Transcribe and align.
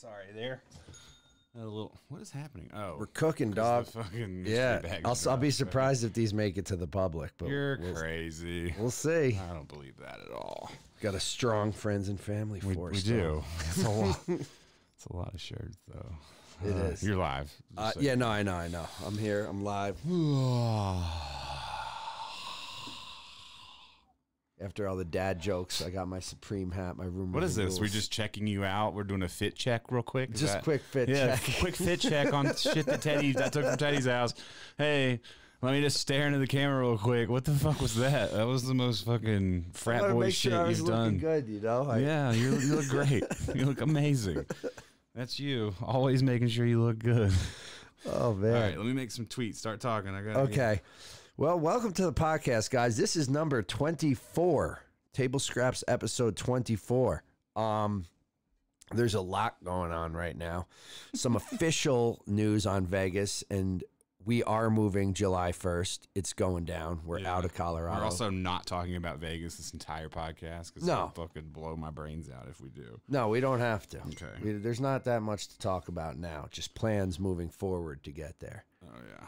Sorry, 0.00 0.26
there. 0.32 0.62
A 1.60 1.64
little. 1.64 1.92
What 2.08 2.22
is 2.22 2.30
happening? 2.30 2.70
Oh, 2.72 2.94
We're 3.00 3.06
cooking, 3.06 3.50
dog. 3.50 3.86
the 3.86 4.04
fucking 4.04 4.44
Yeah, 4.46 4.80
I'll, 5.04 5.18
I'll 5.28 5.36
be 5.36 5.50
surprised 5.50 6.04
if 6.04 6.12
these 6.12 6.32
make 6.32 6.56
it 6.56 6.66
to 6.66 6.76
the 6.76 6.86
public, 6.86 7.32
but 7.36 7.48
You're 7.48 7.78
we'll, 7.80 7.94
crazy. 7.94 8.72
we'll 8.78 8.92
see. 8.92 9.36
I 9.50 9.52
don't 9.54 9.66
believe 9.66 9.96
that 9.96 10.20
at 10.24 10.30
all. 10.30 10.70
Got 11.00 11.16
a 11.16 11.20
strong 11.20 11.72
friends 11.72 12.08
and 12.08 12.20
family 12.20 12.60
We, 12.64 12.74
force. 12.74 13.04
we 13.04 13.10
do. 13.12 13.42
It's 13.70 13.84
a 13.84 13.90
lot. 13.90 14.20
It's 14.28 15.06
a 15.06 15.16
lot 15.16 15.32
of 15.32 15.40
shirts, 15.40 15.78
though. 15.86 16.68
It 16.68 16.74
Uh, 16.74 16.90
is. 16.90 17.02
You're 17.04 17.14
live. 17.16 17.52
Uh, 17.76 17.92
Just 17.92 18.00
yeah, 18.02 18.14
no, 18.16 18.26
I 18.28 18.42
know, 18.42 18.54
I 18.54 18.66
know. 18.68 18.86
I'm 19.06 19.16
here. 19.16 19.44
I'm 19.46 19.62
live. 19.64 19.96
After 24.60 24.88
all 24.88 24.96
the 24.96 25.04
dad 25.04 25.40
jokes, 25.40 25.82
I 25.82 25.90
got 25.90 26.08
my 26.08 26.18
Supreme 26.18 26.72
hat, 26.72 26.96
my 26.96 27.04
room. 27.04 27.32
What 27.32 27.44
is 27.44 27.54
this? 27.54 27.78
We're 27.78 27.86
just 27.86 28.10
checking 28.10 28.46
you 28.48 28.64
out. 28.64 28.92
We're 28.92 29.04
doing 29.04 29.22
a 29.22 29.28
fit 29.28 29.54
check 29.54 29.82
real 29.92 30.02
quick. 30.02 30.30
Is 30.34 30.40
just 30.40 30.54
that- 30.54 30.64
quick 30.64 30.82
fit 30.82 31.08
yeah, 31.08 31.36
check. 31.36 31.56
quick 31.60 31.76
fit 31.76 32.00
check 32.00 32.32
on 32.32 32.52
shit 32.56 32.86
that 32.86 33.00
Teddy 33.00 33.32
that 33.32 33.52
took 33.52 33.64
from 33.64 33.76
Teddy's 33.76 34.06
house. 34.06 34.34
Hey, 34.76 35.20
let 35.62 35.72
me 35.72 35.80
just 35.80 35.98
stare 35.98 36.26
into 36.26 36.38
the 36.40 36.46
camera 36.48 36.80
real 36.80 36.98
quick. 36.98 37.28
What 37.28 37.44
the 37.44 37.52
fuck 37.52 37.80
was 37.80 37.94
that? 37.96 38.32
That 38.32 38.48
was 38.48 38.64
the 38.66 38.74
most 38.74 39.04
fucking 39.06 39.66
frat 39.74 40.10
boy 40.12 40.30
shit 40.30 40.52
sure 40.52 40.66
I 40.66 40.70
you've 40.70 40.86
done. 40.86 41.18
good, 41.18 41.46
you 41.46 41.60
know. 41.60 41.88
I, 41.88 41.98
yeah, 41.98 42.32
you 42.32 42.58
you 42.58 42.74
look 42.76 42.88
great. 42.88 43.22
you 43.54 43.64
look 43.64 43.80
amazing. 43.80 44.44
That's 45.14 45.38
you. 45.38 45.74
Always 45.82 46.22
making 46.22 46.48
sure 46.48 46.66
you 46.66 46.82
look 46.82 46.98
good. 46.98 47.32
Oh 48.12 48.34
man. 48.34 48.54
All 48.54 48.60
right, 48.60 48.76
let 48.76 48.86
me 48.86 48.92
make 48.92 49.10
some 49.12 49.26
tweets. 49.26 49.56
Start 49.56 49.80
talking. 49.80 50.10
I 50.14 50.22
got 50.22 50.36
Okay. 50.36 50.80
Well, 51.38 51.60
welcome 51.60 51.92
to 51.92 52.02
the 52.02 52.12
podcast, 52.12 52.68
guys. 52.70 52.96
This 52.96 53.14
is 53.14 53.28
number 53.30 53.62
24. 53.62 54.82
Table 55.12 55.38
Scraps 55.38 55.84
episode 55.88 56.36
24. 56.36 57.22
Um 57.56 58.04
there's 58.92 59.14
a 59.14 59.20
lot 59.20 59.62
going 59.62 59.92
on 59.92 60.14
right 60.14 60.36
now. 60.36 60.66
Some 61.14 61.36
official 61.36 62.22
news 62.26 62.66
on 62.66 62.86
Vegas 62.86 63.44
and 63.50 63.84
we 64.24 64.42
are 64.42 64.68
moving 64.68 65.14
July 65.14 65.52
1st. 65.52 66.00
It's 66.16 66.32
going 66.32 66.64
down. 66.64 67.02
We're 67.04 67.20
Yeah. 67.20 67.36
out 67.36 67.44
of 67.44 67.54
Colorado. 67.54 67.98
We're 68.00 68.04
also 68.04 68.30
not 68.30 68.66
talking 68.66 68.96
about 68.96 69.18
Vegas 69.18 69.56
this 69.58 69.72
entire 69.72 70.08
podcast 70.08 70.72
because 70.74 70.88
No. 70.88 71.12
it'll 71.14 71.26
fucking 71.28 71.50
blow 71.50 71.76
my 71.76 71.90
brains 71.90 72.28
out 72.28 72.48
if 72.50 72.60
we 72.60 72.68
do. 72.70 73.00
no, 73.08 73.28
we 73.28 73.38
don't 73.40 73.60
have 73.60 73.86
to. 73.90 73.98
Okay. 74.08 74.26
We- 74.42 74.52
there's 74.54 74.80
not 74.80 75.04
that 75.04 75.22
much 75.22 75.46
to 75.48 75.58
talk 75.60 75.86
about 75.86 76.18
now. 76.18 76.48
Just 76.50 76.74
plans 76.74 77.20
moving 77.20 77.48
forward 77.48 78.02
to 78.02 78.10
get 78.10 78.40
there. 78.40 78.64
Oh 78.84 78.98
yeah. 79.08 79.26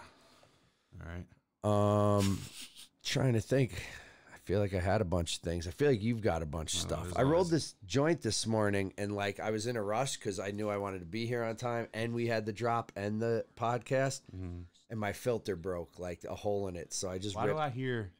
All 1.06 1.12
right. 1.14 1.27
Um, 1.64 2.39
trying 3.05 3.34
to 3.34 3.41
think. 3.41 3.72
I 4.34 4.39
feel 4.53 4.61
like 4.61 4.75
I 4.75 4.80
had 4.80 5.00
a 5.00 5.05
bunch 5.05 5.36
of 5.36 5.42
things. 5.42 5.69
I 5.69 5.70
feel 5.70 5.89
like 5.91 6.02
you've 6.02 6.22
got 6.22 6.42
a 6.42 6.47
bunch 6.47 6.75
of 6.75 6.80
Oh, 6.80 6.86
stuff. 6.89 7.12
I 7.17 7.22
rolled 7.22 7.50
this 7.50 7.75
joint 7.86 8.22
this 8.22 8.47
morning, 8.47 8.92
and 8.98 9.14
like 9.14 9.39
I 9.39 9.50
was 9.50 9.67
in 9.67 9.77
a 9.77 9.83
rush 9.83 10.17
because 10.17 10.41
I 10.41 10.50
knew 10.50 10.69
I 10.69 10.78
wanted 10.78 11.00
to 11.00 11.06
be 11.06 11.27
here 11.27 11.44
on 11.44 11.56
time, 11.56 11.86
and 11.94 12.14
we 12.14 12.27
had 12.27 12.47
the 12.47 12.52
drop 12.52 12.91
and 12.97 13.20
the 13.20 13.44
podcast, 13.56 14.22
Mhm. 14.34 14.64
and 14.89 14.98
my 14.98 15.12
filter 15.12 15.55
broke, 15.56 15.98
like 15.98 16.25
a 16.25 16.34
hole 16.34 16.67
in 16.69 16.75
it. 16.77 16.92
So 16.92 17.08
I 17.11 17.19
just 17.19 17.36
Why 17.36 17.44
ripped. 17.44 17.56
do 17.58 17.61
I 17.61 17.70
hear? 17.70 18.11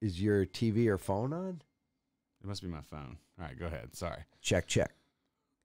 Is 0.00 0.20
your 0.20 0.44
TV 0.44 0.88
or 0.88 0.98
phone 0.98 1.32
on? 1.32 1.62
It 2.42 2.46
must 2.46 2.60
be 2.60 2.68
my 2.68 2.82
phone. 2.82 3.16
All 3.38 3.46
right, 3.46 3.58
go 3.58 3.66
ahead. 3.66 3.96
Sorry. 3.96 4.22
Check, 4.42 4.66
check. 4.66 4.90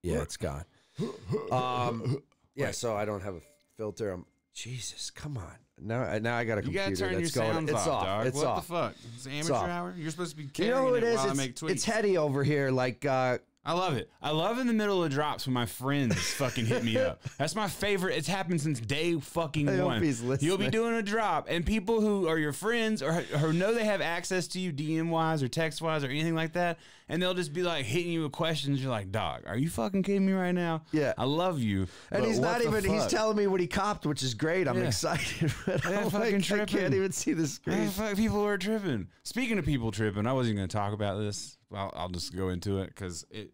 Yeah, 0.02 0.22
it's 0.22 0.38
gone. 0.38 0.64
Um, 1.52 2.22
yeah. 2.56 2.72
So 2.72 2.96
I 2.96 3.06
don't 3.06 3.22
have 3.22 3.36
a 3.36 3.42
filter. 3.78 4.12
I'm 4.12 4.26
Jesus. 4.64 5.10
Come 5.10 5.38
on. 5.38 5.54
Now, 5.82 6.18
now 6.20 6.36
I 6.36 6.44
got 6.44 6.58
a 6.58 6.66
You 6.66 6.74
gotta 6.74 6.88
computer 6.88 6.96
turn 6.96 7.12
your 7.14 7.22
that's 7.22 7.36
going. 7.36 7.54
sounds 7.54 7.70
it's 7.72 7.88
off, 7.88 8.04
off. 8.04 8.26
It's 8.26 8.36
what 8.38 8.46
off. 8.48 8.68
the 8.68 8.74
fuck? 8.74 8.94
It's 9.16 9.28
amateur 9.28 9.54
off. 9.54 9.70
hour. 9.70 9.96
You're 9.98 10.12
supposed 10.12 10.32
to 10.32 10.38
be 10.38 10.44
You 10.44 10.50
carrying 10.50 10.74
know 10.76 10.88
who 10.88 10.96
it 10.96 11.04
it 11.04 11.08
is? 11.08 11.20
I 11.20 11.28
It's, 11.30 11.38
make 11.38 11.56
tweets. 11.56 11.70
it's 11.72 11.86
Hetty 11.86 12.18
over 12.18 12.44
here. 12.44 12.70
Like, 12.70 13.06
uh, 13.06 13.38
I 13.64 13.74
love 13.74 13.96
it. 13.96 14.10
I 14.22 14.32
love 14.32 14.60
in 14.60 14.68
the 14.68 14.74
middle 14.74 15.02
of 15.04 15.12
drops 15.12 15.46
when 15.48 15.54
my 15.54 15.66
friends 15.66 16.16
fucking 16.34 16.66
hit 16.66 16.84
me 16.84 16.98
up. 16.98 17.22
That's 17.38 17.56
my 17.56 17.68
favorite. 17.70 18.18
It's 18.18 18.28
happened 18.28 18.60
since 18.60 18.80
day 18.82 19.18
fucking 19.20 19.68
one. 19.82 20.04
You'll 20.42 20.58
be 20.58 20.70
doing 20.70 20.96
a 20.96 21.02
drop, 21.04 21.48
and 21.50 21.66
people 21.66 22.02
who 22.02 22.28
are 22.28 22.38
your 22.38 22.54
friends 22.54 23.02
or 23.02 23.14
who 23.14 23.54
know 23.54 23.74
they 23.74 23.86
have 23.86 24.02
access 24.02 24.48
to 24.50 24.60
you 24.60 24.74
DM 24.74 25.10
wise 25.10 25.42
or 25.44 25.48
text 25.48 25.82
wise 25.82 26.04
or 26.04 26.08
anything 26.08 26.36
like 26.36 26.54
that, 26.54 26.80
and 27.10 27.22
they'll 27.22 27.34
just 27.34 27.52
be 27.52 27.64
like 27.64 27.86
hitting 27.86 28.12
you 28.12 28.22
with 28.24 28.32
questions. 28.32 28.82
You're 28.82 28.92
like, 28.92 29.12
dog, 29.12 29.42
are 29.48 29.58
you 29.58 29.68
fucking 29.70 30.04
kidding 30.04 30.26
me 30.26 30.32
right 30.34 30.52
now? 30.54 30.84
Yeah. 30.92 31.14
I 31.18 31.26
love 31.26 31.60
you. 31.60 31.88
And 32.12 32.24
he's 32.24 32.40
not 32.40 32.62
even, 32.64 32.84
he's 32.86 33.08
telling 33.08 33.36
me 33.36 33.48
what 33.48 33.60
he 33.60 33.68
copped, 33.68 34.06
which 34.06 34.24
is 34.24 34.34
great. 34.36 34.68
I'm 34.68 34.78
Yeah. 34.78 34.88
excited. 34.88 35.52
But 35.66 35.84
Yeah, 35.86 36.00
I'm 36.02 36.10
fucking 36.10 36.20
like, 36.20 36.34
I 36.36 36.40
tripping. 36.40 36.66
can't 36.80 36.94
even 36.94 37.12
see 37.12 37.34
the 37.34 37.48
screen. 37.48 37.88
fuck, 37.90 38.16
people 38.16 38.46
are 38.46 38.58
tripping. 38.58 39.08
Speaking 39.24 39.58
of 39.60 39.66
people 39.66 39.92
tripping, 39.92 40.26
I 40.28 40.34
wasn't 40.34 40.56
going 40.58 40.68
to 40.70 40.76
talk 40.78 40.94
about 40.94 41.18
this. 41.20 41.58
I'll, 41.74 41.92
I'll 41.96 42.10
just 42.10 42.36
go 42.36 42.50
into 42.50 42.78
it 42.80 42.88
because 42.88 43.26
it. 43.32 43.52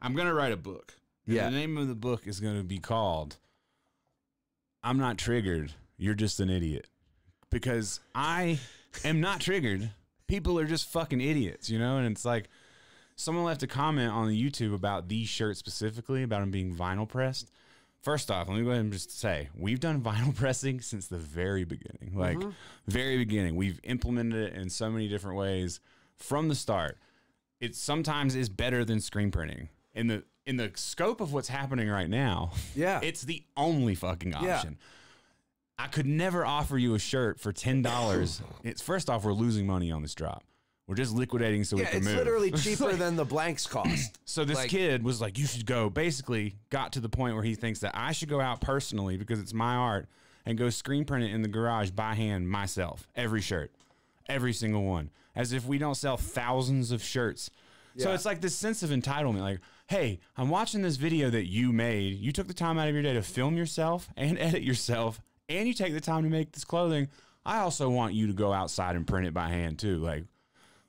I'm 0.00 0.14
going 0.14 0.28
to 0.28 0.34
write 0.34 0.52
a 0.52 0.56
book. 0.56 0.94
Yeah. 1.26 1.50
The 1.50 1.56
name 1.56 1.76
of 1.76 1.88
the 1.88 1.94
book 1.94 2.26
is 2.26 2.40
going 2.40 2.56
to 2.58 2.64
be 2.64 2.78
called 2.78 3.36
"I'm 4.82 4.98
Not 4.98 5.18
Triggered. 5.18 5.72
You're 5.96 6.14
Just 6.14 6.40
an 6.40 6.48
Idiot," 6.50 6.86
because 7.50 8.00
I 8.14 8.58
am 9.04 9.20
not 9.20 9.40
triggered. 9.40 9.90
People 10.28 10.58
are 10.58 10.66
just 10.66 10.86
fucking 10.90 11.20
idiots, 11.20 11.68
you 11.68 11.78
know. 11.78 11.96
And 11.98 12.06
it's 12.06 12.24
like 12.24 12.48
someone 13.18 13.44
left 13.44 13.64
a 13.64 13.66
comment 13.66 14.12
on 14.12 14.28
the 14.28 14.42
YouTube 14.50 14.72
about 14.72 15.08
these 15.08 15.28
shirts 15.28 15.58
specifically 15.58 16.22
about 16.22 16.40
them 16.40 16.50
being 16.50 16.74
vinyl 16.74 17.06
pressed. 17.06 17.50
First 18.00 18.30
off, 18.30 18.48
let 18.48 18.56
me 18.56 18.62
go 18.62 18.70
ahead 18.70 18.80
and 18.80 18.92
just 18.92 19.18
say 19.18 19.48
we've 19.56 19.80
done 19.80 20.00
vinyl 20.02 20.34
pressing 20.34 20.80
since 20.80 21.08
the 21.08 21.18
very 21.18 21.64
beginning. 21.64 22.12
Like 22.14 22.38
mm-hmm. 22.38 22.50
very 22.86 23.18
beginning. 23.18 23.56
We've 23.56 23.80
implemented 23.82 24.52
it 24.52 24.54
in 24.54 24.70
so 24.70 24.88
many 24.88 25.08
different 25.08 25.36
ways 25.36 25.80
from 26.16 26.48
the 26.48 26.54
start. 26.54 26.96
It 27.60 27.74
sometimes 27.74 28.36
is 28.36 28.48
better 28.48 28.84
than 28.84 29.00
screen 29.00 29.32
printing. 29.32 29.68
In 29.94 30.06
the 30.06 30.22
in 30.46 30.56
the 30.56 30.70
scope 30.76 31.20
of 31.20 31.32
what's 31.32 31.48
happening 31.48 31.88
right 31.88 32.08
now, 32.08 32.52
Yeah. 32.74 33.00
it's 33.02 33.22
the 33.22 33.44
only 33.56 33.94
fucking 33.96 34.32
Yeah. 34.32 34.56
option. 34.56 34.78
I 35.76 35.88
could 35.88 36.06
never 36.06 36.46
offer 36.46 36.78
you 36.78 36.94
a 36.94 36.98
shirt 37.00 37.40
for 37.40 37.52
ten 37.52 37.82
dollars. 37.82 38.40
it's 38.62 38.80
first 38.80 39.10
off, 39.10 39.24
we're 39.24 39.32
losing 39.32 39.66
money 39.66 39.90
on 39.90 40.02
this 40.02 40.14
drop. 40.14 40.44
We're 40.88 40.94
just 40.96 41.14
liquidating 41.14 41.62
so 41.64 41.76
we 41.76 41.82
Yeah, 41.82 41.90
can 41.90 41.98
it's 41.98 42.06
move. 42.08 42.16
literally 42.16 42.50
cheaper 42.56 42.94
than 42.94 43.14
the 43.14 43.24
blanks 43.24 43.66
cost. 43.66 44.18
So 44.24 44.44
this 44.44 44.56
Like- 44.56 44.70
kid 44.70 45.02
was 45.04 45.20
like, 45.20 45.38
"You 45.38 45.46
should 45.46 45.66
go." 45.66 45.88
Basically, 45.90 46.56
got 46.70 46.92
to 46.94 47.00
the 47.00 47.08
point 47.08 47.34
where 47.34 47.44
he 47.44 47.54
thinks 47.54 47.80
that 47.80 47.92
I 47.94 48.12
should 48.12 48.28
go 48.28 48.40
out 48.40 48.60
personally 48.60 49.16
because 49.16 49.38
it's 49.40 49.52
my 49.54 49.74
art 49.74 50.08
and 50.46 50.56
go 50.58 50.70
screen 50.70 51.04
print 51.04 51.24
it 51.24 51.32
in 51.32 51.42
the 51.42 51.48
garage 51.48 51.90
by 51.90 52.14
hand 52.14 52.48
myself. 52.48 53.06
Every 53.14 53.40
shirt, 53.40 53.70
every 54.28 54.52
single 54.52 54.82
one, 54.84 55.10
as 55.36 55.52
if 55.52 55.66
we 55.66 55.76
don't 55.78 55.94
sell 55.94 56.16
thousands 56.16 56.90
of 56.90 57.02
shirts. 57.02 57.50
So 57.98 58.08
Yeah. 58.08 58.14
it's 58.14 58.24
like 58.24 58.40
this 58.40 58.54
sense 58.56 58.82
of 58.82 58.90
entitlement. 58.90 59.40
Like, 59.40 59.60
hey, 59.88 60.20
I'm 60.36 60.48
watching 60.50 60.82
this 60.82 60.96
video 60.96 61.30
that 61.30 61.46
you 61.46 61.72
made. 61.72 62.18
You 62.18 62.32
took 62.32 62.46
the 62.48 62.54
time 62.54 62.78
out 62.78 62.86
of 62.88 62.94
your 62.94 63.02
day 63.02 63.14
to 63.14 63.22
film 63.22 63.56
yourself 63.56 64.08
and 64.16 64.38
edit 64.38 64.62
yourself, 64.62 65.20
and 65.48 65.66
you 65.66 65.74
take 65.74 65.92
the 65.94 66.00
time 66.00 66.22
to 66.22 66.30
make 66.30 66.52
this 66.52 66.64
clothing. 66.64 67.08
I 67.44 67.58
also 67.58 67.88
want 67.90 68.14
you 68.14 68.26
to 68.28 68.32
go 68.34 68.52
outside 68.52 68.94
and 68.94 69.06
print 69.06 69.26
it 69.26 69.34
by 69.34 69.48
hand 69.48 69.78
too. 69.78 69.98
Like, 69.98 70.24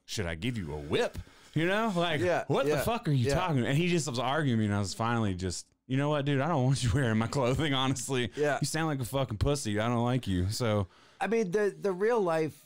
should 0.09 0.25
I 0.25 0.33
give 0.35 0.57
you 0.57 0.73
a 0.73 0.77
whip? 0.77 1.17
You 1.53 1.67
know, 1.67 1.93
like 1.95 2.19
Yeah, 2.21 2.43
what 2.47 2.65
the 2.67 2.77
fuck 2.77 3.07
are 3.07 3.11
you 3.11 3.27
yeah. 3.27 3.35
talking? 3.35 3.65
And 3.65 3.77
he 3.77 3.87
just 3.87 4.07
was 4.09 4.19
arguing 4.19 4.59
me, 4.59 4.65
and 4.65 4.73
I 4.73 4.79
was 4.79 4.93
finally 4.93 5.33
just, 5.35 5.65
you 5.87 5.97
know 5.97 6.09
what, 6.09 6.25
dude, 6.25 6.41
I 6.41 6.47
don't 6.47 6.63
want 6.65 6.83
you 6.83 6.89
wearing 6.93 7.17
my 7.17 7.27
clothing. 7.27 7.73
Honestly, 7.73 8.31
Yeah. 8.35 8.57
you 8.61 8.65
sound 8.67 8.87
like 8.87 8.99
a 8.99 9.05
fucking 9.05 9.37
pussy. 9.37 9.79
I 9.79 9.87
don't 9.87 10.03
like 10.03 10.27
you. 10.27 10.49
So 10.49 10.87
I 11.21 11.27
mean, 11.27 11.51
the 11.51 11.75
the 11.79 11.91
real 11.91 12.21
life 12.21 12.65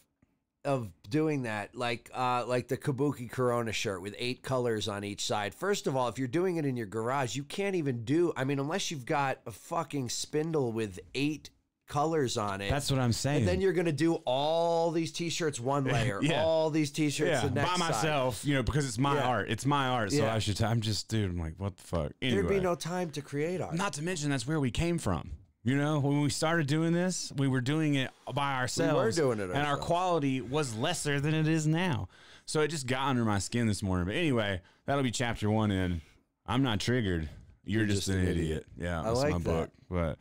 of 0.66 0.90
doing 1.10 1.44
that, 1.44 1.76
like 1.76 2.10
uh, 2.14 2.46
like 2.48 2.70
the 2.70 2.78
Kabuki 2.78 3.30
Corona 3.30 3.74
shirt 3.74 4.02
with 4.02 4.16
eight 4.18 4.42
colors 4.44 4.88
on 4.88 5.04
each 5.04 5.26
side. 5.26 5.54
First 5.54 5.88
of 5.88 5.96
all, 5.98 6.08
if 6.08 6.18
you're 6.18 6.28
doing 6.30 6.56
it 6.56 6.66
in 6.66 6.78
your 6.78 6.86
garage, 6.88 7.36
you 7.36 7.44
can't 7.44 7.76
even 7.76 8.06
do. 8.06 8.32
I 8.38 8.46
mean, 8.46 8.60
unless 8.60 8.90
you've 8.90 9.06
got 9.06 9.40
a 9.46 9.52
fucking 9.52 10.08
spindle 10.10 10.72
with 10.72 11.00
eight 11.16 11.50
colors 11.88 12.38
on 12.38 12.62
it. 12.62 12.70
that's 12.70 12.90
what 12.90 13.00
I'm 13.00 13.12
saying. 13.14 13.40
and 13.40 13.48
then 13.48 13.62
you're 13.62 13.74
gonna 13.74 13.92
do 13.92 14.16
all 14.26 14.92
these 14.92 15.12
t-shirts 15.12 15.60
one 15.60 15.84
layer, 15.86 16.20
Yeah. 16.22 16.44
all 16.44 16.70
these 16.70 16.92
t-shirts 16.92 17.30
yeah, 17.30 17.48
the 17.48 17.54
next 17.54 17.72
by 17.72 17.78
side. 17.78 17.80
myself, 17.92 18.46
you 18.46 18.54
know, 18.56 18.64
because 18.64 18.88
it's 18.88 18.98
my 18.98 19.16
Yeah. 19.16 19.28
art. 19.28 19.50
It's 19.50 19.66
my 19.66 19.88
art, 19.88 20.12
so. 20.12 20.28
I 20.28 20.40
should. 20.40 20.62
i 20.62 20.72
I'm 20.72 20.82
just, 20.82 21.08
dude. 21.10 21.30
I'm 21.30 21.38
like, 21.38 21.56
what 21.58 21.78
the 21.78 21.84
fuck? 21.84 22.12
Anyway, 22.22 22.42
There'd 22.42 22.50
be 22.50 22.60
no 22.62 22.76
time 22.76 23.10
to 23.12 23.22
create 23.22 23.62
art. 23.62 23.76
not 23.76 23.94
to 23.94 24.02
mention 24.04 24.30
that's 24.30 24.48
where 24.48 24.60
we 24.60 24.72
came 24.72 24.98
from. 24.98 25.32
You 25.66 25.78
know, 25.78 26.00
when 26.00 26.20
we 26.22 26.30
started 26.30 26.68
doing 26.68 26.92
this, 26.92 27.32
we 27.38 27.48
were 27.48 27.62
doing 27.62 27.96
it 27.96 28.12
by 28.34 28.56
ourselves. 28.56 29.18
We 29.18 29.24
were 29.24 29.36
doing 29.36 29.50
it 29.50 29.54
and 29.56 29.66
our 29.66 29.78
quality 29.78 30.42
was 30.42 30.76
lesser 30.76 31.22
than 31.22 31.34
it 31.34 31.48
is 31.48 31.66
now. 31.66 32.10
So 32.46 32.60
it 32.60 32.68
just 32.68 32.86
got 32.86 33.08
under 33.08 33.24
my 33.24 33.40
skin 33.40 33.68
this 33.68 33.82
morning. 33.82 34.06
But 34.08 34.16
anyway, 34.16 34.60
that'll 34.86 35.04
be 35.04 35.12
chapter 35.12 35.50
one 35.50 35.72
in. 35.72 36.02
I'm 36.46 36.64
not 36.64 36.82
triggered. 36.82 37.30
You're, 37.64 37.86
just, 37.86 38.10
an, 38.10 38.28
idiot. 38.28 38.66
Yeah, 38.78 39.00
I 39.00 39.04
that's 39.04 39.16
my 39.22 39.30
like 39.30 39.34
that. 39.36 39.44
book. 39.44 39.70
But 39.90 40.18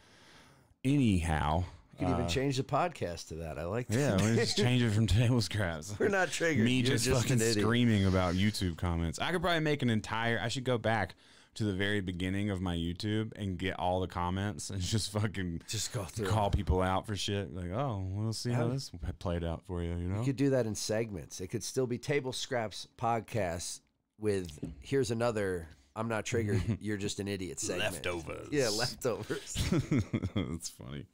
anyhow, 0.85 1.65
You 1.99 2.07
could 2.07 2.13
even 2.13 2.25
uh, 2.25 2.29
change 2.29 2.57
the 2.57 2.63
podcast 2.65 3.29
to 3.29 3.35
that. 3.37 3.59
I 3.59 3.65
like 3.65 3.89
that. 3.89 4.21
yeah, 4.21 4.31
we 4.31 4.37
just 4.37 4.57
change 4.57 4.83
it 4.83 4.91
from 4.91 5.07
table 5.09 5.41
scraps. 5.41 5.95
We're 5.99 6.09
not 6.09 6.31
triggered. 6.31 6.65
Me 6.65 6.83
just, 6.83 7.05
just 7.05 7.23
fucking 7.23 7.39
screaming 7.39 8.07
about 8.07 8.35
YouTube 8.35 8.77
comments. 8.77 9.19
I 9.19 9.33
could 9.33 9.43
probably 9.43 9.61
make 9.61 9.83
an 9.83 9.91
entire. 9.91 10.41
I 10.41 10.49
should 10.49 10.65
go 10.65 10.79
back 10.79 11.15
to 11.55 11.65
the 11.65 11.73
very 11.73 12.01
beginning 12.01 12.49
of 12.49 12.63
my 12.63 12.75
YouTube 12.75 13.33
and 13.37 13.59
get 13.59 13.79
all 13.79 14.01
the 14.01 14.07
comments 14.07 14.71
and 14.71 14.81
just 14.81 15.13
fucking 15.13 15.61
Just 15.69 15.93
go 15.93 16.05
through. 16.05 16.27
call 16.29 16.51
people 16.51 16.81
out 16.81 17.07
for 17.07 17.15
shit. 17.15 17.55
Like, 17.55 17.71
oh, 17.73 18.03
we'll 18.11 18.33
see 18.33 18.53
how 18.53 18.69
this 18.69 18.91
played 19.19 19.45
out 19.45 19.63
for 19.63 19.83
you. 19.83 19.91
You 19.91 20.09
know? 20.09 20.19
You 20.21 20.25
could 20.25 20.37
do 20.37 20.51
that 20.51 20.65
in 20.67 20.75
segments. 20.75 21.41
It 21.41 21.49
could 21.49 21.63
still 21.63 21.87
be 21.87 21.99
table 21.99 22.33
scraps 22.33 22.89
podcast 22.99 23.81
with 24.19 24.59
here's 24.81 25.11
another 25.11 25.69
I'm 25.95 26.09
not 26.09 26.25
triggered. 26.25 26.63
You're 26.81 26.97
just 26.97 27.21
an 27.21 27.29
idiot. 27.29 27.61
Segment. 27.61 27.93
Leftovers. 27.93 28.49
Yeah, 28.51 28.69
leftovers. 28.71 29.55
That's 30.35 30.71
funny. 30.71 31.07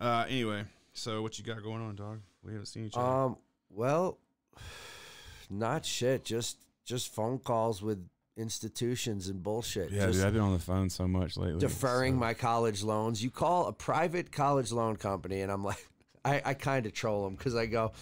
Uh, 0.00 0.24
anyway, 0.28 0.64
so 0.92 1.22
what 1.22 1.38
you 1.38 1.44
got 1.44 1.62
going 1.62 1.82
on, 1.82 1.96
dog? 1.96 2.20
We 2.44 2.52
haven't 2.52 2.66
seen 2.66 2.86
each 2.86 2.96
other. 2.96 3.06
um, 3.06 3.36
well, 3.70 4.18
not 5.50 5.84
shit. 5.84 6.24
Just 6.24 6.58
just 6.84 7.14
phone 7.14 7.38
calls 7.38 7.82
with 7.82 8.04
institutions 8.36 9.28
and 9.28 9.42
bullshit. 9.42 9.90
Yeah, 9.90 10.06
just 10.06 10.18
dude, 10.18 10.26
I've 10.26 10.32
been 10.32 10.42
on 10.42 10.52
the 10.52 10.58
phone 10.58 10.90
so 10.90 11.06
much 11.06 11.36
lately. 11.36 11.60
deferring 11.60 12.14
so- 12.14 12.20
my 12.20 12.34
college 12.34 12.82
loans. 12.82 13.22
You 13.22 13.30
call 13.30 13.66
a 13.66 13.72
private 13.72 14.32
college 14.32 14.72
loan 14.72 14.96
company, 14.96 15.40
and 15.40 15.50
I'm 15.52 15.64
like, 15.64 15.86
I, 16.24 16.42
I 16.44 16.54
kind 16.54 16.86
of 16.86 16.92
troll 16.92 17.24
them 17.24 17.34
because 17.34 17.54
I 17.54 17.66
go, 17.66 17.92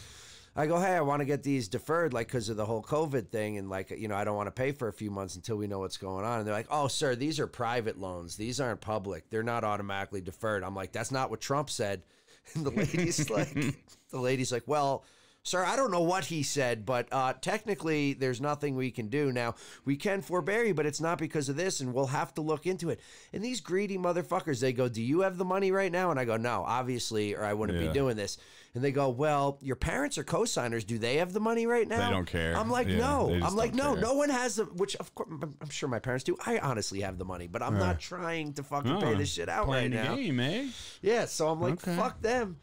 I 0.61 0.67
go, 0.67 0.79
hey, 0.79 0.95
I 0.95 1.01
want 1.01 1.21
to 1.21 1.25
get 1.27 1.43
these 1.43 1.69
deferred, 1.69 2.13
like 2.13 2.27
because 2.27 2.51
of 2.51 2.57
the 2.57 2.67
whole 2.67 2.83
COVID 2.83 3.31
thing, 3.31 3.57
and 3.57 3.71
like 3.71 3.91
you 3.91 4.09
know, 4.09 4.15
I 4.15 4.25
don't 4.25 4.37
want 4.37 4.49
to 4.49 4.53
pay 4.53 4.73
for 4.73 4.89
a 4.89 4.93
few 4.93 5.11
months 5.11 5.37
until 5.37 5.57
we 5.57 5.67
know 5.67 5.79
what's 5.79 5.97
going 5.97 6.25
on. 6.25 6.39
And 6.39 6.47
they're 6.47 6.55
like, 6.55 6.67
oh, 6.71 6.87
sir, 6.87 7.15
these 7.15 7.41
are 7.41 7.47
private 7.47 7.99
loans. 7.99 8.37
These 8.37 8.61
aren't 8.61 8.81
public. 8.81 9.31
They're 9.31 9.43
not 9.43 9.65
automatically 9.65 10.21
deferred. 10.21 10.63
I'm 10.63 10.75
like, 10.75 10.93
that's 10.93 11.11
not 11.11 11.31
what 11.31 11.41
Trump 11.41 11.71
said. 11.71 12.03
And 12.55 12.65
the 12.65 12.71
lady's 12.71 13.29
like, 13.29 13.53
the 14.11 14.19
lady's 14.19 14.51
like, 14.51 14.65
well. 14.67 15.05
Sir, 15.43 15.65
I 15.65 15.75
don't 15.75 15.91
know 15.91 16.03
what 16.03 16.27
he 16.27 16.43
said, 16.43 16.85
but 16.85 17.09
uh, 17.11 17.33
technically, 17.41 18.13
there's 18.13 18.43
nothing 18.43 18.77
we 18.77 18.91
can 18.91 19.09
do. 19.09 19.33
Now, 19.33 19.55
we 19.87 19.97
can 19.97 20.21
forbear 20.21 20.65
you, 20.65 20.75
but 20.75 20.85
it's 20.85 21.01
not 21.01 21.17
because 21.17 21.49
of 21.49 21.57
this, 21.57 21.81
and 21.81 21.95
we'll 21.95 22.09
have 22.09 22.35
to 22.35 22.43
look 22.43 22.67
into 22.67 22.91
it. 22.91 23.01
And 23.33 23.43
these 23.43 23.63
greedy 23.63 23.97
motherfuckers, 23.97 24.61
they 24.61 24.75
go, 24.75 24.87
Do 24.91 25.01
you 25.01 25.21
have 25.23 25.39
the 25.39 25.47
money 25.47 25.73
right 25.73 25.91
now? 25.91 26.11
And 26.11 26.21
I 26.21 26.27
go, 26.27 26.37
No, 26.37 26.63
obviously, 26.67 27.35
or 27.35 27.43
I 27.45 27.55
wouldn't 27.55 27.81
Yeah. 27.81 27.87
be 27.89 27.93
doing 27.95 28.17
this. 28.17 28.37
And 28.75 28.85
they 28.85 28.93
go, 28.93 29.09
Well, 29.09 29.59
your 29.63 29.77
parents 29.77 30.19
are 30.19 30.25
co 30.25 30.45
signers. 30.45 30.85
Do 30.85 30.99
they 30.99 31.17
have 31.17 31.33
the 31.33 31.41
money 31.41 31.67
right 31.67 31.89
now? 31.89 32.05
They 32.11 32.15
don't 32.15 32.27
care. 32.27 32.55
I'm 32.55 32.69
like, 32.71 32.89
Yeah, 32.89 32.99
No. 32.99 33.39
I'm 33.43 33.57
like, 33.57 33.75
No, 33.75 33.95
care. 33.95 34.03
no 34.03 34.13
one 34.13 34.29
has 34.29 34.57
the, 34.57 34.65
which 34.67 34.95
of 34.97 35.15
course, 35.15 35.31
I'm 35.63 35.71
sure 35.71 35.89
my 35.89 36.01
parents 36.01 36.23
do. 36.23 36.37
I 36.45 36.59
honestly 36.59 37.01
have 37.01 37.17
the 37.17 37.25
money, 37.25 37.47
but 37.47 37.63
I'm 37.63 37.79
not 37.79 37.99
trying 37.99 38.53
to 38.55 38.63
fucking 38.63 39.01
pay 39.01 39.15
Oh, 39.15 39.17
this 39.17 39.33
shit 39.33 39.49
out 39.49 39.69
right 39.69 39.91
now. 39.91 40.15
game, 40.17 40.39
eh? 40.39 40.69
Yeah, 41.01 41.25
so 41.25 41.49
I'm 41.49 41.63
like, 41.63 41.73
Okay. 41.83 41.97
fuck 41.97 42.21
them. 42.21 42.59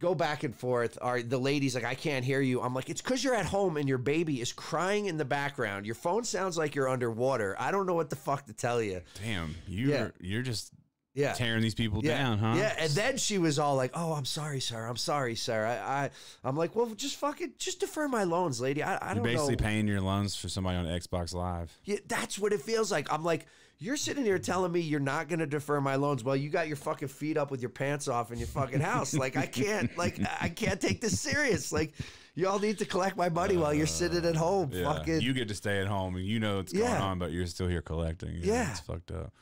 Go 0.00 0.14
back 0.14 0.42
and 0.42 0.54
forth. 0.54 0.98
All 1.00 1.12
right, 1.12 1.28
the 1.28 1.38
lady's 1.38 1.74
like, 1.74 1.84
I 1.84 1.94
can't 1.94 2.24
hear 2.24 2.40
you. 2.40 2.60
I'm 2.60 2.74
like, 2.74 2.90
it's 2.90 3.00
because 3.00 3.22
you're 3.22 3.34
at 3.34 3.46
home 3.46 3.76
and 3.76 3.88
your 3.88 3.98
baby 3.98 4.40
is 4.40 4.52
crying 4.52 5.06
in 5.06 5.16
the 5.16 5.24
background. 5.24 5.86
Your 5.86 5.94
phone 5.94 6.24
sounds 6.24 6.58
like 6.58 6.74
you're 6.74 6.88
underwater. 6.88 7.56
I 7.58 7.70
don't 7.70 7.86
know 7.86 7.94
what 7.94 8.10
the 8.10 8.16
fuck 8.16 8.46
to 8.46 8.52
tell 8.52 8.82
you. 8.82 9.00
Damn, 9.22 9.54
you're 9.68 9.90
Yeah. 9.90 10.08
you're 10.20 10.42
just 10.42 10.72
Yeah. 11.14 11.32
tearing 11.34 11.62
these 11.62 11.76
people 11.76 12.04
Yeah, 12.04 12.18
down, 12.18 12.38
huh? 12.38 12.54
yeah, 12.58 12.74
and 12.76 12.90
then 12.90 13.16
she 13.18 13.38
was 13.38 13.60
all 13.60 13.76
like, 13.76 13.92
"Oh, 13.94 14.14
I'm 14.14 14.24
sorry, 14.24 14.60
sir. 14.60 14.84
I'm 14.84 14.96
sorry, 14.96 15.36
sir. 15.36 15.64
I, 15.64 16.04
I 16.06 16.10
I'm 16.42 16.56
like, 16.56 16.74
well, 16.74 16.86
just 16.96 17.14
fucking, 17.16 17.52
just 17.58 17.78
defer 17.78 18.08
my 18.08 18.24
loans, 18.24 18.60
lady. 18.60 18.82
I, 18.82 18.96
I 18.96 19.06
You're 19.06 19.14
don't 19.14 19.24
basically 19.24 19.54
know. 19.56 19.62
paying 19.64 19.86
your 19.86 20.00
loans 20.00 20.34
for 20.34 20.48
somebody 20.48 20.76
on 20.76 20.86
Xbox 20.86 21.32
Live. 21.32 21.78
Yeah, 21.84 21.98
that's 22.08 22.36
what 22.36 22.52
it 22.52 22.62
feels 22.62 22.90
like. 22.90 23.12
I'm 23.12 23.22
like, 23.22 23.46
you're 23.78 23.96
sitting 23.96 24.24
here 24.24 24.38
telling 24.38 24.72
me 24.72 24.80
you're 24.80 25.00
not 25.00 25.28
going 25.28 25.40
to 25.40 25.46
defer 25.46 25.80
my 25.80 25.96
loans. 25.96 26.24
Well, 26.24 26.36
you 26.36 26.48
got 26.48 26.68
your 26.68 26.76
fucking 26.76 27.08
feet 27.08 27.36
up 27.36 27.50
with 27.50 27.60
your 27.60 27.70
pants 27.70 28.08
off 28.08 28.32
in 28.32 28.38
your 28.38 28.48
fucking 28.48 28.80
house. 28.80 29.14
like, 29.14 29.36
I 29.36 29.46
can't, 29.46 29.96
like, 29.98 30.18
I 30.40 30.48
can't 30.48 30.80
take 30.80 31.00
this 31.00 31.20
serious. 31.20 31.72
Like, 31.72 31.92
y'all 32.34 32.58
need 32.58 32.78
to 32.78 32.84
collect 32.84 33.16
my 33.16 33.28
money 33.28 33.56
while 33.56 33.74
you're 33.74 33.86
sitting 33.86 34.24
at 34.24 34.36
home. 34.36 34.70
Yeah, 34.72 34.92
fucking, 34.92 35.20
you 35.20 35.32
get 35.32 35.48
to 35.48 35.54
stay 35.54 35.80
at 35.80 35.86
home 35.86 36.16
and 36.16 36.24
you 36.24 36.40
know 36.40 36.56
what's 36.56 36.72
going 36.72 36.90
on, 36.90 37.18
but 37.18 37.32
you're 37.32 37.46
still 37.46 37.68
here 37.68 37.82
collecting. 37.82 38.38
Yeah. 38.40 38.70
it's 38.70 38.80
fucked 38.80 39.10
up. 39.10 39.32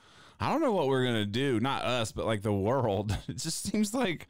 I 0.41 0.51
don't 0.51 0.61
know 0.61 0.73
what 0.73 0.89
we're 0.89 1.05
gonna 1.05 1.25
do. 1.25 1.61
Not 1.61 1.85
us, 1.85 2.11
but 2.11 2.27
like 2.27 2.43
the 2.43 2.53
world. 2.53 3.17
It 3.29 3.37
just 3.37 3.63
seems 3.63 3.95
like 3.95 4.29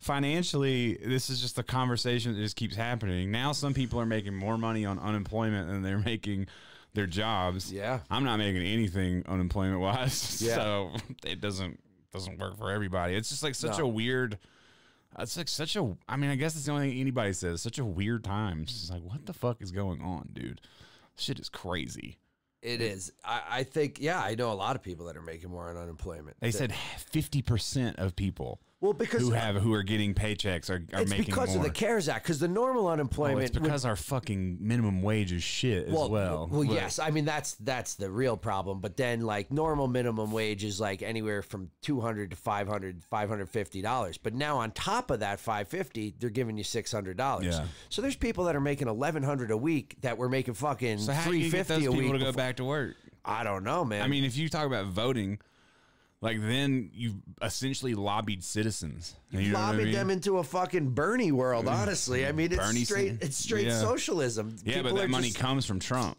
financially, 0.00 0.94
this 0.94 1.30
is 1.30 1.40
just 1.40 1.58
a 1.58 1.62
conversation 1.62 2.34
that 2.34 2.40
just 2.40 2.56
keeps 2.56 2.74
happening. 2.74 3.30
Now, 3.30 3.52
some 3.52 3.72
people 3.72 4.00
are 4.00 4.06
making 4.06 4.34
more 4.34 4.58
money 4.58 4.84
on 4.84 4.98
unemployment 4.98 5.68
than 5.68 5.82
they're 5.82 5.98
making 6.04 6.48
their 6.94 7.06
jobs. 7.06 7.72
Yeah. 7.72 8.00
I'm 8.10 8.24
not 8.24 8.36
making 8.38 8.62
anything 8.62 9.24
unemployment 9.26 9.80
wise, 9.80 10.40
Yeah. 10.46 10.54
so 10.54 10.90
it 11.26 11.40
doesn't 11.40 11.80
doesn't 12.12 12.38
work 12.38 12.56
for 12.56 12.70
everybody. 12.70 13.14
It's 13.16 13.28
just 13.28 13.42
like 13.42 13.54
such 13.54 13.78
No. 13.78 13.84
a 13.84 13.88
weird. 13.88 14.38
It's 15.18 15.36
like 15.36 15.48
such 15.48 15.76
a. 15.76 15.96
I 16.08 16.16
mean, 16.16 16.30
I 16.30 16.36
guess 16.36 16.56
it's 16.56 16.66
the 16.66 16.72
only 16.72 16.90
thing 16.90 17.00
anybody 17.00 17.32
says. 17.32 17.62
Such 17.62 17.78
a 17.78 17.84
weird 17.84 18.24
time. 18.24 18.62
It's 18.62 18.72
just 18.72 18.90
like, 18.92 19.02
what 19.02 19.26
the 19.26 19.32
fuck 19.32 19.62
is 19.62 19.70
going 19.70 20.00
on, 20.02 20.30
dude? 20.32 20.60
Shit 21.16 21.38
is 21.38 21.48
crazy. 21.48 22.18
it 22.62 22.80
is. 22.80 23.12
I, 23.24 23.42
I 23.50 23.62
think, 23.62 23.98
yeah, 24.00 24.20
I 24.20 24.34
know 24.34 24.50
a 24.50 24.54
lot 24.54 24.74
of 24.74 24.82
people 24.82 25.06
that 25.06 25.16
are 25.16 25.22
making 25.22 25.50
more 25.50 25.68
on 25.70 25.76
unemployment. 25.76 26.36
They 26.40 26.50
That- 26.50 26.56
said 26.58 26.74
fifty 26.98 27.42
percent 27.42 27.98
of 27.98 28.16
people 28.16 28.60
well, 28.84 28.92
because 28.92 29.22
who 29.22 29.30
have 29.30 29.56
who 29.56 29.72
are 29.72 29.82
getting 29.82 30.12
paychecks 30.14 30.68
are, 30.68 30.84
are 30.92 31.00
it's 31.02 31.10
making 31.10 31.26
because 31.26 31.48
more. 31.50 31.58
of 31.58 31.62
the 31.64 31.70
CARES 31.70 32.08
Act. 32.08 32.24
Because 32.24 32.38
the 32.38 32.48
normal 32.48 32.86
Oh, 32.86 32.90
unemployment, 32.90 33.42
it's 33.44 33.54
would- 33.54 33.62
because 33.62 33.84
our 33.84 33.96
fucking 33.96 34.58
minimum 34.60 35.00
wage 35.02 35.32
is 35.32 35.42
shit 35.42 35.88
as 35.88 35.92
well. 35.94 36.08
Well, 36.10 36.46
But- 36.52 36.74
yes. 36.74 36.98
I 36.98 37.10
mean 37.10 37.24
that's 37.24 37.54
that's 37.54 37.94
the 37.94 38.10
real 38.10 38.36
problem. 38.36 38.80
But 38.80 38.96
then 38.96 39.22
like 39.22 39.50
normal 39.50 39.88
minimum 39.88 40.30
wage 40.32 40.64
is 40.64 40.78
like 40.80 41.02
anywhere 41.02 41.40
from 41.42 41.70
200 41.82 42.30
to 42.30 42.36
500 42.36 43.02
550 43.04 43.80
dollars. 43.82 44.18
But 44.18 44.34
now 44.34 44.58
on 44.58 44.70
top 44.72 45.10
of 45.10 45.20
that 45.20 45.40
550, 45.40 46.14
they're 46.18 46.30
giving 46.30 46.58
you 46.58 46.64
600 46.64 47.16
dollars. 47.16 47.46
Yeah. 47.46 47.64
So 47.88 48.02
there's 48.02 48.16
people 48.16 48.44
that 48.44 48.54
are 48.54 48.60
making 48.60 48.88
1100 48.88 49.50
a 49.50 49.56
week 49.56 49.96
that 50.02 50.18
were 50.18 50.28
making 50.28 50.54
fucking 50.54 50.98
So 50.98 51.12
how 51.12 51.30
do 51.30 51.36
you 51.36 51.50
get 51.50 51.66
350 51.66 51.74
those 51.74 51.86
a 51.86 51.90
people 51.96 52.12
week. 52.12 52.20
to 52.20 52.32
go 52.32 52.32
back 52.36 52.56
to 52.56 52.64
work? 52.64 52.96
I 53.24 53.42
don't 53.44 53.64
know, 53.64 53.86
man. 53.86 54.02
I 54.02 54.08
mean, 54.08 54.24
if 54.24 54.36
you 54.36 54.50
talk 54.50 54.66
about 54.66 54.84
voting, 54.88 55.38
like 56.24 56.40
then 56.40 56.90
you've 56.94 57.16
essentially 57.42 57.94
lobbied 57.94 58.42
citizens. 58.42 59.14
You 59.30 59.52
know 59.52 59.58
what 59.58 59.62
I 59.62 59.66
lobbied 59.70 59.84
mean? 59.84 59.92
them 59.92 60.10
into 60.10 60.38
a 60.38 60.42
fucking 60.44 60.90
Bernie 60.90 61.30
world, 61.32 61.68
honestly. 61.68 62.26
I 62.26 62.32
mean, 62.32 62.50
it's 62.52 62.56
Bernie 62.56 62.84
straight 62.84 63.18
it's 63.22 63.36
straight 63.36 63.66
Yeah. 63.66 63.78
socialism. 63.80 64.56
Yeah, 64.64 64.76
People 64.76 64.92
but 64.94 65.00
that 65.02 65.10
money 65.10 65.28
just- 65.28 65.38
comes 65.38 65.66
from 65.66 65.78
Trump. 65.80 66.16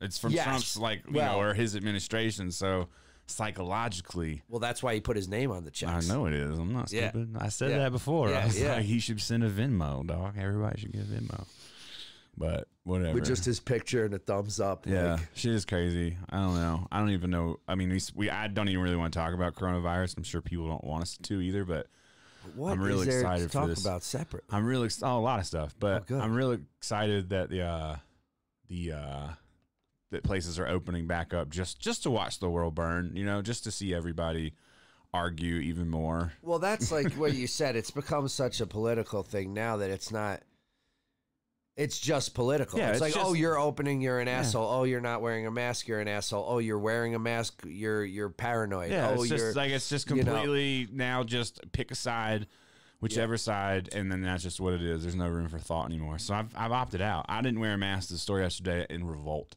It's 0.00 0.16
from 0.18 0.32
Yes. 0.32 0.44
Trump's 0.44 0.76
like 0.76 1.02
you 1.06 1.14
Well- 1.14 1.32
know 1.34 1.40
or 1.40 1.54
his 1.54 1.76
administration. 1.76 2.50
So 2.50 2.88
psychologically, 3.26 4.42
Well, 4.48 4.60
that's 4.60 4.82
why 4.82 4.94
he 4.94 5.00
put 5.00 5.16
his 5.16 5.28
name 5.28 5.50
on 5.50 5.64
the 5.64 5.70
check. 5.70 5.90
I 5.90 6.00
know 6.00 6.26
it 6.26 6.32
is. 6.34 6.58
I'm 6.58 6.72
not 6.72 6.90
Yeah. 6.92 7.10
stupid. 7.10 7.36
I 7.38 7.48
said 7.50 7.70
Yeah. 7.72 7.78
that 7.78 7.92
before. 7.92 8.30
Yeah, 8.30 8.38
I 8.40 8.44
was 8.46 8.58
yeah. 8.60 8.74
like, 8.76 8.84
he 8.86 8.98
should 9.00 9.20
send 9.20 9.44
a 9.44 9.50
Venmo, 9.50 10.06
dog. 10.06 10.36
Everybody 10.38 10.80
should 10.80 10.92
get 10.92 11.02
a 11.02 11.04
Venmo. 11.04 11.46
But 12.38 12.68
whatever. 12.84 13.14
With 13.14 13.26
just 13.26 13.44
his 13.44 13.58
picture 13.60 14.04
and 14.04 14.14
a 14.14 14.18
thumbs 14.18 14.60
up. 14.60 14.86
yeah, 14.86 15.14
like- 15.14 15.20
shit 15.34 15.52
is 15.54 15.64
crazy. 15.64 16.16
I 16.30 16.36
don't 16.38 16.54
know. 16.54 16.86
I 16.92 17.00
don't 17.00 17.10
even 17.10 17.30
know. 17.30 17.58
I 17.66 17.74
mean, 17.74 17.90
we, 17.90 18.00
we 18.14 18.30
I 18.30 18.46
don't 18.48 18.68
even 18.68 18.80
really 18.82 18.96
want 18.96 19.12
to 19.12 19.18
talk 19.18 19.34
about 19.34 19.54
coronavirus. 19.56 20.16
I'm 20.16 20.22
sure 20.22 20.40
people 20.40 20.68
don't 20.68 20.84
want 20.84 21.02
us 21.02 21.18
to 21.24 21.40
either. 21.40 21.64
But 21.64 21.88
What 22.54 22.72
I'm 22.72 22.80
really 22.80 23.06
excited 23.08 23.42
to 23.42 23.48
for 23.48 23.52
talk 23.52 23.68
this. 23.68 23.80
about 23.84 24.02
separate? 24.04 24.44
I'm 24.50 24.64
really 24.64 24.88
oh, 25.02 25.18
a 25.18 25.20
lot 25.20 25.40
of 25.40 25.46
stuff, 25.46 25.74
but 25.78 26.04
Oh. 26.10 26.18
I'm 26.20 26.34
really 26.34 26.60
excited 26.78 27.30
that 27.30 27.50
the 27.50 27.62
uh, 27.62 27.96
the 28.68 28.92
uh, 28.92 29.28
that 30.10 30.22
places 30.22 30.58
are 30.58 30.66
opening 30.68 31.06
back 31.06 31.34
up 31.34 31.50
just 31.50 31.80
just 31.80 32.04
to 32.04 32.10
watch 32.10 32.38
the 32.38 32.48
world 32.48 32.74
burn. 32.74 33.12
You 33.16 33.24
know, 33.26 33.42
just 33.42 33.64
to 33.64 33.70
see 33.70 33.92
everybody 33.92 34.54
argue 35.12 35.56
even 35.56 35.88
more. 35.88 36.32
Well, 36.42 36.58
that's 36.58 36.92
like 36.92 37.12
what 37.14 37.34
you 37.34 37.46
said. 37.58 37.74
It's 37.76 37.90
become 37.90 38.28
such 38.28 38.60
a 38.60 38.66
political 38.66 39.22
thing 39.22 39.52
now 39.54 39.78
that 39.78 39.90
it's 39.90 40.12
not. 40.12 40.42
It's 41.78 41.96
just 42.00 42.34
political. 42.34 42.76
Yeah, 42.76 42.88
it's, 42.88 43.00
it's 43.00 43.14
like, 43.14 43.24
oh, 43.24 43.34
you're 43.34 43.56
opening, 43.56 44.00
you're 44.00 44.18
an 44.18 44.26
asshole. 44.26 44.68
Oh, 44.68 44.82
you're 44.82 45.00
not 45.00 45.22
wearing 45.22 45.46
a 45.46 45.50
mask, 45.52 45.86
you're 45.86 46.00
an 46.00 46.08
asshole. 46.08 46.44
Oh, 46.46 46.58
you're 46.58 46.78
wearing 46.78 47.14
a 47.14 47.20
mask, 47.20 47.62
you're 47.64 48.04
you're 48.04 48.30
paranoid. 48.30 48.90
Yeah, 48.90 49.10
oh, 49.10 49.22
it's 49.22 49.30
you're 49.30 49.38
just 49.38 49.56
like 49.56 49.70
it's 49.70 49.88
just 49.88 50.10
you 50.10 50.16
know. 50.24 50.32
completely 50.32 50.88
now 50.92 51.22
just 51.22 51.60
pick 51.70 51.92
a 51.92 51.94
side, 51.94 52.48
whichever 52.98 53.36
side, 53.36 53.90
and 53.92 54.10
then 54.10 54.22
that's 54.22 54.42
just 54.42 54.60
what 54.60 54.72
it 54.72 54.82
is. 54.82 55.02
There's 55.04 55.14
no 55.14 55.28
room 55.28 55.48
for 55.48 55.60
thought 55.60 55.86
anymore. 55.86 56.18
So 56.18 56.34
I've 56.34 56.52
I've 56.56 56.72
opted 56.72 57.00
out. 57.00 57.26
I 57.28 57.42
didn't 57.42 57.60
wear 57.60 57.74
a 57.74 57.78
mask 57.78 58.08
to 58.08 58.14
the 58.14 58.18
store 58.18 58.40
yesterday 58.40 58.84
in 58.90 59.06
revolt. 59.06 59.54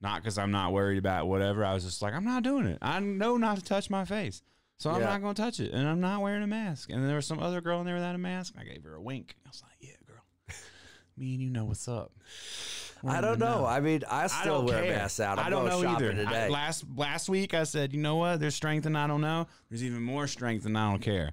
Not 0.00 0.22
because 0.22 0.36
I'm 0.38 0.50
not 0.50 0.72
worried 0.72 0.98
about 0.98 1.28
whatever. 1.28 1.64
I 1.64 1.72
was 1.72 1.84
just 1.84 2.02
like, 2.02 2.14
I'm 2.14 2.24
not 2.24 2.42
doing 2.42 2.66
it. 2.66 2.78
I 2.82 2.98
know 2.98 3.36
not 3.36 3.58
to 3.58 3.64
touch 3.64 3.88
my 3.88 4.04
face. 4.04 4.42
So 4.76 4.90
I'm 4.90 5.00
Yeah. 5.00 5.06
not 5.06 5.22
going 5.22 5.34
to 5.34 5.40
touch 5.40 5.60
it. 5.60 5.72
And 5.72 5.88
I'm 5.88 6.00
not 6.00 6.20
wearing 6.20 6.42
a 6.42 6.46
mask. 6.46 6.90
And 6.90 7.08
there 7.08 7.16
was 7.16 7.26
some 7.26 7.38
other 7.38 7.60
girl 7.62 7.80
in 7.80 7.86
there 7.86 7.94
without 7.94 8.14
a 8.14 8.18
mask. 8.18 8.54
I 8.58 8.64
gave 8.64 8.82
her 8.82 8.96
a 8.96 9.00
wink. 9.00 9.36
I 9.46 9.48
was 9.48 9.62
like, 9.62 9.72
yeah. 9.72 9.73
Me 11.16 11.34
and 11.34 11.42
you 11.42 11.50
know 11.50 11.64
what's 11.66 11.86
up. 11.88 12.12
I 13.06 13.20
don't 13.20 13.38
know. 13.38 13.66
I 13.66 13.80
mean, 13.80 14.02
I 14.10 14.24
I 14.24 14.26
still 14.28 14.56
don't 14.58 14.66
wear 14.66 14.82
care. 14.82 14.96
masks 14.96 15.20
out. 15.20 15.38
I'm 15.38 15.46
I 15.46 15.50
don't 15.50 15.66
know 15.66 15.82
shopping 15.82 16.06
either. 16.08 16.22
I- 16.22 16.24
today. 16.24 16.48
last 16.48 16.84
last 16.96 17.28
week 17.28 17.52
I 17.54 17.64
said, 17.64 17.92
you 17.92 18.00
know 18.00 18.16
what? 18.16 18.40
There's 18.40 18.54
strength 18.54 18.86
and 18.86 18.96
I 18.96 19.06
don't 19.06 19.20
know. 19.20 19.46
There's 19.68 19.84
even 19.84 20.02
more 20.02 20.26
strength 20.26 20.64
and 20.66 20.76
I 20.76 20.90
don't 20.90 21.02
care. 21.02 21.32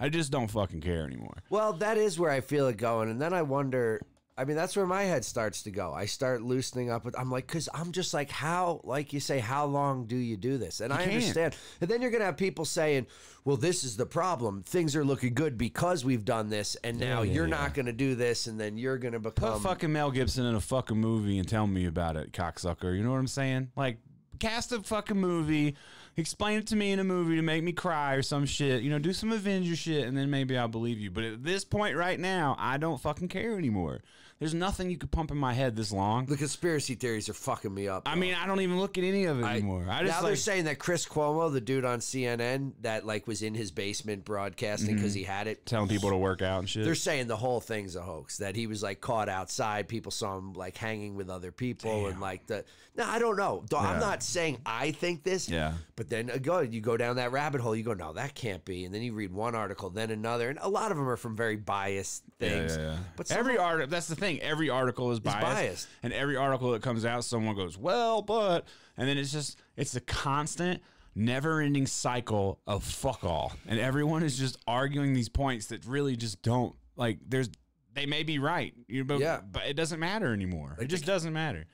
I 0.00 0.08
just 0.08 0.32
don't 0.32 0.48
fucking 0.50 0.80
care 0.80 1.04
anymore. 1.06 1.36
Well, 1.48 1.74
that 1.74 1.96
is 1.96 2.18
where 2.18 2.30
I 2.32 2.40
feel 2.40 2.66
it 2.66 2.76
going, 2.76 3.08
and 3.08 3.22
then 3.22 3.32
I 3.32 3.42
wonder. 3.42 4.00
I 4.36 4.44
mean, 4.46 4.56
that's 4.56 4.74
where 4.76 4.86
my 4.86 5.02
head 5.02 5.26
starts 5.26 5.62
to 5.64 5.70
go. 5.70 5.92
I 5.92 6.06
start 6.06 6.40
loosening 6.40 6.90
up. 6.90 7.04
With, 7.04 7.18
I'm 7.18 7.30
like, 7.30 7.46
because 7.46 7.68
I'm 7.74 7.92
just 7.92 8.14
like, 8.14 8.30
how, 8.30 8.80
like 8.82 9.12
you 9.12 9.20
say, 9.20 9.40
how 9.40 9.66
long 9.66 10.06
do 10.06 10.16
you 10.16 10.38
do 10.38 10.56
this? 10.56 10.80
And 10.80 10.90
I 10.90 10.98
can't. 11.04 11.10
understand. 11.12 11.54
And 11.82 11.90
then 11.90 12.00
you're 12.00 12.10
gonna 12.10 12.24
have 12.24 12.38
people 12.38 12.64
saying, 12.64 13.06
"Well, 13.44 13.58
this 13.58 13.84
is 13.84 13.98
the 13.98 14.06
problem. 14.06 14.62
Things 14.62 14.96
are 14.96 15.04
looking 15.04 15.34
good 15.34 15.58
because 15.58 16.02
we've 16.02 16.24
done 16.24 16.48
this, 16.48 16.76
and 16.82 16.98
now 16.98 17.20
Yeah, 17.20 17.32
you're 17.34 17.46
yeah. 17.48 17.56
not 17.58 17.74
gonna 17.74 17.92
do 17.92 18.14
this, 18.14 18.46
and 18.46 18.58
then 18.58 18.78
you're 18.78 18.96
gonna 18.96 19.20
become. 19.20 19.52
Put 19.52 19.62
fucking 19.62 19.92
Mel 19.92 20.10
Gibson 20.10 20.46
in 20.46 20.54
a 20.54 20.60
fucking 20.60 20.96
movie 20.98 21.38
and 21.38 21.46
tell 21.46 21.66
me 21.66 21.84
about 21.84 22.16
it, 22.16 22.32
cocksucker. 22.32 22.96
You 22.96 23.02
know 23.04 23.10
what 23.10 23.18
I'm 23.18 23.26
saying? 23.26 23.70
Like, 23.76 23.98
cast 24.38 24.72
a 24.72 24.80
fucking 24.82 25.18
movie 25.20 25.76
explain 26.16 26.58
it 26.58 26.66
to 26.68 26.76
me 26.76 26.92
in 26.92 26.98
a 26.98 27.04
movie 27.04 27.36
to 27.36 27.42
make 27.42 27.62
me 27.62 27.72
cry 27.72 28.14
or 28.14 28.22
some 28.22 28.46
shit. 28.46 28.82
You 28.82 28.90
know, 28.90 28.98
do 28.98 29.12
some 29.12 29.32
Avenger 29.32 29.76
shit, 29.76 30.06
and 30.06 30.16
then 30.16 30.30
maybe 30.30 30.56
I'll 30.56 30.68
believe 30.68 30.98
you. 30.98 31.10
But 31.10 31.24
at 31.24 31.44
this 31.44 31.64
point 31.64 31.96
right 31.96 32.18
now, 32.18 32.56
I 32.58 32.76
don't 32.76 33.00
fucking 33.00 33.28
care 33.28 33.56
anymore. 33.56 34.00
There's 34.42 34.54
nothing 34.54 34.90
you 34.90 34.98
could 34.98 35.12
pump 35.12 35.30
in 35.30 35.36
my 35.36 35.52
head 35.52 35.76
this 35.76 35.92
long. 35.92 36.26
The 36.26 36.36
conspiracy 36.36 36.96
theories 36.96 37.28
are 37.28 37.32
fucking 37.32 37.72
me 37.72 37.86
up. 37.86 38.08
I 38.08 38.16
mean, 38.16 38.34
I 38.34 38.44
don't 38.44 38.60
even 38.60 38.80
look 38.80 38.98
at 38.98 39.04
any 39.04 39.26
of 39.26 39.38
it 39.38 39.44
anymore. 39.44 39.86
I 39.88 40.02
just 40.02 40.20
now 40.20 40.26
they're 40.26 40.34
saying 40.34 40.64
that 40.64 40.80
Chris 40.80 41.06
Cuomo, 41.06 41.52
the 41.52 41.60
dude 41.60 41.84
on 41.84 42.00
CNN 42.00 42.72
that 42.80 43.06
like 43.06 43.28
was 43.28 43.42
in 43.42 43.54
his 43.54 43.70
basement 43.70 44.24
broadcasting 44.24 44.96
because 44.96 45.14
he 45.14 45.22
had 45.22 45.46
it. 45.46 45.64
telling 45.64 45.88
people 45.88 46.10
to 46.10 46.16
work 46.16 46.42
out 46.42 46.58
and 46.58 46.68
shit. 46.68 46.82
They're 46.82 46.96
saying 46.96 47.28
the 47.28 47.36
whole 47.36 47.60
thing's 47.60 47.94
a 47.94 48.02
hoax. 48.02 48.38
That 48.38 48.56
he 48.56 48.66
was 48.66 48.82
like 48.82 49.00
caught 49.00 49.28
outside. 49.28 49.86
People 49.86 50.10
saw 50.10 50.36
him 50.36 50.54
like 50.54 50.76
hanging 50.76 51.14
with 51.14 51.30
other 51.30 51.52
people 51.52 52.08
and 52.08 52.20
like 52.20 52.44
the. 52.48 52.64
No, 52.96 53.06
I 53.06 53.20
don't 53.20 53.36
know. 53.36 53.64
I'm 53.74 54.00
not 54.00 54.24
saying 54.24 54.58
I 54.66 54.90
think 54.90 55.22
this. 55.22 55.48
Yeah. 55.48 55.74
But 55.94 56.10
then 56.10 56.30
uh, 56.30 56.38
go 56.38 56.60
you 56.60 56.80
go 56.80 56.96
down 56.96 57.16
that 57.16 57.30
rabbit 57.32 57.60
hole. 57.60 57.76
You 57.76 57.84
go, 57.84 57.94
no, 57.94 58.12
that 58.14 58.34
can't 58.34 58.64
be. 58.64 58.84
And 58.84 58.94
then 58.94 59.02
you 59.02 59.12
read 59.12 59.32
one 59.32 59.54
article, 59.54 59.88
then 59.88 60.10
another, 60.10 60.50
and 60.50 60.58
a 60.60 60.68
lot 60.68 60.90
of 60.90 60.96
them 60.96 61.08
are 61.08 61.16
from 61.16 61.36
very 61.36 61.56
biased 61.56 62.24
things. 62.40 62.76
Yeah, 62.76 62.82
yeah, 62.82 62.90
yeah. 62.90 62.98
But 63.16 63.30
every 63.30 63.56
article, 63.56 63.88
that's 63.88 64.08
the 64.08 64.16
thing. 64.16 64.31
Every 64.40 64.70
article 64.70 65.10
is 65.12 65.20
biased, 65.20 65.42
biased. 65.42 65.88
And 66.02 66.12
every 66.12 66.36
article 66.36 66.72
that 66.72 66.82
comes 66.82 67.04
out, 67.04 67.24
someone 67.24 67.54
goes, 67.56 67.76
well, 67.76 68.22
but. 68.22 68.66
And 68.96 69.08
then 69.08 69.18
it's 69.18 69.32
just, 69.32 69.58
it's 69.76 69.94
a 69.96 70.00
constant, 70.00 70.82
never 71.14 71.60
ending 71.60 71.86
cycle 71.86 72.60
of 72.66 72.84
fuck 72.84 73.24
all. 73.24 73.52
And 73.66 73.78
everyone 73.78 74.22
is 74.22 74.38
just 74.38 74.56
arguing 74.66 75.12
these 75.14 75.28
points 75.28 75.66
that 75.66 75.84
really 75.84 76.16
just 76.16 76.42
don't, 76.42 76.74
like, 76.96 77.18
there's, 77.26 77.50
they 77.94 78.06
may 78.06 78.22
be 78.22 78.38
right. 78.38 78.74
You 78.88 79.00
know, 79.00 79.06
but, 79.06 79.20
Yeah. 79.20 79.40
but 79.50 79.64
it 79.66 79.74
doesn't 79.74 80.00
matter 80.00 80.32
anymore. 80.32 80.76
it 80.80 80.86
just 80.86 81.04
doesn't 81.04 81.32
matter. 81.32 81.64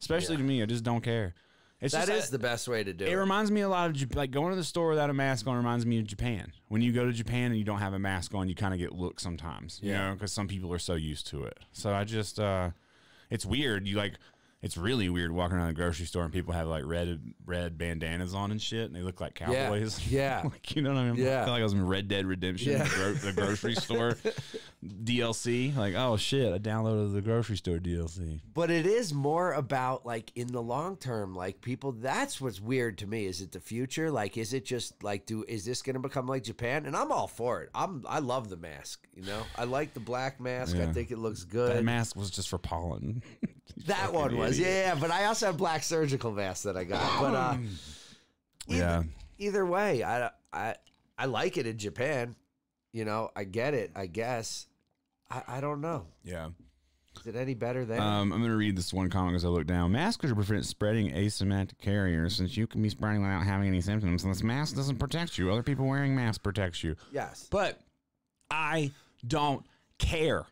Especially 0.00 0.36
to 0.36 0.42
me, 0.42 0.62
I 0.62 0.66
just 0.66 0.82
don't 0.84 1.00
care. 1.00 1.34
It's 1.82 1.94
that 1.94 2.08
is 2.08 2.30
the 2.30 2.38
best 2.38 2.68
way 2.68 2.84
to 2.84 2.92
do 2.92 3.04
it 3.04 3.12
it. 3.12 3.16
reminds 3.16 3.50
me 3.50 3.60
a 3.60 3.68
lot 3.68 3.90
of 3.90 4.14
like 4.14 4.30
going 4.30 4.50
to 4.50 4.56
the 4.56 4.64
store 4.64 4.88
without 4.88 5.10
a 5.10 5.12
mask 5.12 5.48
on 5.48 5.56
reminds 5.56 5.84
me 5.84 5.98
of 5.98 6.06
Japan. 6.06 6.52
When 6.68 6.80
you 6.80 6.92
go 6.92 7.04
to 7.04 7.12
Japan 7.12 7.50
and 7.50 7.58
you 7.58 7.64
don't 7.64 7.80
have 7.80 7.92
a 7.92 7.98
mask 7.98 8.34
on, 8.34 8.48
you 8.48 8.54
kind 8.54 8.72
of 8.72 8.78
get 8.78 8.92
looked 8.92 9.20
sometimes, 9.20 9.80
you 9.82 9.92
know, 9.92 10.12
because 10.14 10.32
some 10.32 10.46
people 10.46 10.72
are 10.72 10.78
so 10.78 10.94
used 10.94 11.26
to 11.28 11.42
it. 11.44 11.58
So 11.72 11.92
I 11.92 12.04
just, 12.04 12.38
uh, 12.38 12.70
it's 13.30 13.44
weird. 13.44 13.88
You 13.88 13.96
like, 13.96 14.14
it's 14.62 14.76
really 14.76 15.08
weird 15.08 15.32
walking 15.32 15.56
around 15.56 15.66
the 15.68 15.72
grocery 15.74 16.06
store 16.06 16.22
and 16.24 16.32
people 16.32 16.52
have 16.54 16.66
like 16.68 16.84
red 16.86 17.20
red 17.44 17.76
bandanas 17.76 18.32
on 18.34 18.50
and 18.52 18.62
shit, 18.62 18.86
and 18.86 18.94
they 18.94 19.02
look 19.02 19.20
like 19.20 19.34
cowboys. 19.34 19.98
Yeah. 20.10 20.42
like 20.44 20.76
you 20.76 20.82
know 20.82 20.90
what 20.94 20.98
I 21.00 21.10
mean? 21.10 21.16
Yeah. 21.24 21.42
I 21.42 21.44
feel 21.44 21.52
like 21.54 21.60
I 21.60 21.64
was 21.64 21.72
in 21.72 21.86
Red 21.86 22.08
Dead 22.08 22.26
Redemption, 22.26 22.72
Yeah. 22.72 22.84
the, 22.84 22.88
gro- 22.90 23.12
the 23.14 23.32
grocery 23.32 23.74
store 23.76 24.16
DLC. 24.84 25.74
Like, 25.76 25.94
oh 25.94 26.16
shit, 26.16 26.52
I 26.52 26.58
downloaded 26.58 27.12
the 27.12 27.20
grocery 27.20 27.56
store 27.56 27.78
DLC. 27.78 28.40
But 28.54 28.70
it 28.70 28.86
is 28.86 29.12
more 29.14 29.52
about 29.52 30.04
like 30.06 30.32
in 30.34 30.48
the 30.48 30.62
long 30.62 30.96
term, 30.96 31.34
like 31.34 31.60
people. 31.60 31.92
That's 31.92 32.40
what's 32.40 32.60
weird 32.60 32.98
to 32.98 33.06
me. 33.06 33.26
Is 33.26 33.40
it 33.40 33.52
the 33.52 33.60
future? 33.60 34.10
Like, 34.10 34.36
is 34.36 34.52
it 34.52 34.64
just 34.64 35.02
like 35.02 35.26
do? 35.26 35.44
Is 35.48 35.64
this 35.64 35.82
going 35.82 35.94
to 35.94 36.00
become 36.00 36.26
like 36.26 36.44
Japan? 36.44 36.86
And 36.86 36.96
I'm 36.96 37.12
all 37.12 37.26
for 37.28 37.62
it. 37.62 37.70
I'm. 37.74 38.04
I 38.08 38.18
love 38.20 38.48
the 38.48 38.56
mask. 38.56 39.06
You 39.14 39.24
know, 39.24 39.42
I 39.56 39.64
like 39.64 39.94
the 39.94 40.00
black 40.00 40.40
mask. 40.40 40.76
I 40.76 40.86
think 40.86 41.10
it 41.10 41.18
looks 41.18 41.44
good. 41.44 41.76
That 41.76 41.84
mask 41.84 42.16
was 42.16 42.30
just 42.30 42.48
for 42.48 42.58
pollen. 42.58 43.22
That 43.86 44.12
one 44.12 44.36
was, 44.36 44.58
idiot. 44.58 44.68
yeah, 44.72 44.94
yeah. 44.94 45.00
But 45.00 45.10
I 45.10 45.24
also 45.26 45.46
have 45.46 45.56
black 45.56 45.82
surgical 45.82 46.30
masks 46.32 46.64
that 46.64 46.76
I 46.76 46.84
got. 46.84 47.20
But 47.20 47.34
uh, 47.34 47.56
either, 48.68 48.78
Yeah. 48.78 49.02
either 49.38 49.64
way, 49.66 50.02
I, 50.04 50.30
I, 50.52 50.74
I 51.18 51.24
like 51.26 51.56
it 51.56 51.66
in 51.66 51.78
Japan. 51.78 52.36
You 52.92 53.04
know, 53.04 53.30
I 53.34 53.44
get 53.44 53.74
it. 53.74 53.90
I 53.96 54.06
guess. 54.06 54.66
I, 55.30 55.42
I 55.48 55.60
don't 55.60 55.80
know. 55.80 56.06
Yeah. 56.24 56.50
Is 57.20 57.26
it 57.26 57.36
any 57.36 57.54
better 57.54 57.84
there? 57.84 58.00
Um, 58.00 58.32
I'm 58.32 58.40
going 58.40 58.50
to 58.50 58.56
read 58.56 58.76
this 58.76 58.92
one 58.92 59.10
comment 59.10 59.36
as 59.36 59.44
I 59.44 59.48
look 59.48 59.66
down. 59.66 59.92
Masks 59.92 60.24
are 60.24 60.34
prevent 60.34 60.64
spreading 60.64 61.10
asymptomatic 61.12 61.78
carriers 61.80 62.34
since 62.36 62.56
you 62.56 62.66
can 62.66 62.82
be 62.82 62.88
spreading 62.88 63.20
without 63.22 63.44
having 63.44 63.68
any 63.68 63.80
symptoms. 63.82 64.24
And 64.24 64.32
this 64.34 64.42
mask 64.42 64.76
doesn't 64.76 64.98
protect 64.98 65.38
you. 65.38 65.50
Other 65.50 65.62
people 65.62 65.86
wearing 65.86 66.14
masks 66.16 66.38
protects 66.38 66.82
you. 66.82 66.96
yes. 67.12 67.48
But 67.50 67.80
I 68.50 68.92
don't 69.26 69.64
care. 69.98 70.46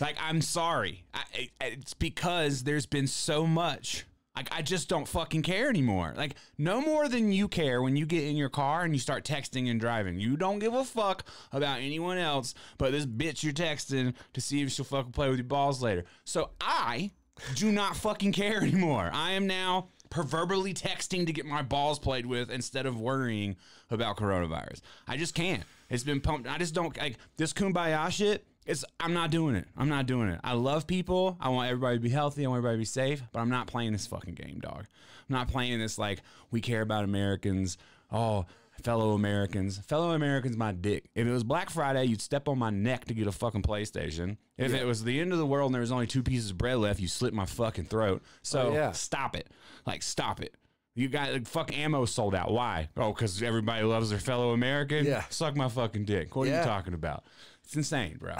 Like, 0.00 0.16
I'm 0.20 0.40
sorry. 0.40 1.04
I, 1.12 1.50
it's 1.60 1.94
because 1.94 2.64
there's 2.64 2.86
been 2.86 3.06
so 3.06 3.46
much. 3.46 4.06
Like, 4.36 4.48
I 4.50 4.62
just 4.62 4.88
don't 4.88 5.06
fucking 5.06 5.42
care 5.42 5.68
anymore. 5.68 6.12
Like, 6.16 6.34
no 6.58 6.80
more 6.80 7.08
than 7.08 7.30
you 7.30 7.46
care 7.46 7.82
when 7.82 7.94
you 7.94 8.04
get 8.04 8.24
in 8.24 8.36
your 8.36 8.48
car 8.48 8.82
and 8.82 8.92
you 8.92 8.98
start 8.98 9.24
texting 9.24 9.70
and 9.70 9.78
driving. 9.78 10.18
You 10.18 10.36
don't 10.36 10.58
give 10.58 10.74
a 10.74 10.84
fuck 10.84 11.24
about 11.52 11.78
anyone 11.78 12.18
else 12.18 12.54
but 12.78 12.90
this 12.90 13.06
bitch 13.06 13.44
you're 13.44 13.52
texting 13.52 14.14
to 14.32 14.40
see 14.40 14.62
if 14.62 14.72
she'll 14.72 14.84
fucking 14.84 15.12
play 15.12 15.28
with 15.28 15.38
your 15.38 15.46
balls 15.46 15.82
later. 15.82 16.04
So 16.24 16.50
I 16.60 17.12
do 17.54 17.70
not 17.70 17.96
fucking 17.96 18.32
care 18.32 18.60
anymore. 18.62 19.10
I 19.12 19.32
am 19.32 19.46
now 19.46 19.88
proverbially 20.10 20.74
texting 20.74 21.26
to 21.26 21.32
get 21.32 21.46
my 21.46 21.62
balls 21.62 21.98
played 21.98 22.26
with 22.26 22.50
instead 22.50 22.86
of 22.86 23.00
worrying 23.00 23.56
about 23.90 24.16
coronavirus. 24.16 24.80
I 25.06 25.16
just 25.16 25.34
can't. 25.34 25.62
It's 25.90 26.04
been 26.04 26.20
pumped. 26.20 26.48
I 26.48 26.58
just 26.58 26.74
don't 26.74 26.96
like 26.96 27.18
this 27.36 27.52
kumbaya 27.52 28.10
shit. 28.10 28.46
It's 28.66 28.84
I'm 28.98 29.12
not 29.12 29.30
doing 29.30 29.54
it. 29.54 29.66
I'm 29.76 29.88
not 29.88 30.06
doing 30.06 30.28
it. 30.28 30.40
I 30.42 30.54
love 30.54 30.86
people. 30.86 31.36
I 31.40 31.50
want 31.50 31.70
everybody 31.70 31.96
to 31.96 32.00
be 32.02 32.08
healthy. 32.08 32.44
I 32.44 32.48
want 32.48 32.58
everybody 32.58 32.76
to 32.76 32.80
be 32.80 32.84
safe. 32.86 33.22
But 33.32 33.40
I'm 33.40 33.50
not 33.50 33.66
playing 33.66 33.92
this 33.92 34.06
fucking 34.06 34.34
game, 34.34 34.58
dog. 34.60 34.86
I'm 35.28 35.34
not 35.36 35.48
playing 35.48 35.78
this 35.78 35.98
like 35.98 36.20
we 36.50 36.60
care 36.60 36.82
about 36.82 37.04
Americans. 37.04 37.76
Oh, 38.10 38.46
fellow 38.82 39.12
Americans. 39.12 39.78
Fellow 39.78 40.12
Americans, 40.12 40.56
my 40.56 40.72
dick. 40.72 41.04
If 41.14 41.26
it 41.26 41.30
was 41.30 41.44
Black 41.44 41.70
Friday, 41.70 42.04
you'd 42.04 42.20
step 42.22 42.48
on 42.48 42.58
my 42.58 42.70
neck 42.70 43.04
to 43.06 43.14
get 43.14 43.26
a 43.26 43.32
fucking 43.32 43.62
PlayStation. 43.62 44.36
If 44.56 44.72
it 44.72 44.84
was 44.86 45.04
the 45.04 45.20
end 45.20 45.32
of 45.32 45.38
the 45.38 45.46
world 45.46 45.68
and 45.68 45.74
there 45.74 45.80
was 45.80 45.92
only 45.92 46.06
two 46.06 46.22
pieces 46.22 46.50
of 46.50 46.58
bread 46.58 46.78
left, 46.78 47.00
you 47.00 47.08
slit 47.08 47.34
my 47.34 47.44
fucking 47.46 47.86
throat. 47.86 48.22
So 48.42 48.68
Oh, 48.68 48.72
yeah. 48.74 48.92
stop 48.92 49.36
it. 49.36 49.48
Like 49.86 50.02
stop 50.02 50.40
it. 50.40 50.54
You 50.96 51.08
got 51.08 51.32
like, 51.32 51.46
fuck 51.48 51.76
ammo 51.76 52.04
sold 52.04 52.36
out. 52.36 52.52
Why? 52.52 52.88
Oh, 52.96 53.12
because 53.12 53.42
everybody 53.42 53.82
loves 53.82 54.10
their 54.10 54.20
fellow 54.20 54.52
American. 54.52 55.04
Yeah. 55.04 55.24
Suck 55.28 55.56
my 55.56 55.68
fucking 55.68 56.04
dick. 56.04 56.36
What 56.36 56.46
are 56.46 56.56
you 56.56 56.62
talking 56.64 56.94
about? 56.94 57.24
It's 57.64 57.76
insane, 57.76 58.16
bro. 58.18 58.34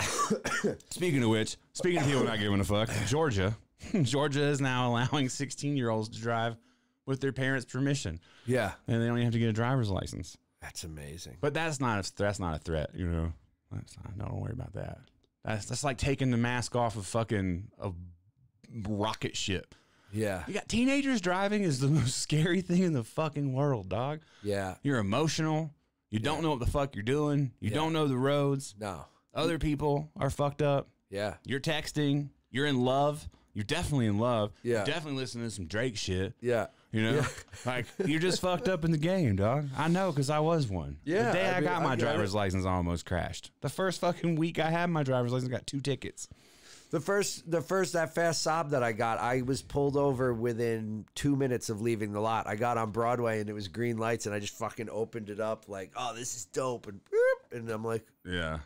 speaking 0.90 1.22
of 1.22 1.30
which, 1.30 1.56
speaking 1.72 2.00
of 2.00 2.06
people 2.06 2.24
not 2.24 2.38
giving 2.38 2.60
a 2.60 2.64
fuck, 2.64 2.90
Georgia, 3.06 3.56
Georgia 4.02 4.42
is 4.44 4.60
now 4.60 4.88
allowing 4.90 5.28
16 5.28 5.76
year 5.76 5.90
olds 5.90 6.08
to 6.10 6.20
drive 6.20 6.56
with 7.06 7.20
their 7.20 7.32
parents' 7.32 7.64
permission, 7.66 8.20
Yeah. 8.46 8.72
and 8.86 9.00
they 9.02 9.06
don't 9.06 9.16
even 9.16 9.24
have 9.24 9.32
to 9.32 9.38
get 9.38 9.48
a 9.48 9.52
driver's 9.52 9.90
license. 9.90 10.36
That's 10.62 10.84
amazing. 10.84 11.36
But 11.40 11.52
that's 11.54 11.80
not 11.80 12.06
a, 12.06 12.12
that's 12.16 12.38
not 12.38 12.56
a 12.56 12.58
threat, 12.58 12.90
you 12.94 13.06
know. 13.06 13.32
That's 13.72 13.96
not, 13.96 14.16
don't 14.18 14.40
worry 14.40 14.52
about 14.52 14.72
that. 14.74 14.98
That's 15.44 15.66
that's 15.66 15.84
like 15.84 15.98
taking 15.98 16.30
the 16.30 16.36
mask 16.38 16.74
off 16.76 16.96
of 16.96 17.04
fucking 17.06 17.68
a 17.78 17.90
rocket 18.86 19.36
ship. 19.36 19.74
Yeah. 20.12 20.44
You 20.46 20.54
got 20.54 20.68
teenagers 20.68 21.20
driving 21.20 21.62
is 21.64 21.80
the 21.80 21.88
most 21.88 22.18
scary 22.22 22.60
thing 22.60 22.82
in 22.82 22.92
the 22.92 23.04
fucking 23.04 23.52
world, 23.52 23.88
dog. 23.88 24.20
Yeah. 24.42 24.76
You're 24.82 24.98
emotional. 24.98 25.72
You 26.10 26.20
don't 26.20 26.42
know 26.42 26.50
what 26.50 26.60
the 26.60 26.66
fuck 26.70 26.94
you're 26.94 27.02
doing. 27.02 27.50
You 27.60 27.70
Yeah. 27.70 27.74
don't 27.76 27.92
know 27.92 28.06
the 28.06 28.16
roads. 28.16 28.74
No. 28.78 29.04
Other 29.34 29.58
people 29.58 30.10
are 30.16 30.30
fucked 30.30 30.62
up. 30.62 30.88
Yeah. 31.10 31.34
You're 31.44 31.60
texting. 31.60 32.28
You're 32.50 32.66
in 32.66 32.84
love. 32.84 33.28
You're 33.52 33.64
definitely 33.64 34.06
in 34.06 34.18
love. 34.18 34.52
Yeah. 34.62 34.76
You're 34.78 34.84
definitely 34.86 35.20
listening 35.20 35.44
to 35.46 35.50
some 35.50 35.66
Drake 35.66 35.96
shit. 35.96 36.34
Yeah. 36.40 36.66
You 36.92 37.02
know, 37.02 37.14
Yeah. 37.16 37.26
like 37.66 37.86
you're 38.06 38.20
just 38.20 38.40
fucked 38.40 38.68
up 38.68 38.84
in 38.84 38.90
the 38.92 38.98
game, 38.98 39.36
dog. 39.36 39.68
I 39.76 39.88
know 39.88 40.10
because 40.12 40.30
I 40.30 40.38
was 40.40 40.68
one. 40.68 40.98
Yeah, 41.04 41.28
the 41.28 41.32
day 41.38 41.46
I 41.48 41.52
I, 41.56 41.60
mean, 41.60 41.64
got 41.68 41.82
my 41.82 41.90
get 41.96 42.00
driver's 42.00 42.34
it. 42.34 42.36
license, 42.36 42.64
I 42.66 42.70
almost 42.72 43.04
crashed. 43.06 43.50
The 43.60 43.68
first 43.68 44.00
fucking 44.00 44.36
week 44.36 44.58
I 44.60 44.70
had 44.70 44.90
my 44.90 45.02
driver's 45.02 45.32
license, 45.32 45.50
I 45.50 45.52
got 45.56 45.66
two 45.66 45.80
tickets. 45.80 46.28
The 46.90 47.00
first, 47.00 47.50
the 47.50 47.60
first 47.60 47.94
that 47.94 48.14
fast 48.14 48.42
sob 48.42 48.70
that 48.70 48.84
I 48.84 48.92
got, 48.92 49.18
I 49.18 49.42
was 49.42 49.62
pulled 49.62 49.96
over 49.96 50.32
within 50.32 51.06
two 51.16 51.34
minutes 51.34 51.68
of 51.68 51.80
leaving 51.80 52.12
the 52.12 52.20
lot. 52.20 52.46
I 52.46 52.54
got 52.54 52.78
on 52.78 52.92
Broadway 52.92 53.40
and 53.40 53.50
it 53.50 53.52
was 53.54 53.66
green 53.66 53.98
lights, 53.98 54.26
and 54.26 54.34
I 54.34 54.38
just 54.38 54.56
fucking 54.58 54.88
opened 54.88 55.28
it 55.30 55.40
up 55.40 55.68
like, 55.68 55.90
"Oh, 55.96 56.14
this 56.14 56.36
is 56.36 56.44
dope," 56.44 56.86
and 56.86 57.00
boop, 57.04 57.56
and 57.58 57.68
I'm 57.70 57.84
like, 57.84 58.06
Yeah. 58.24 58.58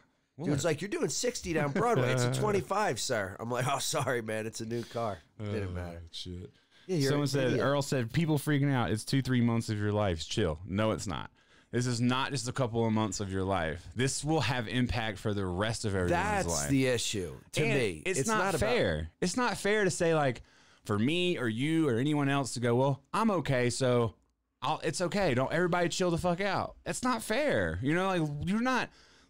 "Dude's 0.43 0.65
like, 0.65 0.81
you're 0.81 0.89
doing 0.89 1.09
60 1.09 1.53
down 1.53 1.73
Broadway. 1.73 2.13
It's 2.13 2.25
a 2.25 2.33
25, 2.41 3.01
sir." 3.01 3.37
I'm 3.41 3.51
like, 3.51 3.67
"Oh, 3.71 3.79
sorry, 3.79 4.23
man. 4.23 4.47
It's 4.47 4.61
a 4.61 4.67
new 4.67 4.83
car. 4.85 5.19
It 5.41 5.45
Didn't 5.45 5.75
matter." 5.75 6.03
Shit. 6.11 6.51
Yeah, 6.87 7.09
Someone 7.09 7.27
said 7.27 7.49
idiot. 7.49 7.61
Earl 7.61 7.83
said 7.83 8.13
people 8.13 8.39
freaking 8.39 8.73
out. 8.73 8.91
It's 8.91 9.05
two 9.05 9.21
three 9.21 9.41
months 9.43 9.69
of 9.69 9.79
your 9.79 9.93
life. 9.93 10.27
Chill. 10.27 10.59
No, 10.67 10.93
it's 10.93 11.07
not. 11.07 11.31
This 11.71 11.87
is 11.87 12.01
not 12.01 12.31
just 12.31 12.49
a 12.49 12.53
couple 12.53 12.87
of 12.87 12.95
months 12.95 13.21
of 13.21 13.31
your 13.31 13.45
life. 13.45 13.87
This 13.95 14.25
will 14.25 14.41
have 14.41 14.69
impact 14.69 15.19
for 15.19 15.35
the 15.35 15.45
rest 15.45 15.85
of 15.85 15.91
everyone's 15.91 16.13
That's 16.13 16.47
life. 16.49 16.57
That's 16.61 16.71
the 16.71 16.87
issue 16.87 17.35
to 17.53 17.63
And 17.63 17.75
me. 17.79 18.03
It's, 18.07 18.27
not, 18.27 18.55
about- 18.55 18.61
fair. 18.61 19.11
it's 19.21 19.37
not 19.37 19.59
fair 19.59 19.85
to 19.85 19.91
say 19.91 20.15
like 20.15 20.41
for 20.87 20.99
me 20.99 21.37
or 21.37 21.47
you 21.47 21.87
or 21.87 21.99
anyone 21.99 22.31
else 22.31 22.55
to 22.55 22.61
go, 22.61 22.75
well, 22.75 23.03
I'm 23.13 23.31
okay, 23.31 23.69
so 23.69 24.15
I'll, 24.63 24.81
it's 24.83 25.03
okay. 25.03 25.35
Don't 25.35 25.53
everybody 25.53 25.91
chill 25.91 26.11
the 26.11 26.17
fuck 26.17 26.41
out. 26.41 26.77
That's 26.85 27.03
not 27.03 27.23
fair. 27.23 27.79
You 27.83 27.95
know, 27.95 28.07
like 28.07 28.23
you're 28.47 28.63
not 28.63 28.89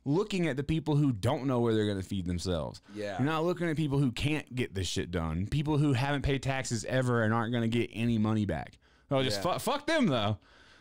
looking 0.09 0.49
at 0.49 0.57
the 0.57 0.62
people 0.65 0.97
who 0.97 1.12
don't 1.12 1.47
know 1.47 1.61
where 1.61 1.75
they're 1.75 1.85
going 1.87 2.00
to 2.00 2.07
feed 2.07 2.27
themselves. 2.27 2.81
Yeah. 2.95 3.19
You're 3.19 3.27
not 3.27 3.45
looking 3.45 3.69
at 3.69 3.77
people 3.77 3.99
who 3.99 4.11
can't 4.11 4.53
get 4.55 4.75
this 4.75 4.87
shit 4.87 5.11
done. 5.11 5.47
People 5.47 5.77
who 5.79 5.93
haven't 5.93 6.23
paid 6.23 6.43
taxes 6.43 6.85
ever 6.87 7.23
and 7.23 7.35
aren't 7.35 7.53
going 7.53 7.69
to 7.71 7.79
get 7.79 7.91
any 7.93 8.17
money 8.19 8.47
back. 8.47 8.79
Oh, 9.11 9.23
just 9.23 9.45
Yeah. 9.45 9.55
fu- 9.55 9.59
fuck 9.71 9.87
them 9.87 10.07
though. 10.07 10.38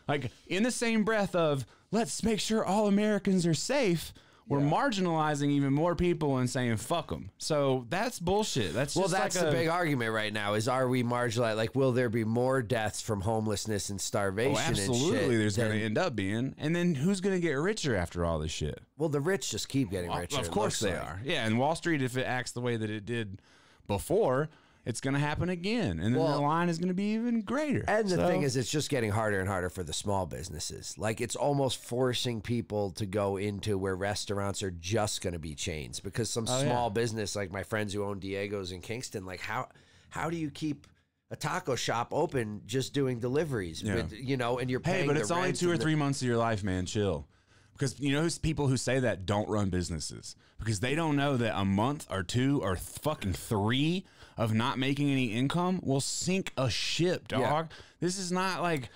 Like 0.08 0.30
in 0.46 0.62
the 0.62 0.70
same 0.70 1.04
breath 1.04 1.34
of 1.34 1.66
let's 1.90 2.22
make 2.22 2.40
sure 2.40 2.64
all 2.64 2.86
Americans 2.86 3.46
are 3.46 3.54
safe. 3.54 4.12
We're 4.48 4.60
marginalizing 4.60 5.50
even 5.50 5.72
more 5.72 5.94
people 5.94 6.38
and 6.38 6.48
saying 6.48 6.76
fuck 6.78 7.10
them. 7.10 7.30
So 7.38 7.86
that's 7.90 8.18
bullshit. 8.18 8.72
That's 8.72 8.96
Well, 8.96 9.08
that's 9.08 9.36
like 9.36 9.44
the 9.44 9.50
a- 9.50 9.52
big 9.52 9.68
argument 9.68 10.12
right 10.12 10.32
now. 10.32 10.54
Is 10.54 10.68
are 10.68 10.88
we 10.88 11.02
marginalized? 11.02 11.56
Like, 11.56 11.74
will 11.74 11.92
there 11.92 12.08
be 12.08 12.24
more 12.24 12.62
deaths 12.62 13.00
from 13.02 13.20
homelessness 13.20 13.90
and 13.90 14.00
starvation? 14.00 14.56
Oh, 14.56 14.58
and 14.58 14.78
absolutely, 14.78 15.36
there's 15.36 15.56
going 15.56 15.72
to 15.72 15.82
end 15.84 15.98
up 15.98 16.16
being. 16.16 16.54
And 16.58 16.74
then 16.74 16.94
who's 16.94 17.20
going 17.20 17.34
to 17.34 17.40
get 17.40 17.52
richer 17.52 17.94
after 17.94 18.24
all 18.24 18.38
this 18.38 18.50
shit? 18.50 18.80
Well, 18.96 19.08
the 19.10 19.20
rich 19.20 19.50
just 19.50 19.68
keep 19.68 19.90
getting 19.90 20.10
Well, 20.10 20.20
richer. 20.20 20.40
of 20.40 20.50
course 20.50 20.80
they 20.80 20.92
like. 20.94 21.02
are. 21.02 21.20
Yeah, 21.24 21.46
and 21.46 21.58
Wall 21.58 21.74
Street, 21.74 22.00
if 22.02 22.16
it 22.16 22.24
acts 22.24 22.52
the 22.52 22.60
way 22.60 22.76
that 22.76 22.88
it 22.90 23.04
did 23.04 23.42
before, 23.86 24.48
it's 24.84 25.00
going 25.00 25.14
to 25.14 25.20
happen 25.20 25.48
again, 25.50 26.00
and 26.00 26.14
then 26.14 26.22
Well- 26.22 26.34
the 26.36 26.40
line 26.40 26.68
is 26.68 26.78
going 26.78 26.88
to 26.88 26.94
be 26.94 27.12
even 27.14 27.42
greater. 27.42 27.84
And 27.86 28.06
the 28.08 28.16
So- 28.16 28.26
thing 28.28 28.42
is, 28.42 28.56
it's 28.56 28.70
just 28.70 28.88
getting 28.88 29.10
harder 29.10 29.38
and 29.40 29.48
harder 29.48 29.68
for 29.70 29.82
the 29.82 29.92
small 29.92 30.24
businesses. 30.26 30.96
Like 30.96 31.20
it's 31.20 31.36
almost 31.36 31.78
forcing 31.82 32.40
people 32.40 32.90
to 32.92 33.04
go 33.06 33.36
into 33.36 33.76
where 33.76 33.94
restaurants 33.96 34.62
are 34.62 34.70
just 34.70 35.20
going 35.20 35.34
to 35.34 35.38
be 35.38 35.54
chains 35.54 36.00
because 36.00 36.30
some 36.30 36.46
Oh, 36.48 36.58
yeah. 36.62 36.64
small 36.70 36.90
business, 36.90 37.36
like 37.36 37.52
my 37.52 37.62
friends 37.62 37.92
who 37.92 38.02
own 38.04 38.18
Diego's 38.18 38.72
in 38.72 38.80
Kingston, 38.80 39.24
like 39.26 39.40
how 39.40 39.68
how 40.10 40.30
do 40.30 40.36
you 40.38 40.50
keep 40.50 40.86
a 41.30 41.36
taco 41.36 41.74
shop 41.76 42.08
open 42.14 42.62
just 42.64 42.94
doing 42.94 43.18
deliveries? 43.20 43.82
Yeah. 43.82 43.96
With, 43.96 44.12
you 44.14 44.38
know, 44.38 44.58
and 44.58 44.70
you're 44.70 44.80
Hey, 44.82 45.06
but 45.06 45.14
the 45.16 45.20
it's 45.20 45.30
only 45.30 45.52
two 45.52 45.70
or 45.70 45.76
the- 45.76 45.82
three 45.82 45.94
months 45.94 46.22
of 46.22 46.26
your 46.28 46.38
life, 46.38 46.64
man. 46.64 46.86
Chill. 46.86 47.28
Because 47.74 48.00
you 48.00 48.10
know 48.12 48.22
who's 48.22 48.38
people 48.38 48.66
who 48.68 48.76
say 48.76 48.98
that 49.00 49.26
don't 49.26 49.48
run 49.48 49.68
businesses 49.70 50.34
because 50.58 50.80
they 50.80 50.94
don't 50.96 51.14
know 51.14 51.36
that 51.36 51.56
a 51.56 51.64
month 51.64 52.06
or 52.10 52.22
two 52.24 52.60
or 52.62 52.74
fucking 52.74 53.34
three 53.34 54.04
of 54.38 54.54
not 54.54 54.78
making 54.78 55.10
any 55.10 55.26
income 55.26 55.80
will 55.82 56.00
sink 56.00 56.52
a 56.56 56.70
ship, 56.70 57.28
dog. 57.28 57.40
Yeah. 57.40 57.64
This 58.00 58.18
is 58.18 58.32
not 58.32 58.62
like 58.62 58.88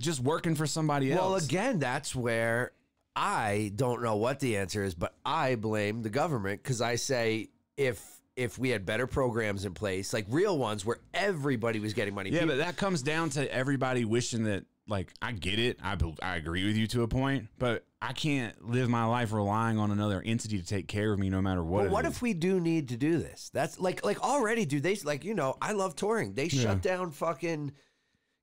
just 0.00 0.20
working 0.20 0.54
for 0.56 0.66
somebody 0.66 1.12
else. 1.12 1.20
Well, 1.20 1.34
again, 1.36 1.78
that's 1.78 2.14
where 2.14 2.72
I 3.16 3.72
don't 3.76 4.02
know 4.02 4.16
what 4.16 4.40
the 4.40 4.56
answer 4.56 4.82
is, 4.82 4.94
but 4.94 5.14
I 5.24 5.54
blame 5.54 6.02
the 6.02 6.10
government 6.10 6.62
because 6.62 6.80
I 6.82 6.96
say 6.96 7.48
if 7.76 8.04
if 8.36 8.58
we 8.58 8.70
had 8.70 8.84
better 8.86 9.06
programs 9.06 9.64
in 9.64 9.74
place, 9.74 10.12
like 10.12 10.26
real 10.28 10.56
ones 10.58 10.84
where 10.84 10.98
everybody 11.14 11.78
was 11.78 11.92
getting 11.94 12.14
money. 12.14 12.30
Yeah, 12.30 12.40
people- 12.40 12.56
but 12.56 12.64
that 12.64 12.76
comes 12.76 13.02
down 13.02 13.30
to 13.30 13.52
everybody 13.54 14.04
wishing 14.04 14.44
that. 14.44 14.64
Like, 14.90 15.12
I 15.22 15.32
get 15.32 15.58
it. 15.58 15.78
I 15.82 15.96
I 16.20 16.36
agree 16.36 16.66
with 16.66 16.76
you 16.76 16.86
to 16.88 17.02
a 17.04 17.08
point, 17.08 17.46
but 17.58 17.86
I 18.02 18.12
can't 18.12 18.68
live 18.68 18.88
my 18.90 19.04
life 19.04 19.32
relying 19.32 19.78
on 19.78 19.90
another 19.90 20.20
entity 20.24 20.58
to 20.58 20.66
take 20.66 20.88
care 20.88 21.12
of 21.12 21.18
me, 21.18 21.30
no 21.30 21.40
matter 21.40 21.62
what. 21.62 21.84
But 21.84 21.92
what 21.92 22.04
if 22.04 22.20
we 22.20 22.34
do 22.34 22.58
need 22.60 22.88
to 22.88 22.96
do 22.96 23.18
this? 23.18 23.50
That's 23.54 23.78
like 23.80 24.04
like 24.04 24.20
already, 24.22 24.66
dude. 24.66 24.82
They 24.82 24.96
like 24.96 25.24
you 25.24 25.34
know 25.34 25.56
I 25.62 25.72
love 25.72 25.94
touring. 25.96 26.34
They 26.34 26.48
shut 26.48 26.82
down 26.82 27.12
fucking. 27.12 27.72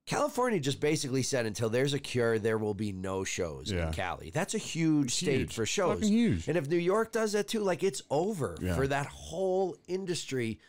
California 0.06 0.58
just 0.62 0.80
basically 0.80 1.22
said 1.22 1.46
until 1.46 1.70
there's 1.70 1.94
a 1.94 2.00
cure, 2.00 2.40
there 2.40 2.58
will 2.58 2.74
be 2.74 2.94
no 2.94 3.26
shows 3.26 3.70
Yeah. 3.70 3.88
in 3.88 3.94
Cali. 3.94 4.30
That's 4.34 4.56
a 4.56 4.58
huge 4.58 5.14
state 5.14 5.40
huge. 5.40 5.54
for 5.54 5.66
shows. 5.66 5.96
Fucking 6.00 6.08
huge. 6.14 6.48
And 6.48 6.58
if 6.58 6.70
New 6.70 6.78
York 6.78 7.12
does 7.12 7.34
that 7.34 7.50
too, 7.50 7.60
like 7.60 7.84
it's 7.84 8.02
over 8.10 8.56
Yeah. 8.62 8.78
for 8.78 8.88
that 8.88 9.08
whole 9.08 9.76
industry. 9.90 10.60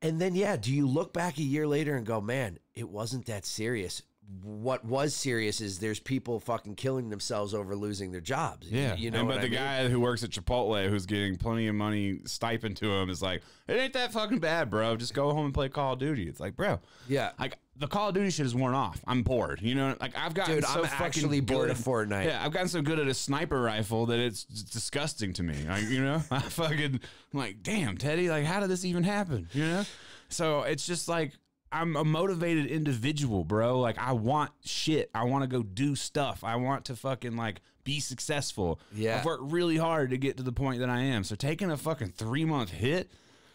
And 0.00 0.18
then 0.18 0.34
yeah, 0.34 0.56
do 0.56 0.72
you 0.72 0.86
look 0.88 1.12
back 1.12 1.36
a 1.36 1.42
year 1.42 1.66
later 1.68 1.94
and 1.94 2.06
go, 2.06 2.22
man, 2.22 2.58
it 2.74 2.88
wasn't 2.88 3.26
that 3.26 3.44
serious? 3.44 4.00
What 4.42 4.84
was 4.84 5.14
serious 5.14 5.60
is 5.62 5.78
there's 5.78 6.00
people 6.00 6.38
fucking 6.38 6.74
killing 6.74 7.08
themselves 7.08 7.54
over 7.54 7.74
losing 7.74 8.12
their 8.12 8.20
jobs. 8.20 8.70
Yeah, 8.70 8.94
you 8.94 9.10
know. 9.10 9.20
And, 9.20 9.28
but 9.28 9.38
I 9.38 9.40
the 9.40 9.48
mean? 9.48 9.58
guy 9.58 9.88
who 9.88 10.00
works 10.00 10.22
at 10.22 10.30
Chipotle, 10.30 10.86
who's 10.88 11.06
getting 11.06 11.36
plenty 11.36 11.66
of 11.66 11.74
money 11.74 12.18
stipend 12.26 12.76
to 12.78 12.90
him, 12.92 13.08
is 13.08 13.22
like, 13.22 13.42
"It 13.66 13.74
ain't 13.74 13.94
that 13.94 14.12
fucking 14.12 14.38
bad, 14.40 14.68
bro. 14.68 14.96
Just 14.96 15.14
go 15.14 15.32
home 15.32 15.46
and 15.46 15.54
play 15.54 15.70
Call 15.70 15.94
of 15.94 15.98
Duty." 15.98 16.28
It's 16.28 16.40
like, 16.40 16.56
bro, 16.56 16.78
Yeah. 17.08 17.30
like 17.40 17.56
the 17.74 17.86
Call 17.86 18.08
of 18.08 18.14
Duty 18.16 18.28
shit 18.28 18.44
is 18.44 18.54
worn 18.54 18.74
off. 18.74 19.00
I'm 19.06 19.22
bored. 19.22 19.62
You 19.62 19.74
know, 19.74 19.96
like 19.98 20.14
I've 20.14 20.34
gotten 20.34 20.56
Dude, 20.56 20.64
so 20.66 20.80
I'm 20.82 20.86
fucking 20.88 21.06
actually 21.06 21.40
bored 21.40 21.68
good- 21.68 21.78
of 21.78 21.82
Fortnite. 21.82 22.26
Yeah, 22.26 22.44
I've 22.44 22.52
gotten 22.52 22.68
so 22.68 22.82
good 22.82 22.98
at 22.98 23.08
a 23.08 23.14
sniper 23.14 23.62
rifle 23.62 24.04
that 24.06 24.18
it's 24.18 24.44
disgusting 24.44 25.32
to 25.34 25.42
me. 25.42 25.54
Like, 25.66 25.84
you 25.84 26.02
know, 26.02 26.22
I 26.30 26.40
fucking 26.40 27.00
I'm 27.32 27.38
like, 27.38 27.62
damn, 27.62 27.96
Teddy, 27.96 28.28
like, 28.28 28.44
how 28.44 28.60
did 28.60 28.68
this 28.68 28.84
even 28.84 29.04
happen? 29.04 29.48
You 29.54 29.64
know, 29.64 29.84
so 30.28 30.64
it's 30.64 30.86
just 30.86 31.08
like. 31.08 31.32
I'm 31.70 31.96
a 31.96 32.04
motivated 32.04 32.66
individual, 32.66 33.44
bro. 33.44 33.78
Like 33.78 33.98
I 33.98 34.12
want 34.12 34.50
shit. 34.64 35.10
I 35.14 35.24
want 35.24 35.42
to 35.42 35.48
go 35.48 35.62
do 35.62 35.94
stuff. 35.96 36.44
I 36.44 36.56
want 36.56 36.86
to 36.86 36.96
fucking 36.96 37.36
like 37.36 37.60
be 37.84 38.00
successful. 38.00 38.80
Yeah. 38.94 39.18
I've 39.18 39.24
worked 39.24 39.50
really 39.50 39.76
hard 39.76 40.10
to 40.10 40.18
get 40.18 40.36
to 40.38 40.42
the 40.42 40.52
point 40.52 40.80
that 40.80 40.90
I 40.90 41.00
am. 41.00 41.24
So 41.24 41.34
taking 41.34 41.70
a 41.70 41.76
fucking 41.76 42.12
three 42.16 42.44
month 42.44 42.70
hit, 42.70 43.10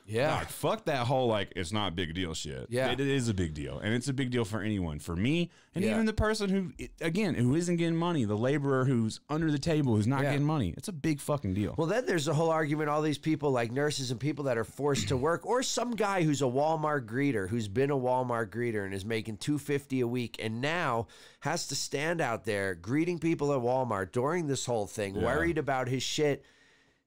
Yeah. 0.05 0.39
Dog, 0.39 0.47
fuck 0.47 0.85
that 0.85 1.07
whole 1.07 1.27
like 1.27 1.53
it's 1.55 1.71
not 1.71 1.89
a 1.89 1.95
big 1.95 2.13
deal 2.13 2.33
shit. 2.33 2.67
Yeah. 2.69 2.91
it, 2.91 2.99
it 2.99 3.07
is 3.07 3.29
a 3.29 3.33
big 3.33 3.53
deal, 3.53 3.79
and 3.79 3.93
it's 3.93 4.07
a 4.09 4.13
big 4.13 4.31
deal 4.31 4.43
for 4.45 4.61
anyone. 4.61 4.99
For 4.99 5.15
me, 5.15 5.49
and 5.73 5.83
Yeah. 5.83 5.91
even 5.91 6.05
the 6.05 6.13
person 6.13 6.49
who, 6.49 6.71
again, 7.01 7.35
who 7.35 7.55
isn't 7.55 7.77
getting 7.77 7.95
money, 7.95 8.25
the 8.25 8.37
laborer 8.37 8.85
who's 8.85 9.21
under 9.29 9.49
the 9.51 9.57
table 9.59 9.95
who's 9.95 10.05
not 10.07 10.23
Yeah. 10.23 10.31
getting 10.31 10.45
money. 10.45 10.73
It's 10.77 10.87
a 10.89 10.93
big 10.93 11.21
fucking 11.21 11.53
deal. 11.53 11.75
Well, 11.77 11.87
then 11.87 12.05
there's 12.05 12.25
the 12.25 12.33
whole 12.33 12.49
argument 12.49 12.89
all 12.89 13.01
these 13.01 13.17
people, 13.17 13.51
like 13.51 13.71
nurses 13.71 14.11
and 14.11 14.19
people 14.19 14.43
that 14.45 14.57
are 14.57 14.63
forced 14.65 15.07
to 15.07 15.17
work, 15.17 15.45
or 15.45 15.63
some 15.63 15.91
guy 15.91 16.23
who's 16.23 16.41
a 16.41 16.45
Walmart 16.45 17.05
greeter 17.05 17.47
who's 17.49 17.67
been 17.67 17.89
a 17.91 17.97
Walmart 17.97 18.49
greeter 18.49 18.83
and 18.85 18.93
is 18.93 19.05
making 19.05 19.37
250 19.37 20.01
a 20.01 20.07
week 20.07 20.35
and 20.39 20.59
now 20.61 21.07
has 21.39 21.67
to 21.67 21.75
stand 21.75 22.19
out 22.21 22.43
there 22.45 22.75
greeting 22.75 23.19
people 23.19 23.53
at 23.53 23.59
Walmart 23.59 24.11
during 24.11 24.47
this 24.47 24.65
whole 24.65 24.85
thing, 24.87 25.13
worried 25.21 25.57
about 25.57 25.87
his 25.87 26.03
shit. 26.03 26.43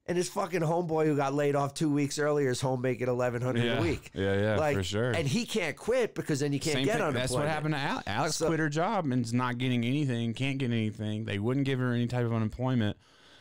And 0.08 0.16
his 0.16 0.28
fucking 0.28 0.60
homeboy 0.60 1.06
who 1.06 1.16
got 1.16 1.34
laid 1.34 1.56
off 1.56 1.74
two 1.74 1.90
weeks 1.92 2.18
earlier 2.20 2.50
is 2.50 2.60
home 2.60 2.80
making 2.80 3.08
1100 3.08 3.64
Yeah. 3.64 3.78
a 3.78 3.82
week. 3.82 4.10
Yeah, 4.14 4.40
yeah, 4.40 4.56
like, 4.56 4.76
for 4.76 4.84
sure. 4.84 5.10
And 5.10 5.26
he 5.26 5.44
can't 5.44 5.76
quit 5.76 6.14
because 6.14 6.38
then 6.40 6.52
you 6.52 6.60
can't 6.60 6.74
Same 6.76 6.84
get 6.84 6.92
thing. 6.92 7.02
unemployment. 7.02 7.22
That's 7.30 7.32
what 7.32 7.48
happened 7.48 7.74
to 7.74 7.80
Alex. 7.80 8.04
Alex 8.06 8.36
So- 8.36 8.46
quit 8.46 8.60
her 8.60 8.68
job 8.68 9.04
and 9.06 9.24
is 9.24 9.34
not 9.34 9.58
getting 9.58 9.84
anything. 9.84 10.32
Can't 10.32 10.58
get 10.58 10.70
anything. 10.70 11.24
They 11.24 11.40
wouldn't 11.40 11.66
give 11.66 11.80
her 11.80 11.92
any 11.92 12.06
type 12.06 12.24
of 12.24 12.32
unemployment, 12.32 12.96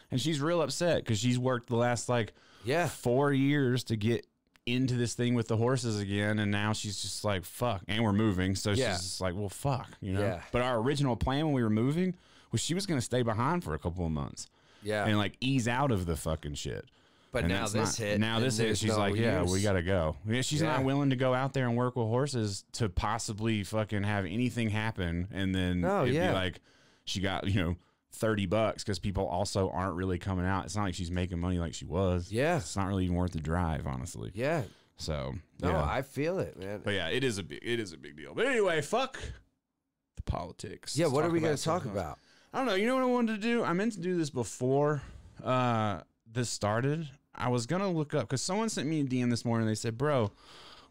and 0.10 0.20
she's 0.20 0.42
real 0.42 0.60
upset 0.62 1.04
because 1.04 1.20
she's 1.20 1.38
worked 1.38 1.68
the 1.68 1.76
last 1.76 2.10
like 2.10 2.34
Yeah. 2.64 2.88
four 2.88 3.32
years 3.32 3.84
to 3.86 3.96
get 3.96 4.26
into 4.66 4.96
this 4.96 5.14
thing 5.14 5.36
with 5.36 5.48
the 5.48 5.58
horses 5.58 6.00
again, 6.00 6.40
and 6.40 6.50
now 6.52 6.74
she's 6.74 7.00
just 7.00 7.24
like 7.24 7.46
fuck. 7.46 7.84
And 7.88 8.04
we're 8.04 8.12
moving, 8.12 8.56
so 8.56 8.72
Yeah. 8.72 8.94
she's 8.94 9.04
just 9.04 9.22
like, 9.22 9.36
well, 9.36 9.50
fuck, 9.50 9.90
you 10.02 10.14
know. 10.14 10.22
Yeah. 10.22 10.42
But 10.52 10.64
our 10.64 10.80
original 10.80 11.16
plan 11.16 11.46
when 11.46 11.54
we 11.54 11.62
were 11.62 11.70
moving 11.70 12.16
was 12.52 12.60
she 12.62 12.74
was 12.74 12.88
going 12.88 13.00
to 13.00 13.06
stay 13.06 13.22
behind 13.22 13.64
for 13.64 13.76
a 13.76 13.78
couple 13.80 14.04
of 14.04 14.12
months 14.12 14.48
Yeah. 14.86 15.06
and 15.06 15.18
like 15.18 15.36
ease 15.42 15.68
out 15.68 15.92
of 15.92 16.06
the 16.06 16.16
fucking 16.16 16.54
shit. 16.56 16.86
but 17.32 17.44
And 17.44 17.50
now 17.52 17.64
this 17.68 17.74
not- 17.74 17.96
hit. 17.98 18.20
Now 18.22 18.40
this 18.40 18.58
hit. 18.58 18.78
She's 18.78 18.92
no 18.92 18.98
like, 18.98 19.16
yeah, 19.16 19.44
we 19.44 19.62
gotta 19.62 19.84
go. 19.84 20.16
Yeah, 20.26 20.40
she's 20.42 20.62
Yeah. 20.62 20.68
not 20.78 20.86
willing 20.86 21.10
to 21.10 21.18
go 21.18 21.34
out 21.34 21.52
there 21.54 21.68
and 21.68 21.76
work 21.76 21.98
with 21.98 22.08
horses 22.08 22.64
to 22.74 22.88
possibly 22.88 23.64
fucking 23.64 24.04
have 24.04 24.26
anything 24.26 24.70
happen, 24.70 25.28
and 25.34 25.54
then 25.54 25.82
No, 25.82 26.04
it'd 26.04 26.16
yeah. 26.16 26.30
be 26.30 26.34
like 26.34 26.62
she 27.04 27.20
got 27.20 27.46
you 27.50 27.62
know 27.62 27.76
thirty 28.14 28.46
bucks 28.46 28.84
because 28.86 29.00
people 29.00 29.28
also 29.28 29.70
aren't 29.72 29.96
really 29.96 30.18
coming 30.18 30.46
out. 30.46 30.64
It's 30.64 30.78
not 30.78 30.84
like 30.84 30.96
she's 30.96 31.12
making 31.12 31.38
money 31.40 31.60
like 31.60 31.74
she 31.74 31.84
was. 31.84 32.32
Yeah. 32.32 32.56
it's 32.58 32.78
not 32.78 32.88
really 32.88 33.04
even 33.04 33.18
worth 33.18 33.34
the 33.34 33.42
drive, 33.42 33.86
honestly. 33.86 34.32
Yeah. 34.34 34.64
So 34.96 35.36
No, 35.62 35.72
yeah. 35.72 35.84
I 35.84 36.04
feel 36.04 36.40
it, 36.40 36.58
man. 36.58 36.80
but 36.86 36.94
yeah, 36.94 37.10
it 37.10 37.26
is 37.26 37.38
a 37.38 37.44
big, 37.44 37.60
it 37.62 37.82
is 37.82 37.92
a 37.92 37.98
big 37.98 38.16
deal. 38.16 38.34
But 38.34 38.46
anyway, 38.46 38.80
fuck 38.80 39.20
the 40.16 40.22
politics. 40.22 40.96
yeah, 40.98 41.08
Let's 41.08 41.16
what 41.16 41.26
are 41.26 41.30
we 41.30 41.42
going 41.42 41.58
to 41.58 41.62
talk 41.62 41.84
about? 41.84 42.18
I 42.56 42.60
don't 42.60 42.68
know. 42.68 42.76
You 42.76 42.88
know 42.88 42.96
what 42.96 43.04
I 43.04 43.08
wanted 43.08 43.42
to 43.42 43.42
do? 43.42 43.66
I 43.66 43.74
meant 43.74 43.92
to 43.94 44.00
do 44.00 44.18
this 44.18 44.30
before 44.30 45.02
uh, 45.44 46.00
this 46.32 46.50
started. 46.50 47.06
I 47.36 47.50
was 47.50 47.66
gonna 47.66 47.92
look 47.92 48.14
up 48.14 48.22
because 48.22 48.42
someone 48.42 48.70
sent 48.70 48.88
me 48.88 49.02
a 49.02 49.04
DM 49.04 49.30
this 49.30 49.44
morning. 49.44 49.68
They 49.68 49.76
said, 49.76 49.98
"Bro, 49.98 50.32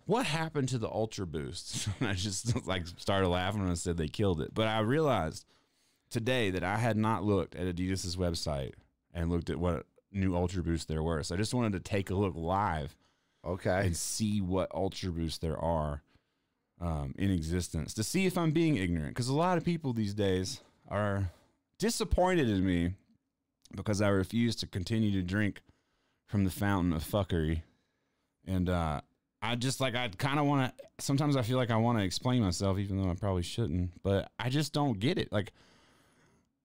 what 0.05 0.27
happened 0.27 0.68
to 0.68 0.79
the 0.79 0.90
Ultra 0.90 1.27
Boost?" 1.27 1.88
And 2.00 2.09
I 2.11 2.12
just 2.12 2.66
like 2.66 2.87
started 2.98 3.29
laughing 3.29 3.62
and 3.62 3.70
I 3.70 3.74
said 3.74 3.96
they 3.96 4.09
killed 4.09 4.42
it. 4.42 4.53
But 4.53 4.66
I 4.68 4.81
realized 4.81 5.46
today 6.11 6.50
that 6.50 6.62
I 6.62 6.77
had 6.77 6.98
not 6.98 7.24
looked 7.24 7.55
at 7.57 7.66
Adidas's 7.66 8.16
website 8.16 8.72
and 9.14 9.31
looked 9.31 9.48
at 9.48 9.59
what 9.59 9.87
new 10.12 10.37
Ultra 10.37 10.62
Boost 10.62 10.87
there 10.88 11.03
were. 11.03 11.22
So 11.22 11.35
I 11.35 11.38
just 11.38 11.55
wanted 11.55 11.72
to 11.72 11.81
take 11.81 12.11
a 12.11 12.14
look 12.14 12.35
live 12.37 12.94
Okay. 13.42 13.87
and 13.87 13.96
see 13.96 14.42
what 14.42 14.70
Ultra 14.74 15.12
Boosts 15.12 15.38
there 15.38 15.59
are 15.59 16.03
um, 16.79 17.14
in 17.16 17.31
existence 17.31 17.94
to 17.94 18.05
see 18.05 18.27
if 18.27 18.37
I'm 18.37 18.50
being 18.53 18.77
ignorant. 18.77 19.14
Because 19.14 19.29
a 19.29 19.35
lot 19.35 19.57
of 19.57 19.64
people 19.64 19.94
these 19.94 20.12
days 20.14 20.61
are 20.88 21.31
disappointed 21.78 22.48
in 22.48 22.64
me 22.64 22.94
because 23.74 24.00
I 24.00 24.08
refuse 24.08 24.56
to 24.56 24.66
continue 24.66 25.12
to 25.12 25.22
drink 25.22 25.62
from 26.26 26.44
the 26.44 26.50
fountain 26.50 26.92
of 26.92 27.04
fuckery. 27.04 27.62
And 28.46 28.68
uh, 28.68 29.00
I 29.42 29.54
just 29.56 29.80
like, 29.80 29.94
I 29.94 30.08
kind 30.08 30.38
of 30.38 30.46
want 30.46 30.76
to, 30.76 30.84
sometimes 31.04 31.37
I 31.37 31.42
feel 31.42 31.56
like 31.56 31.70
I 31.70 31.76
want 31.76 31.98
to 31.98 32.04
explain 32.04 32.42
myself, 32.42 32.78
even 32.78 33.00
though 33.00 33.10
I 33.10 33.14
probably 33.14 33.42
shouldn't, 33.42 34.02
but 34.02 34.30
I 34.38 34.48
just 34.48 34.72
don't 34.72 34.98
get 34.98 35.18
it. 35.18 35.32
Like, 35.32 35.52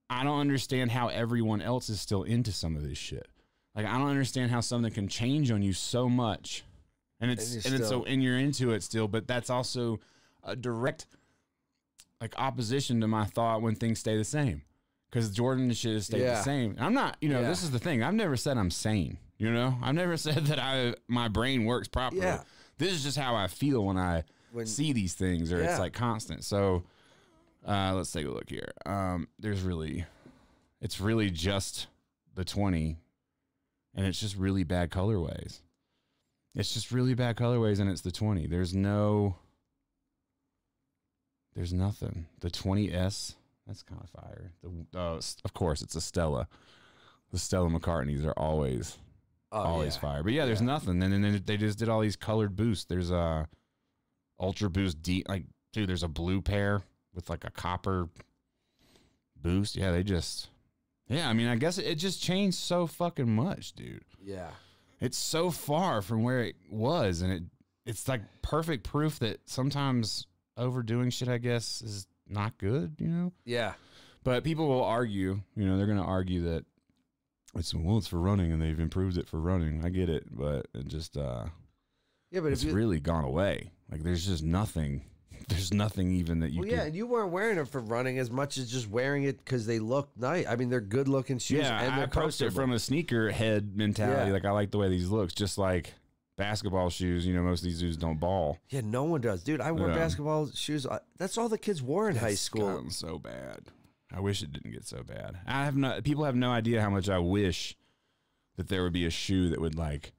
I 0.09 0.23
don't 0.23 0.39
understand 0.39 0.91
how 0.91 1.09
everyone 1.09 1.61
else 1.61 1.89
is 1.89 2.01
still 2.01 2.23
into 2.23 2.51
some 2.51 2.75
of 2.75 2.83
this 2.83 2.97
shit. 2.97 3.27
Like, 3.75 3.85
I 3.85 3.97
don't 3.97 4.09
understand 4.09 4.51
how 4.51 4.61
something 4.61 4.91
can 4.91 5.07
change 5.07 5.51
on 5.51 5.61
you 5.61 5.73
so 5.73 6.09
much. 6.09 6.63
And 7.19 7.29
it's 7.29 7.53
you're 7.53 7.61
and, 7.65 7.81
it's 7.81 7.89
so 7.89 8.05
and 8.05 8.23
you're 8.23 8.37
into 8.37 8.71
it 8.71 8.81
still, 8.81 9.07
but 9.07 9.27
that's 9.27 9.49
also 9.49 9.99
a 10.43 10.55
direct 10.55 11.05
like 12.21 12.33
opposition 12.37 13.01
to 13.01 13.07
my 13.07 13.25
thought 13.25 13.61
when 13.61 13.75
things 13.75 13.99
stay 13.99 14.17
the 14.17 14.23
same. 14.23 14.61
Because 15.09 15.31
Jordan 15.31 15.71
should 15.73 16.03
stayed 16.03 16.21
Yeah. 16.21 16.35
the 16.35 16.43
same. 16.43 16.75
I'm 16.79 16.93
not, 16.93 17.17
you 17.21 17.29
know, 17.29 17.41
Yeah. 17.41 17.47
this 17.49 17.63
is 17.63 17.71
the 17.71 17.79
thing. 17.79 18.03
I've 18.03 18.13
never 18.13 18.37
said 18.37 18.57
I'm 18.57 18.69
sane. 18.71 19.17
You 19.37 19.51
know, 19.51 19.77
I've 19.81 19.95
never 19.95 20.17
said 20.25 20.45
that 20.47 20.59
I 20.59 20.93
my 21.07 21.27
brain 21.27 21.65
works 21.65 21.87
properly. 21.87 22.21
Yeah. 22.21 22.43
This 22.77 22.93
is 22.93 23.03
just 23.03 23.17
how 23.17 23.35
I 23.35 23.47
feel 23.47 23.83
when 23.85 23.97
I 23.97 24.23
When- 24.51 24.65
see 24.67 24.93
these 24.93 25.13
things, 25.13 25.51
or 25.51 25.61
it's 25.61 25.79
like 25.79 25.93
constant. 25.93 26.43
So, 26.43 26.83
uh, 27.67 27.93
let's 27.95 28.11
take 28.11 28.25
a 28.25 28.29
look 28.31 28.49
here. 28.49 28.71
Um, 28.85 29.27
there's 29.39 29.61
really, 29.61 30.05
it's 30.81 31.01
really 31.01 31.29
just 31.29 31.87
the 32.35 32.45
20 32.45 32.97
and 33.95 34.05
it's 34.05 34.19
just 34.19 34.35
really 34.37 34.63
bad 34.63 34.91
colorways. 34.91 35.59
It's 36.55 36.73
just 36.73 36.91
really 36.91 37.13
bad 37.15 37.35
colorways, 37.35 37.79
and 37.79 37.89
it's 37.89 38.01
the 38.01 38.11
20. 38.11 38.47
There's 38.47 38.73
no, 38.73 39.35
there's 41.55 41.73
nothing. 41.73 42.27
The 42.39 42.49
20S, 42.49 43.35
that's 43.69 43.83
kind 43.83 44.01
of 44.03 44.09
fire. 44.09 44.51
The 44.63 44.99
uh, 44.99 45.21
of 45.45 45.53
course, 45.53 45.81
it's 45.81 45.95
a 45.95 46.01
Stella. 46.01 46.47
The 47.31 47.37
Stella 47.39 47.69
McCartneys 47.69 48.25
are 48.25 48.33
always 48.37 48.97
Oh, 49.51 49.59
always 49.59 49.95
yeah. 49.95 50.01
fire. 50.01 50.23
But 50.23 50.33
yeah, 50.33 50.45
there's 50.45 50.59
Yeah. 50.61 50.65
nothing. 50.67 51.01
And 51.01 51.13
then 51.23 51.41
they- 51.45 51.57
just 51.57 51.79
did 51.79 51.87
all 51.89 52.01
these 52.01 52.15
colored 52.15 52.55
boosts. 52.55 52.85
There's 52.85 53.09
a 53.11 53.47
Ultra 54.39 54.69
Boost 54.69 55.01
D. 55.01 55.23
Like, 55.29 55.45
dude, 55.73 55.87
there's 55.89 56.03
a 56.03 56.07
blue 56.07 56.41
pair 56.41 56.81
with 57.13 57.29
like 57.29 57.43
a 57.45 57.51
copper 57.51 58.09
boost. 59.35 59.75
Yeah, 59.75 59.91
they 59.91 60.03
just. 60.03 60.49
Yeah, 61.07 61.27
I 61.29 61.33
mean, 61.33 61.47
I 61.47 61.55
guess 61.55 61.77
it, 61.77 61.85
it 61.85 61.95
just 61.95 62.21
changed 62.21 62.57
so 62.57 62.85
fucking 62.85 63.33
much, 63.33 63.73
dude. 63.73 64.03
Yeah. 64.23 64.51
It's 64.99 65.17
so 65.17 65.49
far 65.49 66.01
from 66.01 66.23
where 66.23 66.41
it 66.43 66.55
was, 66.69 67.21
and 67.21 67.31
it 67.31 67.43
it's 67.85 68.07
like 68.07 68.21
perfect 68.43 68.83
proof 68.83 69.17
that 69.19 69.39
sometimes 69.49 70.27
overdoing 70.57 71.09
shit, 71.09 71.27
I 71.29 71.37
guess, 71.39 71.81
is 71.81 72.05
not 72.29 72.57
good. 72.57 72.95
You 72.99 73.07
know. 73.07 73.33
Yeah. 73.45 73.73
But 74.23 74.43
people 74.43 74.67
will 74.67 74.83
argue, 74.83 75.41
you 75.55 75.65
know, 75.65 75.77
they're 75.77 75.85
going 75.85 75.97
to 75.97 76.03
argue 76.03 76.41
that 76.43 76.65
it's 77.55 77.73
well, 77.73 77.97
it's 77.97 78.07
for 78.07 78.19
running, 78.19 78.51
and 78.51 78.61
they've 78.61 78.79
improved 78.79 79.17
it 79.17 79.27
for 79.27 79.39
running. 79.39 79.83
I 79.83 79.89
get 79.89 80.09
it, 80.09 80.25
but 80.29 80.67
it 80.73 80.87
just 80.87 81.17
uh, 81.17 81.45
Yeah, 82.31 82.41
but 82.41 82.51
it's 82.51 82.63
you, 82.63 82.73
really 82.73 82.99
gone 82.99 83.23
away. 83.23 83.71
Like 83.91 84.03
there's 84.03 84.25
just 84.25 84.43
nothing. 84.43 85.03
There's 85.47 85.73
nothing 85.73 86.11
even 86.11 86.41
that 86.41 86.51
you. 86.51 86.59
well, 86.59 86.69
yeah, 86.69 86.83
and 86.83 86.95
you 86.95 87.07
weren't 87.07 87.31
wearing 87.31 87.57
it 87.57 87.67
for 87.67 87.79
running 87.79 88.19
as 88.19 88.29
much 88.29 88.57
as 88.57 88.69
just 88.69 88.87
wearing 88.87 89.23
it 89.23 89.43
because 89.43 89.65
they 89.65 89.79
look 89.79 90.11
nice. 90.15 90.45
I 90.45 90.55
mean, 90.57 90.69
they're 90.69 90.79
good 90.79 91.07
looking 91.07 91.39
shoes. 91.39 91.61
yeah. 91.61 91.81
and 91.81 91.93
I 91.93 91.95
they're 91.95 92.05
approached 92.05 92.41
it 92.41 92.51
from 92.51 92.71
a 92.71 92.77
sneaker 92.77 93.31
head 93.31 93.75
mentality. 93.75 94.27
Yeah. 94.27 94.33
Like 94.33 94.45
I 94.45 94.51
like 94.51 94.69
the 94.69 94.77
way 94.77 94.89
these 94.89 95.09
looks, 95.09 95.33
just 95.33 95.57
like 95.57 95.93
basketball 96.39 96.89
shoes. 96.89 97.27
You 97.27 97.35
know, 97.35 97.43
most 97.43 97.59
of 97.59 97.65
these 97.65 97.79
dudes 97.79 97.97
don't 97.97 98.19
ball. 98.19 98.57
Yeah, 98.69 98.81
no 98.83 99.03
one 99.03 99.21
does, 99.21 99.43
dude. 99.43 99.61
I 99.61 99.71
wore 99.71 99.89
Yeah. 99.89 99.95
basketball 99.95 100.49
shoes. 100.51 100.87
That's 101.17 101.37
all 101.37 101.49
the 101.49 101.57
kids 101.59 101.81
wore 101.83 102.09
in 102.09 102.15
high 102.15 102.33
school. 102.33 102.67
gotten 102.73 102.89
so 102.89 103.19
bad. 103.19 103.67
I 104.11 104.19
wish 104.21 104.41
it 104.41 104.51
didn't 104.51 104.71
get 104.71 104.85
so 104.87 105.03
bad. 105.03 105.37
I 105.45 105.65
have 105.65 105.75
no. 105.75 106.01
People 106.01 106.23
have 106.25 106.35
no 106.35 106.49
idea 106.49 106.81
how 106.81 106.89
much 106.89 107.09
I 107.09 107.19
wish 107.19 107.77
that 108.55 108.67
there 108.69 108.81
would 108.81 108.93
be 108.93 109.05
a 109.05 109.11
shoe 109.11 109.49
that 109.49 109.61
would 109.61 109.75
like 109.75 110.13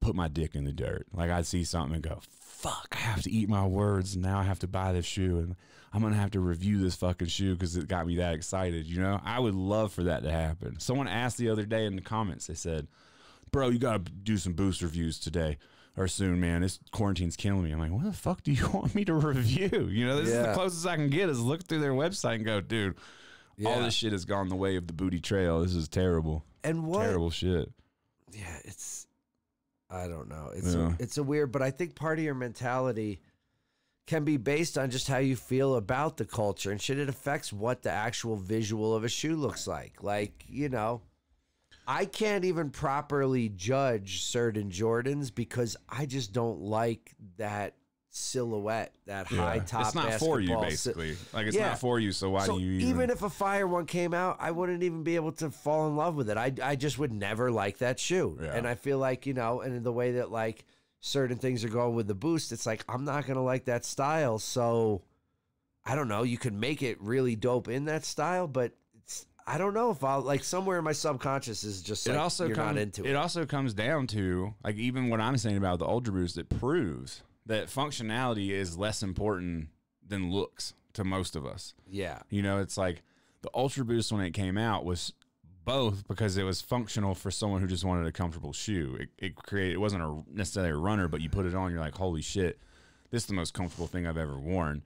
put 0.00 0.14
my 0.14 0.28
dick 0.28 0.54
in 0.54 0.64
the 0.64 0.72
dirt. 0.72 1.06
Like 1.12 1.30
I'd 1.30 1.46
see 1.46 1.64
something 1.64 1.94
and 1.94 2.02
go, 2.02 2.20
"Fuck! 2.28 2.88
I 2.92 2.96
have 2.98 3.22
to 3.22 3.30
eat 3.30 3.48
my 3.48 3.66
words. 3.66 4.14
And 4.14 4.22
now 4.22 4.38
I 4.38 4.42
have 4.42 4.58
to 4.60 4.68
buy 4.68 4.92
this 4.92 5.06
shoe, 5.06 5.38
and 5.38 5.56
I'm 5.92 6.02
gonna 6.02 6.16
have 6.16 6.32
to 6.32 6.40
review 6.40 6.78
this 6.78 6.96
fucking 6.96 7.28
shoe 7.28 7.54
because 7.54 7.76
it 7.76 7.88
got 7.88 8.06
me 8.06 8.16
that 8.16 8.34
excited." 8.34 8.86
You 8.86 9.00
know, 9.00 9.20
I 9.24 9.38
would 9.40 9.54
love 9.54 9.92
for 9.92 10.04
that 10.04 10.22
to 10.24 10.30
happen. 10.30 10.78
Someone 10.78 11.08
asked 11.08 11.38
the 11.38 11.48
other 11.48 11.64
day 11.64 11.86
in 11.86 11.96
the 11.96 12.02
comments. 12.02 12.46
They 12.46 12.54
said, 12.54 12.88
"Bro, 13.50 13.70
you 13.70 13.78
gotta 13.78 13.98
do 13.98 14.36
some 14.36 14.52
boost 14.54 14.82
reviews 14.82 15.18
today." 15.18 15.58
Or 15.96 16.06
soon, 16.06 16.38
man. 16.38 16.62
This 16.62 16.78
quarantine's 16.92 17.34
killing 17.34 17.64
me. 17.64 17.72
I'm 17.72 17.80
like, 17.80 17.90
what 17.90 18.04
the 18.04 18.12
fuck 18.12 18.44
do 18.44 18.52
you 18.52 18.68
want 18.72 18.94
me 18.94 19.04
to 19.06 19.14
review? 19.14 19.88
You 19.90 20.06
know, 20.06 20.20
this 20.20 20.28
is 20.28 20.46
the 20.46 20.52
closest 20.54 20.86
I 20.86 20.94
can 20.94 21.10
get 21.10 21.28
is 21.28 21.40
look 21.40 21.64
through 21.64 21.80
their 21.80 21.92
website 21.92 22.36
and 22.36 22.44
go, 22.44 22.60
dude, 22.60 22.94
all 23.66 23.82
this 23.82 23.94
shit 23.94 24.12
has 24.12 24.24
gone 24.24 24.48
the 24.48 24.54
way 24.54 24.76
of 24.76 24.86
the 24.86 24.92
booty 24.92 25.18
trail. 25.18 25.60
This 25.60 25.74
is 25.74 25.88
terrible. 25.88 26.44
And 26.62 26.84
what? 26.86 27.02
Terrible 27.02 27.30
shit. 27.30 27.72
Yeah, 28.32 28.58
it's. 28.64 29.08
I 29.90 30.06
don't 30.06 30.28
know. 30.28 30.52
It's 30.54 30.72
Yeah. 30.72 30.92
a, 30.92 31.02
it's 31.02 31.18
a 31.18 31.22
weird, 31.24 31.50
but 31.50 31.62
I 31.62 31.72
think 31.72 31.96
part 31.96 32.20
of 32.20 32.24
your 32.24 32.34
mentality 32.34 33.20
can 34.06 34.22
be 34.22 34.36
based 34.36 34.78
on 34.78 34.90
just 34.90 35.08
how 35.08 35.18
you 35.18 35.34
feel 35.34 35.74
about 35.74 36.16
the 36.16 36.24
culture 36.24 36.70
and 36.70 36.80
shit. 36.80 37.00
It 37.00 37.08
affects 37.08 37.52
what 37.52 37.82
the 37.82 37.90
actual 37.90 38.36
visual 38.36 38.94
of 38.94 39.02
a 39.02 39.08
shoe 39.08 39.34
looks 39.34 39.66
like. 39.66 40.00
Like 40.02 40.44
you 40.48 40.68
know, 40.68 41.00
I 41.90 42.04
can't 42.04 42.44
even 42.44 42.68
properly 42.68 43.48
judge 43.48 44.22
certain 44.22 44.70
Jordans 44.70 45.34
because 45.34 45.74
I 45.88 46.04
just 46.04 46.34
don't 46.34 46.60
like 46.60 47.14
that 47.38 47.76
silhouette, 48.10 48.92
that 49.06 49.26
high 49.26 49.60
top. 49.60 49.86
it's 49.86 49.94
not 49.94 50.12
for 50.14 50.38
you, 50.38 50.58
basically. 50.60 51.16
Like 51.32 51.46
it's 51.46 51.56
Yeah. 51.56 51.70
not 51.70 51.80
for 51.80 51.98
you. 51.98 52.12
So 52.12 52.28
why 52.28 52.44
so 52.44 52.58
do 52.58 52.62
you 52.62 52.72
even, 52.72 52.88
even? 52.88 53.10
if 53.10 53.22
a 53.22 53.30
fire 53.30 53.66
one 53.66 53.86
came 53.86 54.12
out, 54.12 54.36
I 54.38 54.50
wouldn't 54.50 54.82
even 54.82 55.02
be 55.02 55.16
able 55.16 55.32
to 55.32 55.50
fall 55.50 55.88
in 55.88 55.96
love 55.96 56.14
with 56.14 56.28
it. 56.28 56.36
I, 56.36 56.52
I 56.62 56.76
just 56.76 56.98
would 56.98 57.12
never 57.12 57.50
like 57.50 57.78
that 57.78 57.98
shoe. 57.98 58.38
Yeah. 58.38 58.54
And 58.54 58.68
I 58.68 58.74
feel 58.74 58.98
like, 58.98 59.24
you 59.24 59.32
know, 59.32 59.62
and 59.62 59.74
in 59.74 59.82
the 59.82 59.92
way 59.92 60.12
that 60.12 60.30
like 60.30 60.66
certain 61.00 61.38
things 61.38 61.64
are 61.64 61.70
going 61.70 61.94
with 61.94 62.06
the 62.06 62.14
boost, 62.14 62.52
it's 62.52 62.66
like 62.66 62.84
I'm 62.86 63.04
not 63.04 63.26
gonna 63.26 63.42
like 63.42 63.64
that 63.64 63.86
style. 63.86 64.38
So 64.38 65.04
I 65.86 65.94
don't 65.94 66.08
know. 66.08 66.22
You 66.22 66.36
could 66.36 66.52
make 66.52 66.82
it 66.82 67.00
really 67.00 67.34
dope 67.34 67.66
in 67.68 67.86
that 67.86 68.04
style, 68.04 68.46
but 68.46 68.72
I 69.48 69.58
don't 69.58 69.74
know 69.74 69.90
if 69.90 70.04
I'll 70.04 70.20
like 70.20 70.44
somewhere 70.44 70.78
in 70.78 70.84
my 70.84 70.92
subconscious 70.92 71.64
is 71.64 71.82
just 71.82 72.06
like 72.06 72.14
it 72.14 72.18
also 72.18 72.46
you're 72.46 72.54
comes, 72.56 72.74
not 72.74 72.82
into 72.82 73.04
it 73.04 73.10
it. 73.10 73.16
also 73.16 73.46
comes 73.46 73.72
down 73.74 74.06
to 74.08 74.54
like 74.62 74.76
even 74.76 75.08
what 75.08 75.20
I'm 75.20 75.38
saying 75.38 75.56
about 75.56 75.78
the 75.78 75.86
Ultra 75.86 76.12
Boost. 76.12 76.36
It 76.36 76.48
proves 76.48 77.22
that 77.46 77.68
functionality 77.68 78.50
is 78.50 78.76
less 78.76 79.02
important 79.02 79.68
than 80.06 80.30
looks 80.30 80.74
to 80.92 81.04
most 81.04 81.34
of 81.34 81.46
us. 81.46 81.74
yeah. 81.88 82.20
You 82.28 82.42
know, 82.42 82.58
it's 82.58 82.76
like 82.76 83.02
the 83.42 83.50
Ultra 83.54 83.84
Boost 83.84 84.12
when 84.12 84.20
it 84.22 84.32
came 84.32 84.58
out 84.58 84.84
was 84.84 85.12
both 85.64 86.06
because 86.08 86.36
it 86.36 86.44
was 86.44 86.60
functional 86.60 87.14
for 87.14 87.30
someone 87.30 87.60
who 87.60 87.66
just 87.66 87.84
wanted 87.84 88.06
a 88.06 88.12
comfortable 88.12 88.52
shoe. 88.52 88.96
It, 89.00 89.08
it 89.18 89.36
created 89.36 89.74
it 89.74 89.80
wasn't 89.80 90.02
a 90.02 90.22
necessarily 90.32 90.72
a 90.72 90.76
runner, 90.76 91.08
but 91.08 91.20
you 91.20 91.28
put 91.28 91.46
it 91.46 91.54
on, 91.54 91.70
you're 91.70 91.80
like, 91.80 91.94
holy 91.94 92.22
shit, 92.22 92.58
this 93.10 93.22
is 93.22 93.26
the 93.26 93.34
most 93.34 93.54
comfortable 93.54 93.86
thing 93.86 94.06
I've 94.06 94.16
ever 94.16 94.38
worn, 94.38 94.82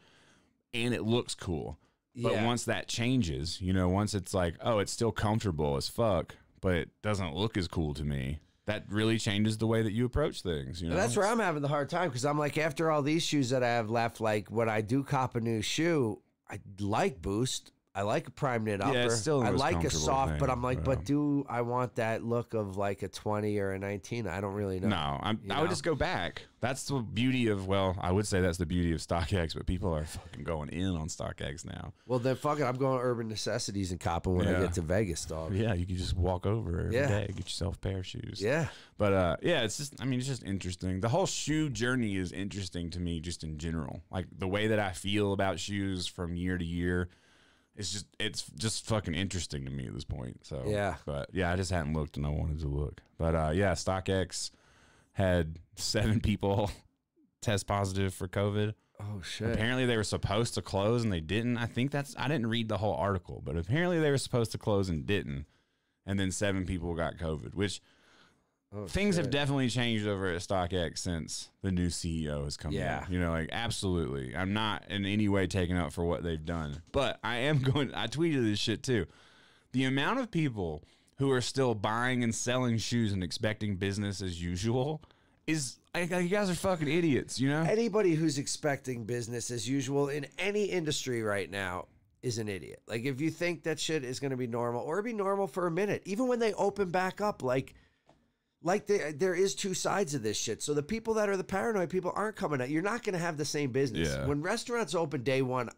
and 0.75 0.93
it 0.95 1.03
looks 1.03 1.35
cool. 1.35 1.79
But 2.15 2.33
Yeah. 2.35 2.45
once 2.47 2.65
that 2.65 2.89
changes, 2.89 3.61
you 3.61 3.73
know, 3.73 3.89
once 3.89 4.15
it's 4.15 4.35
like, 4.35 4.57
oh, 4.61 4.79
it's 4.81 4.93
still 4.93 5.13
comfortable 5.13 5.77
as 5.77 5.89
fuck, 5.89 6.35
but 6.61 6.75
it 6.75 6.91
doesn't 7.03 7.35
look 7.35 7.57
as 7.57 7.69
cool 7.69 7.95
to 7.95 8.05
me. 8.05 8.41
That 8.67 8.85
really 8.89 9.19
changes 9.19 9.59
the 9.59 9.67
way 9.67 9.83
that 9.83 9.93
you 9.93 10.05
approach 10.05 10.43
things. 10.43 10.81
You 10.81 10.89
know, 10.89 10.95
And 10.95 11.03
that's 11.03 11.17
where 11.17 11.27
I'm 11.27 11.41
having 11.41 11.63
the 11.63 11.69
hard 11.69 11.89
time 11.89 12.09
because 12.11 12.25
I'm 12.25 12.39
like, 12.39 12.59
after 12.59 12.91
all 12.91 13.03
these 13.03 13.25
shoes 13.25 13.51
that 13.51 13.63
I 13.63 13.69
have 13.69 13.91
left, 13.91 14.21
like 14.21 14.51
when 14.51 14.69
I 14.69 14.83
do 14.83 15.03
cop 15.03 15.35
a 15.35 15.41
new 15.41 15.63
shoe, 15.63 16.21
I 16.49 16.61
like 16.79 17.21
Boost. 17.23 17.73
I 17.95 18.03
like 18.03 18.27
a 18.27 18.31
prime 18.31 18.65
knit 18.65 18.81
upper. 18.81 18.95
Yeah, 18.95 19.09
still 19.09 19.43
I 19.43 19.51
like 19.51 19.85
a 19.85 19.91
soft, 19.91 20.39
but 20.39 20.49
I'm 20.49 20.63
like, 20.63 20.79
yeah. 20.79 20.85
but 20.85 21.05
do 21.05 21.45
I 21.49 21.61
want 21.61 21.97
that 21.97 22.25
look 22.25 22.55
of 22.55 22.79
like 22.79 23.03
a 23.03 23.09
20 23.09 23.59
or 23.59 23.73
a 23.73 23.79
19? 23.79 24.27
I 24.27 24.41
don't 24.41 24.55
really 24.55 24.81
know. 24.81 24.89
No, 24.89 25.21
I 25.55 25.61
would 25.61 25.69
just 25.69 25.85
go 25.85 25.95
back. 25.95 26.43
That's 26.61 26.85
the 26.85 27.01
beauty 27.01 27.49
of 27.49 27.67
well, 27.67 27.97
I 28.01 28.11
would 28.13 28.27
say 28.27 28.41
that's 28.41 28.57
the 28.57 28.65
beauty 28.65 28.93
of 28.93 29.01
StockX, 29.01 29.55
but 29.55 29.67
people 29.67 29.95
are 29.95 30.05
fucking 30.05 30.45
going 30.45 30.71
in 30.71 30.87
on 30.87 31.09
StockX 31.09 31.67
now. 31.67 31.93
Well, 32.07 32.19
then 32.19 32.37
fuck 32.37 32.61
it. 32.61 32.63
I'm 32.63 32.77
going 32.77 32.99
to 32.99 33.05
Urban 33.05 33.29
Necessities 33.29 33.91
and 33.91 34.01
copping 34.01 34.37
when 34.37 34.49
I 34.49 34.61
get 34.61 34.73
to 34.75 34.81
Vegas, 34.81 35.25
dog. 35.27 35.55
Yeah, 35.55 35.75
you 35.75 35.85
can 35.85 35.97
just 35.97 36.17
walk 36.17 36.47
over 36.47 36.81
every 36.81 36.93
day, 36.93 37.01
Yeah. 37.01 37.27
get 37.27 37.41
yourself 37.41 37.77
a 37.77 37.79
pair 37.79 37.99
of 37.99 38.07
shoes. 38.07 38.41
Yeah. 38.41 38.69
But 38.97 39.13
uh, 39.13 39.37
yeah, 39.43 39.63
it's 39.65 39.77
just 39.77 40.01
I 40.01 40.05
mean, 40.05 40.19
it's 40.21 40.29
just 40.29 40.45
interesting. 40.45 41.01
The 41.01 41.09
whole 41.09 41.27
shoe 41.27 41.69
journey 41.69 42.17
is 42.17 42.33
interesting 42.33 42.89
to 42.91 43.01
me, 43.01 43.21
just 43.21 43.43
in 43.43 43.59
general. 43.59 44.01
Like 44.11 44.27
the 44.39 44.49
way 44.49 44.69
that 44.69 44.79
I 44.79 44.93
feel 44.93 45.33
about 45.33 45.59
shoes 45.59 46.07
from 46.07 46.37
year 46.37 46.57
to 46.57 46.65
year. 46.65 47.11
It's 47.75 47.91
just 47.93 48.07
it's 48.21 48.45
just 48.57 48.85
fucking 48.87 49.15
interesting 49.15 49.65
to 49.65 49.71
me 49.71 49.87
at 49.87 49.95
this 49.95 50.05
point. 50.05 50.45
So 50.45 50.63
Yeah. 50.67 50.97
but 51.07 51.31
yeah, 51.33 51.53
I 51.53 51.57
just 51.57 51.71
hadn't 51.71 51.95
looked 51.95 52.17
and 52.17 52.27
I 52.27 52.29
wanted 52.29 52.61
to 52.61 52.69
look. 52.69 53.01
But 53.19 53.35
uh, 53.35 53.51
yeah, 53.55 53.73
StockX 53.73 54.51
had 55.13 55.59
seven 55.77 56.21
people 56.21 56.71
test 57.41 57.67
positive 57.67 58.13
for 58.15 58.29
COVID. 58.29 58.75
Oh, 59.01 59.21
shit. 59.23 59.53
Apparently 59.53 59.85
they 59.87 59.97
were 59.97 60.05
supposed 60.05 60.55
to 60.55 60.63
close 60.63 61.03
and 61.03 61.13
they 61.13 61.21
didn't. 61.21 61.57
I 61.57 61.67
think 61.67 61.91
that's 61.91 62.15
I 62.19 62.29
didn't 62.29 62.47
read 62.49 62.69
the 62.69 62.79
whole 62.79 62.95
article, 62.95 63.43
but 63.45 63.57
apparently 63.57 63.99
they 63.99 64.11
were 64.11 64.19
supposed 64.19 64.53
to 64.53 64.59
close 64.59 64.89
and 64.89 65.07
didn't. 65.07 65.47
And 66.07 66.21
then 66.21 66.31
seven 66.31 66.67
people 66.67 66.95
got 66.95 67.17
COVID, 67.17 67.55
which 67.55 67.81
Oh, 68.75 68.87
things 68.87 69.17
have 69.17 69.31
definitely 69.31 69.69
changed 69.69 70.07
over 70.07 70.29
at 70.31 70.41
StockX 70.41 70.99
since 70.99 71.51
the 71.61 71.71
new 71.71 71.89
CEO 71.89 72.45
has 72.45 72.57
come 72.57 72.73
Yeah. 72.73 73.07
in. 73.07 73.13
You 73.13 73.21
know, 73.21 73.31
like 73.31 73.51
absolutely. 73.53 74.35
I'm 74.35 74.53
not 74.55 74.85
in 74.89 75.05
any 75.05 75.29
way 75.29 75.47
taking 75.47 75.77
up 75.77 75.93
for 75.93 76.05
what 76.05 76.23
they've 76.23 76.45
done. 76.45 76.81
But 76.91 77.19
I 77.23 77.37
am 77.39 77.59
going 77.63 77.93
I 77.95 78.07
tweeted 78.07 78.43
this 78.45 78.59
shit 78.59 78.83
too. 78.83 79.07
The 79.73 79.85
amount 79.85 80.21
of 80.21 80.31
people 80.31 80.83
who 81.19 81.31
are 81.31 81.41
still 81.43 81.75
buying 81.75 82.25
and 82.25 82.35
selling 82.35 82.79
shoes 82.79 83.13
and 83.13 83.23
expecting 83.23 83.77
business 83.77 84.23
as 84.23 84.43
usual 84.43 85.03
is 85.47 85.77
like, 85.95 86.11
you 86.11 86.29
guys 86.29 86.49
are 86.49 86.55
fucking 86.55 86.89
idiots, 86.89 87.39
you 87.39 87.51
know? 87.51 87.63
Anybody 87.63 88.15
who's 88.15 88.39
expecting 88.39 89.05
business 89.05 89.51
as 89.51 89.69
usual 89.69 90.09
in 90.09 90.27
any 90.39 90.65
industry 90.65 91.23
right 91.23 91.51
now 91.51 91.87
is 92.23 92.39
an 92.39 92.49
idiot. 92.49 92.81
Like 92.87 93.05
if 93.05 93.21
you 93.21 93.31
think 93.31 93.65
that 93.65 93.79
shit 93.79 94.03
is 94.05 94.19
going 94.21 94.31
to 94.31 94.37
be 94.37 94.47
normal 94.47 94.83
or 94.83 95.03
be 95.03 95.13
normal 95.13 95.47
for 95.47 95.67
a 95.67 95.71
minute, 95.71 96.03
even 96.07 96.27
when 96.29 96.39
they 96.39 96.55
open 96.55 96.91
back 96.91 97.21
up, 97.21 97.43
like 97.43 97.75
like 98.63 98.87
there 98.87 99.13
there 99.13 99.35
is 99.35 99.55
two 99.55 99.75
sides 99.75 100.15
of 100.15 100.23
this 100.23 100.37
shit. 100.39 100.63
So 100.63 100.75
the 100.75 100.83
people 100.83 101.15
that 101.15 101.29
are 101.29 101.37
the 101.37 101.45
paranoid 101.45 101.91
people 101.91 102.13
aren't 102.15 102.37
coming 102.37 102.61
out. 102.61 102.71
You're 102.71 102.83
not 102.83 103.03
going 103.03 103.15
to 103.15 103.19
have 103.19 103.37
the 103.37 103.45
same 103.45 103.71
business. 103.73 104.09
Yeah. 104.09 104.27
When 104.27 104.43
restaurants 104.43 104.95
open 104.95 105.23
day 105.23 105.43
one, 105.43 105.69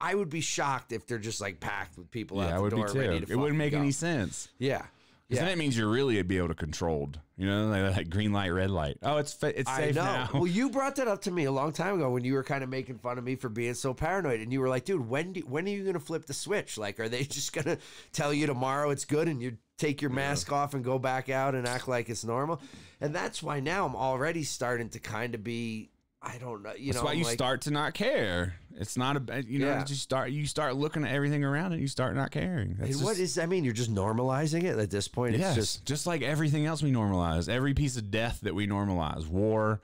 I 0.00 0.14
would 0.14 0.30
be 0.30 0.40
shocked 0.40 0.92
if 0.92 1.06
they're 1.06 1.18
just 1.18 1.40
like 1.40 1.60
packed 1.60 1.96
with 1.96 2.10
people 2.10 2.38
Yeah, 2.38 2.46
out 2.46 2.52
I 2.52 2.56
the 2.56 2.62
would 2.62 2.70
be 2.70 2.76
door 2.76 2.88
too. 2.88 2.98
ready 2.98 3.16
It 3.28 3.36
wouldn't 3.36 3.58
make 3.58 3.72
go. 3.72 3.78
any 3.78 3.92
sense. 3.92 4.48
Yeah. 4.58 4.84
Because 5.28 5.40
Yeah. 5.40 5.48
then 5.48 5.52
it 5.52 5.58
means 5.58 5.76
you're 5.76 5.88
really 5.88 6.20
be 6.22 6.36
able 6.36 6.48
to 6.48 6.54
controlled. 6.54 7.18
You 7.36 7.46
know, 7.46 7.66
like, 7.68 7.96
like 7.96 8.10
green 8.10 8.32
light, 8.32 8.50
red 8.50 8.70
light. 8.70 8.98
Oh, 9.02 9.16
it's 9.16 9.36
it's 9.42 9.68
I 9.68 9.76
safe 9.86 9.94
know. 9.96 10.02
now. 10.04 10.28
Well, 10.34 10.46
you 10.46 10.70
brought 10.70 10.96
that 10.96 11.08
up 11.08 11.22
to 11.22 11.30
me 11.30 11.44
a 11.44 11.50
long 11.52 11.72
time 11.72 11.96
ago 11.96 12.10
when 12.10 12.24
you 12.24 12.34
were 12.34 12.44
kind 12.44 12.62
of 12.62 12.68
making 12.70 12.98
fun 12.98 13.16
of 13.18 13.24
me 13.24 13.34
for 13.36 13.48
being 13.48 13.74
so 13.74 13.94
paranoid, 13.94 14.40
and 14.40 14.52
you 14.52 14.60
were 14.60 14.68
like, 14.68 14.84
"Dude, 14.84 15.08
when 15.08 15.32
do, 15.32 15.40
when 15.40 15.64
are 15.66 15.70
you 15.70 15.82
going 15.82 15.94
to 15.94 16.00
flip 16.00 16.26
the 16.26 16.34
switch? 16.34 16.76
Like, 16.78 17.00
are 17.00 17.08
they 17.08 17.24
just 17.24 17.52
going 17.52 17.64
to 17.64 17.78
tell 18.12 18.32
you 18.34 18.46
tomorrow 18.46 18.90
it's 18.90 19.04
good, 19.06 19.26
and 19.28 19.42
you 19.42 19.56
take 19.78 20.00
your 20.02 20.10
mask 20.12 20.52
off 20.52 20.74
and 20.74 20.84
go 20.84 20.98
back 20.98 21.28
out 21.28 21.54
and 21.54 21.66
act 21.66 21.88
like 21.88 22.08
it's 22.10 22.24
normal?" 22.24 22.60
And 23.00 23.14
that's 23.14 23.42
why 23.42 23.60
now 23.60 23.86
I'm 23.86 23.96
already 23.96 24.44
starting 24.44 24.90
to 24.90 25.00
kind 25.00 25.34
of 25.34 25.42
be, 25.42 25.90
I 26.26 26.38
don't 26.38 26.62
know, 26.62 26.72
you 26.76 26.86
That's 26.92 26.98
know, 26.98 27.04
why 27.04 27.12
I'm 27.12 27.18
you 27.18 27.24
like, 27.24 27.34
start 27.34 27.60
to 27.62 27.70
not 27.70 27.92
care. 27.94 28.54
It's 28.76 28.96
not 28.96 29.30
a 29.30 29.42
you 29.44 29.58
know 29.60 29.66
Yeah. 29.66 29.84
you 29.86 29.94
start 29.94 30.30
you 30.30 30.46
start 30.46 30.74
looking 30.74 31.04
at 31.04 31.12
everything 31.12 31.44
around 31.44 31.72
and 31.72 31.80
you 31.82 31.86
start 31.86 32.16
not 32.16 32.30
caring. 32.30 32.74
That's 32.78 32.96
And 32.96 33.04
what 33.04 33.10
just- 33.10 33.20
does 33.20 33.34
that 33.36 33.48
mean? 33.48 33.62
You're 33.62 33.72
just 33.74 33.94
normalizing 33.94 34.64
it 34.64 34.78
at 34.78 34.90
this 34.90 35.06
point. 35.06 35.34
It's 35.34 35.40
yes, 35.42 35.54
just 35.54 35.84
just 35.84 36.06
like 36.06 36.22
everything 36.22 36.64
else 36.66 36.82
we 36.82 36.90
normalize, 36.90 37.48
every 37.48 37.74
piece 37.74 37.96
of 37.96 38.10
death 38.10 38.40
that 38.42 38.54
we 38.54 38.66
normalize, 38.66 39.28
war, 39.28 39.80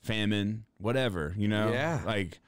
famine, 0.00 0.64
whatever. 0.78 1.34
You 1.36 1.48
know, 1.48 1.70
Yeah. 1.72 2.00
like 2.06 2.38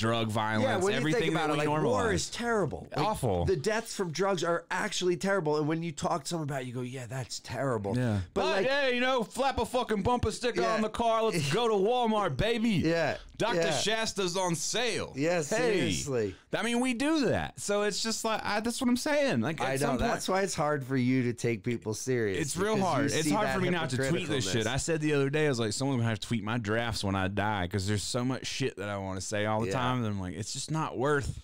drug 0.00 0.28
violence, 0.28 0.88
Yeah, 0.88 0.96
everything 0.96 1.28
about 1.30 1.48
that 1.48 1.50
it, 1.50 1.60
we 1.60 1.66
like 1.66 1.68
normalize. 1.68 1.82
war 1.84 2.12
is 2.12 2.30
terrible, 2.30 2.88
Like, 2.96 3.06
Awful. 3.06 3.44
The 3.44 3.56
deaths 3.56 3.94
from 3.94 4.10
drugs 4.10 4.42
are 4.42 4.64
actually 4.70 5.16
terrible, 5.16 5.58
and 5.58 5.68
when 5.68 5.82
you 5.82 5.92
talk 5.92 6.22
to 6.24 6.28
someone 6.28 6.48
about, 6.48 6.62
it, 6.62 6.66
you 6.68 6.72
go, 6.72 6.80
"Yeah, 6.80 7.06
that's 7.06 7.40
terrible." 7.40 7.96
yeah, 7.96 8.20
but, 8.34 8.46
like, 8.46 8.66
yeah, 8.66 8.88
you 8.88 9.00
know, 9.00 9.22
flap 9.22 9.58
a 9.58 9.66
fucking 9.66 10.02
bumper 10.02 10.30
sticker 10.32 10.62
Yeah. 10.62 10.74
on 10.74 10.80
the 10.80 10.88
car. 10.88 11.22
Let's 11.24 11.52
go 11.52 11.68
to 11.68 11.74
Walmart, 11.88 12.36
baby. 12.36 12.70
yeah, 12.70 13.18
Dr. 13.40 13.56
yeah. 13.56 13.70
Shasta's 13.70 14.36
on 14.36 14.54
sale. 14.54 15.12
Yeah, 15.16 15.36
Hey. 15.36 15.42
seriously. 15.42 16.34
I 16.52 16.62
mean, 16.62 16.80
we 16.80 16.94
do 16.94 17.26
that. 17.26 17.58
So 17.58 17.82
it's 17.82 18.02
just 18.02 18.24
like, 18.24 18.40
I, 18.44 18.60
that's 18.60 18.80
what 18.80 18.88
I'm 18.88 18.96
saying. 18.96 19.40
Like, 19.40 19.60
I 19.60 19.76
know 19.76 19.88
point, 19.88 20.00
that's 20.00 20.28
why 20.28 20.42
it's 20.42 20.54
hard 20.54 20.84
for 20.84 20.96
you 20.96 21.22
to 21.24 21.32
take 21.32 21.64
people 21.64 21.94
serious. 21.94 22.38
It's 22.38 22.56
real 22.56 22.78
hard. 22.78 23.06
It's 23.06 23.30
hard 23.30 23.48
for 23.50 23.60
me 23.60 23.70
not 23.70 23.90
to 23.90 24.08
tweet 24.08 24.28
this 24.28 24.50
shit. 24.50 24.66
I 24.66 24.76
said 24.76 25.00
the 25.00 25.14
other 25.14 25.30
day, 25.30 25.46
I 25.46 25.48
was 25.48 25.58
like, 25.58 25.72
someone's 25.72 26.00
gonna 26.00 26.10
have 26.10 26.20
to 26.20 26.26
tweet 26.26 26.44
my 26.44 26.58
drafts 26.58 27.02
when 27.02 27.14
I 27.14 27.28
die 27.28 27.64
because 27.64 27.88
there's 27.88 28.02
so 28.02 28.24
much 28.24 28.46
shit 28.46 28.76
that 28.76 28.88
I 28.88 28.98
want 28.98 29.18
to 29.18 29.26
say 29.26 29.46
all 29.46 29.60
the 29.60 29.68
Yeah. 29.68 29.72
time. 29.72 29.98
And 29.98 30.06
I'm 30.06 30.20
like, 30.20 30.34
it's 30.34 30.52
just 30.52 30.70
not 30.70 30.98
worth 30.98 31.40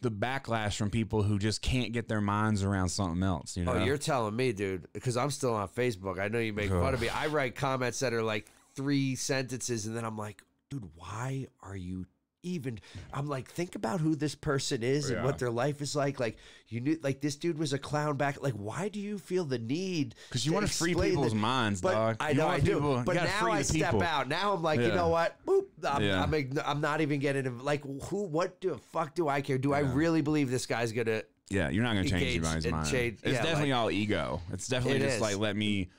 the 0.00 0.10
backlash 0.10 0.76
from 0.76 0.90
people 0.90 1.22
who 1.22 1.38
just 1.38 1.62
can't 1.62 1.92
get 1.92 2.08
their 2.08 2.20
minds 2.20 2.62
around 2.62 2.88
something 2.88 3.22
else. 3.22 3.56
You 3.56 3.64
oh, 3.64 3.74
know? 3.74 3.80
Oh, 3.80 3.84
you're 3.84 3.98
telling 3.98 4.34
me, 4.34 4.52
dude, 4.52 4.86
because 4.92 5.16
I'm 5.16 5.30
still 5.30 5.54
on 5.54 5.68
Facebook. 5.68 6.18
I 6.18 6.28
know 6.28 6.38
you 6.38 6.52
make 6.52 6.70
fun 6.70 6.92
of 6.94 7.00
me. 7.00 7.08
I 7.14 7.28
write 7.28 7.54
comments 7.54 8.00
that 8.00 8.12
are 8.12 8.22
like 8.22 8.46
three 8.74 9.14
sentences, 9.14 9.86
and 9.86 9.96
then 9.96 10.04
I'm 10.04 10.16
like, 10.18 10.42
dude, 10.72 10.88
why 10.96 11.46
are 11.62 11.76
you 11.76 12.06
even? 12.42 12.80
I'm 13.12 13.28
like, 13.28 13.48
think 13.48 13.74
about 13.76 14.00
who 14.00 14.16
this 14.16 14.34
person 14.34 14.82
is 14.82 15.10
and 15.10 15.22
what 15.22 15.38
their 15.38 15.50
life 15.50 15.80
is 15.80 15.94
like. 15.94 16.18
Like, 16.18 16.38
you 16.68 16.80
knew, 16.80 16.98
like, 17.02 17.20
this 17.20 17.36
dude 17.36 17.58
was 17.58 17.72
a 17.72 17.78
clown 17.78 18.16
back. 18.16 18.42
Like, 18.42 18.54
why 18.54 18.88
do 18.88 18.98
you 18.98 19.18
feel 19.18 19.44
the 19.44 19.58
need? 19.58 20.14
because 20.28 20.44
you 20.46 20.52
want 20.52 20.66
to 20.66 20.72
free 20.72 20.94
people's 20.94 21.32
that- 21.32 21.38
minds, 21.38 21.80
But 21.80 21.92
dog. 21.92 22.16
I 22.20 22.32
know 22.32 22.48
I 22.48 22.58
do. 22.58 22.74
people- 22.74 23.02
but 23.04 23.14
now 23.16 23.50
I 23.50 23.62
step 23.62 23.94
out. 24.02 24.28
Now 24.28 24.54
I'm 24.54 24.62
like, 24.62 24.80
you 24.80 24.88
know 24.88 25.08
what? 25.08 25.36
Boop. 25.46 25.66
I'm, 25.84 26.02
Yeah. 26.02 26.22
I'm, 26.22 26.32
ign- 26.32 26.62
I'm 26.64 26.80
not 26.80 27.00
even 27.00 27.20
getting 27.20 27.58
like 27.60 27.82
who? 28.04 28.24
What 28.24 28.60
the 28.60 28.78
fuck 28.92 29.14
do 29.14 29.28
I 29.28 29.40
care? 29.40 29.58
Do 29.58 29.72
I 29.72 29.80
really 29.80 30.22
believe 30.22 30.50
this 30.50 30.66
guy's 30.66 30.92
gonna? 30.92 31.22
Yeah, 31.50 31.68
you're 31.68 31.82
not 31.84 31.90
gonna 31.90 32.02
change 32.08 32.22
engage 32.22 32.36
anybody's 32.38 32.66
mind. 32.66 32.88
change- 32.88 33.18
it's 33.22 33.34
yeah, 33.34 33.42
definitely 33.42 33.72
all 33.72 33.90
ego. 33.90 34.40
It's 34.52 34.66
definitely 34.68 35.00
It 35.00 35.02
just 35.04 35.16
is. 35.16 35.20
like 35.20 35.36
let 35.38 35.54
me 35.54 35.90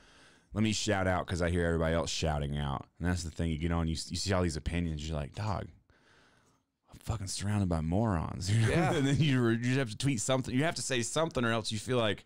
let 0.54 0.64
me 0.64 0.72
shout 0.74 1.08
out 1.08 1.26
because 1.26 1.42
I 1.42 1.50
hear 1.50 1.66
everybody 1.66 1.96
else 1.96 2.10
shouting 2.10 2.58
out, 2.58 2.86
and 3.00 3.08
that's 3.10 3.24
the 3.24 3.32
thing. 3.32 3.50
You 3.50 3.58
get 3.58 3.72
on, 3.72 3.88
you, 3.88 3.96
you 4.08 4.18
see 4.18 4.34
all 4.34 4.44
these 4.44 4.58
opinions, 4.58 5.08
you're 5.08 5.18
like, 5.18 5.34
dog. 5.34 5.68
I'm 6.92 7.00
fucking 7.00 7.28
surrounded 7.28 7.70
by 7.70 7.82
morons. 7.82 8.52
Yeah. 8.70 8.94
and 8.94 9.08
then 9.08 9.18
you 9.20 9.48
you 9.50 9.80
have 9.80 9.90
to 9.90 9.98
tweet 9.98 10.22
something. 10.22 10.54
You 10.54 10.64
have 10.64 10.76
to 10.76 10.82
say 10.84 11.02
something, 11.02 11.44
or 11.44 11.52
else 11.52 11.72
you 11.72 11.80
feel 11.80 11.98
like 11.98 12.26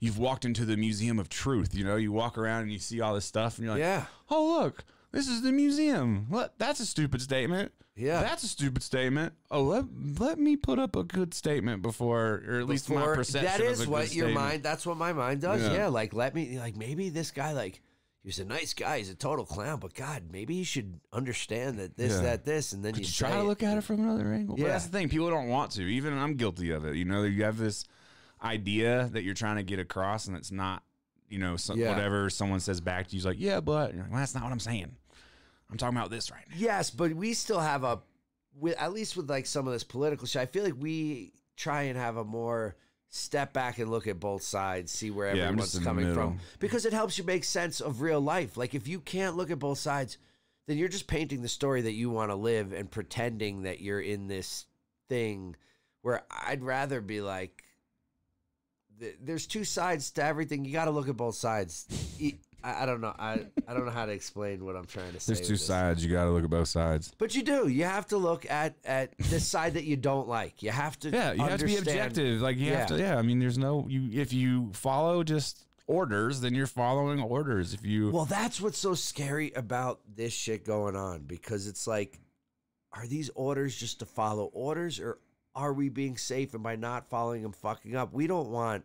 you've 0.00 0.18
walked 0.18 0.44
into 0.44 0.64
the 0.64 0.76
museum 0.76 1.18
of 1.18 1.28
truth. 1.28 1.74
You 1.74 1.84
know, 1.84 1.96
you 1.96 2.10
walk 2.10 2.36
around 2.38 2.62
and 2.62 2.72
you 2.72 2.78
see 2.78 3.00
all 3.00 3.14
this 3.14 3.24
stuff, 3.24 3.56
and 3.58 3.64
you're 3.66 3.74
like, 3.74 3.80
Yeah. 3.80 4.06
oh 4.30 4.60
look, 4.60 4.84
this 5.12 5.28
is 5.28 5.42
the 5.42 5.52
museum. 5.52 6.26
What? 6.28 6.54
That's 6.58 6.80
a 6.80 6.86
stupid 6.86 7.20
statement. 7.22 7.72
Yeah. 7.96 8.22
That's 8.22 8.44
a 8.44 8.48
stupid 8.48 8.82
statement. 8.82 9.34
Oh, 9.50 9.62
let, 9.62 9.84
let 10.18 10.38
me 10.38 10.56
put 10.56 10.78
up 10.78 10.96
a 10.96 11.02
good 11.04 11.34
statement 11.34 11.82
before, 11.82 12.42
or 12.48 12.58
at 12.60 12.66
least 12.66 12.88
my 12.88 12.96
Before- 12.96 13.14
perception. 13.16 13.44
That 13.44 13.60
is 13.60 13.86
what 13.86 14.14
your 14.14 14.26
statement. 14.28 14.34
mind. 14.34 14.62
That's 14.62 14.86
what 14.86 14.96
my 14.96 15.12
mind 15.12 15.40
does. 15.42 15.60
Yeah. 15.62 15.72
Yeah. 15.74 15.86
like 15.88 16.14
let 16.14 16.34
me. 16.34 16.58
Like 16.58 16.76
maybe 16.76 17.08
this 17.10 17.30
guy. 17.30 17.52
Like 17.52 17.82
he 18.22 18.28
was 18.28 18.38
a 18.38 18.44
nice 18.44 18.72
guy. 18.72 18.98
He's 18.98 19.10
a 19.10 19.14
total 19.14 19.44
clown. 19.44 19.80
But 19.80 19.92
God, 19.94 20.24
maybe 20.30 20.54
he 20.54 20.64
should 20.64 20.98
understand 21.12 21.78
that 21.78 21.96
this, 21.96 22.12
Yeah. 22.12 22.22
that, 22.22 22.44
this, 22.44 22.72
and 22.72 22.82
then 22.84 22.94
you 22.94 23.00
you 23.02 23.06
try 23.06 23.32
to 23.32 23.42
look 23.42 23.62
at 23.62 23.76
it 23.76 23.82
from 23.82 24.00
another 24.00 24.32
angle? 24.32 24.56
But 24.56 24.62
Yeah. 24.62 24.68
that's 24.72 24.86
the 24.86 24.92
thing. 24.92 25.08
People 25.10 25.28
don't 25.28 25.48
want 25.48 25.72
to. 25.72 25.82
Even 25.82 26.16
I'm 26.16 26.34
guilty 26.36 26.70
of 26.70 26.84
it. 26.86 26.94
You 26.96 27.04
know, 27.04 27.24
you 27.24 27.44
have 27.44 27.58
this 27.58 27.84
idea 28.42 29.10
that 29.12 29.22
you're 29.22 29.34
trying 29.34 29.56
to 29.56 29.62
get 29.62 29.78
across, 29.78 30.26
and 30.26 30.36
it's 30.36 30.50
not. 30.52 30.82
You 31.28 31.38
know, 31.38 31.56
some, 31.56 31.78
Yeah. 31.78 31.90
whatever 31.94 32.28
someone 32.28 32.58
says 32.58 32.80
back 32.80 33.06
to 33.06 33.12
you 33.14 33.18
is 33.20 33.24
like, 33.24 33.38
yeah, 33.38 33.60
but 33.60 33.94
you're 33.94 34.02
like, 34.02 34.10
well, 34.10 34.18
that's 34.18 34.34
not 34.34 34.42
what 34.42 34.50
I'm 34.52 34.58
saying. 34.58 34.96
I'm 35.70 35.78
talking 35.78 35.96
about 35.96 36.10
this 36.10 36.30
right 36.30 36.44
now. 36.48 36.56
Yes, 36.58 36.90
but 36.90 37.12
we 37.14 37.34
still 37.34 37.60
have 37.60 37.84
a, 37.84 38.00
with 38.58 38.76
at 38.80 38.92
least 38.92 39.16
with 39.16 39.30
like 39.30 39.46
some 39.46 39.66
of 39.66 39.72
this 39.72 39.84
political 39.84 40.26
shit. 40.26 40.42
I 40.42 40.46
feel 40.46 40.64
like 40.64 40.76
we 40.78 41.32
try 41.56 41.82
and 41.82 41.98
have 41.98 42.16
a 42.16 42.24
more 42.24 42.76
step 43.08 43.52
back 43.52 43.78
and 43.78 43.90
look 43.90 44.06
at 44.06 44.20
both 44.20 44.42
sides, 44.42 44.92
see 44.92 45.10
where 45.10 45.34
Yeah, 45.34 45.44
everyone's 45.44 45.72
just 45.72 45.76
in 45.76 45.82
the 45.82 45.88
coming 45.88 46.14
from, 46.14 46.40
because 46.58 46.86
it 46.86 46.92
helps 46.92 47.18
you 47.18 47.24
make 47.24 47.44
sense 47.44 47.80
of 47.80 48.00
real 48.02 48.20
life. 48.20 48.56
Like 48.56 48.74
if 48.74 48.88
you 48.88 49.00
can't 49.00 49.36
look 49.36 49.50
at 49.50 49.58
both 49.58 49.78
sides, 49.78 50.18
then 50.66 50.78
you're 50.78 50.88
just 50.88 51.06
painting 51.06 51.42
the 51.42 51.48
story 51.48 51.82
that 51.82 51.92
you 51.92 52.10
want 52.10 52.30
to 52.30 52.36
live 52.36 52.72
and 52.72 52.90
pretending 52.90 53.62
that 53.62 53.80
you're 53.80 54.00
in 54.00 54.28
this 54.28 54.66
thing. 55.08 55.56
Where 56.02 56.22
I'd 56.30 56.62
rather 56.62 57.00
be 57.00 57.20
like, 57.20 57.62
there's 59.20 59.46
two 59.46 59.64
sides 59.64 60.12
to 60.12 60.24
everything. 60.24 60.64
You 60.64 60.72
got 60.72 60.84
to 60.86 60.90
look 60.90 61.08
at 61.08 61.16
both 61.16 61.34
sides. 61.34 61.86
I 62.62 62.82
I 62.82 62.86
don't 62.86 63.00
know. 63.00 63.14
I, 63.18 63.46
I 63.68 63.74
don't 63.74 63.84
know 63.84 63.90
how 63.90 64.06
to 64.06 64.12
explain 64.12 64.64
what 64.64 64.76
I'm 64.76 64.86
trying 64.86 65.12
to 65.12 65.20
say. 65.20 65.32
There's 65.32 65.40
with 65.40 65.48
two 65.48 65.54
this. 65.54 65.66
sides. 65.66 66.04
You 66.04 66.10
got 66.12 66.24
to 66.24 66.30
look 66.30 66.44
at 66.44 66.50
both 66.50 66.68
sides. 66.68 67.12
But 67.18 67.34
you 67.34 67.42
do. 67.42 67.68
You 67.68 67.84
have 67.84 68.06
to 68.08 68.16
look 68.16 68.48
at 68.50 68.74
at 68.84 69.16
the 69.18 69.40
side 69.40 69.74
that 69.74 69.84
you 69.84 69.96
don't 69.96 70.28
like. 70.28 70.62
You 70.62 70.70
have 70.70 70.98
to. 71.00 71.10
Yeah, 71.10 71.32
you 71.32 71.42
have 71.42 71.58
to 71.60 71.66
be 71.66 71.76
understand- 71.78 72.06
objective. 72.08 72.40
Like 72.40 72.56
you 72.58 72.70
have 72.72 72.90
Yeah. 72.90 72.96
to. 72.96 73.02
Yeah, 73.02 73.16
I 73.18 73.22
mean, 73.22 73.38
there's 73.38 73.58
no 73.58 73.86
you. 73.88 74.20
If 74.20 74.32
you 74.32 74.70
follow 74.74 75.22
just 75.24 75.64
orders, 75.86 76.40
then 76.40 76.54
you're 76.54 76.66
following 76.66 77.20
orders. 77.20 77.74
If 77.74 77.84
you 77.84 78.10
Well, 78.10 78.24
that's 78.24 78.60
what's 78.60 78.78
so 78.78 78.94
scary 78.94 79.50
about 79.56 80.00
this 80.14 80.32
shit 80.32 80.64
going 80.64 80.94
on 80.96 81.22
because 81.22 81.66
it's 81.66 81.86
like, 81.86 82.20
are 82.92 83.06
these 83.06 83.28
orders 83.34 83.76
just 83.76 83.98
to 84.00 84.06
follow 84.06 84.44
orders, 84.52 85.00
or 85.00 85.18
are 85.54 85.72
we 85.72 85.88
being 85.88 86.16
safe 86.16 86.54
and 86.54 86.62
by 86.62 86.76
not 86.76 87.08
following 87.10 87.42
them, 87.42 87.50
fucking 87.52 87.96
up? 87.96 88.12
We 88.12 88.28
don't 88.28 88.50
want 88.50 88.84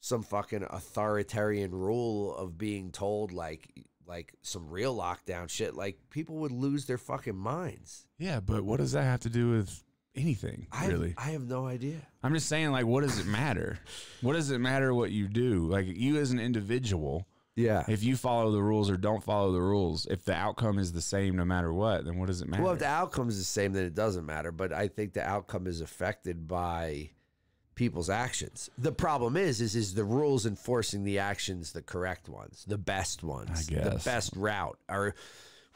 some 0.00 0.22
fucking 0.22 0.64
authoritarian 0.70 1.70
rule 1.72 2.34
of 2.36 2.56
being 2.58 2.90
told 2.90 3.32
like 3.32 3.68
like 4.06 4.34
some 4.42 4.68
real 4.68 4.96
lockdown 4.96 5.48
shit. 5.48 5.74
Like 5.74 5.98
people 6.10 6.36
would 6.38 6.52
lose 6.52 6.86
their 6.86 6.98
fucking 6.98 7.36
minds. 7.36 8.06
yeah, 8.18 8.40
but 8.40 8.64
what 8.64 8.78
does 8.78 8.92
that 8.92 9.04
have 9.04 9.20
to 9.20 9.28
do 9.28 9.50
with 9.52 9.84
anything? 10.16 10.66
I 10.72 10.86
really, 10.88 11.14
I 11.16 11.30
have 11.30 11.46
no 11.46 11.66
idea. 11.66 12.00
I'm 12.22 12.34
just 12.34 12.48
saying. 12.48 12.72
Like, 12.72 12.86
what 12.86 13.02
does 13.02 13.18
it 13.20 13.26
matter? 13.26 13.78
what 14.20 14.32
does 14.32 14.50
it 14.50 14.58
matter 14.58 14.92
what 14.92 15.10
you 15.12 15.28
do? 15.28 15.66
Like 15.68 15.86
you 15.86 16.16
as 16.18 16.32
an 16.32 16.40
individual, 16.40 17.28
Yeah. 17.54 17.84
if 17.88 18.02
you 18.02 18.16
follow 18.16 18.50
the 18.50 18.62
rules 18.62 18.90
or 18.90 18.96
don't 18.96 19.22
follow 19.22 19.52
the 19.52 19.60
rules, 19.62 20.06
if 20.10 20.24
the 20.24 20.34
outcome 20.34 20.78
is 20.80 20.92
the 20.92 21.00
same 21.02 21.36
no 21.36 21.44
matter 21.44 21.72
what, 21.72 22.04
then 22.04 22.18
what 22.18 22.26
does 22.26 22.42
it 22.42 22.48
matter? 22.48 22.62
Well, 22.64 22.72
if 22.72 22.80
the 22.80 22.86
outcome 22.86 23.28
is 23.28 23.38
the 23.38 23.44
same, 23.44 23.72
then 23.74 23.84
it 23.84 23.94
doesn't 23.94 24.26
matter. 24.26 24.50
But 24.50 24.72
I 24.72 24.88
think 24.88 25.12
the 25.12 25.22
outcome 25.24 25.66
is 25.68 25.80
affected 25.80 26.48
by 26.48 27.10
people's 27.80 28.10
actions. 28.10 28.68
The 28.76 28.92
problem 28.92 29.38
is, 29.38 29.62
is 29.62 29.74
is 29.74 29.94
the 29.94 30.04
rules 30.04 30.44
enforcing 30.44 31.02
the 31.02 31.18
actions 31.18 31.72
the 31.72 31.80
correct 31.80 32.28
ones, 32.28 32.62
the 32.68 32.76
best 32.76 33.22
ones, 33.22 33.68
the 33.68 34.02
best 34.04 34.36
route. 34.36 34.78
Or 34.86 35.14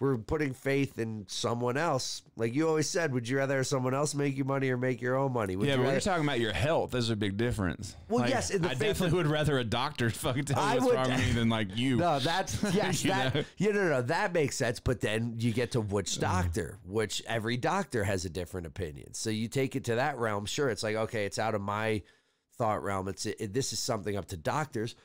we're 0.01 0.19
putting 0.19 0.53
faith 0.53 0.99
in 0.99 1.25
someone 1.29 1.77
else. 1.77 2.23
Like 2.37 2.53
you 2.55 2.67
always 2.69 2.91
said, 2.91 3.13
would 3.15 3.29
you 3.29 3.39
rather 3.39 3.59
have 3.59 3.67
someone 3.69 3.95
else 3.95 4.13
make 4.15 4.37
you 4.37 4.45
money 4.45 4.69
or 4.71 4.77
make 4.77 5.01
your 5.01 5.15
own 5.17 5.33
money? 5.33 5.55
Would 5.55 5.69
yeah, 5.69 5.75
you 5.75 5.79
but 5.79 5.83
rather- 5.85 5.95
you're 5.95 6.01
talking 6.01 6.25
about 6.25 6.41
your 6.41 6.53
health, 6.53 6.91
there's 6.91 7.11
a 7.11 7.17
big 7.17 7.37
difference. 7.37 7.95
Well, 8.09 8.23
Like, 8.23 8.31
yes, 8.31 8.51
in 8.51 8.63
the 8.63 8.69
I 8.71 8.75
faith 8.75 8.81
definitely 8.81 9.19
would 9.19 9.29
rather 9.29 9.57
a 9.59 9.65
doctor 9.65 10.11
fucking 10.11 10.47
tell 10.47 10.59
I 10.59 10.75
me 10.75 10.81
what's 10.81 10.87
would- 10.87 10.95
wrong 10.97 11.11
with 11.11 11.27
me 11.27 11.33
than 11.33 11.49
like 11.49 11.77
you. 11.77 11.97
No, 12.05 12.19
that's 12.19 12.61
yes, 12.75 13.05
You 13.05 13.11
that 13.11 13.35
know? 13.35 13.45
you 13.57 13.73
know, 13.73 13.89
no, 13.89 14.03
that 14.03 14.33
makes 14.33 14.57
sense. 14.57 14.81
But 14.81 15.01
then 15.01 15.37
you 15.39 15.53
get 15.53 15.71
to 15.73 15.81
which 15.81 16.19
doctor, 16.19 16.79
which 16.85 17.23
every 17.27 17.57
doctor 17.57 18.03
has 18.03 18.25
a 18.25 18.31
different 18.31 18.67
opinion. 18.67 19.15
So 19.15 19.31
you 19.31 19.47
take 19.49 19.77
it 19.77 19.85
to 19.85 19.95
that 19.95 20.19
realm. 20.19 20.47
Sure, 20.47 20.71
it's 20.71 20.83
like 20.83 20.97
okay, 20.97 21.25
it's 21.25 21.39
out 21.39 21.55
of 21.55 21.61
my 21.61 22.03
thought 22.59 22.83
realm. 22.83 23.07
It's 23.07 23.27
it, 23.27 23.53
this 23.55 23.73
is 23.73 23.79
something 23.79 24.17
up 24.17 24.27
to 24.27 24.37
doctors. 24.37 24.97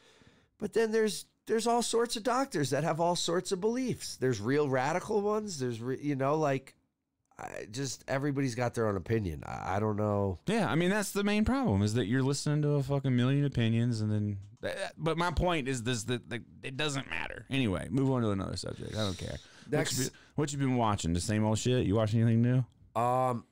But 0.59 0.73
then 0.73 0.91
there's 0.91 1.25
there's 1.49 1.67
all 1.67 1.81
sorts 1.81 2.15
of 2.15 2.23
doctors 2.23 2.69
that 2.69 2.85
have 2.85 3.01
all 3.01 3.15
sorts 3.17 3.51
of 3.51 3.59
beliefs. 3.59 4.15
There's 4.15 4.39
real 4.39 4.69
radical 4.69 5.21
ones. 5.21 5.59
There's 5.59 5.81
re, 5.81 5.97
you 6.01 6.15
know 6.15 6.35
like. 6.35 6.75
I 7.37 7.67
just 7.71 8.03
everybody's 8.09 8.53
got 8.55 8.73
their 8.73 8.87
own 8.89 8.97
opinion. 8.97 9.43
I, 9.45 9.77
I 9.77 9.79
don't 9.79 9.95
know. 9.95 10.39
Yeah, 10.45 10.69
I 10.69 10.75
mean 10.75 10.89
that's 10.89 11.11
the 11.11 11.23
main 11.23 11.45
problem 11.45 11.81
is 11.83 11.93
that 11.93 12.05
you're 12.05 12.21
listening 12.21 12.61
to 12.63 12.71
a 12.71 12.83
fucking 12.83 13.15
million 13.15 13.45
opinions 13.45 14.01
and 14.01 14.11
then. 14.11 14.37
But 14.97 15.17
my 15.17 15.31
point 15.31 15.69
is 15.69 15.83
this: 15.83 16.03
that 16.03 16.21
it 16.63 16.75
doesn't 16.75 17.09
matter. 17.09 17.45
Anyway, 17.49 17.87
move 17.89 18.11
on 18.11 18.23
to 18.23 18.31
another 18.31 18.57
subject. 18.57 18.93
I 18.93 18.99
don't 19.05 19.17
care. 19.17 19.37
Next- 19.71 19.93
what 19.93 20.03
you, 20.03 20.09
been, 20.09 20.17
what 20.35 20.51
you 20.51 20.57
been 20.57 20.75
watching? 20.75 21.13
The 21.13 21.21
same 21.21 21.45
old 21.45 21.57
shit. 21.59 21.85
You 21.85 21.95
watch 21.95 22.13
anything 22.13 22.41
new? 22.41 23.01
Um, 23.01 23.45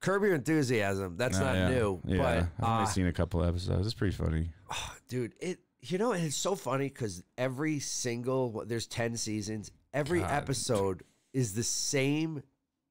Curb 0.00 0.22
Your 0.22 0.34
Enthusiasm. 0.36 1.16
That's 1.18 1.36
Oh, 1.38 1.44
not 1.44 1.54
yeah. 1.56 1.68
new, 1.68 2.00
Yeah, 2.06 2.16
but 2.16 2.26
I've 2.26 2.70
only 2.70 2.82
uh, 2.84 2.86
seen 2.86 3.06
a 3.06 3.12
couple 3.12 3.44
episodes. 3.44 3.84
It's 3.86 3.94
pretty 3.94 4.16
funny. 4.16 4.48
Oh, 4.72 4.94
dude, 5.08 5.34
it 5.40 5.58
You 5.82 5.98
know, 5.98 6.12
and 6.12 6.24
it's 6.24 6.36
so 6.36 6.54
funny 6.54 6.88
because 6.88 7.22
every 7.38 7.78
single 7.80 8.64
there's 8.66 8.86
ten 8.86 9.16
seasons. 9.16 9.70
Every 9.94 10.20
God. 10.20 10.30
episode 10.30 11.02
is 11.32 11.54
the 11.54 11.62
same 11.64 12.42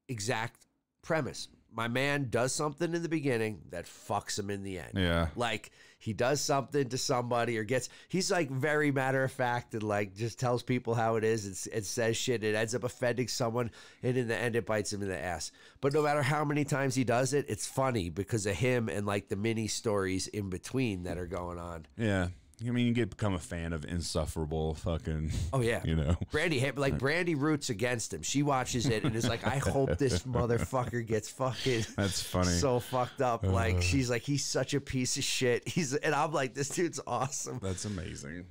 exact 0.08 0.66
premise. 1.02 1.48
My 1.72 1.86
man 1.86 2.26
does 2.30 2.52
something 2.52 2.92
in 2.94 3.02
the 3.04 3.08
beginning 3.08 3.60
that 3.70 3.84
fucks 3.86 4.36
him 4.36 4.50
in 4.50 4.64
the 4.64 4.80
end. 4.80 4.90
Yeah. 4.96 5.28
Like 5.36 5.70
he 5.98 6.12
does 6.12 6.40
something 6.40 6.88
to 6.88 6.98
somebody 6.98 7.58
or 7.58 7.62
gets 7.64 7.88
he's 8.08 8.28
like 8.28 8.50
very 8.50 8.90
matter 8.90 9.22
of 9.22 9.30
fact 9.30 9.74
and 9.74 9.84
like 9.84 10.16
just 10.16 10.40
tells 10.40 10.64
people 10.64 10.94
how 10.94 11.14
it 11.14 11.22
is 11.22 11.44
and, 11.44 11.54
s- 11.54 11.68
and 11.72 11.84
says 11.86 12.16
shit. 12.16 12.42
It 12.42 12.56
ends 12.56 12.74
up 12.74 12.82
offending 12.82 13.28
someone 13.28 13.70
and 14.02 14.16
in 14.16 14.26
the 14.26 14.36
end 14.36 14.56
it 14.56 14.66
bites 14.66 14.92
him 14.92 15.00
in 15.02 15.08
the 15.08 15.16
ass. 15.18 15.52
But 15.80 15.92
no 15.92 16.02
matter 16.02 16.22
how 16.22 16.44
many 16.44 16.64
times 16.64 16.96
he 16.96 17.04
does 17.04 17.34
it, 17.34 17.46
it's 17.48 17.68
funny 17.68 18.10
because 18.10 18.46
of 18.46 18.56
him 18.56 18.88
and 18.88 19.06
like 19.06 19.28
the 19.28 19.36
mini 19.36 19.68
stories 19.68 20.26
in 20.26 20.50
between 20.50 21.04
that 21.04 21.18
are 21.18 21.26
going 21.28 21.58
on. 21.58 21.86
Yeah. 21.96 22.28
I 22.66 22.70
mean, 22.72 22.86
you 22.86 22.92
get 22.92 23.08
become 23.10 23.32
a 23.34 23.38
fan 23.38 23.72
of 23.72 23.84
insufferable 23.86 24.74
fucking. 24.74 25.32
Oh 25.52 25.60
yeah. 25.62 25.80
You 25.84 25.96
know. 25.96 26.16
Brandy 26.30 26.70
like 26.76 26.98
Brandy 26.98 27.34
roots 27.34 27.70
against 27.70 28.12
him. 28.12 28.22
She 28.22 28.42
watches 28.42 28.86
it 28.86 29.04
and 29.04 29.16
is 29.16 29.26
like, 29.28 29.46
I 29.46 29.56
hope 29.58 29.96
this 29.96 30.22
motherfucker 30.24 31.06
gets 31.06 31.30
fucking 31.30 31.86
That's 31.96 32.22
funny. 32.22 32.48
so 32.50 32.78
fucked 32.80 33.22
up. 33.22 33.44
Uh. 33.44 33.50
Like 33.50 33.80
she's 33.80 34.10
like, 34.10 34.22
he's 34.22 34.44
such 34.44 34.74
a 34.74 34.80
piece 34.80 35.16
of 35.16 35.24
shit. 35.24 35.66
He's 35.66 35.94
and 35.94 36.14
I'm 36.14 36.32
like, 36.32 36.52
this 36.54 36.68
dude's 36.68 37.00
awesome. 37.06 37.60
That's 37.62 37.84
amazing. 37.86 38.44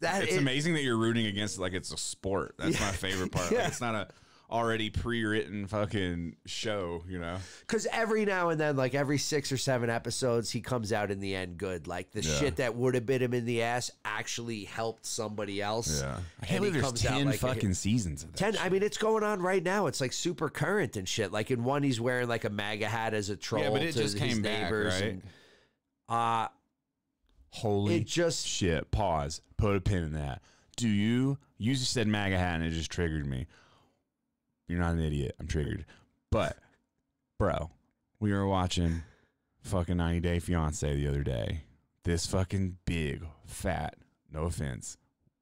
That 0.00 0.24
It's 0.24 0.32
is- 0.32 0.38
amazing 0.38 0.74
that 0.74 0.82
you're 0.82 0.98
rooting 0.98 1.26
against 1.26 1.56
it 1.56 1.60
like 1.62 1.72
it's 1.72 1.90
a 1.92 1.96
sport. 1.96 2.56
That's 2.58 2.78
my 2.78 2.90
favorite 2.90 3.32
part. 3.32 3.46
Like, 3.46 3.52
Yeah. 3.60 3.68
it's 3.68 3.80
not 3.80 3.94
a 3.94 4.08
already 4.50 4.90
pre-written 4.90 5.66
fucking 5.66 6.36
show, 6.46 7.02
you 7.08 7.18
know. 7.18 7.36
Because 7.60 7.86
every 7.90 8.24
now 8.24 8.50
and 8.50 8.60
then, 8.60 8.76
like 8.76 8.94
every 8.94 9.18
six 9.18 9.50
or 9.50 9.56
seven 9.56 9.90
episodes, 9.90 10.50
he 10.50 10.60
comes 10.60 10.92
out 10.92 11.10
in 11.10 11.18
the 11.20 11.34
end 11.34 11.58
good. 11.58 11.86
Like 11.86 12.12
the 12.12 12.22
Yeah. 12.22 12.34
shit 12.38 12.56
that 12.56 12.76
would 12.76 12.94
have 12.94 13.06
bit 13.06 13.22
him 13.22 13.34
in 13.34 13.46
the 13.46 13.62
ass 13.62 13.90
actually 14.04 14.64
helped 14.64 15.06
somebody 15.06 15.60
else. 15.62 16.02
Yeah, 16.02 16.12
I 16.12 16.16
And 16.40 16.46
can't 16.46 16.58
believe 16.60 16.72
there's 16.74 16.84
out 16.86 16.96
ten 16.96 17.26
like 17.26 17.34
a- 17.36 17.38
fucking 17.38 17.74
seasons 17.74 18.22
of 18.22 18.32
that. 18.32 18.38
Ten. 18.38 18.56
I 18.58 18.68
mean, 18.68 18.82
it's 18.82 18.98
going 18.98 19.24
on 19.24 19.40
right 19.40 19.62
now. 19.62 19.86
It's 19.86 20.00
like 20.00 20.12
super 20.12 20.48
current 20.48 20.96
and 20.96 21.08
shit. 21.08 21.32
Like 21.32 21.50
in 21.50 21.64
one, 21.64 21.82
he's 21.82 22.00
wearing 22.00 22.28
like 22.28 22.44
a 22.44 22.50
MAGA 22.50 22.88
hat 22.88 23.14
as 23.14 23.30
a 23.30 23.36
troll 23.36 23.62
Yeah, 23.64 23.70
but 23.70 23.82
it 23.82 23.92
to 23.92 24.02
just 24.02 24.18
his 24.18 24.34
came 24.34 24.42
back, 24.42 24.70
right? 24.70 25.02
And, 25.02 25.22
uh, 26.08 26.48
Holy 27.50 27.96
it 27.98 28.06
just 28.06 28.46
shit. 28.46 28.90
Pause. 28.90 29.40
Put 29.56 29.76
a 29.76 29.80
pin 29.80 30.02
in 30.02 30.12
that. 30.14 30.42
Do 30.76 30.88
you? 30.88 31.38
You 31.56 31.74
just 31.74 31.92
said 31.92 32.08
MAGA 32.08 32.36
hat 32.36 32.56
and 32.56 32.64
it 32.64 32.70
just 32.70 32.90
triggered 32.90 33.26
me. 33.26 33.46
You're 34.68 34.80
not 34.80 34.94
an 34.94 35.00
idiot. 35.00 35.34
I'm 35.38 35.46
triggered. 35.46 35.84
But, 36.30 36.56
bro, 37.38 37.70
we 38.20 38.32
were 38.32 38.46
watching 38.46 39.02
fucking 39.62 39.96
90 39.96 40.20
Day 40.20 40.38
Fiance 40.38 40.94
the 40.96 41.08
other 41.08 41.22
day. 41.22 41.62
This 42.04 42.26
fucking 42.26 42.78
big, 42.84 43.24
fat, 43.46 43.94
no 44.30 44.42
offense, 44.44 44.96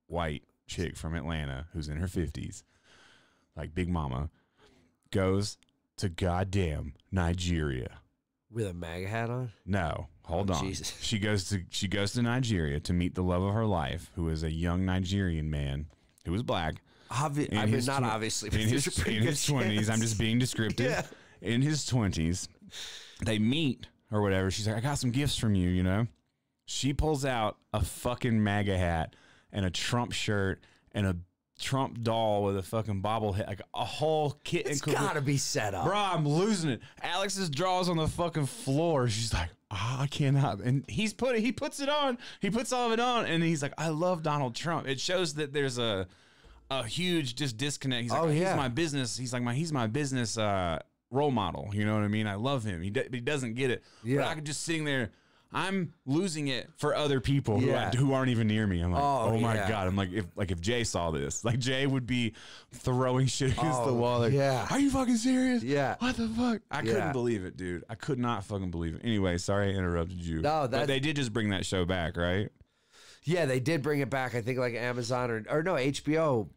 white 0.06 0.42
chick 0.66 0.96
from 0.96 1.14
Atlanta 1.14 1.66
who's 1.72 1.88
in 1.88 1.96
her 1.98 2.06
50s, 2.06 2.62
like 3.56 3.74
Big 3.74 3.88
Mama, 3.88 4.30
goes 5.10 5.58
to 5.96 6.08
goddamn 6.08 6.94
Nigeria. 7.10 7.98
with 8.50 8.66
a 8.66 8.72
MAGA 8.74 9.08
hat 9.08 9.30
on. 9.30 9.52
No, 9.66 10.08
hold 10.24 10.50
Oh, 10.50 10.54
on. 10.54 10.64
Jesus. 10.66 10.96
She 11.00 11.18
goes 11.18 11.48
to 11.48 11.62
she 11.70 11.88
goes 11.88 12.12
to 12.12 12.22
Nigeria 12.22 12.80
to 12.80 12.92
meet 12.92 13.14
the 13.14 13.22
love 13.22 13.42
of 13.42 13.54
her 13.54 13.66
life, 13.66 14.10
who 14.14 14.28
is 14.28 14.42
a 14.42 14.50
young 14.50 14.84
Nigerian 14.84 15.50
man 15.50 15.86
who 16.26 16.34
is 16.34 16.42
black. 16.42 16.76
Obvi- 17.12 17.54
I 17.56 17.66
mean, 17.66 17.84
not 17.84 18.02
obviously, 18.02 18.50
but 18.50 18.60
in 18.60 18.68
his, 18.68 18.86
in 19.06 19.22
his 19.22 19.44
twenties. 19.44 19.90
I'm 19.90 20.00
just 20.00 20.18
being 20.18 20.38
descriptive. 20.38 20.86
Yeah. 20.90 21.02
In 21.40 21.60
his 21.60 21.84
twenties, 21.84 22.48
they 23.24 23.38
meet 23.40 23.88
or 24.12 24.22
whatever. 24.22 24.48
She's 24.50 24.68
like, 24.68 24.76
I 24.76 24.80
got 24.80 24.98
some 24.98 25.10
gifts 25.10 25.36
from 25.36 25.56
you. 25.56 25.68
You 25.70 25.82
know, 25.82 26.06
she 26.66 26.92
pulls 26.92 27.24
out 27.24 27.56
a 27.72 27.84
fucking 27.84 28.42
MAGA 28.42 28.78
hat 28.78 29.16
and 29.52 29.66
a 29.66 29.70
Trump 29.70 30.12
shirt 30.12 30.60
and 30.92 31.04
a 31.06 31.16
Trump 31.58 32.02
doll 32.02 32.44
with 32.44 32.56
a 32.56 32.62
fucking 32.62 33.02
bobblehead, 33.02 33.46
like 33.46 33.62
a 33.74 33.84
whole 33.84 34.38
kit 34.44 34.66
It's 34.66 34.80
and 34.82 34.94
gotta 34.94 35.20
be 35.20 35.36
set 35.36 35.74
up. 35.74 35.84
Bro, 35.84 35.96
I'm 35.96 36.28
losing 36.28 36.70
it. 36.70 36.80
Alex's 37.02 37.50
draw's 37.50 37.88
on 37.88 37.96
the 37.96 38.08
fucking 38.08 38.46
floor. 38.46 39.08
She's 39.08 39.32
like, 39.32 39.48
oh, 39.70 39.96
I 40.00 40.06
cannot. 40.06 40.60
And 40.60 40.84
he's 40.88 41.12
put 41.12 41.38
he 41.38 41.52
puts 41.52 41.80
it 41.80 41.88
on. 41.88 42.18
He 42.40 42.50
puts 42.50 42.72
all 42.72 42.86
of 42.86 42.92
it 42.92 43.00
on, 43.00 43.26
and 43.26 43.42
he's 43.42 43.62
like, 43.62 43.74
I 43.78 43.88
love 43.88 44.22
Donald 44.22 44.54
Trump. 44.54 44.86
It 44.86 45.00
shows 45.00 45.34
that 45.34 45.52
there's 45.52 45.78
a 45.78 46.06
a 46.80 46.84
huge 46.84 47.34
just 47.34 47.56
disconnect. 47.56 48.02
He's 48.02 48.12
like, 48.12 48.22
Oh, 48.22 48.28
he's 48.28 48.44
my 48.56 48.68
business. 48.68 49.16
He's 49.16 49.32
like 49.32 49.42
my 49.42 49.54
he's 49.54 49.72
my 49.72 49.86
business 49.86 50.36
uh, 50.38 50.78
role 51.10 51.30
model. 51.30 51.70
You 51.72 51.84
know 51.84 51.94
what 51.94 52.02
I 52.04 52.08
mean? 52.08 52.26
I 52.26 52.34
love 52.34 52.64
him. 52.64 52.82
He 52.82 52.90
d- 52.90 53.08
he 53.12 53.20
doesn't 53.20 53.54
get 53.54 53.70
it. 53.70 53.82
Yeah. 54.02 54.18
But 54.20 54.28
I 54.28 54.34
could 54.34 54.44
just 54.46 54.62
sitting 54.62 54.84
there. 54.84 55.10
I'm 55.54 55.92
losing 56.06 56.48
it 56.48 56.70
for 56.78 56.94
other 56.94 57.20
people 57.20 57.60
who, 57.60 57.74
I, 57.74 57.90
who 57.90 58.14
aren't 58.14 58.30
even 58.30 58.46
near 58.46 58.66
me. 58.66 58.80
I'm 58.80 58.90
like, 58.90 59.02
Oh, 59.02 59.32
oh, 59.34 59.38
my 59.38 59.54
yeah. 59.54 59.68
god! 59.68 59.86
I'm 59.86 59.96
like, 59.96 60.10
if 60.10 60.24
like 60.34 60.50
if 60.50 60.62
Jay 60.62 60.82
saw 60.82 61.10
this, 61.10 61.44
like 61.44 61.58
Jay 61.58 61.86
would 61.86 62.06
be 62.06 62.32
throwing 62.72 63.26
shit 63.36 63.52
against 63.52 63.84
the 63.84 63.90
Oh, 63.90 63.94
wall. 63.94 64.20
Like, 64.20 64.32
yeah. 64.32 64.66
are 64.70 64.78
you 64.78 64.88
fucking 64.90 65.16
serious? 65.18 65.62
Yeah. 65.62 65.96
What 65.98 66.16
the 66.16 66.28
fuck? 66.28 66.62
I 66.70 66.78
Yeah. 66.78 66.92
couldn't 66.92 67.12
believe 67.12 67.44
it, 67.44 67.58
dude. 67.58 67.84
I 67.90 67.96
could 67.96 68.18
not 68.18 68.44
fucking 68.44 68.70
believe 68.70 68.94
it. 68.94 69.02
Anyway, 69.04 69.36
sorry 69.36 69.74
I 69.74 69.76
interrupted 69.76 70.24
you. 70.24 70.36
No, 70.36 70.62
but 70.62 70.70
that- 70.70 70.86
they 70.86 71.00
did 71.00 71.16
just 71.16 71.34
bring 71.34 71.50
that 71.50 71.66
show 71.66 71.84
back, 71.84 72.16
right? 72.16 72.48
Yeah, 73.24 73.44
they 73.44 73.60
did 73.60 73.82
bring 73.82 74.00
it 74.00 74.08
back. 74.08 74.34
I 74.34 74.40
think 74.40 74.58
like 74.58 74.72
Amazon 74.74 75.30
or 75.30 75.44
or 75.50 75.62
no 75.62 75.74
HBO. 75.74 76.48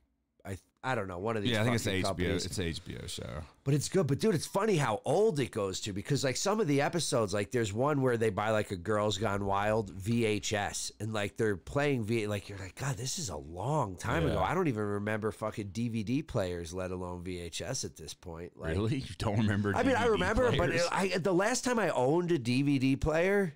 I 0.85 0.91
I 0.91 0.95
don't 0.95 1.07
know 1.07 1.17
one 1.19 1.35
of 1.35 1.43
these. 1.43 1.51
Yeah, 1.51 1.61
I 1.61 1.63
think 1.65 1.75
it's 1.75 1.87
a 1.87 1.91
HBO. 1.91 2.03
companies. 2.03 2.45
It's 2.45 2.57
a 2.57 2.63
HBO 2.63 3.09
show. 3.09 3.41
But 3.65 3.73
it's 3.73 3.89
good. 3.89 4.07
But 4.07 4.19
dude, 4.19 4.33
it's 4.35 4.45
funny 4.45 4.77
how 4.77 5.01
old 5.03 5.39
it 5.39 5.51
goes 5.51 5.81
to 5.81 5.91
because 5.93 6.23
like 6.23 6.37
some 6.37 6.59
of 6.61 6.67
the 6.67 6.81
episodes, 6.81 7.33
like 7.33 7.51
there's 7.51 7.73
one 7.73 8.01
where 8.01 8.15
they 8.15 8.29
buy 8.29 8.51
like 8.51 8.71
a 8.71 8.75
Girls 8.77 9.17
Gone 9.17 9.45
Wild 9.45 9.91
VHS 9.93 10.91
and 10.99 11.11
like 11.13 11.35
they're 11.37 11.57
playing 11.57 12.03
V. 12.05 12.27
Like 12.27 12.47
you're 12.47 12.57
like, 12.59 12.75
God, 12.75 12.95
this 12.97 13.19
is 13.19 13.29
a 13.29 13.35
long 13.35 13.97
time 13.97 14.25
ago. 14.25 14.39
I 14.39 14.53
don't 14.53 14.67
even 14.67 14.83
remember 14.83 15.31
fucking 15.31 15.69
DVD 15.69 16.25
players, 16.25 16.73
let 16.73 16.91
alone 16.91 17.23
VHS 17.23 17.83
at 17.83 17.97
this 17.97 18.13
point. 18.13 18.53
Like, 18.55 18.75
really? 18.75 18.97
You 18.99 19.15
don't 19.17 19.37
remember? 19.39 19.73
I 19.75 19.83
mean, 19.83 19.95
I 19.95 20.05
DVD 20.05 20.11
remember, 20.11 20.49
but 20.51 20.57
players? 20.69 20.81
it, 20.81 20.87
I 20.91 21.17
the 21.17 21.33
last 21.33 21.63
time 21.65 21.79
I 21.79 21.89
owned 21.89 22.31
a 22.31 22.39
DVD 22.39 22.99
player 22.99 23.53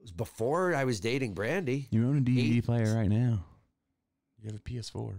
was 0.00 0.12
before 0.12 0.74
I 0.74 0.84
was 0.84 1.00
dating 1.00 1.34
Brandy. 1.34 1.88
you 1.90 2.06
own 2.06 2.18
a 2.18 2.20
DVD 2.20 2.58
eight- 2.58 2.64
player 2.64 2.94
right 2.94 3.08
now. 3.08 3.44
You 4.42 4.50
have 4.52 4.56
a 4.56 4.62
PS4. 4.62 5.14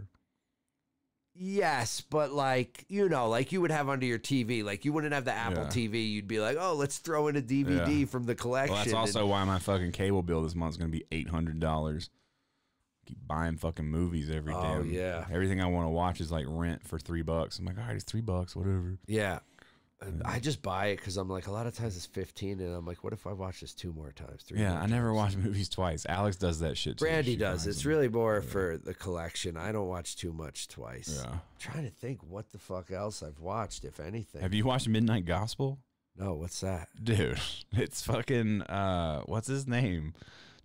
Yes, 1.39 2.01
but 2.01 2.31
like 2.31 2.85
you 2.87 3.09
know, 3.09 3.29
like 3.29 3.51
you 3.51 3.61
would 3.61 3.71
have 3.71 3.89
under 3.89 4.05
your 4.05 4.19
TV, 4.19 4.63
like 4.63 4.85
you 4.85 4.93
wouldn't 4.93 5.13
have 5.13 5.25
the 5.25 5.33
Apple 5.33 5.63
Yeah. 5.63 5.69
TV. 5.69 6.11
You'd 6.11 6.27
be 6.27 6.39
like, 6.39 6.57
oh, 6.59 6.73
let's 6.73 6.97
throw 6.97 7.27
in 7.27 7.35
a 7.35 7.41
DVD 7.41 7.99
Yeah. 8.01 8.05
from 8.05 8.25
the 8.25 8.35
collection. 8.35 8.73
Well, 8.73 8.83
that's 8.83 8.91
and- 8.91 8.99
also 8.99 9.27
why 9.27 9.43
my 9.43 9.59
fucking 9.59 9.91
cable 9.91 10.23
bill 10.23 10.41
this 10.41 10.55
month's 10.55 10.77
gonna 10.77 10.89
be 10.89 11.05
eight 11.11 11.29
hundred 11.29 11.59
dollars. 11.59 12.09
Keep 13.05 13.25
buying 13.27 13.55
fucking 13.57 13.85
movies 13.85 14.29
every 14.29 14.51
day. 14.53 14.59
Oh, 14.61 14.81
yeah. 14.83 15.25
Everything 15.31 15.61
I 15.61 15.67
want 15.67 15.85
to 15.85 15.89
watch 15.91 16.19
is 16.19 16.29
like 16.31 16.45
rent 16.47 16.85
for 16.85 16.99
three 16.99 17.21
bucks. 17.21 17.57
I'm 17.57 17.65
like, 17.65 17.77
all 17.77 17.85
right, 17.85 17.95
it's 17.95 18.03
three 18.03 18.19
bucks, 18.21 18.53
whatever. 18.55 18.97
yeah. 19.07 19.39
And 19.99 20.21
I 20.23 20.39
just 20.39 20.61
buy 20.61 20.87
it 20.87 20.97
because 20.97 21.17
I'm 21.17 21.27
like, 21.27 21.47
a 21.47 21.51
lot 21.51 21.65
of 21.65 21.75
times 21.75 21.95
it's 21.97 22.05
15, 22.05 22.59
and 22.59 22.75
I'm 22.75 22.85
like, 22.85 23.03
what 23.03 23.13
if 23.13 23.25
I 23.25 23.33
watch 23.33 23.61
this 23.61 23.73
two 23.73 23.91
more 23.93 24.11
times, 24.11 24.43
three? 24.43 24.59
Yeah, 24.59 24.79
I 24.79 24.85
never 24.85 25.11
watch 25.11 25.35
movies 25.35 25.69
twice. 25.69 26.05
Alex 26.07 26.35
does 26.35 26.59
that 26.59 26.77
shit. 26.77 26.97
Too. 26.97 27.05
Brandy 27.05 27.31
She 27.31 27.37
does. 27.37 27.65
It's 27.65 27.81
them. 27.81 27.89
really 27.89 28.07
more 28.07 28.41
for 28.41 28.77
the 28.77 28.93
collection. 28.93 29.57
I 29.57 29.71
don't 29.71 29.87
watch 29.87 30.15
too 30.15 30.33
much 30.33 30.67
twice. 30.67 31.19
Yeah. 31.23 31.31
I'm 31.31 31.41
trying 31.57 31.85
to 31.85 31.89
think 31.89 32.19
what 32.21 32.51
the 32.51 32.59
fuck 32.59 32.91
else 32.91 33.23
I've 33.23 33.39
watched, 33.39 33.85
if 33.85 33.99
anything. 33.99 34.41
Have 34.41 34.53
you 34.53 34.65
watched 34.65 34.87
Midnight 34.87 35.25
Gospel? 35.25 35.79
no, 36.19 36.33
what's 36.35 36.61
that? 36.61 36.89
Dude, 37.03 37.39
it's 37.71 38.01
fucking 38.03 38.63
uh 38.63 39.21
what's 39.25 39.47
his 39.47 39.67
name? 39.67 40.13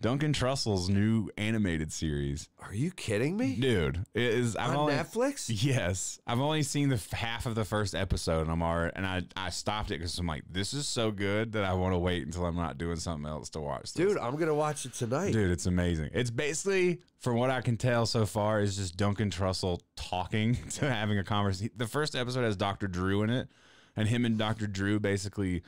Duncan 0.03 0.33
Trussell's 0.33 0.89
new 0.89 1.31
animated 1.39 1.93
series. 1.93 2.49
Are 2.59 2.75
you 2.75 2.91
kidding 2.91 3.37
me? 3.37 3.55
Dude, 3.55 4.05
it 4.15 4.23
is 4.23 4.57
I've 4.57 4.71
On 4.71 4.77
only 4.77 4.95
Netflix? 4.95 5.47
Yes. 5.49 6.19
I've 6.27 6.41
only 6.41 6.65
seen 6.65 6.89
the 6.89 6.97
f- 6.97 7.13
half 7.13 7.47
of 7.47 7.55
the 7.55 7.65
first 7.65 7.95
episode 7.95 8.43
and 8.43 8.51
I'm 8.51 8.63
already 8.65 8.93
and 8.97 9.07
I 9.07 9.23
I 9.37 9.51
stopped 9.51 9.93
it 9.93 10.01
cuz 10.01 10.19
I'm 10.19 10.27
like 10.27 10.43
this 10.51 10.75
is 10.75 10.89
so 10.89 11.13
good 11.13 11.53
that 11.53 11.65
I 11.65 11.75
want 11.75 11.95
to 11.95 11.99
wait 11.99 12.27
until 12.27 12.45
I'm 12.47 12.57
not 12.57 12.79
doing 12.79 12.97
something 12.97 13.31
else 13.31 13.49
to 13.51 13.61
watch. 13.61 13.93
this. 13.93 13.93
Dude, 13.93 14.19
I'm 14.19 14.35
gonna 14.37 14.55
watch 14.57 14.85
it 14.87 14.93
tonight. 14.95 15.33
Dude, 15.33 15.53
it's 15.53 15.67
amazing. 15.67 16.11
It's 16.13 16.31
basically, 16.33 17.01
from 17.21 17.37
what 17.37 17.51
I 17.51 17.61
can 17.61 17.77
tell 17.77 18.05
so 18.05 18.27
far, 18.27 18.61
is 18.61 18.77
just 18.77 18.97
Duncan 18.97 19.31
Trussell 19.31 19.81
talking 19.95 20.57
to 20.71 20.93
having 20.93 21.17
a 21.19 21.25
conversation. 21.25 21.71
The 21.77 21.87
first 21.87 22.17
episode 22.17 22.43
has 22.43 22.57
Dr. 22.57 22.89
Drew 22.89 23.23
in 23.23 23.31
it, 23.31 23.49
and 23.95 24.09
him 24.09 24.25
and 24.25 24.37
Dr. 24.37 24.67
Drew 24.67 24.99
basically 24.99 25.63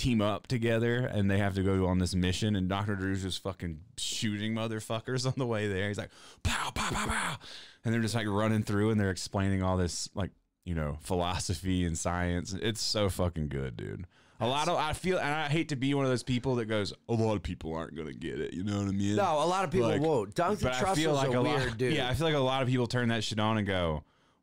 team 0.00 0.22
up 0.22 0.46
together 0.46 0.96
and 0.96 1.30
they 1.30 1.38
have 1.38 1.54
to 1.54 1.62
go 1.62 1.86
on 1.86 1.98
this 1.98 2.14
mission 2.14 2.56
and 2.56 2.68
Dr. 2.68 2.96
Drew's 2.96 3.22
just 3.22 3.42
fucking 3.42 3.80
shooting 3.98 4.54
motherfuckers 4.54 5.26
on 5.26 5.34
the 5.36 5.46
way 5.46 5.68
there. 5.68 5.88
He's 5.88 5.98
like 5.98 6.10
pow 6.42 6.70
pow 6.70 6.90
pow 6.90 7.06
pow 7.06 7.36
and 7.84 7.92
they're 7.92 8.00
just 8.00 8.14
like 8.14 8.26
running 8.26 8.62
through 8.62 8.90
and 8.90 9.00
they're 9.00 9.10
explaining 9.10 9.62
all 9.62 9.76
this 9.76 10.08
like, 10.14 10.30
you 10.64 10.74
know, 10.74 10.96
philosophy 11.00 11.84
and 11.84 11.96
science. 11.96 12.54
It's 12.54 12.82
so 12.82 13.08
fucking 13.10 13.48
good, 13.48 13.76
dude. 13.76 14.06
A 14.42 14.46
lot 14.46 14.68
of 14.68 14.78
I 14.78 14.94
feel 14.94 15.18
and 15.18 15.28
I 15.28 15.48
hate 15.48 15.68
to 15.68 15.76
be 15.76 15.92
one 15.92 16.06
of 16.06 16.10
those 16.10 16.22
people 16.22 16.54
that 16.56 16.64
goes, 16.64 16.94
a 17.10 17.12
lot 17.12 17.36
of 17.36 17.42
people 17.42 17.74
aren't 17.74 17.94
gonna 17.94 18.14
get 18.14 18.40
it. 18.40 18.54
You 18.54 18.64
know 18.64 18.78
what 18.78 18.88
I 18.88 18.92
mean? 18.92 19.16
No, 19.16 19.42
a 19.42 19.44
lot 19.44 19.64
of 19.64 19.70
people 19.70 19.88
Like, 19.88 20.00
won't. 20.00 20.34
Duncan 20.34 20.70
Trussell's 20.70 21.16
like 21.16 21.34
a, 21.34 21.38
a, 21.38 21.42
weird 21.42 21.60
lot, 21.68 21.78
dude. 21.78 21.92
Yeah, 21.92 22.08
I 22.08 22.14
feel 22.14 22.26
like 22.26 22.36
a 22.36 22.38
lot 22.38 22.62
of 22.62 22.68
people 22.68 22.86
turn 22.86 23.10
that 23.10 23.22
shit 23.22 23.38
on 23.38 23.58
and 23.58 23.66
go, 23.66 24.02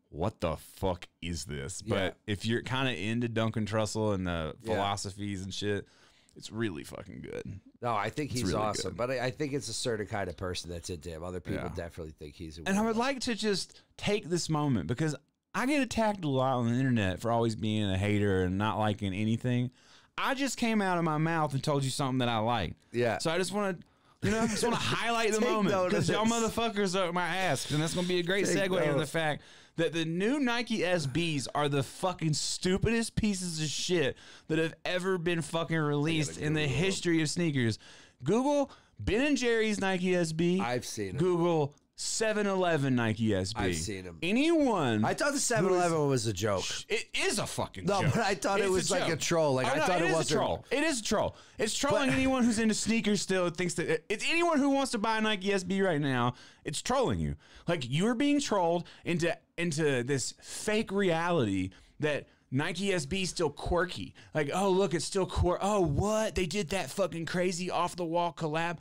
"What 0.10 0.39
the 0.41 0.55
fuck 0.58 1.08
is 1.22 1.45
this?" 1.45 1.82
But 1.82 1.95
Yeah. 2.28 2.34
if 2.34 2.45
you're 2.45 2.62
kind 2.64 2.88
of 2.88 2.95
into 2.97 3.28
Duncan 3.28 3.66
Trussell 3.66 4.14
and 4.16 4.26
the 4.28 4.55
Yeah. 4.64 4.74
philosophies 4.74 5.43
and 5.43 5.53
shit, 5.53 5.88
It's 6.36 6.51
really 6.51 6.84
fucking 6.84 7.22
good. 7.22 7.60
No, 7.82 7.95
I 7.95 8.12
think 8.12 8.30
he's 8.30 8.43
really 8.43 8.58
awesome, 8.58 8.91
good. 8.91 8.97
but 8.97 9.10
I, 9.10 9.26
I 9.26 9.32
think 9.32 9.53
it's 9.53 9.70
a 9.70 9.74
certain 9.74 10.05
kind 10.05 10.30
of 10.30 10.38
person 10.38 10.70
that's 10.70 10.91
into 10.91 11.10
him. 11.10 11.24
Other 11.24 11.39
people 11.39 11.64
Yeah. 11.64 11.72
definitely 11.76 12.14
think 12.20 12.36
he's 12.36 12.60
a 12.60 12.62
And 12.68 12.78
I 12.78 12.84
would 12.84 12.95
like 12.95 13.22
to 13.22 13.34
just 13.34 13.82
take 13.97 14.30
this 14.30 14.47
moment 14.47 14.86
because 14.86 15.16
I 15.55 15.66
get 15.66 15.82
attacked 15.82 16.24
a 16.24 16.28
lot 16.28 16.58
on 16.58 16.68
the 16.72 16.76
internet 16.78 17.20
for 17.20 17.32
always 17.32 17.55
being 17.55 17.86
a 17.89 17.97
hater 17.97 18.43
and 18.43 18.55
not 18.60 18.78
liking 18.78 19.16
anything. 19.16 19.72
I 20.16 20.36
just 20.36 20.58
came 20.58 20.80
out 20.80 20.99
of 20.99 21.03
my 21.03 21.18
mouth 21.18 21.53
and 21.55 21.64
told 21.64 21.84
you 21.84 21.89
something 21.89 22.20
that 22.20 22.30
I 22.30 22.38
like. 22.38 22.76
Yeah. 22.91 23.18
So 23.18 23.32
I 23.32 23.39
just 23.39 23.51
want 23.51 23.80
to, 23.82 24.28
you 24.28 24.32
know, 24.32 24.41
I 24.41 24.45
just 24.47 24.62
want 24.64 24.76
to 24.76 24.82
highlight 24.95 25.32
the 25.34 25.41
moment 25.41 25.74
because 25.89 26.08
y'all 26.08 26.26
motherfuckers 26.28 26.95
are 26.95 27.12
my 27.14 27.26
ass, 27.28 27.72
and 27.72 27.82
that's 27.82 27.95
going 27.95 28.05
to 28.05 28.14
be 28.14 28.20
a 28.20 28.24
great 28.24 28.45
Take 28.45 28.70
segue 28.70 28.80
into 28.86 28.99
the 28.99 29.08
fact 29.08 29.41
that 29.78 29.93
the 29.93 30.05
new 30.05 30.39
Nike 30.39 30.80
SBs 30.80 31.47
are 31.55 31.69
the 31.69 31.84
fucking 31.84 32.34
stupidest 32.34 33.15
pieces 33.15 33.61
of 33.61 33.67
shit 33.67 34.17
that 34.47 34.59
have 34.59 34.73
ever 34.86 35.17
been 35.17 35.41
fucking 35.41 35.78
released 35.78 36.38
in 36.38 36.53
the 36.53 36.67
history 36.67 37.21
of 37.21 37.30
sneakers. 37.30 37.80
Google 38.23 38.69
Ben 38.99 39.21
and 39.21 39.38
Jerry's 39.38 39.80
Nike 39.80 40.11
SB. 40.11 40.59
I've 40.59 40.86
seen 40.86 41.09
it. 41.09 41.17
Google 41.17 41.75
7-Eleven 41.98 42.95
Nike 42.95 43.30
SB. 43.30 43.54
I've 43.58 43.76
seen 43.76 44.06
'em. 44.06 44.20
Anyone. 44.22 45.04
I 45.04 45.14
thought 45.16 45.34
the 45.34 45.39
7-Eleven 45.39 46.08
was 46.08 46.28
a 46.28 46.34
joke. 46.34 46.64
it 46.89 47.06
is 47.16 47.39
a 47.39 47.48
fucking 47.48 47.88
joke. 47.88 47.95
No, 47.95 48.02
joke. 48.04 48.14
but 48.16 48.24
I 48.24 48.36
thought 48.36 48.60
it 48.60 48.66
It's 48.66 48.72
was 48.72 48.91
like 48.91 49.10
a 49.12 49.16
troll. 49.16 49.56
Like, 49.56 49.68
Oh, 49.68 49.72
I 49.72 49.76
no, 49.78 49.84
thought 49.86 50.02
it 50.04 50.12
wasn't- 50.14 50.30
a 50.32 50.34
troll. 50.43 50.66
It 50.70 50.84
is 50.84 51.00
a 51.00 51.04
troll. 51.04 51.36
It's 51.58 51.76
trolling 51.76 52.10
anyone 52.12 52.43
who's 52.43 52.60
into 52.60 52.76
sneakers 52.76 53.22
still 53.22 53.50
thinks 53.50 53.74
that 53.76 54.06
it's 54.10 54.24
anyone 54.30 54.60
who 54.60 54.70
wants 54.70 54.91
to 54.91 55.00
buy 55.00 55.18
a 55.18 55.22
Nike 55.22 55.50
SB 55.50 55.84
right 55.84 56.00
now. 56.00 56.36
It's 56.64 56.82
trolling 56.84 57.20
you. 57.20 57.36
Like 57.68 57.84
you're 57.89 58.16
being 58.16 58.39
trolled 58.39 58.88
into 59.04 59.36
into 59.58 60.04
this 60.04 60.36
fake 60.41 60.91
reality 60.91 61.72
that 62.00 62.28
Nike 62.52 62.89
SB 62.89 63.26
still 63.28 63.50
quirky. 63.50 64.14
Like, 64.36 64.52
oh 64.54 64.70
look, 64.70 64.93
it's 64.93 65.04
still 65.06 65.26
quirky. 65.26 65.62
Oh, 65.64 65.82
what? 65.82 66.36
They 66.36 66.45
did 66.45 66.70
that 66.70 66.91
fucking 66.91 67.26
crazy 67.26 67.72
off 67.72 67.95
the 67.95 68.06
wall 68.06 68.34
collab. 68.38 68.78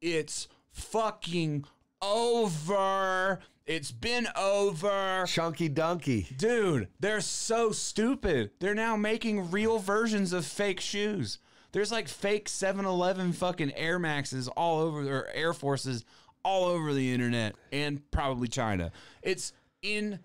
It's 0.00 0.48
fucking 0.70 1.64
over. 2.04 3.40
It's 3.66 3.90
been 3.90 4.28
over. 4.36 5.24
Chunky 5.26 5.70
Dunky. 5.70 6.36
Dude, 6.36 6.88
they're 7.00 7.20
so 7.22 7.72
stupid. 7.72 8.50
They're 8.60 8.74
now 8.74 8.96
making 8.96 9.50
real 9.50 9.78
versions 9.78 10.32
of 10.32 10.44
fake 10.44 10.80
shoes. 10.80 11.38
There's 11.72 11.90
like 11.90 12.08
fake 12.08 12.48
7-Eleven 12.48 13.32
fucking 13.32 13.72
Air 13.74 13.98
Maxes 13.98 14.48
all 14.48 14.80
over 14.80 15.00
or 15.10 15.28
Air 15.32 15.52
Forces 15.54 16.04
all 16.44 16.66
over 16.66 16.92
the 16.92 17.12
internet 17.12 17.54
and 17.72 18.08
probably 18.10 18.48
China. 18.48 18.92
It's 19.22 19.52
in 19.82 20.20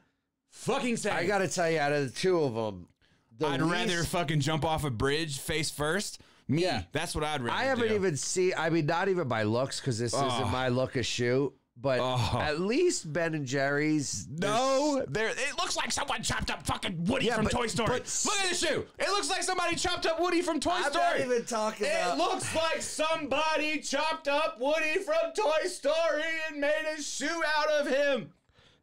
fucking 0.49 0.91
insane. 0.91 1.13
I 1.13 1.25
got 1.25 1.39
to 1.39 1.47
tell 1.47 1.69
you, 1.71 1.79
out 1.79 1.93
of 1.93 2.13
the 2.13 2.19
two 2.19 2.39
of 2.43 2.53
them, 2.53 2.87
the 3.37 3.47
I'd 3.47 3.61
least- 3.61 3.71
rather 3.71 4.03
fucking 4.03 4.41
jump 4.41 4.65
off 4.65 4.83
a 4.83 4.89
bridge 4.91 5.39
face 5.39 5.71
first. 5.71 6.19
Me, 6.49 6.63
Yeah. 6.63 6.83
that's 6.91 7.15
what 7.15 7.23
I'd 7.23 7.41
rather. 7.41 7.57
I 7.57 7.63
haven't 7.65 7.87
do. 7.89 7.95
even 7.95 8.17
seen. 8.17 8.53
I 8.57 8.69
mean, 8.69 8.85
not 8.85 9.07
even 9.07 9.27
by 9.29 9.43
looks 9.43 9.79
because 9.79 9.97
this 9.97 10.13
Oh. 10.13 10.27
isn't 10.27 10.51
my 10.51 10.67
look 10.67 10.97
of 10.97 11.05
shoe. 11.05 11.53
But 11.81 11.99
Oh. 12.01 12.39
at 12.41 12.59
least 12.59 13.11
Ben 13.13 13.33
and 13.33 13.45
Jerry's. 13.45 14.27
No, 14.29 15.05
there. 15.07 15.29
It 15.29 15.57
looks 15.57 15.77
like 15.77 15.93
someone 15.93 16.21
chopped 16.23 16.51
up 16.51 16.65
fucking 16.67 17.05
Woody 17.05 17.27
Yeah, 17.27 17.35
from 17.35 17.45
but- 17.45 17.53
Toy 17.53 17.67
Story. 17.67 17.87
but- 17.99 18.21
Look 18.25 18.39
at 18.41 18.49
the 18.49 18.55
shoe. 18.55 18.85
It 18.99 19.07
looks 19.09 19.29
like 19.29 19.43
somebody 19.43 19.77
chopped 19.77 20.05
up 20.05 20.19
Woody 20.19 20.41
from 20.41 20.59
Toy 20.59 20.71
I'm 20.71 20.91
Story. 20.91 21.03
not 21.05 21.19
even 21.21 21.45
talking 21.45 21.87
It 21.87 21.91
about. 22.03 22.17
looks 22.17 22.53
like 22.53 22.81
somebody 22.81 23.79
chopped 23.79 24.27
up 24.27 24.59
Woody 24.59 24.99
from 25.03 25.31
Toy 25.33 25.67
Story 25.69 26.23
and 26.49 26.59
made 26.59 26.85
a 26.97 27.01
shoe 27.01 27.41
out 27.57 27.69
of 27.69 27.87
him. 27.87 28.33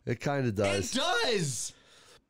It 0.07 0.21
kind 0.21 0.47
of 0.47 0.55
does. 0.55 0.95
It 0.95 0.99
does. 0.99 1.73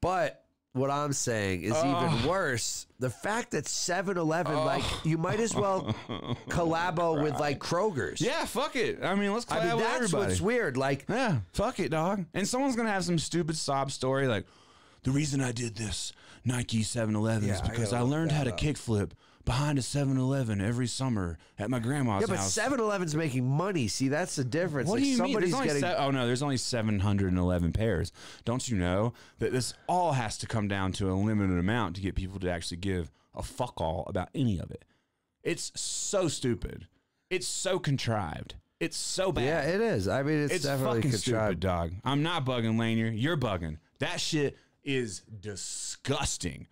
But 0.00 0.45
what 0.76 0.90
I'm 0.90 1.12
saying 1.12 1.62
is 1.62 1.76
even 1.76 1.86
oh. 1.88 2.24
worse. 2.28 2.86
The 2.98 3.10
fact 3.10 3.50
that 3.50 3.64
7-Eleven, 3.64 4.54
like, 4.54 4.84
you 5.04 5.18
might 5.18 5.40
as 5.40 5.54
well 5.54 5.94
collabo 6.48 7.22
with 7.22 7.38
like 7.38 7.58
Kroger's. 7.58 8.20
Yeah, 8.20 8.44
fuck 8.44 8.76
it. 8.76 9.02
I 9.02 9.14
mean, 9.14 9.32
let's 9.32 9.44
collab 9.44 9.62
I 9.62 9.68
mean, 9.68 9.78
that's 9.78 9.96
everybody. 9.96 10.26
what's 10.28 10.40
weird. 10.40 10.76
Like, 10.76 11.04
Yeah, 11.08 11.38
fuck 11.52 11.80
it, 11.80 11.90
dog. 11.90 12.24
And 12.34 12.46
someone's 12.46 12.76
gonna 12.76 12.90
have 12.92 13.04
some 13.04 13.18
stupid 13.18 13.56
sob 13.56 13.90
story 13.90 14.26
like, 14.26 14.46
the 15.02 15.10
reason 15.10 15.40
I 15.40 15.52
did 15.52 15.76
this 15.76 16.12
Nike 16.44 16.80
7-Eleven 16.80 17.48
is 17.48 17.60
Yeah, 17.60 17.64
I 17.64 17.68
because 17.68 17.90
gotta 17.90 18.04
I, 18.04 18.08
learned 18.08 18.32
how 18.32 18.44
to 18.44 18.52
kickflip 18.52 19.10
behind 19.46 19.78
a 19.78 19.80
7-Eleven 19.80 20.60
every 20.60 20.86
summer 20.86 21.38
at 21.58 21.70
my 21.70 21.78
grandma's 21.78 22.20
yeah, 22.20 22.26
but 22.28 22.36
house. 22.36 22.58
7-Eleven's 22.58 23.14
making 23.14 23.48
money. 23.48 23.88
See, 23.88 24.08
that's 24.08 24.36
the 24.36 24.44
difference. 24.44 24.88
What 24.90 24.96
like, 24.96 25.04
do 25.04 25.08
you 25.08 25.16
somebody's 25.16 25.52
There's 25.52 25.54
only 25.54 25.66
getting. 25.68 25.82
se- 25.82 25.94
oh 25.96 26.10
no, 26.10 26.26
there's 26.26 26.42
only 26.42 26.58
711 26.58 27.72
pairs. 27.72 28.12
Don't 28.44 28.68
you 28.68 28.76
know 28.76 29.14
that 29.38 29.52
this 29.52 29.72
all 29.88 30.12
has 30.12 30.36
to 30.38 30.46
come 30.46 30.68
down 30.68 30.92
to 30.92 31.10
a 31.10 31.14
limited 31.14 31.58
amount 31.58 31.96
to 31.96 32.02
get 32.02 32.14
people 32.14 32.38
to 32.40 32.50
actually 32.50 32.76
give 32.76 33.10
a 33.34 33.42
fuck 33.42 33.80
all 33.80 34.04
about 34.08 34.28
any 34.34 34.58
of 34.58 34.70
it? 34.70 34.84
It's 35.42 35.72
so 35.80 36.28
stupid. 36.28 36.88
It's 37.30 37.46
so 37.46 37.78
contrived. 37.78 38.56
It's 38.78 38.96
so 38.96 39.32
bad. 39.32 39.44
yeah, 39.44 39.62
it 39.62 39.80
is. 39.80 40.06
I 40.06 40.22
mean, 40.22 40.44
it's, 40.44 40.54
It's 40.54 40.64
definitely 40.64 40.98
fucking 41.02 41.12
stupid, 41.12 41.38
contrived. 41.38 41.60
dog. 41.60 41.92
I'm 42.04 42.22
not 42.22 42.44
bugging 42.44 42.78
Lanier. 42.78 43.08
You're 43.08 43.36
bugging. 43.38 43.78
That 44.00 44.20
shit 44.20 44.58
is 44.86 45.20
disgusting. 45.40 46.66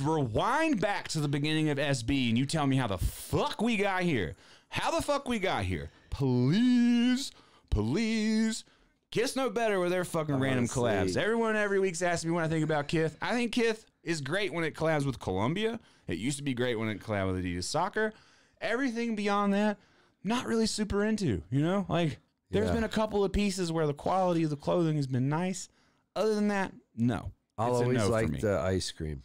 Rewind 0.00 0.80
back 0.80 1.06
to 1.08 1.20
the 1.20 1.28
beginning 1.28 1.68
of 1.68 1.78
SB 1.78 2.30
and 2.30 2.38
you 2.38 2.46
tell 2.46 2.66
me 2.66 2.76
how 2.76 2.86
the 2.88 2.98
fuck 2.98 3.60
we 3.62 3.76
got 3.76 4.02
here. 4.02 4.34
How 4.70 4.90
the 4.90 5.02
fuck 5.02 5.28
we 5.28 5.38
got 5.38 5.64
here? 5.64 5.90
Please, 6.10 7.30
please. 7.70 8.64
Kith's 9.10 9.36
no 9.36 9.48
better 9.48 9.80
with 9.80 9.90
their 9.90 10.04
fucking 10.04 10.38
random 10.38 10.66
collabs. 10.66 11.16
Everyone 11.16 11.56
every 11.56 11.78
week's 11.80 12.02
asking 12.02 12.30
me 12.30 12.34
what 12.34 12.44
I 12.44 12.48
think 12.48 12.64
about 12.64 12.88
Kith. 12.88 13.16
I 13.22 13.32
think 13.32 13.52
Kith 13.52 13.86
is 14.02 14.20
great 14.20 14.52
when 14.52 14.64
it 14.64 14.74
collabs 14.74 15.06
with 15.06 15.18
Columbia. 15.18 15.80
It 16.06 16.18
used 16.18 16.36
to 16.38 16.42
be 16.44 16.54
great 16.54 16.78
when 16.78 16.88
it 16.88 17.00
collabed 17.00 17.32
with 17.32 17.44
Adidas 17.44 17.64
Soccer. 17.64 18.12
Everything 18.60 19.14
beyond 19.14 19.54
that, 19.54 19.78
not 20.24 20.46
really 20.46 20.66
super 20.66 21.04
into. 21.04 21.42
You 21.50 21.62
know, 21.62 21.86
like 21.88 22.18
there's 22.50 22.68
Yeah. 22.68 22.74
been 22.74 22.84
a 22.84 22.88
couple 22.88 23.24
of 23.24 23.32
pieces 23.32 23.72
where 23.72 23.86
the 23.86 23.94
quality 23.94 24.42
of 24.42 24.50
the 24.50 24.56
clothing 24.56 24.96
has 24.96 25.06
been 25.06 25.28
nice. 25.28 25.68
Other 26.16 26.34
than 26.34 26.48
that, 26.48 26.72
no. 26.96 27.32
I'll 27.58 27.72
It's 27.72 27.82
always 27.82 27.98
no 27.98 28.08
like 28.08 28.40
the 28.40 28.58
ice 28.58 28.92
cream. 28.92 29.22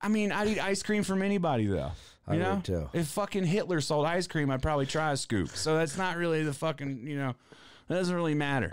I 0.00 0.08
mean, 0.08 0.32
I'd 0.32 0.48
eat 0.48 0.60
ice 0.64 0.82
cream 0.82 1.02
from 1.02 1.20
anybody 1.22 1.66
though. 1.66 1.92
I 2.26 2.34
You 2.36 2.44
would 2.44 2.64
too. 2.64 2.88
if 2.92 3.08
fucking 3.08 3.44
Hitler 3.44 3.80
sold 3.80 4.06
ice 4.06 4.26
cream, 4.26 4.50
I'd 4.50 4.62
probably 4.62 4.86
try 4.86 5.12
a 5.12 5.16
scoop. 5.16 5.50
So 5.50 5.76
that's 5.76 5.98
not 5.98 6.16
really 6.16 6.42
the 6.42 6.54
fucking. 6.54 7.06
You 7.06 7.16
know, 7.18 7.30
it 7.88 7.92
doesn't 7.92 8.14
really 8.14 8.34
matter. 8.34 8.72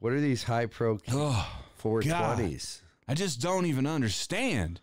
What 0.00 0.12
are 0.12 0.20
these 0.20 0.42
high 0.42 0.66
pro 0.66 0.98
Oh, 1.12 1.48
420s? 1.82 2.82
I 3.08 3.14
just 3.14 3.40
don't 3.40 3.66
even 3.66 3.86
understand. 3.86 4.80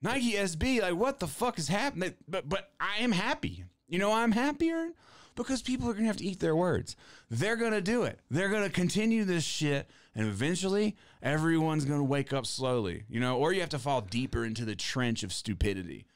Nike 0.00 0.32
SB, 0.32 0.80
like 0.80 0.94
what 0.94 1.20
the 1.20 1.28
fuck 1.28 1.58
is 1.58 1.68
happening? 1.68 2.14
But 2.26 2.48
but 2.48 2.70
I 2.80 2.98
am 3.02 3.12
happy. 3.12 3.64
You 3.86 3.98
know 3.98 4.12
I'm 4.12 4.32
happier 4.32 4.88
because 5.36 5.62
people 5.62 5.88
are 5.88 5.94
gonna 5.94 6.06
have 6.06 6.16
to 6.16 6.24
eat 6.24 6.40
their 6.40 6.56
words. 6.56 6.96
They're 7.30 7.56
gonna 7.56 7.80
do 7.80 8.02
it. 8.04 8.18
They're 8.30 8.48
gonna 8.48 8.70
continue 8.70 9.24
this 9.24 9.44
shit, 9.44 9.88
and 10.14 10.26
eventually 10.26 10.96
everyone's 11.22 11.84
gonna 11.84 12.04
wake 12.04 12.32
up 12.32 12.46
slowly. 12.46 13.04
You 13.08 13.20
know, 13.20 13.38
or 13.38 13.52
you 13.52 13.60
have 13.60 13.70
to 13.70 13.78
fall 13.78 14.00
deeper 14.00 14.44
into 14.44 14.64
the 14.64 14.74
trench 14.76 15.22
of 15.22 15.32
stupidity. 15.32 16.06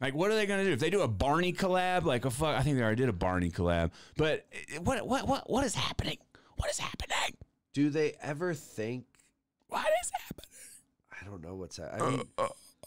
Like, 0.00 0.14
what 0.14 0.30
are 0.30 0.34
they 0.34 0.46
gonna 0.46 0.64
do 0.64 0.72
if 0.72 0.80
they 0.80 0.90
do 0.90 1.00
a 1.00 1.08
Barney 1.08 1.52
collab? 1.52 2.04
Like 2.04 2.24
a 2.24 2.30
fuck, 2.30 2.56
I 2.56 2.62
think 2.62 2.76
they 2.76 2.82
already 2.82 3.02
did 3.02 3.08
a 3.08 3.14
Barney 3.14 3.50
collab. 3.50 3.90
But 4.16 4.46
eh, 4.52 4.78
what 4.78 5.06
what 5.06 5.26
what 5.26 5.48
what 5.48 5.64
is 5.64 5.74
happening? 5.74 6.18
What 6.56 6.70
is 6.70 6.78
happening? 6.78 7.36
Do 7.72 7.90
they 7.90 8.14
ever 8.22 8.54
think? 8.54 9.06
What 9.68 9.86
is 10.02 10.10
happening? 10.20 10.46
I 11.20 11.24
don't 11.24 11.42
know 11.42 11.54
what's 11.56 11.76
that. 11.76 11.94
I 11.94 12.10
mean, 12.10 12.22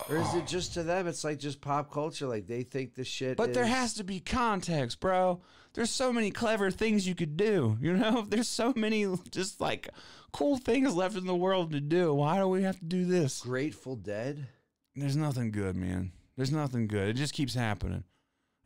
or 0.09 0.17
is 0.17 0.34
it 0.36 0.47
just 0.47 0.74
to 0.76 0.84
them? 0.84 1.07
It's 1.07 1.24
like 1.24 1.39
just 1.39 1.61
pop 1.61 1.91
culture. 1.91 2.28
Like 2.28 2.47
they 2.47 2.63
think 2.63 2.95
the 2.95 3.03
shit. 3.03 3.38
But 3.38 3.53
there 3.53 3.65
has 3.65 3.95
to 3.95 4.03
be 4.03 4.20
context, 4.20 4.99
bro. 4.99 5.41
There's 5.74 5.89
so 5.89 6.11
many 6.11 6.32
clever 6.32 6.72
things 6.72 7.07
you 7.07 7.15
could 7.15 7.38
do. 7.38 7.78
You 7.82 7.97
know, 7.97 8.26
there's 8.28 8.47
so 8.47 8.74
many 8.76 9.07
just 9.32 9.61
like 9.61 9.89
cool 10.32 10.57
things 10.57 10.93
left 10.93 11.15
in 11.15 11.26
the 11.26 11.36
world 11.36 11.72
to 11.72 11.80
do. 11.80 12.13
Why 12.13 12.38
do 12.38 12.47
we 12.47 12.63
have 12.63 12.80
to 12.80 12.86
do 12.86 13.05
this? 13.05 13.41
Grateful 13.41 13.95
Dead. 13.95 14.47
There's 14.95 15.15
nothing 15.15 15.51
good, 15.51 15.76
man. 15.76 16.11
There's 16.36 16.51
nothing 16.51 16.88
good. 16.88 17.09
It 17.09 17.13
just 17.13 17.34
keeps 17.34 17.53
happening. 17.53 18.03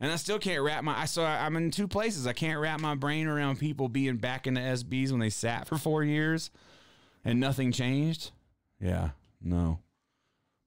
And 0.00 0.12
I 0.12 0.16
still 0.16 0.38
can't 0.38 0.62
wrap 0.62 0.84
my. 0.84 0.98
I 0.98 1.04
so 1.06 1.22
I, 1.22 1.46
I'm 1.46 1.56
in 1.56 1.70
two 1.70 1.88
places. 1.88 2.26
I 2.26 2.32
can't 2.32 2.60
wrap 2.60 2.80
my 2.80 2.94
brain 2.94 3.26
around 3.26 3.58
people 3.58 3.88
being 3.88 4.16
back 4.16 4.46
in 4.46 4.54
the 4.54 4.60
SBs 4.60 5.10
when 5.10 5.20
they 5.20 5.30
sat 5.30 5.66
for 5.66 5.78
four 5.78 6.02
years, 6.02 6.50
and 7.24 7.40
nothing 7.40 7.72
changed. 7.72 8.32
Yeah, 8.80 9.10
no. 9.40 9.78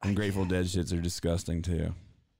And 0.02 0.16
Grateful 0.16 0.46
Dead 0.46 0.66
shits 0.66 0.98
are 0.98 1.02
disgusting 1.02 1.62
too. 1.62 1.94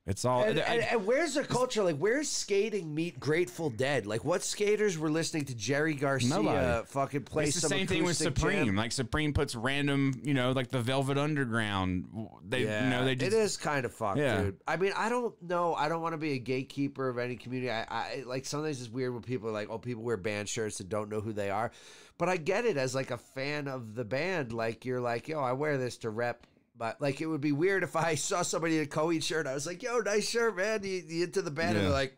It's 0.08 0.24
all. 0.24 0.44
And, 0.44 0.58
I- 0.60 0.64
and, 0.64 0.84
and 0.86 1.06
where's 1.06 1.34
the 1.34 1.44
culture? 1.44 1.84
Like, 1.84 1.98
where's 1.98 2.30
skating 2.30 2.96
meet 2.96 3.20
Grateful 3.20 3.70
Dead? 3.70 4.06
Like, 4.06 4.24
what 4.24 4.42
skaters 4.42 4.98
were 4.98 5.12
listening 5.12 5.44
to 5.46 5.54
Jerry 5.56 5.94
Garcia 5.96 6.30
Nobody. 6.30 6.86
fucking 6.88 7.24
play 7.24 7.44
it's 7.46 7.56
the 7.56 7.62
some 7.62 7.70
same 7.72 7.88
thing 7.88 8.06
with 8.06 8.16
Supreme. 8.16 8.66
jam? 8.68 8.76
Like 8.78 8.94
Supreme 8.94 9.34
puts 9.34 9.54
random, 9.54 10.20
you 10.24 10.34
know, 10.34 10.54
like 10.54 10.70
the 10.70 10.80
Velvet 10.80 11.18
Underground. 11.18 12.06
They, 12.48 12.64
yeah, 12.64 12.86
you 12.86 12.90
know, 12.90 13.04
they 13.06 13.16
just 13.16 13.34
it 13.34 13.38
is 13.38 13.58
kind 13.58 13.86
of 13.86 13.94
fucked, 13.94 14.18
Yeah. 14.20 14.44
dude. 14.44 14.58
I 14.66 14.78
mean, 14.78 14.94
I 14.96 15.10
don't 15.10 15.36
know. 15.44 15.76
I 15.76 15.90
don't 15.90 16.02
want 16.02 16.14
to 16.14 16.18
be 16.18 16.32
a 16.34 16.40
gatekeeper 16.40 17.10
of 17.10 17.18
any 17.18 17.36
community. 17.36 17.70
I, 17.70 17.86
I 17.90 18.24
like 18.26 18.46
sometimes 18.46 18.80
it's 18.80 18.90
weird 18.90 19.14
when 19.14 19.24
people 19.24 19.50
are 19.50 19.54
like, 19.54 19.70
oh, 19.70 19.78
people 19.78 20.04
wear 20.04 20.16
band 20.18 20.48
shirts 20.48 20.80
and 20.80 20.88
don't 20.88 21.10
know 21.10 21.20
who 21.20 21.34
they 21.34 21.50
are. 21.50 21.72
But 22.18 22.30
I 22.30 22.38
get 22.38 22.64
it 22.66 22.78
as 22.78 22.96
like 22.96 23.12
a 23.12 23.18
fan 23.18 23.68
of 23.68 23.94
the 23.94 24.06
band. 24.06 24.54
Like 24.54 24.86
you're 24.86 25.02
like, 25.02 25.28
yo, 25.28 25.40
I 25.42 25.52
wear 25.52 25.78
this 25.78 25.98
to 25.98 26.10
rep 26.10 26.48
But 26.78 27.02
like, 27.02 27.22
it 27.22 27.26
would 27.26 27.42
be 27.42 27.52
weird 27.52 27.84
if 27.84 27.96
I 27.96 28.16
saw 28.30 28.42
somebody 28.44 28.78
in 28.78 28.84
a 28.84 28.88
Coheed 28.88 29.24
shirt. 29.24 29.48
I 29.48 29.54
was 29.54 29.66
like, 29.66 29.82
"Yo, 29.82 30.00
nice 30.00 30.30
shirt, 30.30 30.56
man." 30.58 30.84
You, 30.84 31.04
you 31.08 31.24
into 31.24 31.42
the 31.42 31.52
band? 31.52 31.70
And 31.72 31.78
Yeah. 31.78 31.84
they're 31.84 31.92
like, 31.92 32.18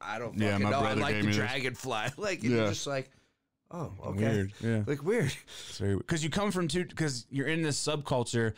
"I 0.00 0.18
don't 0.18 0.38
Yeah, 0.38 0.50
fucking 0.52 0.64
my 0.64 0.70
know. 0.70 0.80
I 0.80 0.94
like 0.94 1.22
the. 1.22 1.30
Dragonfly." 1.32 2.06
Like, 2.16 2.42
and 2.42 2.50
Yeah. 2.50 2.56
you're 2.56 2.68
just 2.68 2.86
like, 2.86 3.10
"Oh, 3.70 3.92
okay." 4.06 4.18
Weird. 4.20 4.52
Yeah. 4.60 4.82
Like 4.86 5.02
weird. 5.04 5.32
Because 5.78 6.24
you 6.24 6.30
come 6.30 6.50
from 6.50 6.68
two 6.68 6.84
because 6.84 7.26
you're 7.30 7.46
in 7.46 7.62
this 7.62 7.80
subculture 7.82 8.54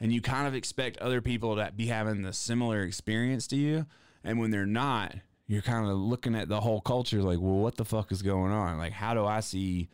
and 0.00 0.12
you 0.12 0.20
kind 0.22 0.46
of 0.46 0.54
expect 0.54 0.96
other 0.98 1.20
people 1.20 1.56
to 1.56 1.70
be 1.76 1.86
having 1.86 2.22
the 2.22 2.32
similar 2.32 2.82
experience 2.82 3.46
to 3.48 3.56
you, 3.56 3.84
and 4.24 4.38
when 4.38 4.50
they're 4.50 4.64
not, 4.66 5.14
you're 5.48 5.62
kind 5.62 5.86
of 5.88 5.96
looking 5.98 6.34
at 6.34 6.48
the 6.48 6.60
whole 6.60 6.80
culture 6.80 7.20
like, 7.22 7.40
well, 7.40 7.54
what 7.58 7.76
the 7.76 7.84
fuck 7.84 8.12
is 8.12 8.22
going 8.22 8.52
on? 8.52 8.78
Like, 8.78 8.92
how 8.92 9.12
do 9.14 9.24
I 9.26 9.40
see 9.40 9.88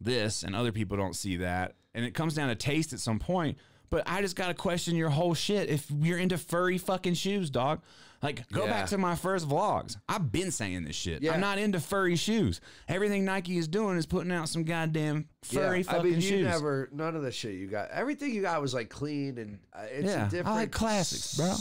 this 0.00 0.42
and 0.44 0.54
other 0.54 0.70
people 0.72 0.96
don't 0.96 1.16
see 1.16 1.38
that? 1.38 1.74
And 1.94 2.04
it 2.04 2.14
comes 2.14 2.34
down 2.34 2.48
to 2.48 2.54
taste 2.54 2.92
at 2.92 3.00
some 3.00 3.18
point. 3.18 3.58
But 3.90 4.04
I 4.06 4.20
just 4.20 4.36
gotta 4.36 4.54
question 4.54 4.96
your 4.96 5.10
whole 5.10 5.34
shit 5.34 5.68
if 5.68 5.90
you're 5.90 6.18
into 6.18 6.36
furry 6.38 6.78
fucking 6.78 7.14
shoes, 7.14 7.50
dog. 7.50 7.80
Like, 8.20 8.48
go 8.50 8.64
Yeah. 8.64 8.72
back 8.72 8.88
to 8.88 8.98
my 8.98 9.14
first 9.14 9.48
vlogs. 9.48 9.96
I've 10.08 10.32
been 10.32 10.50
saying 10.50 10.84
this 10.84 10.96
shit. 10.96 11.22
Yeah. 11.22 11.34
I'm 11.34 11.40
not 11.40 11.58
into 11.58 11.78
furry 11.78 12.16
shoes. 12.16 12.60
Everything 12.88 13.24
Nike 13.24 13.58
is 13.58 13.68
doing 13.68 13.96
is 13.96 14.06
putting 14.06 14.32
out 14.32 14.48
some 14.48 14.64
goddamn 14.64 15.28
furry 15.42 15.78
yeah. 15.78 15.82
fucking 15.84 16.00
I 16.00 16.04
mean, 16.04 16.14
you 16.14 16.20
shoes. 16.20 16.44
never 16.44 16.88
none 16.92 17.14
of 17.14 17.22
the 17.22 17.30
shit 17.30 17.54
you 17.54 17.68
got. 17.68 17.90
Everything 17.90 18.34
you 18.34 18.42
got 18.42 18.60
was 18.60 18.74
like 18.74 18.88
clean 18.90 19.38
and 19.38 19.58
uh, 19.72 19.82
it's 19.90 20.34
Yeah, 20.34 20.42
I 20.44 20.54
like 20.54 20.72
classics, 20.72 21.36
bro. 21.36 21.54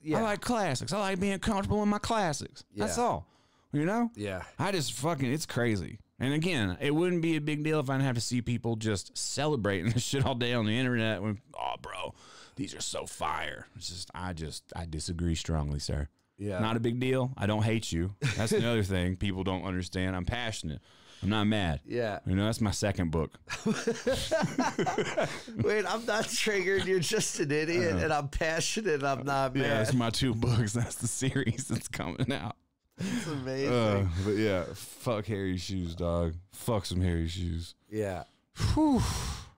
Yeah. 0.00 0.18
I 0.18 0.22
like 0.22 0.40
classics. 0.40 0.92
I 0.92 1.00
like 1.00 1.18
being 1.18 1.38
comfortable 1.40 1.82
in 1.82 1.88
my 1.88 1.98
classics. 1.98 2.62
That's 2.76 2.96
all. 2.98 3.26
You 3.72 3.84
know? 3.84 4.10
yeah. 4.14 4.42
I 4.58 4.72
just 4.72 4.92
fucking 4.94 5.30
it's 5.30 5.46
crazy. 5.46 5.98
And 6.20 6.34
again, 6.34 6.76
it 6.80 6.94
wouldn't 6.94 7.22
be 7.22 7.36
a 7.36 7.40
big 7.40 7.62
deal 7.62 7.78
if 7.78 7.88
I 7.88 7.94
didn't 7.94 8.06
have 8.06 8.16
to 8.16 8.20
see 8.20 8.42
people 8.42 8.76
just 8.76 9.16
celebrating 9.16 9.90
this 9.92 10.02
shit 10.02 10.24
all 10.26 10.34
day 10.34 10.52
on 10.52 10.66
the 10.66 10.76
internet 10.76 11.22
when 11.22 11.38
oh 11.54 11.74
bro, 11.80 12.14
these 12.56 12.74
are 12.74 12.80
so 12.80 13.06
fire. 13.06 13.66
It's 13.76 13.88
just 13.88 14.10
I 14.14 14.32
just 14.32 14.72
I 14.74 14.86
disagree 14.86 15.34
strongly, 15.34 15.78
sir. 15.78 16.08
Yeah. 16.38 16.60
Not 16.60 16.76
a 16.76 16.80
big 16.80 17.00
deal. 17.00 17.32
I 17.36 17.46
don't 17.46 17.62
hate 17.62 17.90
you. 17.92 18.14
That's 18.36 18.52
another 18.64 18.82
thing 18.82 19.16
people 19.16 19.44
don't 19.44 19.64
understand. 19.64 20.16
I'm 20.16 20.24
passionate. 20.24 20.80
I'm 21.22 21.30
not 21.30 21.44
mad. 21.48 21.80
Yeah. 21.84 22.20
You 22.26 22.36
know, 22.36 22.44
that's 22.44 22.60
my 22.60 22.70
second 22.70 23.10
book. 23.10 23.32
Wait, 25.56 25.84
I'm 25.84 26.06
not 26.06 26.28
triggered. 26.28 26.84
You're 26.84 27.00
just 27.00 27.40
an 27.40 27.50
idiot, 27.50 27.94
uh-huh. 27.94 28.04
and 28.04 28.12
I'm 28.12 28.28
passionate. 28.28 29.02
I'm 29.02 29.24
not 29.24 29.52
mad. 29.56 29.62
Yeah, 29.62 29.78
that's 29.78 29.94
my 29.94 30.10
two 30.10 30.32
books. 30.32 30.74
That's 30.74 30.94
the 30.94 31.08
series 31.08 31.66
that's 31.66 31.88
coming 31.88 32.32
out. 32.32 32.54
It's 32.98 33.26
amazing. 33.28 33.72
Uh, 33.72 34.08
but 34.24 34.36
yeah, 34.36 34.64
fuck 34.74 35.26
hairy 35.26 35.56
shoes, 35.56 35.94
dog. 35.94 36.34
Fuck 36.52 36.86
some 36.86 37.00
hairy 37.00 37.28
shoes. 37.28 37.74
yeah. 37.90 38.24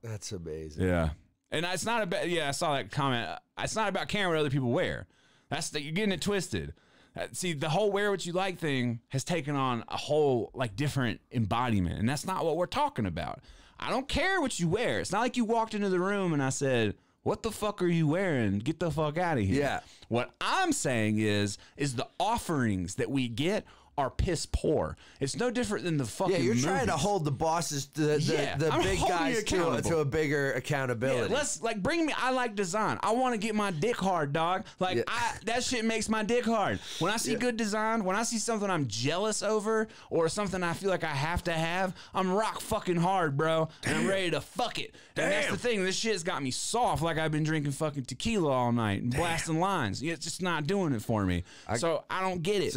That's 0.02 0.32
amazing. 0.32 0.86
Yeah, 0.86 1.10
and 1.50 1.64
it's 1.66 1.84
not 1.84 2.02
about. 2.02 2.28
Yeah, 2.28 2.48
I 2.48 2.52
saw 2.52 2.74
that 2.74 2.90
comment. 2.90 3.38
It's 3.58 3.76
not 3.76 3.88
about 3.88 4.08
caring 4.08 4.28
what 4.28 4.38
other 4.38 4.50
people 4.50 4.70
wear. 4.70 5.06
That's 5.48 5.70
the, 5.70 5.80
you're 5.82 5.92
getting 5.92 6.12
it 6.12 6.20
twisted. 6.20 6.74
Uh, 7.16 7.26
See, 7.32 7.52
the 7.54 7.68
whole 7.68 7.90
wear 7.90 8.10
what 8.10 8.24
you 8.24 8.32
like 8.32 8.58
thing 8.58 9.00
has 9.08 9.24
taken 9.24 9.56
on 9.56 9.84
a 9.88 9.96
whole 9.96 10.50
like 10.54 10.76
different 10.76 11.20
embodiment, 11.32 11.98
and 11.98 12.08
that's 12.08 12.26
not 12.26 12.44
what 12.44 12.56
we're 12.56 12.66
talking 12.66 13.04
about. 13.06 13.40
I 13.78 13.90
don't 13.90 14.06
care 14.08 14.40
what 14.40 14.60
you 14.60 14.68
wear. 14.68 15.00
It's 15.00 15.12
not 15.12 15.20
like 15.20 15.36
you 15.36 15.44
walked 15.44 15.74
into 15.74 15.88
the 15.88 15.98
room 16.00 16.32
and 16.34 16.42
I 16.42 16.50
said, 16.50 16.94
"What 17.22 17.42
the 17.42 17.50
fuck 17.50 17.82
are 17.82 17.86
you 17.88 18.08
wearing? 18.08 18.58
Get 18.58 18.80
the 18.80 18.90
fuck 18.90 19.18
out 19.18 19.38
of 19.38 19.44
here." 19.44 19.60
Yeah. 19.60 19.80
What 20.08 20.30
I'm 20.40 20.72
saying 20.72 21.18
is, 21.18 21.58
is 21.76 21.94
the 21.94 22.08
offerings 22.18 22.96
that 22.96 23.10
we 23.10 23.28
get 23.28 23.64
are 23.98 24.08
piss 24.10 24.46
poor. 24.46 24.96
It's 25.20 25.36
no 25.36 25.50
different 25.50 25.84
than 25.84 25.98
the 25.98 26.06
fucking. 26.06 26.34
Yeah, 26.34 26.40
you're 26.40 26.54
trying 26.54 26.86
to 26.86 26.96
hold 26.96 27.24
the 27.24 27.30
bosses, 27.30 27.86
the 27.88 28.02
the, 28.02 28.20
Yeah, 28.20 28.56
the 28.56 28.70
big 28.82 28.98
guys 29.00 29.42
to, 29.42 29.56
accountable. 29.56 29.90
to 29.90 29.98
a 29.98 30.04
bigger 30.04 30.50
Yeah, 30.52 30.58
accountability. 30.58 31.34
let's 31.34 31.62
like 31.62 31.82
bring 31.82 32.06
me. 32.06 32.14
I 32.16 32.30
like 32.30 32.54
design. 32.54 32.98
I 33.02 33.10
want 33.12 33.34
to 33.34 33.38
get 33.38 33.54
my 33.54 33.70
dick 33.70 33.96
hard, 33.96 34.32
dog. 34.32 34.64
Like 34.78 34.96
Yeah. 34.98 35.02
I, 35.08 35.34
that 35.44 35.64
shit 35.64 35.84
makes 35.84 36.08
my 36.08 36.22
dick 36.22 36.44
hard. 36.46 36.78
When 36.98 37.12
I 37.12 37.16
see 37.16 37.34
good 37.34 37.56
design, 37.56 38.04
when 38.04 38.16
I 38.16 38.22
see 38.22 38.38
something 38.38 38.70
I'm 38.70 38.86
jealous 38.88 39.42
over, 39.42 39.88
or 40.08 40.28
something 40.28 40.62
I 40.62 40.72
feel 40.72 40.88
like 40.90 41.04
I 41.04 41.08
have 41.08 41.44
to 41.44 41.52
have, 41.52 41.94
I'm 42.14 42.32
rock 42.32 42.60
fucking 42.60 42.96
hard, 42.96 43.36
bro, 43.36 43.68
and 43.84 43.96
I'm 43.98 44.06
ready 44.06 44.30
to 44.30 44.40
fuck 44.40 44.78
it. 44.78 44.94
And 45.16 45.30
that's 45.30 45.50
the 45.50 45.58
thing. 45.58 45.84
This 45.84 45.96
shit's 45.96 46.22
got 46.22 46.42
me 46.42 46.50
soft, 46.50 47.02
like 47.02 47.18
I've 47.18 47.32
been 47.32 47.44
drinking 47.44 47.72
fucking 47.72 48.04
tequila 48.06 48.50
all 48.50 48.72
night 48.72 49.02
and 49.02 49.14
blasting 49.14 49.60
lines. 49.60 50.02
It's 50.02 50.24
just 50.24 50.40
not 50.40 50.66
doing 50.66 50.94
it 50.94 51.02
for 51.02 51.26
me. 51.26 51.44
so 51.76 52.04
I 52.08 52.22
don't 52.22 52.42
get 52.42 52.62
it. 52.62 52.74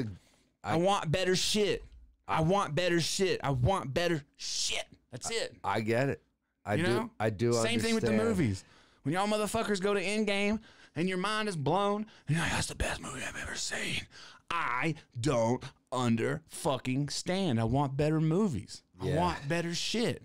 I 0.64 0.78
want 0.78 1.12
better 1.12 1.36
shit. 1.36 1.84
I 2.28 2.42
want 2.42 2.74
better 2.76 3.00
shit. 3.02 3.40
I 3.44 3.50
want 3.52 3.94
better 3.94 4.24
shit. 4.38 4.86
That's 5.12 5.30
it. 5.30 5.56
I 5.64 5.82
get 5.82 6.10
it. 6.10 6.22
I 6.66 6.76
You 6.76 6.84
do. 6.86 6.90
know? 6.90 7.10
I 7.20 7.30
do. 7.30 7.54
Same 7.54 7.80
thing 7.80 7.96
with 7.96 8.06
the 8.06 8.12
movies. 8.14 8.64
When 9.04 9.14
y'all 9.14 9.28
motherfuckers 9.28 9.82
go 9.82 9.94
to 9.94 10.02
Endgame 10.02 10.60
and 10.96 11.10
your 11.10 11.18
mind 11.18 11.50
is 11.50 11.58
blown, 11.58 12.06
and 12.28 12.36
you're 12.38 12.40
like, 12.40 12.52
that's 12.54 12.68
the 12.68 12.76
best 12.76 13.02
movie 13.02 13.22
I've 13.28 13.42
ever 13.44 13.56
seen. 13.56 14.02
I 14.50 14.96
don't 15.20 15.64
under 15.92 16.42
fucking 16.48 17.10
stand. 17.10 17.60
I 17.60 17.66
want 17.66 17.98
better 17.98 18.22
movies. 18.22 18.84
I 19.02 19.16
want 19.16 19.48
better 19.50 19.76
shit. 19.76 20.24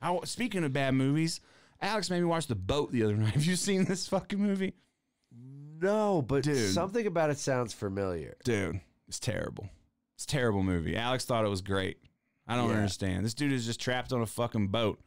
I, 0.00 0.16
speaking 0.24 0.62
of 0.64 0.72
bad 0.72 0.94
movies, 0.94 1.40
Alex 1.80 2.08
made 2.10 2.20
me 2.20 2.26
watch 2.26 2.46
The 2.46 2.54
Boat 2.54 2.92
the 2.92 3.02
other 3.02 3.16
night. 3.16 3.34
Have 3.34 3.44
you 3.44 3.56
seen 3.56 3.84
this 3.84 4.06
fucking 4.06 4.38
movie? 4.38 4.74
No, 5.82 6.22
but 6.22 6.44
Dude. 6.44 6.72
something 6.74 7.06
about 7.06 7.30
it 7.30 7.38
sounds 7.38 7.72
familiar. 7.72 8.36
Dude, 8.44 8.80
it's 9.08 9.18
terrible. 9.18 9.68
It's 10.20 10.26
a 10.26 10.36
terrible 10.36 10.62
movie. 10.62 10.98
Alex 10.98 11.24
thought 11.24 11.46
it 11.46 11.48
was 11.48 11.62
great. 11.62 11.96
I 12.46 12.54
don't 12.54 12.68
Yeah. 12.68 12.76
understand. 12.76 13.24
This 13.24 13.32
dude 13.32 13.52
is 13.52 13.64
just 13.64 13.80
trapped 13.80 14.12
on 14.12 14.20
a 14.20 14.26
fucking 14.26 14.68
boat. 14.68 15.00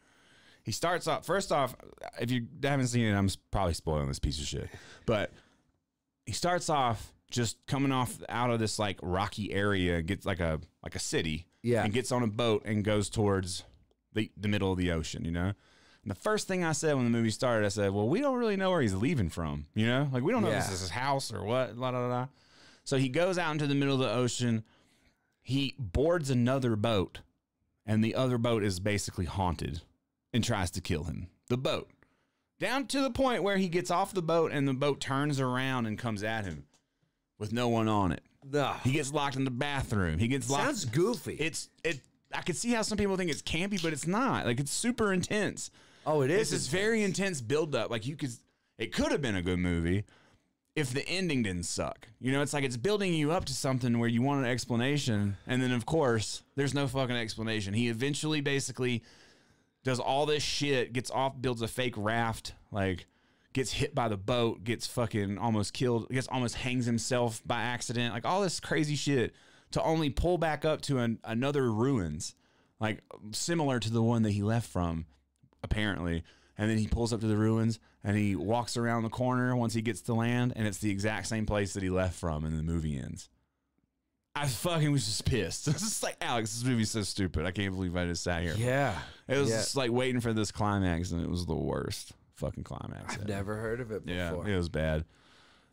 He 0.63 0.71
starts 0.71 1.05
off 1.07 1.23
first 1.23 1.51
off, 1.51 1.75
if 2.19 2.31
you 2.31 2.47
haven't 2.63 2.87
seen 2.87 3.05
it, 3.05 3.13
I'm 3.15 3.29
probably 3.51 3.75
spoiling 3.75 4.07
this 4.07 4.17
piece 4.17 4.39
of 4.39 4.47
shit. 4.47 4.69
But 5.05 5.31
he 6.25 6.31
starts 6.31 6.67
off 6.67 7.13
just 7.29 7.63
coming 7.67 7.91
off 7.91 8.23
out 8.27 8.49
of 8.49 8.59
this 8.59 8.79
like 8.79 8.97
rocky 9.03 9.53
area, 9.53 10.01
gets 10.01 10.25
like 10.25 10.39
a 10.39 10.59
like 10.83 10.95
a 10.95 10.99
city, 10.99 11.45
Yeah. 11.61 11.83
and 11.83 11.93
gets 11.93 12.11
on 12.11 12.23
a 12.23 12.27
boat 12.27 12.63
and 12.65 12.83
goes 12.83 13.07
towards 13.07 13.65
the 14.13 14.31
the 14.35 14.47
middle 14.47 14.71
of 14.71 14.79
the 14.79 14.89
ocean, 14.91 15.25
you 15.25 15.31
know. 15.31 15.53
And 16.01 16.09
the 16.09 16.15
first 16.15 16.47
thing 16.47 16.63
I 16.63 16.71
said 16.71 16.95
when 16.95 17.03
the 17.03 17.11
movie 17.11 17.29
started, 17.29 17.67
I 17.67 17.69
said, 17.69 17.91
"Well, 17.91 18.09
we 18.09 18.19
don't 18.19 18.39
really 18.39 18.55
know 18.57 18.71
where 18.71 18.81
he's 18.81 18.95
leaving 18.95 19.29
from, 19.29 19.67
you 19.75 19.85
know. 19.85 20.09
Like 20.11 20.23
we 20.23 20.31
don't 20.31 20.41
know 20.41 20.49
if 20.49 20.63
this 20.65 20.71
is 20.73 20.81
his 20.81 20.89
house 20.89 21.31
or 21.31 21.43
what." 21.43 21.77
La, 21.77 21.89
la, 21.91 22.07
la. 22.07 22.29
So 22.83 22.97
he 22.97 23.09
goes 23.09 23.37
out 23.37 23.51
into 23.51 23.67
the 23.67 23.75
middle 23.75 23.93
of 23.93 23.99
the 24.01 24.11
ocean. 24.11 24.63
He 25.43 25.75
boards 25.77 26.29
another 26.29 26.75
boat, 26.75 27.19
and 27.85 28.03
the 28.03 28.15
other 28.15 28.37
boat 28.37 28.63
is 28.63 28.79
basically 28.79 29.25
haunted 29.25 29.81
and 30.33 30.43
tries 30.43 30.71
to 30.71 30.81
kill 30.81 31.03
him. 31.03 31.27
The 31.49 31.57
boat. 31.57 31.89
Down 32.59 32.87
to 32.87 33.01
the 33.01 33.09
point 33.11 33.43
where 33.43 33.57
he 33.57 33.67
gets 33.67 33.91
off 33.91 34.13
the 34.13 34.21
boat 34.21 34.51
and 34.53 34.67
the 34.67 34.73
boat 34.73 35.01
turns 35.01 35.39
around 35.39 35.85
and 35.85 35.97
comes 35.99 36.23
at 36.23 36.45
him 36.45 36.63
with 37.37 37.51
no 37.51 37.67
one 37.67 37.89
on 37.89 38.13
it. 38.13 38.21
No. 38.49 38.73
He 38.83 38.93
gets 38.93 39.11
locked 39.11 39.35
in 39.35 39.43
the 39.43 39.51
bathroom. 39.51 40.17
He 40.17 40.29
gets 40.29 40.49
locked. 40.49 40.63
Sounds 40.63 40.85
goofy. 40.85 41.35
It's 41.35 41.67
it. 41.83 41.99
I 42.33 42.41
could 42.41 42.55
see 42.55 42.71
how 42.71 42.81
some 42.81 42.97
people 42.97 43.17
think 43.17 43.29
it's 43.31 43.41
campy, 43.41 43.81
but 43.83 43.91
it's 43.91 44.07
not. 44.07 44.45
Like 44.45 44.59
it's 44.61 44.71
super 44.71 45.11
intense. 45.11 45.71
oh, 46.05 46.21
it 46.21 46.31
It's 46.31 46.51
is. 46.51 46.51
this 46.51 46.67
very 46.67 47.03
intense 47.03 47.41
buildup. 47.41 47.89
Like 47.91 48.07
you 48.07 48.15
could, 48.15 48.31
it 48.77 48.93
could 48.93 49.11
have 49.11 49.21
been 49.21 49.35
a 49.35 49.41
good 49.41 49.59
movie 49.59 50.05
if 50.75 50.91
the 50.91 51.07
ending 51.07 51.43
didn't 51.43 51.63
suck. 51.63 52.07
You 52.19 52.31
know, 52.31 52.41
it's 52.41 52.53
like 52.53 52.63
it's 52.63 52.77
building 52.77 53.13
you 53.13 53.31
up 53.31 53.45
to 53.45 53.53
something 53.53 53.99
where 53.99 54.09
you 54.09 54.21
want 54.21 54.45
an 54.45 54.51
explanation, 54.51 55.37
and 55.47 55.61
then 55.61 55.71
of 55.71 55.85
course 55.85 56.43
there's 56.55 56.73
no 56.73 56.87
fucking 56.87 57.15
explanation. 57.15 57.73
He 57.73 57.89
eventually 57.89 58.41
basically 58.41 59.03
does 59.83 59.99
all 59.99 60.25
this 60.25 60.43
shit, 60.43 60.93
gets 60.93 61.11
off, 61.11 61.39
builds 61.39 61.61
a 61.61 61.67
fake 61.67 61.95
raft, 61.97 62.53
like 62.71 63.05
gets 63.53 63.71
hit 63.71 63.93
by 63.93 64.07
the 64.07 64.17
boat, 64.17 64.63
gets 64.63 64.87
fucking 64.87 65.37
almost 65.37 65.73
killed, 65.73 66.09
gets 66.09 66.27
almost 66.27 66.55
hangs 66.55 66.85
himself 66.85 67.41
by 67.45 67.61
accident, 67.61 68.13
like 68.13 68.25
all 68.25 68.41
this 68.41 68.59
crazy 68.59 68.95
shit 68.95 69.33
to 69.71 69.81
only 69.83 70.09
pull 70.09 70.37
back 70.37 70.65
up 70.65 70.81
to 70.81 70.99
an, 70.99 71.19
another 71.23 71.71
ruins, 71.71 72.35
like 72.79 73.01
similar 73.31 73.79
to 73.79 73.91
the 73.91 74.01
one 74.01 74.23
that 74.23 74.31
he 74.31 74.41
left 74.41 74.69
from, 74.69 75.05
apparently. 75.63 76.23
And 76.57 76.69
then 76.69 76.77
he 76.77 76.87
pulls 76.87 77.11
up 77.13 77.19
to 77.21 77.27
the 77.27 77.37
ruins 77.37 77.79
and 78.03 78.17
he 78.17 78.35
walks 78.35 78.75
around 78.77 79.03
the 79.03 79.09
corner 79.09 79.55
once 79.55 79.73
he 79.73 79.81
gets 79.81 80.01
to 80.01 80.13
land, 80.13 80.53
and 80.55 80.67
it's 80.67 80.79
the 80.79 80.89
exact 80.91 81.27
same 81.27 81.45
place 81.45 81.73
that 81.73 81.83
he 81.83 81.89
left 81.89 82.15
from, 82.19 82.43
and 82.45 82.57
the 82.59 82.63
movie 82.63 82.97
ends. 82.97 83.29
I 84.35 84.47
fucking 84.47 84.91
was 84.91 85.05
just 85.05 85.25
pissed. 85.25 85.67
It's 85.69 85.79
just 85.81 86.03
like 86.03 86.17
Alex, 86.19 86.53
this 86.53 86.63
movie's 86.67 86.89
so 86.91 87.03
stupid. 87.03 87.45
I 87.45 87.51
can't 87.51 87.73
believe 87.73 87.95
I 87.95 88.05
just 88.05 88.23
sat 88.23 88.41
here. 88.43 88.55
yeah. 88.57 88.97
It 89.27 89.37
was 89.37 89.49
Yeah. 89.49 89.57
just 89.57 89.75
like 89.75 89.91
waiting 89.91 90.21
for 90.21 90.33
this 90.33 90.51
climax, 90.51 91.11
and 91.11 91.21
it 91.21 91.29
was 91.29 91.45
the 91.45 91.55
worst 91.55 92.13
fucking 92.35 92.63
climax. 92.63 93.13
I've 93.13 93.21
ever. 93.21 93.27
never 93.29 93.55
heard 93.57 93.79
of 93.79 93.91
it 93.91 94.03
Yeah, 94.05 94.31
before. 94.31 94.49
it 94.49 94.57
was 94.57 94.69
bad. 94.69 95.05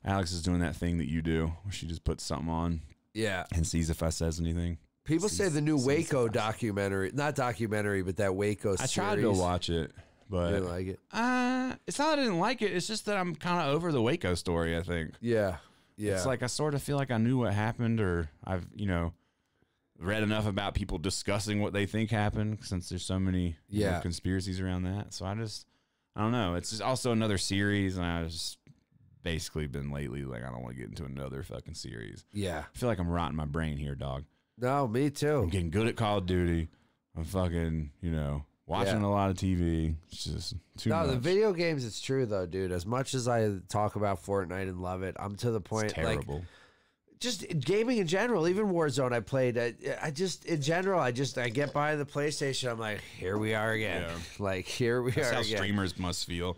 Alex 0.04 0.32
is 0.32 0.42
doing 0.42 0.60
that 0.60 0.76
thing 0.76 0.98
that 0.98 1.08
you 1.08 1.22
do, 1.22 1.52
where 1.62 1.72
she 1.72 1.86
just 1.86 2.04
puts 2.04 2.22
something 2.22 2.48
on 2.50 2.82
Yeah. 3.14 3.44
and 3.52 3.66
sees 3.66 3.88
if 3.90 4.02
I 4.02 4.10
says 4.10 4.38
anything. 4.38 4.78
People 5.04 5.28
say 5.30 5.48
the 5.48 5.60
new 5.62 5.76
Waco 5.78 6.28
documentary, 6.28 7.10
not 7.14 7.34
documentary, 7.34 8.02
but 8.02 8.16
that 8.16 8.34
Waco 8.36 8.72
I 8.74 8.76
series. 8.76 8.92
tried 8.92 9.16
to 9.16 9.22
go 9.22 9.32
watch 9.32 9.68
it, 9.70 9.90
but 10.30 10.50
didn't 10.52 10.68
like 10.68 10.86
it? 10.86 11.00
uh, 11.12 11.74
it's 11.86 11.98
not 11.98 12.10
that 12.10 12.20
I 12.20 12.22
didn't 12.22 12.38
like 12.38 12.62
it. 12.62 12.72
It's 12.72 12.86
just 12.86 13.04
that 13.06 13.16
I'm 13.18 13.34
kind 13.34 13.68
of 13.68 13.74
over 13.74 13.92
the 13.92 14.00
Waco 14.00 14.34
story. 14.34 14.76
I 14.76 14.82
think 14.82 15.12
Yeah. 15.20 15.56
Yeah. 15.96 16.14
it's 16.14 16.24
like 16.24 16.42
I 16.42 16.46
sort 16.46 16.74
of 16.74 16.82
feel 16.82 16.96
like 16.96 17.10
I 17.10 17.18
knew 17.18 17.36
what 17.38 17.52
happened, 17.52 18.00
or 18.00 18.30
I've 18.44 18.66
you 18.74 18.86
know 18.86 19.12
read 19.98 20.22
enough 20.22 20.46
about 20.46 20.74
people 20.74 20.96
discussing 20.96 21.60
what 21.60 21.74
they 21.74 21.84
think 21.84 22.10
happened, 22.10 22.58
since 22.62 22.88
there's 22.88 23.04
so 23.04 23.18
many 23.18 23.56
you 23.68 23.80
know, 23.84 23.90
Yeah. 23.90 24.00
conspiracies 24.00 24.58
around 24.60 24.84
that. 24.84 25.12
So 25.12 25.26
I 25.26 25.34
just 25.34 25.66
I 26.16 26.22
don't 26.22 26.32
know. 26.32 26.54
It's 26.54 26.70
just 26.70 26.82
also 26.82 27.12
another 27.12 27.36
series, 27.38 27.96
and 27.98 28.06
I 28.06 28.24
just 28.24 28.56
basically 29.22 29.66
been 29.66 29.90
lately 29.90 30.24
like 30.24 30.42
I 30.42 30.50
don't 30.50 30.62
want 30.62 30.74
to 30.74 30.80
get 30.80 30.88
into 30.88 31.04
another 31.04 31.42
fucking 31.42 31.74
series. 31.74 32.24
Yeah. 32.32 32.64
I 32.74 32.78
feel 32.78 32.88
like 32.88 32.98
I'm 32.98 33.08
rotting 33.10 33.36
my 33.36 33.44
brain 33.44 33.76
here, 33.76 33.94
dog. 33.94 34.24
No, 34.56 34.86
me 34.88 35.10
too. 35.10 35.40
I'm 35.42 35.48
getting 35.48 35.70
good 35.70 35.86
at 35.86 35.96
Call 35.96 36.18
of 36.18 36.26
Duty. 36.26 36.68
I'm 37.16 37.24
fucking, 37.24 37.90
you 38.00 38.10
know, 38.10 38.44
watching 38.70 39.00
Yeah. 39.00 39.06
a 39.06 39.08
lot 39.08 39.30
of 39.30 39.36
TV. 39.36 39.94
It's 40.10 40.24
just 40.24 40.54
too 40.78 40.90
No, 40.90 40.98
much. 41.00 41.08
the 41.10 41.16
video 41.18 41.52
games, 41.52 41.84
it's 41.84 42.00
true 42.00 42.24
though, 42.24 42.46
dude. 42.46 42.72
As 42.72 42.86
much 42.86 43.12
as 43.14 43.28
I 43.28 43.58
talk 43.68 43.96
about 43.96 44.22
Fortnite 44.24 44.62
and 44.68 44.80
love 44.80 45.02
it, 45.02 45.16
I'm 45.18 45.34
to 45.36 45.50
the 45.50 45.60
point 45.60 45.86
it's 45.86 45.96
like 45.98 46.06
terrible. 46.06 46.44
just 47.18 47.44
gaming 47.60 47.98
in 47.98 48.06
general, 48.06 48.48
even 48.48 48.66
Warzone 48.68 49.12
I 49.12 49.20
played. 49.20 49.58
I, 49.58 49.74
I 50.00 50.10
just 50.10 50.44
in 50.46 50.62
general, 50.62 51.00
I 51.00 51.10
just 51.12 51.36
I 51.36 51.48
get 51.48 51.72
by 51.72 51.96
the 51.96 52.06
PlayStation. 52.06 52.70
I'm 52.70 52.78
like, 52.78 53.00
here 53.18 53.36
we 53.36 53.54
are 53.54 53.72
again. 53.72 54.02
Yeah. 54.02 54.14
Like 54.38 54.66
here 54.66 55.02
we 55.02 55.10
That's 55.10 55.30
are 55.30 55.34
how 55.34 55.40
again. 55.40 55.56
streamers 55.58 55.98
must 55.98 56.24
feel. 56.26 56.56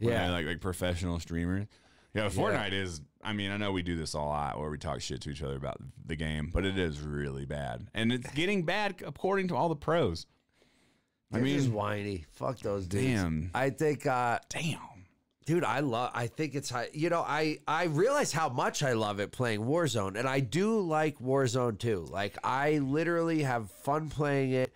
when 0.00 0.10
Yeah. 0.12 0.30
like 0.32 0.44
like 0.46 0.60
professional 0.60 1.18
streamers. 1.20 1.66
Yeah, 2.14 2.28
Fortnite 2.28 2.72
is. 2.74 3.00
I 3.24 3.32
mean, 3.32 3.52
I 3.52 3.56
know 3.56 3.70
we 3.72 3.82
do 3.82 3.96
this 3.96 4.12
a 4.14 4.20
lot 4.20 4.58
where 4.60 4.68
we 4.68 4.76
talk 4.76 5.00
shit 5.00 5.20
to 5.22 5.30
each 5.30 5.42
other 5.42 5.54
about 5.56 5.78
the 6.04 6.16
game, 6.16 6.50
but 6.52 6.66
it 6.66 6.76
is 6.76 7.00
really 7.00 7.46
bad, 7.46 7.86
and 7.94 8.12
it's 8.12 8.28
getting 8.32 8.64
bad 8.64 8.96
according 9.06 9.46
to 9.48 9.56
all 9.56 9.68
the 9.70 9.76
pros. 9.76 10.26
I 11.32 11.38
They're 11.38 11.46
just 11.46 11.66
mean, 11.68 11.74
whiny. 11.74 12.26
Fuck 12.32 12.58
those 12.60 12.86
dudes. 12.86 13.06
damn, 13.06 13.50
I 13.54 13.70
think, 13.70 14.06
uh, 14.06 14.38
damn. 14.48 14.78
dude, 15.46 15.64
I 15.64 15.80
love. 15.80 16.10
I 16.14 16.26
think 16.26 16.54
it's 16.54 16.70
high. 16.70 16.88
You 16.92 17.08
know, 17.10 17.24
I 17.26 17.58
I 17.66 17.84
realize 17.84 18.32
how 18.32 18.48
much 18.48 18.82
I 18.82 18.92
love 18.92 19.18
it 19.20 19.32
playing 19.32 19.60
Warzone, 19.60 20.18
and 20.18 20.28
I 20.28 20.40
do 20.40 20.80
like 20.80 21.18
Warzone 21.18 21.78
too. 21.78 22.06
Like 22.10 22.36
I 22.44 22.78
literally 22.78 23.42
have 23.42 23.70
fun 23.70 24.08
playing 24.10 24.52
it. 24.52 24.72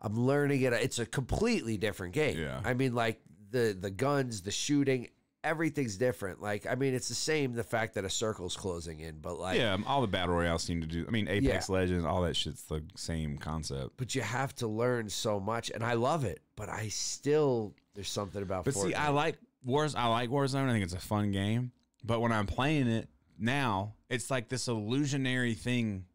I'm 0.00 0.18
learning 0.18 0.62
it. 0.62 0.72
It's 0.72 0.98
a 0.98 1.06
completely 1.06 1.76
different 1.76 2.14
game. 2.14 2.38
Yeah. 2.38 2.60
I 2.64 2.74
mean, 2.74 2.94
like 2.94 3.20
the 3.50 3.76
the 3.78 3.90
guns, 3.90 4.42
the 4.42 4.50
shooting, 4.50 5.08
everything's 5.44 5.96
different. 5.96 6.40
Like 6.40 6.66
I 6.66 6.74
mean, 6.74 6.94
it's 6.94 7.08
the 7.08 7.14
same. 7.14 7.52
The 7.52 7.64
fact 7.64 7.94
that 7.94 8.04
a 8.04 8.10
circle's 8.10 8.56
closing 8.56 9.00
in, 9.00 9.18
but 9.20 9.38
like 9.38 9.58
Yeah, 9.58 9.74
um, 9.74 9.84
all 9.86 10.00
the 10.00 10.06
battle 10.06 10.34
royales 10.34 10.62
seem 10.62 10.80
to 10.80 10.86
do. 10.86 11.04
I 11.06 11.10
mean, 11.10 11.28
Apex 11.28 11.68
Legends, 11.68 12.04
all 12.04 12.22
that 12.22 12.36
shit's 12.36 12.62
the 12.62 12.82
same 12.96 13.38
concept. 13.38 13.92
but 13.96 14.14
you 14.14 14.22
have 14.22 14.54
to 14.56 14.66
learn 14.66 15.08
so 15.08 15.40
much, 15.40 15.70
and 15.70 15.84
I 15.84 15.94
love 15.94 16.24
it. 16.24 16.40
But 16.56 16.68
I 16.68 16.88
still 16.88 17.74
there's 17.94 18.08
something 18.08 18.42
about. 18.42 18.64
But 18.64 18.74
see, 18.74 18.94
I 18.94 19.08
like 19.08 19.36
Wars. 19.64 19.94
I 19.94 20.06
like 20.06 20.30
Warzone. 20.30 20.68
I 20.68 20.72
think 20.72 20.84
it's 20.84 20.94
a 20.94 21.00
fun 21.00 21.32
game. 21.32 21.72
But 22.04 22.20
when 22.20 22.32
I'm 22.32 22.46
playing 22.46 22.88
it 22.88 23.08
now, 23.38 23.94
it's 24.10 24.30
like 24.30 24.48
this 24.48 24.68
illusionary 24.68 25.54
thing 25.54 26.06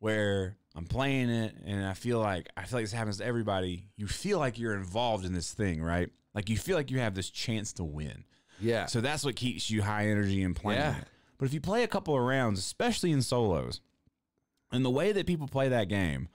where 0.00 0.56
I'm 0.74 0.86
playing 0.86 1.30
it 1.30 1.54
and 1.64 1.84
I 1.86 1.94
feel 1.94 2.18
like 2.18 2.48
I 2.56 2.64
feel 2.64 2.78
like 2.78 2.84
this 2.84 2.92
happens 2.92 3.18
to 3.18 3.24
everybody. 3.24 3.88
You 3.96 4.06
feel 4.06 4.38
like 4.38 4.58
you're 4.58 4.74
involved 4.74 5.24
in 5.24 5.32
this 5.32 5.52
thing, 5.52 5.82
right? 5.82 6.08
Like 6.34 6.48
you 6.48 6.56
feel 6.56 6.76
like 6.76 6.90
you 6.90 6.98
have 7.00 7.14
this 7.14 7.30
chance 7.30 7.72
to 7.74 7.84
win. 7.84 8.24
Yeah, 8.62 8.86
So 8.86 9.00
that's 9.00 9.24
what 9.24 9.36
keeps 9.36 9.70
you 9.70 9.82
high 9.82 10.06
energy 10.08 10.42
and 10.42 10.54
playing 10.56 10.80
Yeah. 10.80 11.04
But 11.38 11.46
if 11.46 11.54
you 11.54 11.60
play 11.60 11.82
a 11.82 11.88
couple 11.88 12.14
of 12.14 12.22
rounds, 12.22 12.58
especially 12.60 13.10
in 13.10 13.20
solos, 13.20 13.80
and 14.70 14.84
the 14.84 14.90
way 14.90 15.12
that 15.12 15.26
people 15.26 15.48
play 15.48 15.68
that 15.68 15.88
game, 15.88 16.28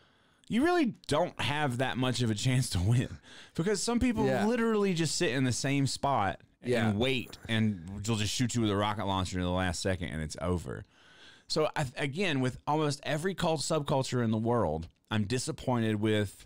you 0.50 0.64
really 0.64 0.94
don't 1.08 1.40
have 1.42 1.78
that 1.80 1.98
much 1.98 2.22
of 2.22 2.30
a 2.30 2.36
chance 2.36 2.70
to 2.72 2.80
win 2.80 3.18
because 3.56 3.82
some 3.82 4.00
people 4.00 4.26
Yeah. 4.26 4.46
literally 4.46 4.94
just 4.94 5.16
sit 5.16 5.32
in 5.32 5.44
the 5.46 5.52
same 5.54 5.88
spot 5.88 6.42
and 6.62 6.72
Yeah. 6.72 6.94
wait, 6.94 7.38
and 7.48 7.88
they'll 8.04 8.16
just 8.18 8.34
shoot 8.34 8.54
you 8.56 8.62
with 8.62 8.72
a 8.72 8.76
rocket 8.76 9.06
launcher 9.06 9.38
in 9.40 9.44
the 9.46 9.52
last 9.52 9.82
second, 9.82 10.10
and 10.10 10.22
it's 10.22 10.36
over. 10.42 10.86
So 11.48 11.70
I, 11.76 11.86
again, 11.96 12.42
with 12.42 12.58
almost 12.68 13.00
every 13.04 13.34
cult 13.34 13.62
subculture 13.62 14.24
in 14.24 14.32
the 14.32 14.38
world, 14.38 14.90
I'm 15.10 15.24
disappointed 15.24 15.96
with 16.02 16.46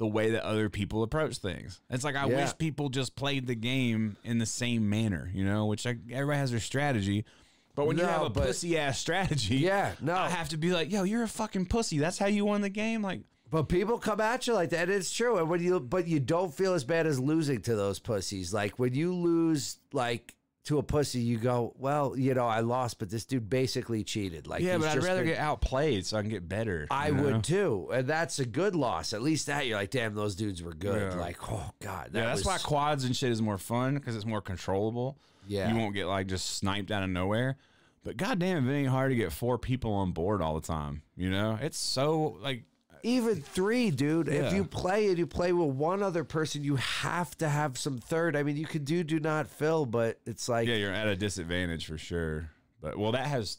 the 0.00 0.06
way 0.06 0.30
that 0.30 0.42
other 0.44 0.70
people 0.70 1.02
approach 1.02 1.36
things. 1.36 1.78
It's 1.90 2.02
like 2.04 2.16
I 2.16 2.26
Yeah. 2.26 2.36
wish 2.44 2.56
people 2.56 2.88
just 2.88 3.14
played 3.16 3.46
the 3.46 3.54
game 3.54 4.16
in 4.24 4.38
the 4.38 4.46
same 4.46 4.88
manner, 4.88 5.30
you 5.34 5.44
know, 5.44 5.66
which 5.66 5.86
I, 5.86 5.96
everybody 6.10 6.38
has 6.38 6.50
their 6.50 6.58
strategy. 6.58 7.26
But 7.74 7.86
when 7.86 7.98
you 7.98 8.04
have 8.04 8.22
a 8.22 8.30
pussy 8.30 8.78
ass 8.78 8.98
strategy, 8.98 9.56
Yeah, 9.56 9.92
no. 10.00 10.14
I 10.14 10.30
have 10.30 10.48
to 10.48 10.56
be 10.56 10.72
like, 10.72 10.90
yo, 10.90 11.02
you're 11.02 11.22
a 11.22 11.28
fucking 11.28 11.66
pussy. 11.66 11.98
That's 11.98 12.16
how 12.18 12.26
you 12.28 12.46
won 12.46 12.62
the 12.62 12.70
game. 12.70 13.02
Like, 13.02 13.20
But 13.50 13.64
people 13.68 13.98
come 13.98 14.22
at 14.22 14.46
you 14.46 14.54
like 14.54 14.70
that. 14.70 14.88
It's 14.88 15.12
true. 15.12 15.36
And 15.36 15.50
when 15.50 15.62
you 15.62 15.78
but 15.80 16.08
you 16.08 16.18
don't 16.18 16.52
feel 16.54 16.72
as 16.72 16.82
bad 16.82 17.06
as 17.06 17.20
losing 17.20 17.60
to 17.62 17.76
those 17.76 17.98
pussies. 17.98 18.54
Like 18.54 18.78
when 18.78 18.94
you 18.94 19.14
lose 19.14 19.76
like 19.92 20.34
to 20.64 20.78
a 20.78 20.82
pussy, 20.82 21.20
you 21.20 21.38
go, 21.38 21.72
Well, 21.78 22.14
you 22.16 22.34
know, 22.34 22.46
I 22.46 22.60
lost, 22.60 22.98
but 22.98 23.08
this 23.10 23.24
dude 23.24 23.48
basically 23.48 24.04
cheated. 24.04 24.46
Like 24.46 24.62
yeah, 24.62 24.78
but 24.78 24.88
I'd 24.88 25.02
rather 25.02 25.20
been- 25.20 25.30
get 25.34 25.38
outplayed 25.38 26.06
so 26.06 26.18
I 26.18 26.20
can 26.20 26.30
get 26.30 26.48
better. 26.48 26.86
I 26.90 27.10
know? 27.10 27.22
would 27.22 27.44
too. 27.44 27.88
And 27.92 28.06
that's 28.06 28.38
a 28.38 28.46
good 28.46 28.76
loss. 28.76 29.12
At 29.12 29.22
least 29.22 29.46
that 29.46 29.66
you're 29.66 29.78
like, 29.78 29.90
damn, 29.90 30.14
those 30.14 30.34
dudes 30.34 30.62
were 30.62 30.74
good. 30.74 31.12
Yeah. 31.12 31.18
Like, 31.18 31.38
oh 31.50 31.70
God. 31.80 32.10
That 32.12 32.18
Yeah, 32.18 32.26
that's 32.26 32.40
was, 32.40 32.46
why 32.46 32.58
quads 32.58 33.04
and 33.04 33.16
shit 33.16 33.30
is 33.30 33.40
more 33.40 33.58
fun 33.58 33.94
because 33.94 34.14
it's 34.14 34.26
more 34.26 34.42
controllable. 34.42 35.16
Yeah. 35.48 35.72
You 35.72 35.78
won't 35.78 35.94
get 35.94 36.06
like 36.06 36.26
just 36.26 36.56
sniped 36.58 36.90
out 36.90 37.02
of 37.02 37.10
nowhere. 37.10 37.56
But 38.02 38.16
goddamn, 38.16 38.68
it 38.68 38.74
ain't 38.74 38.88
hard 38.88 39.10
to 39.10 39.16
get 39.16 39.30
four 39.32 39.58
people 39.58 39.92
on 39.92 40.12
board 40.12 40.40
all 40.40 40.54
the 40.58 40.66
time. 40.66 41.02
You 41.16 41.30
know, 41.30 41.58
it's 41.60 41.78
so 41.78 42.38
like 42.40 42.64
even 43.02 43.40
three, 43.42 43.90
dude. 43.90 44.28
If 44.28 44.52
you 44.52 44.64
play 44.64 45.08
and 45.08 45.18
you 45.18 45.26
play 45.26 45.52
with 45.52 45.74
one 45.74 46.02
other 46.02 46.24
person, 46.24 46.64
you 46.64 46.76
have 46.76 47.36
to 47.38 47.48
have 47.48 47.78
some 47.78 47.98
third. 47.98 48.36
I 48.36 48.42
mean, 48.42 48.56
you 48.56 48.66
could 48.66 48.84
do 48.84 49.04
do 49.04 49.20
not 49.20 49.48
fill, 49.48 49.86
but 49.86 50.18
it's 50.26 50.48
like 50.48 50.68
yeah, 50.68 50.76
you're 50.76 50.92
at 50.92 51.08
a 51.08 51.16
disadvantage 51.16 51.86
for 51.86 51.98
sure. 51.98 52.50
But 52.80 52.98
well, 52.98 53.12
that 53.12 53.26
has 53.26 53.58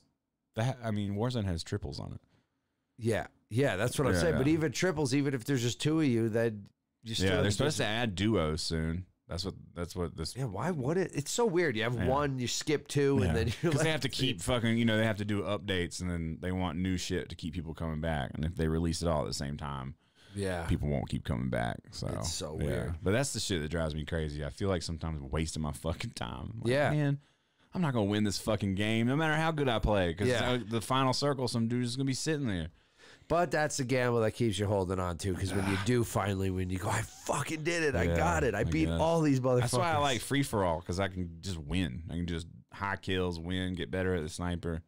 that. 0.55 0.77
I 0.83 0.91
mean, 0.91 1.15
Warzone 1.15 1.45
has 1.45 1.63
triples 1.63 1.99
on 1.99 2.13
it. 2.13 2.21
Yeah, 2.97 3.27
yeah, 3.49 3.75
that's 3.75 3.97
what 3.97 4.07
I'm 4.07 4.13
Yeah, 4.13 4.21
saying. 4.21 4.37
But 4.37 4.47
even 4.47 4.71
triples, 4.71 5.13
even 5.13 5.33
if 5.33 5.45
there's 5.45 5.61
just 5.61 5.81
two 5.81 5.99
of 5.99 6.05
you, 6.05 6.29
then 6.29 6.67
you 7.03 7.15
still. 7.15 7.35
Yeah, 7.35 7.41
they're 7.41 7.51
supposed 7.51 7.77
to 7.77 7.85
add 7.85 8.15
duos 8.15 8.61
soon. 8.61 9.05
That's 9.32 9.45
what. 9.45 9.53
That's 9.73 9.95
what 9.95 10.15
this. 10.15 10.36
Yeah, 10.36 10.43
why 10.45 10.69
would 10.71 10.97
it? 10.97 11.11
It's 11.15 11.32
so 11.32 11.45
weird. 11.45 11.75
You 11.77 11.84
have 11.84 11.95
Yeah. 11.95 12.05
one, 12.07 12.38
you 12.38 12.47
skip 12.47 12.88
two, 12.88 13.23
and 13.23 13.36
then 13.36 13.47
you're 13.47 13.71
because 13.71 13.75
like, 13.75 13.84
they 13.86 13.91
have 13.91 14.01
to 14.01 14.09
keep 14.21 14.41
fucking. 14.41 14.77
You 14.77 14.86
know, 14.86 14.97
they 14.97 15.05
have 15.05 15.17
to 15.19 15.25
do 15.25 15.41
updates, 15.43 16.01
and 16.01 16.11
then 16.11 16.38
they 16.41 16.51
want 16.51 16.77
new 16.77 16.97
shit 16.97 17.29
to 17.29 17.36
keep 17.36 17.53
people 17.53 17.73
coming 17.73 18.01
back. 18.01 18.32
And 18.36 18.43
if 18.45 18.55
they 18.55 18.67
release 18.67 19.01
it 19.01 19.07
all 19.07 19.21
at 19.21 19.27
the 19.27 19.34
same 19.34 19.55
time, 19.57 19.95
Yeah, 20.36 20.65
people 20.65 20.89
won't 20.89 21.07
keep 21.09 21.23
coming 21.23 21.49
back. 21.49 21.77
So 21.91 22.07
It's 22.19 22.34
so 22.34 22.57
yeah. 22.59 22.65
weird. 22.65 22.93
But 23.01 23.11
that's 23.11 23.32
the 23.34 23.39
shit 23.39 23.61
that 23.61 23.69
drives 23.71 23.95
me 23.95 24.03
crazy. 24.05 24.43
I 24.45 24.49
feel 24.49 24.67
like 24.69 24.82
sometimes 24.84 25.17
I'm 25.21 25.29
wasting 25.29 25.61
my 25.63 25.71
fucking 25.71 26.11
time. 26.11 26.59
Like, 26.61 26.71
Yeah. 26.71 26.91
man, 26.91 27.19
I'm 27.73 27.82
not 27.82 27.93
gonna 27.93 28.05
win 28.05 28.25
this 28.25 28.38
fucking 28.38 28.75
game, 28.75 29.07
no 29.07 29.15
matter 29.15 29.36
how 29.36 29.51
good 29.51 29.69
I 29.69 29.79
play. 29.79 30.09
Because 30.09 30.27
Yeah. 30.27 30.57
the 30.69 30.82
final 30.82 31.13
circle, 31.13 31.47
some 31.47 31.69
dude's 31.69 31.95
gonna 31.95 32.05
be 32.05 32.13
sitting 32.13 32.47
there. 32.47 32.67
But 33.32 33.49
that's 33.49 33.77
the 33.77 33.86
gamble 33.86 34.19
that 34.19 34.32
keeps 34.32 34.59
you 34.59 34.65
holding 34.65 34.99
on 34.99 35.17
to. 35.19 35.34
Because 35.34 35.53
when 35.53 35.65
you 35.69 35.77
do 35.86 36.03
finally 36.03 36.51
win, 36.51 36.69
you 36.69 36.77
go, 36.77 36.89
I 36.89 37.01
fucking 37.01 37.63
did 37.63 37.82
it. 37.84 37.95
I 37.95 38.03
Yeah, 38.03 38.17
got 38.17 38.43
it. 38.43 38.53
I, 38.53 38.59
I 38.59 38.63
beat 38.65 38.89
guess. 38.89 38.99
all 38.99 39.21
these 39.21 39.39
motherfuckers. 39.39 39.59
That's 39.61 39.73
why 39.73 39.93
I 39.93 39.97
like 39.99 40.19
free 40.19 40.43
for 40.43 40.65
all 40.65 40.82
because 40.82 40.99
I 40.99 41.07
can 41.07 41.38
just 41.39 41.57
win. 41.57 42.03
I 42.09 42.15
can 42.15 42.27
just 42.27 42.45
high 42.73 42.97
kills, 42.97 43.39
win, 43.39 43.75
get 43.75 43.89
better 43.89 44.13
at 44.15 44.21
the 44.23 44.27
sniper. 44.29 44.82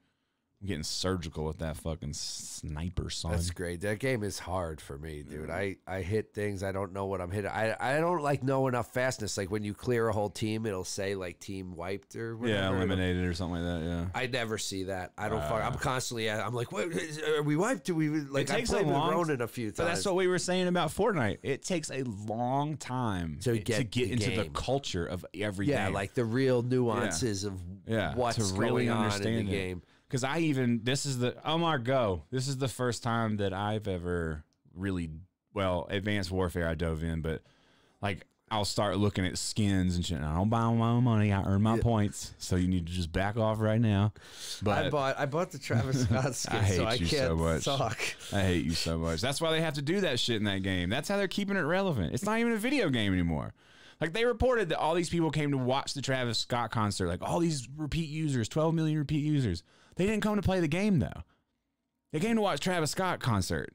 I'm 0.64 0.68
getting 0.68 0.84
surgical 0.84 1.44
with 1.44 1.58
that 1.60 1.76
fucking 1.76 2.14
sniper 2.14 3.10
son. 3.10 3.32
That's 3.34 3.50
great. 3.50 3.82
That 3.82 4.00
game 4.00 4.24
is 4.24 4.40
hard 4.40 4.80
for 4.80 4.98
me, 4.98 5.22
dude. 5.22 5.50
I, 5.50 5.76
I 5.86 6.02
hit 6.02 6.34
things 6.34 6.64
I 6.64 6.72
don't 6.72 6.94
know 6.94 7.06
what 7.06 7.20
I'm 7.20 7.32
hitting. 7.32 7.52
I 7.52 7.76
I 7.78 8.00
don't 8.00 8.22
like 8.22 8.44
know 8.44 8.68
enough 8.68 8.94
fastness. 8.94 9.38
Like 9.38 9.52
when 9.52 9.66
you 9.66 9.74
clear 9.74 10.08
a 10.08 10.14
whole 10.14 10.30
team, 10.30 10.66
it'll 10.66 10.86
say 10.86 11.16
like 11.16 11.40
team 11.40 11.76
wiped 11.76 12.16
or 12.16 12.38
whatever. 12.38 12.58
yeah, 12.58 12.70
eliminated 12.70 13.26
or 13.26 13.34
something 13.34 13.62
like 13.62 13.82
that. 13.82 13.86
Yeah. 13.86 14.06
I 14.16 14.28
never 14.28 14.58
see 14.58 14.84
that. 14.86 15.12
I 15.18 15.28
don't 15.28 15.42
fuck. 15.42 15.62
Uh. 15.62 15.68
I'm 15.68 15.76
constantly. 15.76 16.30
I'm 16.32 16.54
like, 16.54 16.72
wait, 16.72 16.94
are 17.28 17.44
we 17.44 17.58
wiped? 17.58 17.84
Do 17.86 17.96
we 17.96 18.08
like? 18.10 18.44
It 18.50 18.54
takes 18.54 18.72
I 18.72 18.76
a 18.76 18.84
played 18.84 18.88
with 18.88 18.96
long- 18.96 19.12
Ronan 19.12 19.42
a 19.42 19.48
few 19.48 19.68
times. 19.68 19.78
But 19.78 19.86
that's 19.88 20.06
what 20.06 20.16
we 20.16 20.28
were 20.28 20.40
saying 20.40 20.70
about 20.70 20.92
Fortnite. 20.92 21.40
It 21.44 21.64
takes 21.64 21.92
a 21.92 22.04
long 22.04 22.78
time 22.78 23.40
To 23.42 23.52
to 23.52 23.60
get 23.60 23.92
get, 23.92 24.06
the 24.08 24.12
into 24.14 24.32
the 24.44 24.50
culture 24.52 25.06
of 25.06 25.26
everything. 25.34 25.74
yeah, 25.76 25.90
like 25.90 26.14
the 26.14 26.24
real 26.24 26.62
nuances 26.62 27.44
of 27.44 27.60
yeah, 27.86 28.16
what's 28.16 28.38
to 28.38 28.56
really 28.58 28.86
going 28.86 28.90
on 28.98 29.22
in 29.24 29.46
the 29.46 29.52
it. 29.52 29.54
game. 29.54 29.82
Because 30.14 30.24
I 30.24 30.38
even 30.42 30.82
this 30.84 31.08
is 31.08 31.18
the 31.18 31.36
oh 31.44 31.54
Omar 31.54 31.80
Go. 31.80 32.22
This 32.30 32.48
is 32.48 32.60
the 32.60 32.68
first 32.68 33.02
time 33.02 33.38
that 33.38 33.52
I've 33.52 33.88
ever 33.88 34.44
really 34.76 35.10
well 35.56 35.88
advanced 35.90 36.30
warfare. 36.30 36.68
I 36.68 36.76
dove 36.76 37.02
in, 37.04 37.22
but 37.22 37.42
like 38.00 38.28
I'll 38.52 38.64
start 38.64 38.98
looking 38.98 39.26
at 39.26 39.40
skins 39.40 39.96
and 39.96 40.06
shit. 40.06 40.22
I 40.22 40.36
don't 40.36 40.50
buy 40.52 40.72
my 40.72 40.90
own 40.92 41.04
money. 41.04 41.34
I 41.34 41.42
earn 41.42 41.64
my 41.64 41.78
Yeah. 41.78 41.82
points, 41.82 42.36
so 42.38 42.58
you 42.58 42.68
need 42.68 42.86
to 42.86 42.94
just 42.94 43.12
back 43.12 43.38
off 43.38 43.60
right 43.60 43.82
now. 43.82 44.14
But 44.62 44.86
I 44.86 44.90
bought 44.92 45.18
I 45.20 45.26
bought 45.26 45.50
the 45.50 45.58
Travis 45.58 46.04
Scott 46.04 46.36
skin, 46.36 46.60
I 46.60 46.62
hate 46.62 46.76
so 46.78 46.84
I 46.86 46.94
you 46.94 47.06
so 47.08 47.36
much. 47.36 47.66
talk. 47.66 47.98
I 48.32 48.42
hate 48.42 48.66
you 48.66 48.76
so 48.76 49.00
much. 49.00 49.20
That's 49.20 49.42
why 49.42 49.50
they 49.50 49.62
have 49.62 49.74
to 49.74 49.82
do 49.82 50.02
that 50.02 50.20
shit 50.20 50.36
in 50.36 50.44
that 50.44 50.62
game. 50.62 50.92
That's 50.92 51.10
how 51.10 51.18
they're 51.18 51.28
keeping 51.28 51.58
it 51.58 51.62
relevant. 51.62 52.14
It's 52.14 52.24
not 52.24 52.38
even 52.38 52.54
a 52.54 52.58
video 52.58 52.90
game 52.92 53.14
anymore. 53.14 53.56
Like 54.00 54.14
they 54.14 54.26
reported 54.26 54.70
that 54.70 54.78
all 54.78 54.94
these 54.94 55.10
people 55.10 55.32
came 55.32 55.50
to 55.50 55.58
watch 55.58 55.96
the 55.96 56.04
Travis 56.04 56.38
Scott 56.38 56.70
concert. 56.70 57.08
Like 57.08 57.24
all 57.24 57.40
these 57.40 57.68
repeat 57.76 58.10
users, 58.10 58.48
12 58.48 58.76
million 58.76 59.00
repeat 59.00 59.24
users. 59.26 59.64
They 59.96 60.06
didn't 60.06 60.24
come 60.24 60.36
to 60.36 60.42
play 60.42 60.60
the 60.60 60.68
game 60.68 61.00
though. 61.00 61.24
They 62.12 62.20
came 62.20 62.36
to 62.36 62.42
watch 62.42 62.60
Travis 62.60 62.92
Scott 62.92 63.20
concert. 63.20 63.74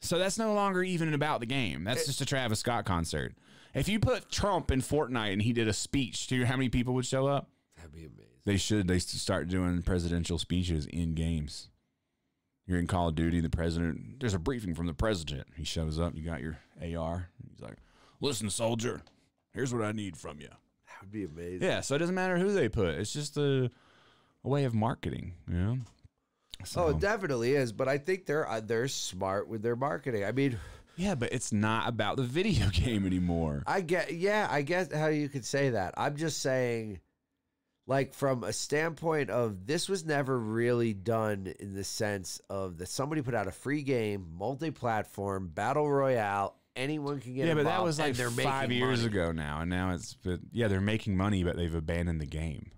So 0.00 0.18
that's 0.18 0.38
no 0.38 0.52
longer 0.52 0.82
even 0.82 1.14
about 1.14 1.40
the 1.40 1.46
game. 1.46 1.84
That's 1.84 2.06
just 2.06 2.20
a 2.20 2.26
Travis 2.26 2.60
Scott 2.60 2.84
concert. 2.84 3.34
If 3.72 3.88
you 3.88 3.98
put 3.98 4.30
Trump 4.30 4.70
in 4.70 4.80
Fortnite 4.80 5.32
and 5.32 5.42
he 5.42 5.52
did 5.52 5.66
a 5.66 5.72
speech, 5.72 6.26
do 6.26 6.36
you 6.36 6.42
know 6.42 6.46
how 6.46 6.56
many 6.56 6.68
people 6.68 6.94
would 6.94 7.06
show 7.06 7.26
up? 7.26 7.48
That'd 7.76 7.92
be 7.92 8.04
amazing. 8.04 8.24
They 8.44 8.56
should. 8.56 8.86
They 8.86 8.98
start 8.98 9.48
doing 9.48 9.82
presidential 9.82 10.38
speeches 10.38 10.86
in 10.86 11.14
games. 11.14 11.70
You're 12.66 12.78
in 12.78 12.86
Call 12.86 13.08
of 13.08 13.14
Duty. 13.14 13.40
The 13.40 13.50
president. 13.50 14.20
There's 14.20 14.34
a 14.34 14.38
briefing 14.38 14.74
from 14.74 14.86
the 14.86 14.94
president. 14.94 15.48
He 15.56 15.64
shows 15.64 15.98
up. 15.98 16.14
You 16.14 16.22
got 16.22 16.42
your 16.42 16.58
AR. 16.80 17.30
He's 17.50 17.60
like, 17.60 17.78
"Listen, 18.20 18.50
soldier, 18.50 19.02
Here's 19.54 19.72
what 19.72 19.84
I 19.84 19.92
need 19.92 20.16
from 20.16 20.40
you. 20.40 20.48
That 20.48 21.00
would 21.00 21.12
be 21.12 21.24
amazing. 21.24 21.66
Yeah, 21.66 21.80
so 21.80 21.94
it 21.94 21.98
doesn't 21.98 22.14
matter 22.14 22.38
who 22.38 22.52
they 22.52 22.68
put. 22.68 22.96
It's 22.96 23.12
just 23.12 23.36
a, 23.36 23.70
a 24.44 24.48
way 24.48 24.64
of 24.64 24.74
marketing, 24.74 25.34
you 25.48 25.56
know? 25.56 25.78
So, 26.64 26.84
Oh, 26.84 26.88
it 26.88 27.00
definitely 27.00 27.54
is. 27.54 27.72
But 27.72 27.88
I 27.88 27.98
think 27.98 28.26
they're 28.26 28.48
uh, 28.48 28.60
they're 28.60 28.88
smart 28.88 29.48
with 29.48 29.62
their 29.62 29.76
marketing. 29.76 30.24
I 30.24 30.32
mean, 30.32 30.58
yeah, 30.96 31.14
but 31.14 31.32
it's 31.32 31.52
not 31.52 31.88
about 31.88 32.16
the 32.16 32.22
video 32.22 32.68
game 32.72 33.06
anymore. 33.06 33.62
I 33.66 33.80
get 33.80 34.14
yeah, 34.14 34.48
I 34.50 34.62
get 34.62 34.92
how 34.92 35.08
you 35.08 35.28
could 35.28 35.44
say 35.44 35.70
that. 35.70 35.94
I'm 35.96 36.16
just 36.16 36.40
saying 36.40 37.00
like 37.86 38.14
from 38.14 38.44
a 38.44 38.52
standpoint 38.52 39.30
of 39.30 39.66
this 39.66 39.88
was 39.88 40.04
never 40.06 40.38
really 40.38 40.94
done 40.94 41.52
in 41.60 41.74
the 41.74 41.84
sense 41.84 42.40
of 42.48 42.78
that 42.78 42.88
somebody 42.88 43.20
put 43.20 43.34
out 43.34 43.46
a 43.46 43.52
free 43.52 43.82
game, 43.82 44.26
multi-platform, 44.38 45.48
battle 45.48 45.90
royale, 45.90 46.56
anyone 46.76 47.20
can 47.20 47.34
get 47.34 47.46
yeah, 47.46 47.54
but 47.54 47.64
that 47.64 47.82
was 47.82 47.98
like 47.98 48.14
they're 48.14 48.30
five 48.30 48.72
years 48.72 49.02
money. 49.02 49.12
ago 49.12 49.32
now, 49.32 49.60
and 49.60 49.70
now 49.70 49.92
it's 49.92 50.14
but 50.14 50.40
yeah, 50.52 50.68
they're 50.68 50.80
making 50.80 51.16
money, 51.16 51.44
but 51.44 51.56
they've 51.56 51.74
abandoned 51.74 52.20
the 52.20 52.26
game. 52.26 52.70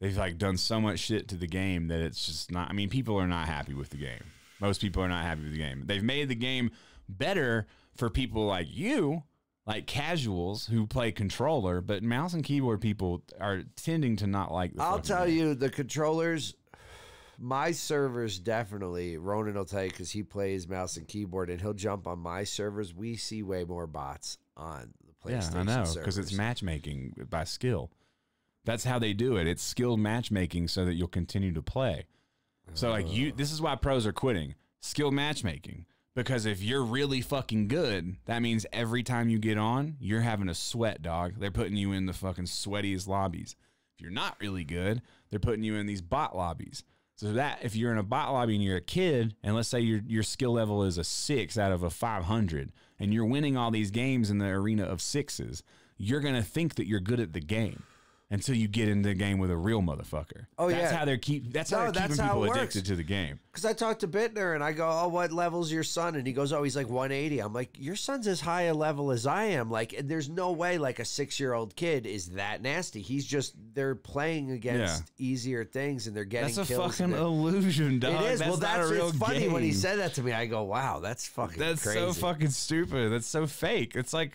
They've 0.00 0.16
like 0.16 0.38
done 0.38 0.56
so 0.56 0.80
much 0.80 0.98
shit 0.98 1.28
to 1.28 1.36
the 1.36 1.46
game 1.46 1.88
that 1.88 2.00
it's 2.00 2.26
just 2.26 2.50
not. 2.50 2.68
I 2.68 2.72
mean, 2.72 2.90
people 2.90 3.16
are 3.16 3.26
not 3.26 3.46
happy 3.46 3.74
with 3.74 3.90
the 3.90 3.96
game. 3.96 4.22
Most 4.60 4.80
people 4.80 5.02
are 5.02 5.08
not 5.08 5.24
happy 5.24 5.42
with 5.42 5.52
the 5.52 5.58
game. 5.58 5.84
They've 5.86 6.02
made 6.02 6.28
the 6.28 6.34
game 6.34 6.70
better 7.08 7.66
for 7.96 8.10
people 8.10 8.46
like 8.46 8.66
you, 8.70 9.22
like 9.66 9.86
casuals 9.86 10.66
who 10.66 10.86
play 10.86 11.12
controller, 11.12 11.80
but 11.80 12.02
mouse 12.02 12.34
and 12.34 12.44
keyboard 12.44 12.80
people 12.80 13.22
are 13.40 13.62
tending 13.76 14.16
to 14.16 14.26
not 14.26 14.52
like. 14.52 14.74
The 14.74 14.82
I'll 14.82 14.98
tell 15.00 15.26
game. 15.26 15.36
you, 15.36 15.54
the 15.54 15.70
controllers, 15.70 16.54
my 17.38 17.72
servers 17.72 18.38
definitely. 18.38 19.16
Ronan 19.16 19.54
will 19.54 19.64
tell 19.64 19.84
you 19.84 19.90
because 19.90 20.10
he 20.10 20.22
plays 20.22 20.68
mouse 20.68 20.96
and 20.96 21.08
keyboard, 21.08 21.48
and 21.50 21.60
he'll 21.60 21.74
jump 21.74 22.06
on 22.06 22.18
my 22.18 22.44
servers. 22.44 22.94
We 22.94 23.16
see 23.16 23.42
way 23.42 23.64
more 23.64 23.86
bots 23.86 24.38
on 24.56 24.92
the 25.06 25.30
PlayStation. 25.30 25.54
Yeah, 25.54 25.60
I 25.60 25.62
know 25.84 25.94
because 25.94 26.18
it's 26.18 26.32
matchmaking 26.32 27.26
by 27.30 27.44
skill. 27.44 27.90
That's 28.66 28.84
how 28.84 28.98
they 28.98 29.14
do 29.14 29.36
it. 29.36 29.46
It's 29.46 29.62
skilled 29.62 30.00
matchmaking 30.00 30.68
so 30.68 30.84
that 30.84 30.94
you'll 30.94 31.08
continue 31.08 31.52
to 31.54 31.62
play. 31.62 32.06
So 32.74 32.90
like 32.90 33.10
you, 33.10 33.32
this 33.32 33.52
is 33.52 33.62
why 33.62 33.76
pros 33.76 34.06
are 34.06 34.12
quitting 34.12 34.56
skilled 34.80 35.14
matchmaking 35.14 35.86
because 36.14 36.46
if 36.46 36.62
you're 36.62 36.82
really 36.82 37.20
fucking 37.20 37.68
good, 37.68 38.16
that 38.24 38.40
means 38.40 38.66
every 38.72 39.02
time 39.02 39.28
you 39.28 39.38
get 39.38 39.58
on, 39.58 39.96
you're 40.00 40.22
having 40.22 40.48
a 40.48 40.54
sweat, 40.54 41.02
dog. 41.02 41.34
They're 41.38 41.50
putting 41.50 41.76
you 41.76 41.92
in 41.92 42.06
the 42.06 42.12
fucking 42.12 42.46
sweatiest 42.46 43.06
lobbies. 43.06 43.54
If 43.94 44.02
you're 44.02 44.10
not 44.10 44.36
really 44.40 44.64
good, 44.64 45.02
they're 45.30 45.38
putting 45.38 45.62
you 45.62 45.74
in 45.76 45.86
these 45.86 46.02
bot 46.02 46.36
lobbies. 46.36 46.84
So 47.16 47.32
that 47.32 47.60
if 47.62 47.76
you're 47.76 47.92
in 47.92 47.98
a 47.98 48.02
bot 48.02 48.32
lobby 48.32 48.54
and 48.54 48.64
you're 48.64 48.76
a 48.76 48.82
kid, 48.82 49.36
and 49.42 49.54
let's 49.54 49.68
say 49.68 49.80
your 49.80 50.00
your 50.06 50.22
skill 50.22 50.52
level 50.52 50.82
is 50.82 50.98
a 50.98 51.04
six 51.04 51.56
out 51.56 51.72
of 51.72 51.82
a 51.82 51.88
five 51.90 52.24
hundred, 52.24 52.72
and 52.98 53.12
you're 53.14 53.24
winning 53.24 53.56
all 53.56 53.70
these 53.70 53.90
games 53.90 54.30
in 54.30 54.38
the 54.38 54.46
arena 54.46 54.84
of 54.84 55.00
sixes, 55.00 55.62
you're 55.96 56.20
gonna 56.20 56.42
think 56.42 56.74
that 56.74 56.86
you're 56.86 57.00
good 57.00 57.20
at 57.20 57.32
the 57.32 57.40
game 57.40 57.84
until 58.28 58.56
you 58.56 58.66
get 58.66 58.88
into 58.88 59.08
the 59.08 59.14
game 59.14 59.38
with 59.38 59.50
a 59.50 59.56
real 59.56 59.80
motherfucker. 59.80 60.46
Oh, 60.58 60.68
that's 60.68 60.90
yeah. 60.92 60.96
how 60.98 61.04
they're 61.04 61.16
keep. 61.16 61.52
That's 61.52 61.70
No, 61.70 61.78
how 61.78 61.82
they're 61.84 61.92
that's 61.92 62.14
keeping 62.14 62.24
how 62.26 62.40
people 62.40 62.52
addicted 62.52 62.84
to 62.86 62.96
the 62.96 63.04
game. 63.04 63.38
Because 63.52 63.64
I 63.64 63.72
talked 63.72 64.00
to 64.00 64.08
Bittner 64.08 64.54
and 64.54 64.64
I 64.64 64.72
go, 64.72 64.88
"Oh, 64.88 65.08
what 65.08 65.30
level's 65.32 65.70
your 65.70 65.84
son?" 65.84 66.16
And 66.16 66.26
he 66.26 66.32
goes, 66.32 66.52
"Oh, 66.52 66.62
he's 66.62 66.76
like 66.76 66.88
180." 66.88 67.38
I'm 67.38 67.52
like, 67.52 67.76
"Your 67.78 67.94
son's 67.94 68.26
as 68.26 68.40
high 68.40 68.62
a 68.62 68.74
level 68.74 69.12
as 69.12 69.26
I 69.26 69.44
am." 69.44 69.70
Like, 69.70 69.92
and 69.92 70.08
there's 70.08 70.28
no 70.28 70.52
way 70.52 70.76
like 70.76 70.98
a 70.98 71.04
six 71.04 71.38
year 71.38 71.52
old 71.54 71.76
kid 71.76 72.04
is 72.04 72.30
that 72.30 72.62
nasty. 72.62 73.00
He's 73.00 73.24
just 73.24 73.54
they're 73.74 73.94
playing 73.94 74.50
against 74.50 75.04
easier 75.18 75.64
things 75.64 76.06
and 76.06 76.16
they're 76.16 76.24
getting 76.24 76.54
That's 76.54 76.70
a 76.70 76.76
fucking 76.76 77.12
illusion, 77.12 78.00
dog. 78.00 78.24
It 78.24 78.32
is. 78.32 78.40
well, 78.40 78.56
that's 78.56 78.90
a 78.90 78.92
real 78.92 79.08
it's 79.08 79.18
funny 79.18 79.48
when 79.48 79.62
he 79.62 79.72
said 79.72 80.00
that 80.00 80.14
to 80.14 80.22
me. 80.22 80.32
I 80.32 80.46
go, 80.46 80.64
"Wow, 80.64 80.98
that's 80.98 81.28
fucking 81.28 81.58
That's 81.60 81.82
crazy." 81.82 81.98
so 82.00 82.12
fucking 82.12 82.50
stupid. 82.50 83.12
That's 83.12 83.26
so 83.26 83.46
fake. 83.46 83.94
It's 83.94 84.12
like 84.12 84.32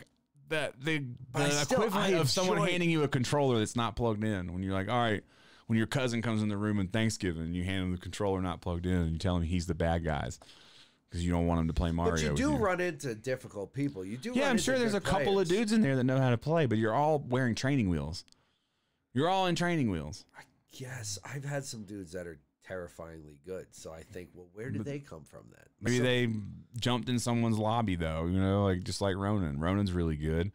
the 0.52 0.74
the, 0.84 1.06
the 1.34 1.50
still- 1.50 1.82
equivalent 1.82 2.14
I 2.14 2.18
of 2.20 2.30
someone 2.30 2.68
handing 2.68 2.92
you 2.92 3.02
a 3.04 3.08
controller 3.08 3.58
that's 3.58 3.76
not 3.76 3.96
plugged 3.96 4.24
in. 4.24 4.54
When 4.54 4.62
you're 4.62 4.74
like, 4.74 4.90
all 4.90 5.00
right, 5.00 5.24
when 5.66 5.78
your 5.78 5.88
cousin 5.88 6.22
comes 6.22 6.44
in 6.44 6.50
the 6.50 6.58
room 6.58 6.78
on 6.80 6.88
Thanksgiving, 6.88 7.44
and 7.44 7.56
you 7.56 7.64
hand 7.64 7.84
him 7.86 7.92
the 7.92 7.98
controller 7.98 8.42
not 8.42 8.62
plugged 8.62 8.86
in, 8.86 8.94
and 8.94 9.12
you 9.14 9.18
tell 9.18 9.36
him 9.36 9.42
he's 9.42 9.66
the 9.66 9.74
bad 9.74 10.04
guys 10.04 10.40
because 11.10 11.26
you 11.26 11.32
don't 11.32 11.48
want 11.48 11.62
him 11.62 11.68
to 11.68 11.74
play 11.74 11.92
Mario. 11.92 12.12
But 12.12 12.22
you 12.22 12.36
do 12.36 12.56
run 12.56 12.80
into 12.80 13.16
difficult 13.16 13.74
people. 13.74 14.06
You 14.06 14.18
do. 14.18 14.34
Yeah, 14.36 14.50
I'm 14.50 14.58
sure 14.58 14.78
there's 14.78 14.94
a 14.94 15.02
couple 15.02 15.40
of 15.40 15.48
dudes 15.48 15.72
in 15.72 15.82
there 15.82 15.96
that 15.96 16.04
know 16.04 16.20
how 16.20 16.30
to 16.30 16.38
play, 16.38 16.68
but 16.68 16.78
you're 16.78 16.94
all 16.94 17.20
wearing 17.20 17.56
training 17.56 17.90
wheels. 17.90 18.24
You're 19.14 19.30
all 19.30 19.48
in 19.48 19.56
training 19.56 19.90
wheels. 19.90 20.26
Yes, 20.74 21.20
I've 21.26 21.44
had 21.44 21.66
some 21.66 21.84
dudes 21.84 22.14
that 22.14 22.28
are 22.28 22.40
terrifyingly 22.66 23.40
good. 23.46 23.68
So 23.72 23.92
I 23.92 24.04
think, 24.04 24.30
well, 24.34 24.48
where 24.54 24.70
did 24.70 24.86
they 24.86 25.00
come 25.00 25.24
from 25.24 25.46
then? 25.52 25.66
Maybe 25.82 25.98
So- 25.98 26.04
they 26.04 26.30
jumped 26.80 27.10
in 27.10 27.20
someone's 27.20 27.58
lobby 27.58 27.96
though, 27.96 28.26
you 28.26 28.40
know, 28.40 28.64
like 28.66 28.84
just 28.84 29.02
like 29.02 29.16
Ronan. 29.16 29.60
Ronan's 29.60 29.92
really 29.92 30.16
good. 30.16 30.52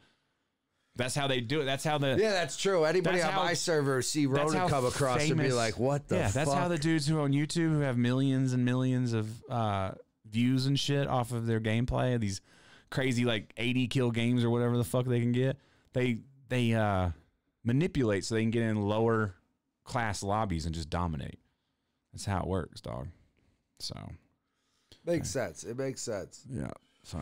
That's 0.96 1.14
how 1.14 1.26
they 1.26 1.42
do 1.42 1.60
it. 1.60 1.66
That's 1.66 1.84
how 1.84 1.98
the 1.98 2.16
Yeah, 2.18 2.30
that's 2.32 2.56
true. 2.56 2.84
Anybody 2.84 3.18
That's 3.18 3.28
on 3.28 3.34
how- 3.34 3.44
my 3.44 3.52
server 3.52 4.00
see 4.00 4.24
Ronan 4.24 4.68
come 4.68 4.86
across 4.86 5.28
and 5.28 5.38
be 5.38 5.52
like, 5.52 5.78
"What 5.78 6.08
the 6.08 6.16
yeah, 6.16 6.24
fuck?" 6.28 6.32
that's 6.34 6.52
how 6.54 6.68
the 6.68 6.78
dudes 6.78 7.06
who 7.06 7.18
are 7.18 7.22
on 7.22 7.32
YouTube 7.32 7.70
who 7.70 7.80
have 7.80 7.98
millions 7.98 8.54
and 8.54 8.64
millions 8.64 9.12
of 9.12 9.28
uh, 9.50 9.92
views 10.24 10.64
and 10.64 10.80
shit 10.80 11.06
off 11.06 11.32
of 11.32 11.46
their 11.46 11.60
gameplay, 11.60 12.18
these 12.18 12.40
crazy 12.88 13.26
like 13.26 13.52
80 13.58 13.88
kill 13.88 14.10
games 14.10 14.42
or 14.42 14.48
whatever 14.48 14.78
the 14.78 14.84
fuck 14.84 15.04
they 15.04 15.20
can 15.20 15.32
get, 15.32 15.58
they 15.92 16.20
they 16.48 16.72
uh, 16.72 17.10
manipulate 17.62 18.24
so 18.24 18.34
they 18.34 18.42
can 18.42 18.50
get 18.50 18.62
in 18.62 18.80
lower 18.80 19.34
class 19.84 20.22
lobbies 20.22 20.64
and 20.64 20.74
just 20.74 20.88
dominate. 20.88 21.38
That's 22.16 22.24
how 22.24 22.40
it 22.40 22.46
works, 22.46 22.80
dog. 22.80 23.08
So 23.78 23.94
makes 25.04 25.28
sense. 25.28 25.64
It 25.64 25.76
makes 25.76 26.00
sense. 26.00 26.42
yeah. 26.50 26.70
So 27.04 27.18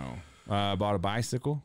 uh, 0.49 0.77
bought 0.77 0.95
a 0.95 0.99
bicycle, 0.99 1.63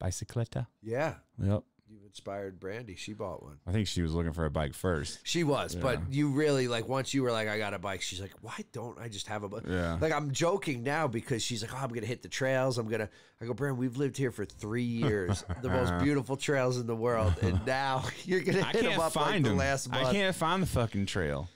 bicycletta. 0.00 0.66
Yeah, 0.82 1.14
Yep. 1.40 1.62
you've 1.88 2.04
inspired 2.04 2.58
Brandy. 2.58 2.96
She 2.96 3.12
bought 3.12 3.42
one. 3.42 3.58
I 3.66 3.72
think 3.72 3.86
she 3.86 4.02
was 4.02 4.14
looking 4.14 4.32
for 4.32 4.44
a 4.46 4.50
bike 4.50 4.74
first. 4.74 5.20
She 5.22 5.44
was, 5.44 5.76
but 5.76 6.00
you 6.10 6.30
really 6.30 6.66
like 6.66 6.88
once 6.88 7.14
you 7.14 7.22
were 7.22 7.30
like, 7.30 7.46
"I 7.46 7.58
got 7.58 7.74
a 7.74 7.78
bike." 7.78 8.02
She's 8.02 8.20
like, 8.20 8.32
"Why 8.40 8.56
don't 8.72 8.98
I 8.98 9.08
just 9.08 9.28
have 9.28 9.42
a 9.44 9.48
bike?" 9.48 9.62
Yeah. 9.68 9.98
Like 10.00 10.12
I'm 10.12 10.32
joking 10.32 10.82
now 10.82 11.06
because 11.06 11.42
she's 11.42 11.62
like, 11.62 11.72
"Oh, 11.74 11.78
I'm 11.84 11.90
gonna 11.90 12.06
hit 12.06 12.22
the 12.22 12.28
trails. 12.28 12.78
I'm 12.78 12.88
gonna." 12.88 13.08
I 13.40 13.44
go, 13.44 13.52
Brand, 13.54 13.76
we've 13.78 13.96
lived 13.98 14.16
here 14.16 14.32
for 14.32 14.44
three 14.46 14.82
years, 15.04 15.44
the 15.62 15.68
most 15.68 15.92
beautiful 16.02 16.36
trails 16.36 16.78
in 16.78 16.86
the 16.86 16.96
world, 16.96 17.34
and 17.42 17.64
now 17.66 18.02
you're 18.24 18.40
gonna 18.40 18.62
I 18.62 18.72
hit 18.72 18.82
them 18.84 18.92
up 18.98 19.14
like 19.14 19.26
find 19.26 19.44
the 19.44 19.52
last 19.54 19.88
month. 19.90 20.06
I 20.06 20.12
can't 20.12 20.34
find 20.34 20.62
the 20.62 20.66
fucking 20.66 21.06
trail. 21.06 21.48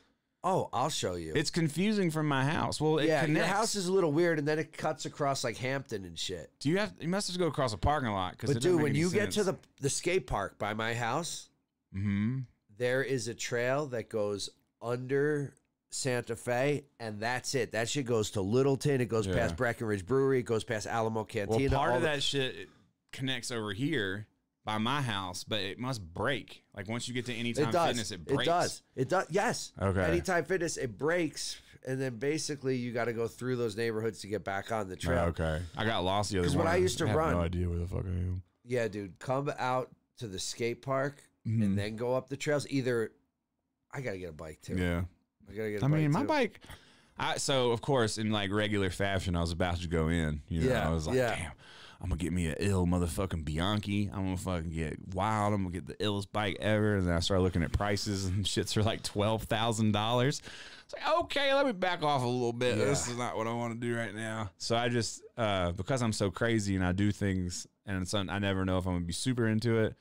Oh, 0.43 0.71
I'll 0.73 0.89
show 0.89 1.17
you. 1.17 1.33
It's 1.35 1.51
confusing 1.51 2.11
from 2.11 2.27
my 2.27 2.45
house. 2.45 2.81
Well, 2.81 2.99
it 2.99 3.09
yeah, 3.09 3.25
connects. 3.25 3.47
your 3.47 3.57
house 3.57 3.75
is 3.75 3.89
a 3.89 3.93
little 3.93 4.11
weird, 4.11 4.39
and 4.39 4.49
then 4.49 4.59
it 4.59 4.73
cuts 4.73 5.05
across 5.05 5.45
like 5.45 5.59
Hampton 5.59 6.05
and 6.05 6.19
shit. 6.19 6.51
Do 6.61 6.71
you 6.71 6.79
have? 6.79 6.95
You 6.99 7.09
must 7.09 7.29
have 7.29 7.35
to 7.35 7.39
go 7.41 7.47
across 7.47 7.75
a 7.75 7.79
parking 7.79 8.11
lot. 8.11 8.33
Because 8.33 8.55
But 8.55 8.63
dude, 8.63 8.81
when 8.81 8.95
you 8.95 9.11
get 9.11 9.33
to 9.33 9.45
the 9.45 9.57
the 9.81 9.91
skate 9.91 10.27
park 10.27 10.59
by 10.59 10.73
my 10.73 10.95
house, 10.95 11.51
mm-hmm. 11.95 12.41
there 12.79 13.03
is 13.03 13.29
a 13.29 13.35
trail 13.35 13.87
that 13.89 14.09
goes 14.09 14.49
under 14.81 15.53
Santa 15.91 16.37
Fe, 16.37 16.85
and 16.99 17.21
that's 17.21 17.55
it. 17.55 17.73
That 17.73 17.89
shit 17.91 18.07
goes 18.07 18.31
to 18.33 18.41
Littleton. 18.41 19.03
It 19.03 19.09
goes 19.09 19.27
Yeah. 19.27 19.35
past 19.35 19.57
Breckenridge 19.57 20.07
Brewery. 20.07 20.41
It 20.41 20.45
goes 20.45 20.65
past 20.65 20.87
Alamo 20.87 21.25
Cantina. 21.25 21.69
well, 21.71 21.79
part 21.79 21.97
of 21.97 22.03
the- 22.03 22.09
that 22.09 22.23
shit 22.23 22.69
connects 23.13 23.51
over 23.51 23.73
here 23.73 24.27
by 24.71 24.79
my 24.79 25.03
house, 25.03 25.43
but 25.43 25.61
it 25.61 25.79
must 25.79 26.01
break. 26.15 26.63
Like 26.77 26.89
once 26.89 27.09
you 27.09 27.15
get 27.15 27.27
to 27.27 27.35
Anytime 27.35 27.69
it 27.69 27.73
does. 27.73 27.87
Fitness, 27.89 28.11
it 28.13 28.21
It, 28.21 28.27
breaks. 28.27 28.45
does. 28.47 28.83
It 28.95 29.09
does. 29.09 29.27
Yes. 29.31 29.73
Okay. 29.81 30.03
Anytime 30.05 30.45
Fitness, 30.45 30.77
it 30.77 30.97
breaks, 30.97 31.61
and 31.87 32.01
then 32.01 32.17
basically 32.19 32.77
you 32.77 32.93
got 32.93 33.07
to 33.07 33.13
go 33.13 33.27
through 33.27 33.57
those 33.57 33.77
neighborhoods 33.77 34.21
to 34.21 34.29
get 34.29 34.45
back 34.45 34.71
on 34.71 34.89
the 34.89 34.95
trail. 34.97 35.25
okay, 35.31 35.61
I 35.77 35.85
got 35.85 36.05
lost 36.05 36.31
the 36.31 36.39
other. 36.39 36.47
'Cause 36.49 36.57
when 36.57 36.69
I 36.69 36.77
used 36.77 36.99
to 36.99 37.07
have 37.09 37.17
run- 37.17 37.33
no 37.35 37.41
idea 37.41 37.69
where 37.69 37.79
the 37.79 37.87
fuck 37.89 38.05
I 38.05 38.09
am. 38.09 38.43
Yeah, 38.65 38.87
dude. 38.87 39.19
Come 39.19 39.53
out 39.59 39.91
to 40.19 40.29
the 40.29 40.39
skate 40.39 40.83
park 40.83 41.21
Mhm. 41.47 41.63
and 41.65 41.79
then 41.79 41.97
go 41.97 42.15
up 42.15 42.29
the 42.29 42.37
trails. 42.37 42.67
Either 42.71 43.11
I 43.93 44.03
got 44.03 44.13
to 44.13 44.19
get 44.19 44.31
a 44.31 44.33
bike 44.33 44.61
too. 44.63 44.77
Yeah, 44.77 45.03
I 45.49 45.53
got 45.55 45.63
to 45.65 45.71
get. 45.73 45.83
a 45.83 45.85
I 45.85 45.89
mean, 45.89 46.13
my 46.13 46.21
too. 46.21 46.27
bike. 46.29 46.61
I 47.19 47.39
so 47.39 47.73
of 47.73 47.81
course 47.83 48.19
in 48.19 48.31
like 48.31 48.53
regular 48.53 48.91
fashion, 48.91 49.35
I 49.35 49.41
was 49.41 49.51
about 49.51 49.79
to 49.81 49.89
go 49.89 50.09
in. 50.09 50.43
You 50.49 50.61
know, 50.61 50.69
Yeah, 50.69 50.89
I 50.89 50.93
was 50.93 51.07
like, 51.09 51.17
yeah. 51.17 51.35
damn, 51.35 51.53
I'm 52.03 52.09
gonna 52.09 52.19
get 52.19 52.33
me 52.33 52.49
a 52.49 52.57
ill 52.59 52.87
motherfucking 52.87 53.45
Bianchi. 53.45 54.11
I'm 54.13 54.25
gonna 54.25 54.37
fucking 54.37 54.71
get 54.71 54.97
wild. 55.15 55.53
I'm 55.53 55.63
gonna 55.65 55.75
get 55.75 55.87
the 55.87 55.95
illest 55.95 56.33
bike 56.33 56.57
ever. 56.59 56.97
And 56.97 57.07
then 57.07 57.15
I 57.15 57.21
started 57.21 57.43
looking 57.43 57.63
at 57.63 57.73
prices 57.73 58.25
and 58.25 58.45
shits 58.47 58.73
for 58.73 58.83
like 58.83 59.03
twelve 59.03 59.43
thousand 59.45 59.93
dollars. 59.93 60.41
It's 60.85 60.95
like 60.95 61.19
okay, 61.25 61.53
let 61.53 61.67
me 61.67 61.73
back 61.73 62.03
off 62.03 62.23
a 62.23 62.27
little 62.27 62.55
bit. 62.55 62.79
Yeah. 62.79 62.87
This 62.87 63.07
is 63.07 63.19
not 63.19 63.37
what 63.37 63.47
I 63.47 63.53
want 63.53 63.79
to 63.79 63.87
do 63.87 63.95
right 63.95 64.15
now. 64.15 64.51
So 64.57 64.77
I 64.77 64.89
just 64.89 65.23
uh, 65.37 65.73
because 65.73 66.03
I'm 66.03 66.15
so 66.15 66.31
crazy 66.31 66.75
and 66.75 66.85
I 66.85 66.93
do 66.93 67.13
things 67.13 67.67
and 67.85 68.03
it's, 68.03 68.15
I 68.15 68.39
never 68.39 68.65
know 68.65 68.79
if 68.79 68.87
I'm 68.87 68.95
gonna 68.95 69.05
be 69.05 69.13
super 69.13 69.47
into 69.47 69.79
it 69.79 69.95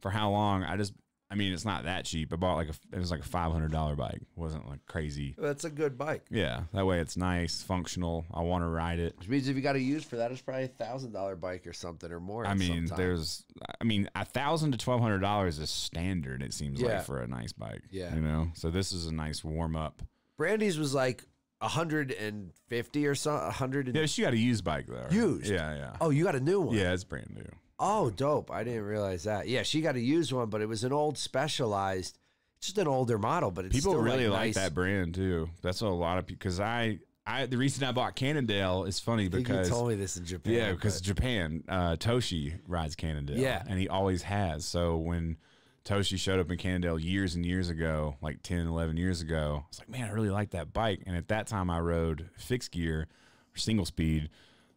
for 0.00 0.10
how 0.10 0.30
long. 0.30 0.64
I 0.64 0.76
just 0.76 0.94
I 1.32 1.34
mean, 1.34 1.52
it's 1.54 1.64
not 1.64 1.84
that 1.84 2.04
cheap. 2.04 2.30
I 2.32 2.36
bought 2.36 2.56
like 2.56 2.68
a, 2.68 2.74
it 2.94 2.98
was 2.98 3.10
like 3.10 3.20
a 3.20 3.24
five 3.24 3.50
hundred 3.50 3.72
dollar 3.72 3.96
bike. 3.96 4.16
It 4.20 4.26
wasn't 4.36 4.68
like 4.68 4.84
crazy. 4.86 5.34
That's 5.38 5.64
a 5.64 5.70
good 5.70 5.96
bike. 5.96 6.26
Yeah, 6.30 6.64
that 6.74 6.84
way 6.86 7.00
it's 7.00 7.16
nice, 7.16 7.62
functional. 7.62 8.26
I 8.32 8.42
want 8.42 8.62
to 8.64 8.68
ride 8.68 8.98
it. 8.98 9.16
Which 9.18 9.28
means 9.28 9.48
if 9.48 9.56
you 9.56 9.62
got 9.62 9.72
to 9.72 9.80
use 9.80 10.04
for 10.04 10.16
that, 10.16 10.30
it's 10.30 10.42
probably 10.42 10.64
a 10.64 10.68
thousand 10.68 11.12
dollar 11.12 11.34
bike 11.34 11.66
or 11.66 11.72
something 11.72 12.12
or 12.12 12.20
more. 12.20 12.46
I 12.46 12.52
mean, 12.54 12.86
some 12.86 12.96
time. 12.96 12.98
there's, 12.98 13.44
I 13.80 13.84
mean, 13.84 14.10
a 14.14 14.24
thousand 14.26 14.72
to 14.72 14.78
twelve 14.78 15.00
hundred 15.00 15.20
dollars 15.20 15.58
is 15.58 15.70
standard. 15.70 16.42
It 16.42 16.52
seems 16.52 16.80
Yeah. 16.80 16.88
like 16.96 17.04
for 17.06 17.20
a 17.22 17.26
nice 17.26 17.52
bike. 17.52 17.82
Yeah. 17.90 18.14
you 18.14 18.20
know. 18.20 18.48
So 18.54 18.70
this 18.70 18.92
is 18.92 19.06
a 19.06 19.14
nice 19.14 19.42
warm 19.42 19.74
up. 19.74 20.02
Brandy's 20.36 20.78
was 20.78 20.92
like 20.94 21.24
hundred 21.62 22.10
and 22.12 22.50
fifty 22.68 23.06
or 23.06 23.14
so. 23.14 23.38
hundred 23.38 23.86
and 23.86 23.96
Yeah, 23.96 24.06
she 24.06 24.22
got 24.22 24.32
a 24.32 24.36
used 24.36 24.64
bike 24.64 24.86
though. 24.88 25.06
Used? 25.10 25.46
Yeah, 25.48 25.74
yeah, 25.76 25.96
oh, 26.00 26.10
you 26.10 26.24
got 26.24 26.34
a 26.34 26.40
new 26.40 26.60
one. 26.60 26.76
yeah. 26.76 26.92
It's 26.92 27.04
brand 27.04 27.30
new. 27.34 27.46
Oh, 27.84 28.10
dope! 28.10 28.50
I 28.52 28.62
didn't 28.62 28.84
realize 28.84 29.24
that. 29.24 29.48
Yeah, 29.48 29.64
she 29.64 29.80
got 29.80 29.96
a 29.96 30.00
used 30.00 30.32
one, 30.32 30.48
but 30.50 30.60
it 30.60 30.68
was 30.68 30.84
an 30.84 30.92
old 30.92 31.18
Specialized, 31.18 32.16
just 32.60 32.78
an 32.78 32.86
older 32.86 33.18
model. 33.18 33.50
But 33.50 33.64
it's 33.64 33.74
People 33.74 33.92
still, 33.94 34.02
really 34.04 34.28
like, 34.28 34.40
nice. 34.40 34.54
that 34.54 34.72
brand 34.72 35.16
too. 35.16 35.48
That's 35.62 35.82
what 35.82 35.88
a 35.88 35.90
lot 35.90 36.18
of 36.18 36.26
people. 36.26 36.38
Because 36.38 36.60
I, 36.60 37.00
I, 37.26 37.46
the 37.46 37.56
reason 37.58 37.82
I 37.82 37.90
bought 37.90 38.14
Cannondale 38.14 38.84
is 38.84 39.00
funny 39.00 39.24
think 39.24 39.48
you 39.48 39.54
because 39.54 39.68
told 39.68 39.88
me 39.88 39.96
this 39.96 40.16
in 40.16 40.24
Japan. 40.24 40.52
yeah, 40.52 40.70
because 40.72 41.00
but- 41.00 41.04
Japan, 41.04 41.64
uh, 41.68 41.96
Toshi 41.96 42.54
rides 42.68 42.94
Cannondale. 42.94 43.36
Yeah. 43.36 43.62
and 43.68 43.80
he 43.80 43.88
always 43.88 44.22
has. 44.22 44.64
So 44.64 44.96
when 44.96 45.36
Toshi 45.84 46.16
showed 46.18 46.38
up 46.38 46.52
in 46.52 46.58
Cannondale 46.58 47.00
years 47.00 47.34
and 47.34 47.44
years 47.44 47.68
ago, 47.68 48.14
like 48.22 48.42
10, 48.44 48.68
11 48.68 48.96
years 48.96 49.22
ago, 49.22 49.64
I 49.64 49.68
was 49.68 49.78
like, 49.80 49.88
man, 49.88 50.08
I 50.08 50.12
really 50.12 50.30
like 50.30 50.50
that 50.50 50.72
bike. 50.72 51.02
And 51.06 51.16
at 51.16 51.26
that 51.28 51.48
time, 51.48 51.68
I 51.68 51.80
rode 51.80 52.30
fixed 52.36 52.70
gear, 52.70 53.08
or 53.52 53.58
single 53.58 53.86
speed, 53.86 54.30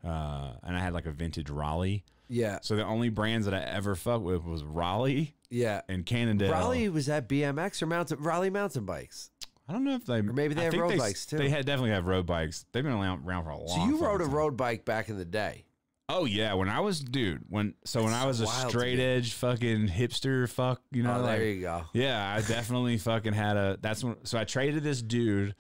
uh, 0.04 0.54
and 0.64 0.76
I 0.76 0.80
had 0.80 0.94
like 0.94 1.06
a 1.06 1.12
vintage 1.12 1.52
Raleigh. 1.52 2.04
Yeah, 2.28 2.60
So 2.62 2.76
the 2.76 2.86
only 2.86 3.10
brands 3.10 3.46
that 3.46 3.54
I 3.54 3.62
ever 3.62 3.96
fucked 3.96 4.24
with 4.24 4.44
was 4.44 4.64
Raleigh 4.64 5.36
yeah. 5.50 5.82
and 5.88 6.06
Cannondale. 6.06 6.52
Raleigh 6.52 6.90
was 6.90 7.06
that 7.08 7.30
BMX 7.30 7.82
or 7.82 7.88
mountain 7.88 8.20
Raleigh 8.22 8.50
mountain 8.50 8.86
bikes. 8.86 9.32
I 9.68 9.74
don't 9.74 9.84
know 9.84 9.96
if 9.96 10.06
they, 10.06 10.20
or 10.20 10.24
maybe 10.24 10.54
they 10.54 10.66
have 10.66 10.74
road 10.74 10.98
bikes, 10.98 11.26
too. 11.26 11.38
They 11.38 11.50
had 11.50 11.66
definitely 11.66 11.92
have 11.92 12.06
road 12.06 12.26
bikes. 12.28 12.66
They've 12.72 12.84
been 12.84 12.94
around, 12.94 13.26
around 13.26 13.46
for 13.46 13.50
a 13.50 13.58
long. 13.58 13.68
So 13.68 13.86
you 13.86 13.98
rode 13.98 14.22
a 14.22 14.26
time. 14.26 14.34
road 14.34 14.58
bike 14.58 14.86
back 14.86 15.10
in 15.10 15.18
the 15.18 15.26
day. 15.26 15.66
Oh 16.08 16.26
yeah, 16.26 16.54
when 16.54 16.70
I 16.70 16.82
was 16.82 17.00
dude, 17.00 17.46
when 17.50 17.74
so 17.84 18.04
when 18.04 18.14
I 18.14 18.28
was 18.28 18.40
a 18.40 18.46
straight 18.46 19.00
edge 19.00 19.34
fucking 19.34 19.88
hipster, 19.88 20.48
fuck, 20.48 20.84
you 20.92 21.02
know, 21.02 21.18
oh, 21.18 21.22
like 21.22 21.40
there 21.40 21.48
you 21.48 21.62
go. 21.62 21.84
yeah, 21.94 22.32
I 22.32 22.42
definitely 22.48 23.00
fucking 23.00 23.34
had 23.34 23.58
a. 23.58 23.80
That's 23.82 24.04
when. 24.04 24.24
So 24.24 24.38
I 24.38 24.44
traded 24.44 24.84
this 24.84 25.02
dude, 25.02 25.56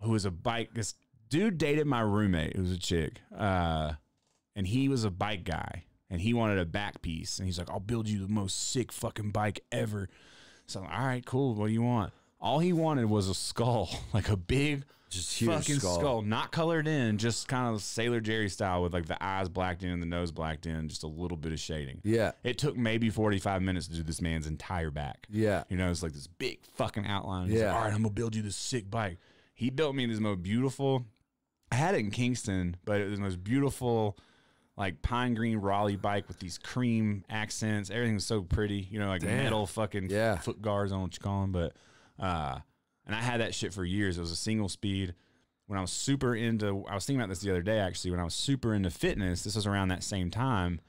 who 0.00 0.12
was 0.12 0.26
a 0.26 0.30
bike. 0.30 0.70
This 0.74 0.94
dude 1.28 1.58
dated 1.58 1.88
my 1.88 2.02
roommate, 2.02 2.54
who 2.54 2.62
was 2.62 2.70
a 2.70 2.78
chick, 2.78 3.20
uh, 3.36 3.94
and 4.58 4.66
he 4.66 4.88
was 4.90 5.04
a 5.04 5.10
bike 5.10 5.44
guy, 5.44 5.84
and 6.10 6.20
he 6.20 6.34
wanted 6.34 6.58
a 6.58 6.66
back 6.66 7.00
piece, 7.00 7.38
and 7.38 7.46
he's 7.46 7.58
like, 7.58 7.70
"I'll 7.70 7.80
build 7.80 8.08
you 8.08 8.18
the 8.20 8.28
most 8.28 8.70
sick 8.72 8.92
fucking 8.92 9.30
bike 9.30 9.60
ever." 9.72 10.08
So 10.66 10.80
I'm 10.80 10.86
like, 10.86 10.98
all 10.98 11.06
right, 11.06 11.24
cool. 11.24 11.54
What 11.54 11.68
do 11.68 11.72
you 11.72 11.80
want? 11.82 12.12
All 12.40 12.58
he 12.58 12.72
wanted 12.74 13.06
was 13.06 13.28
a 13.28 13.34
skull, 13.34 13.88
like 14.12 14.28
a 14.28 14.36
big 14.36 14.84
Just 15.08 15.38
huge 15.38 15.50
fucking 15.50 15.76
skull. 15.80 15.98
skull. 15.98 16.22
not 16.22 16.52
colored 16.52 16.86
in, 16.86 17.16
just 17.18 17.48
kind 17.48 17.74
of 17.74 17.80
Sailor 17.82 18.20
Jerry 18.20 18.48
style 18.50 18.82
with 18.82 18.92
like 18.92 19.06
the 19.06 19.16
eyes 19.24 19.48
blacked 19.48 19.82
in 19.82 19.88
and 19.90 20.02
the 20.02 20.06
nose 20.06 20.30
blacked 20.30 20.66
in, 20.66 20.88
just 20.90 21.02
a 21.04 21.06
little 21.08 21.36
bit 21.38 21.52
of 21.52 21.58
shading. 21.58 22.00
Yeah, 22.04 22.32
It 22.44 22.58
took 22.58 22.76
maybe 22.76 23.08
45 23.10 23.62
minutes 23.62 23.88
to 23.88 23.94
do 23.94 24.02
this 24.02 24.20
man's 24.20 24.46
entire 24.46 24.90
back. 24.90 25.26
yeah. 25.30 25.64
You 25.70 25.76
know, 25.78 25.90
it's 25.90 26.02
like 26.02 26.12
this 26.12 26.26
big 26.26 26.58
fucking 26.74 27.06
outline. 27.06 27.48
He's 27.48 27.60
Yeah. 27.60 27.68
like, 27.68 27.74
all 27.76 27.80
right, 27.84 27.94
I'm 27.94 28.02
gonna 28.02 28.12
build 28.14 28.36
you 28.36 28.42
this 28.42 28.54
sick 28.56 28.90
bike. 28.90 29.18
He 29.54 29.70
built 29.70 29.94
me 29.96 30.04
this 30.06 30.20
most 30.20 30.42
beautiful. 30.42 31.06
I 31.72 31.76
had 31.76 31.94
it 31.94 31.98
in 32.00 32.10
Kingston, 32.10 32.76
but 32.84 33.00
it 33.00 33.08
was 33.08 33.18
the 33.18 33.24
most 33.24 33.42
beautiful, 33.42 34.16
like 34.78 35.02
pine 35.02 35.34
green 35.34 35.58
Raleigh 35.58 35.96
bike 35.96 36.28
with 36.28 36.38
these 36.38 36.56
cream 36.56 37.24
accents. 37.28 37.90
Everything 37.90 38.14
was 38.14 38.24
so 38.26 38.42
pretty. 38.42 38.86
You 38.90 38.98
know, 39.00 39.08
like 39.08 39.20
Damn. 39.22 39.36
metal 39.44 39.66
fucking 39.66 40.08
Yeah. 40.08 40.36
foot 40.38 40.62
guards. 40.62 40.92
I 40.92 40.94
don't 40.94 41.00
know 41.00 41.04
what 41.06 41.14
you 41.14 41.20
call 41.20 41.40
them, 41.42 41.52
but 41.52 41.72
uh, 42.18 42.58
and 43.04 43.14
I 43.14 43.20
had 43.20 43.40
that 43.40 43.54
shit 43.54 43.74
for 43.74 43.84
years. 43.84 44.16
It 44.16 44.20
was 44.20 44.30
a 44.30 44.36
single 44.36 44.68
speed. 44.68 45.14
When 45.66 45.78
I 45.78 45.82
was 45.82 45.90
super 45.90 46.34
into, 46.34 46.84
I 46.88 46.94
was 46.94 47.04
thinking 47.04 47.20
about 47.20 47.28
this 47.28 47.40
the 47.40 47.50
other 47.50 47.60
day 47.62 47.78
actually. 47.80 48.12
When 48.12 48.20
I 48.20 48.24
was 48.24 48.34
super 48.34 48.72
into 48.72 48.88
fitness, 48.90 49.42
this 49.44 49.56
was 49.56 49.66
around 49.66 49.88
that 49.88 50.02
same 50.04 50.30
time. 50.30 50.80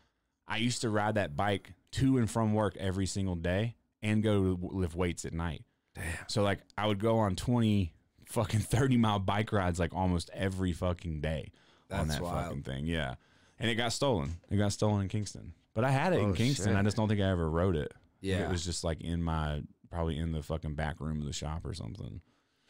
I 0.47 0.57
used 0.57 0.81
to 0.81 0.89
ride 0.89 1.15
that 1.15 1.35
bike 1.35 1.73
to 1.93 2.17
and 2.17 2.29
from 2.29 2.53
work 2.53 2.77
every 2.77 3.05
single 3.07 3.35
day 3.35 3.75
and 4.01 4.21
go 4.23 4.57
lift 4.61 4.95
weights 4.95 5.25
at 5.25 5.33
night. 5.33 5.63
Damn. 5.95 6.03
So 6.27 6.43
like 6.43 6.59
I 6.77 6.85
would 6.87 6.99
go 6.99 7.17
on 7.17 7.35
20 7.35 7.91
fucking 8.27 8.59
30 8.59 8.97
mile 8.97 9.19
bike 9.19 9.51
rides 9.51 9.79
like 9.79 9.93
almost 9.95 10.29
every 10.33 10.71
fucking 10.73 11.21
day 11.21 11.51
on 11.91 12.07
that 12.09 12.21
wild. 12.21 12.45
fucking 12.45 12.63
thing. 12.63 12.85
Yeah. 12.85 13.15
And 13.59 13.69
it 13.69 13.75
got 13.75 13.91
stolen. 13.93 14.37
It 14.49 14.57
got 14.57 14.71
stolen 14.71 15.01
in 15.01 15.07
Kingston. 15.09 15.53
But 15.73 15.83
I 15.85 15.91
had 15.91 16.13
it 16.13 16.17
Oh, 16.17 16.25
in 16.29 16.33
Kingston. 16.33 16.75
I 16.75 16.83
just 16.83 16.95
don't 16.97 17.07
think 17.07 17.21
I 17.21 17.29
ever 17.29 17.49
rode 17.49 17.75
it. 17.75 17.93
Yeah. 18.21 18.45
It 18.45 18.49
was 18.49 18.63
just 18.65 18.83
like 18.83 19.01
in 19.01 19.21
my 19.23 19.61
probably 19.89 20.17
in 20.17 20.31
the 20.31 20.41
fucking 20.43 20.75
back 20.75 20.99
room 20.99 21.19
of 21.19 21.25
the 21.25 21.33
shop 21.33 21.65
or 21.65 21.73
something. 21.73 22.21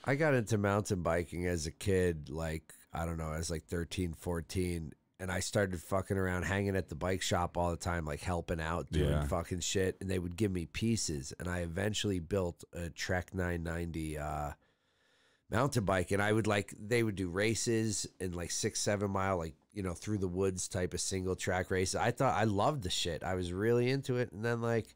I 0.05 0.15
got 0.15 0.33
into 0.33 0.57
mountain 0.57 1.01
biking 1.03 1.45
as 1.45 1.67
a 1.67 1.71
kid, 1.71 2.29
like, 2.29 2.73
I 2.93 3.05
don't 3.05 3.17
know, 3.17 3.27
I 3.29 3.37
was 3.37 3.51
like 3.51 3.65
13, 3.65 4.13
14. 4.13 4.93
And 5.21 5.29
I 5.29 5.41
started 5.41 5.81
fucking 5.81 6.15
around 6.17 6.43
hanging 6.43 6.77
at 6.77 6.87
the 6.87 6.95
bike 6.95 7.21
shop 7.21 7.57
all 7.57 7.71
the 7.71 7.75
time, 7.77 8.05
like 8.05 8.21
helping 8.21 8.61
out, 8.61 8.89
doing 8.89 9.09
Yeah. 9.09 9.27
fucking 9.27 9.59
shit. 9.59 9.97
And 9.99 10.09
they 10.09 10.17
would 10.17 10.37
give 10.37 10.49
me 10.51 10.65
pieces. 10.65 11.33
And 11.39 11.49
I 11.49 11.59
eventually 11.59 12.19
built 12.19 12.63
a 12.71 12.89
Trek 12.89 13.33
990 13.33 14.17
uh, 14.17 14.51
mountain 15.51 15.83
bike. 15.83 16.11
And 16.11 16.21
I 16.21 16.31
would 16.31 16.47
like, 16.47 16.73
they 16.79 17.03
would 17.03 17.15
do 17.15 17.27
races 17.27 18.07
in 18.21 18.31
like 18.31 18.51
six, 18.51 18.79
seven 18.79 19.11
mile, 19.11 19.37
like, 19.37 19.55
you 19.73 19.83
know, 19.83 19.93
through 19.93 20.17
the 20.17 20.27
woods 20.27 20.67
type 20.67 20.93
of 20.93 21.01
single 21.01 21.35
track 21.35 21.69
races. 21.71 21.95
I 21.95 22.11
thought 22.11 22.35
I 22.35 22.45
loved 22.45 22.83
the 22.83 22.89
shit. 22.89 23.23
I 23.23 23.35
was 23.35 23.53
really 23.53 23.89
into 23.89 24.17
it. 24.17 24.31
And 24.31 24.43
then, 24.43 24.61
like, 24.61 24.87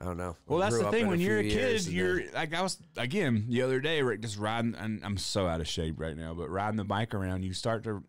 I 0.00 0.04
don't 0.04 0.16
know. 0.16 0.36
Well, 0.46 0.60
that's 0.60 0.78
the 0.78 0.90
thing. 0.90 1.02
in 1.02 1.08
When 1.08 1.20
you're 1.20 1.38
a 1.38 1.42
kid, 1.42 1.76
and 1.76 1.84
then- 1.86 1.92
you're 1.94 2.32
like 2.32 2.54
I 2.54 2.62
was 2.62 2.78
again 2.96 3.46
the 3.48 3.62
other 3.62 3.80
day, 3.80 4.00
right, 4.02 4.20
just 4.20 4.38
riding. 4.38 4.74
And 4.76 5.04
I'm 5.04 5.18
so 5.18 5.46
out 5.48 5.60
of 5.60 5.66
shape 5.66 5.98
right 5.98 6.16
now, 6.16 6.34
but 6.34 6.48
riding 6.50 6.76
the 6.76 6.84
bike 6.84 7.14
around, 7.14 7.42
you 7.44 7.52
start 7.52 7.82
to 7.84 8.04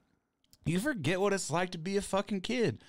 you 0.65 0.79
forget 0.79 1.19
what 1.19 1.33
it's 1.33 1.49
like 1.49 1.71
to 1.71 1.79
be 1.79 1.97
a 1.97 2.01
fucking 2.01 2.41
kid. 2.41 2.83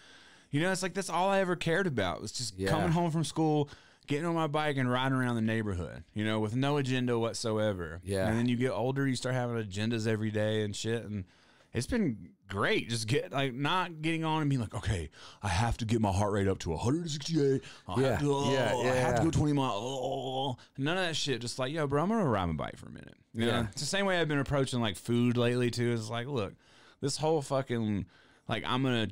You 0.51 0.61
know, 0.61 0.71
it's 0.71 0.83
like 0.83 0.93
that's 0.93 1.09
all 1.09 1.31
I 1.31 1.39
ever 1.41 1.57
cared 1.57 1.87
about 1.87 2.21
was 2.21 2.33
just 2.33 2.59
Yeah. 2.59 2.69
coming 2.69 2.91
home 2.91 3.11
from 3.11 3.25
school, 3.25 3.71
getting 4.07 4.27
on 4.27 4.35
my 4.35 4.49
bike 4.49 4.77
and 4.77 4.91
riding 4.91 5.17
around 5.17 5.37
the 5.37 5.41
neighborhood. 5.41 6.05
You 6.13 6.25
know, 6.25 6.39
with 6.41 6.55
no 6.55 6.77
agenda 6.77 7.19
whatsoever. 7.19 8.01
Yeah. 8.05 8.29
And 8.29 8.37
then 8.37 8.49
you 8.49 8.57
get 8.57 8.73
older, 8.73 9.07
you 9.07 9.17
start 9.17 9.35
having 9.35 9.57
agendas 9.57 10.07
every 10.07 10.31
day 10.31 10.63
and 10.63 10.77
shit, 10.77 11.05
and 11.05 11.25
it's 11.73 11.87
been 11.87 12.31
great. 12.51 12.89
Just 12.91 13.07
get 13.07 13.33
like 13.33 13.55
not 13.55 14.03
getting 14.03 14.25
on 14.25 14.43
and 14.43 14.51
being 14.51 14.61
like, 14.61 14.75
okay, 14.75 15.09
I 15.43 15.49
have 15.49 15.77
to 15.79 15.85
get 15.85 16.01
my 16.01 16.13
heart 16.13 16.33
rate 16.33 16.49
up 16.49 16.59
to 16.61 16.71
168. 16.71 17.63
I 17.89 18.01
Yeah, 18.01 18.09
have 18.11 18.21
to, 18.21 18.33
oh, 18.35 18.53
yeah, 18.53 18.91
I 18.93 18.95
have 18.97 19.17
to 19.17 19.23
go 19.25 19.31
20 19.31 19.53
miles. 19.55 19.75
Oh, 19.83 20.57
none 20.77 20.97
of 20.99 21.05
that 21.05 21.17
shit. 21.17 21.41
Just 21.41 21.59
like, 21.59 21.73
yo, 21.73 21.87
bro, 21.87 22.03
I'm 22.03 22.09
gonna 22.09 22.27
ride 22.29 22.47
my 22.47 22.53
bike 22.53 22.77
for 22.77 22.87
a 22.89 22.93
minute. 22.93 23.15
You 23.33 23.47
know? 23.47 23.53
Yeah. 23.53 23.67
It's 23.71 23.81
the 23.81 23.87
same 23.87 24.07
way 24.07 24.19
I've 24.21 24.29
been 24.29 24.39
approaching 24.39 24.81
like 24.81 24.97
food 24.97 25.37
lately 25.37 25.71
too. 25.71 25.93
It's 25.93 26.11
like, 26.11 26.27
look, 26.27 26.53
this 27.01 27.17
whole 27.17 27.41
fucking 27.43 28.07
like 28.49 28.65
I'm 28.67 28.83
gonna 28.83 29.09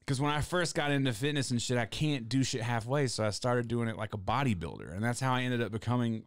because 0.00 0.20
when 0.20 0.30
I 0.32 0.40
first 0.40 0.74
got 0.74 0.90
into 0.90 1.12
fitness 1.12 1.50
and 1.52 1.62
shit, 1.62 1.78
I 1.78 1.86
can't 1.86 2.28
do 2.28 2.42
shit 2.42 2.60
halfway. 2.60 3.06
So 3.06 3.24
I 3.24 3.30
started 3.30 3.68
doing 3.68 3.88
it 3.88 3.96
like 3.96 4.14
a 4.14 4.18
bodybuilder, 4.18 4.92
and 4.94 5.02
that's 5.02 5.20
how 5.20 5.32
I 5.32 5.42
ended 5.42 5.62
up 5.62 5.70
becoming 5.72 6.24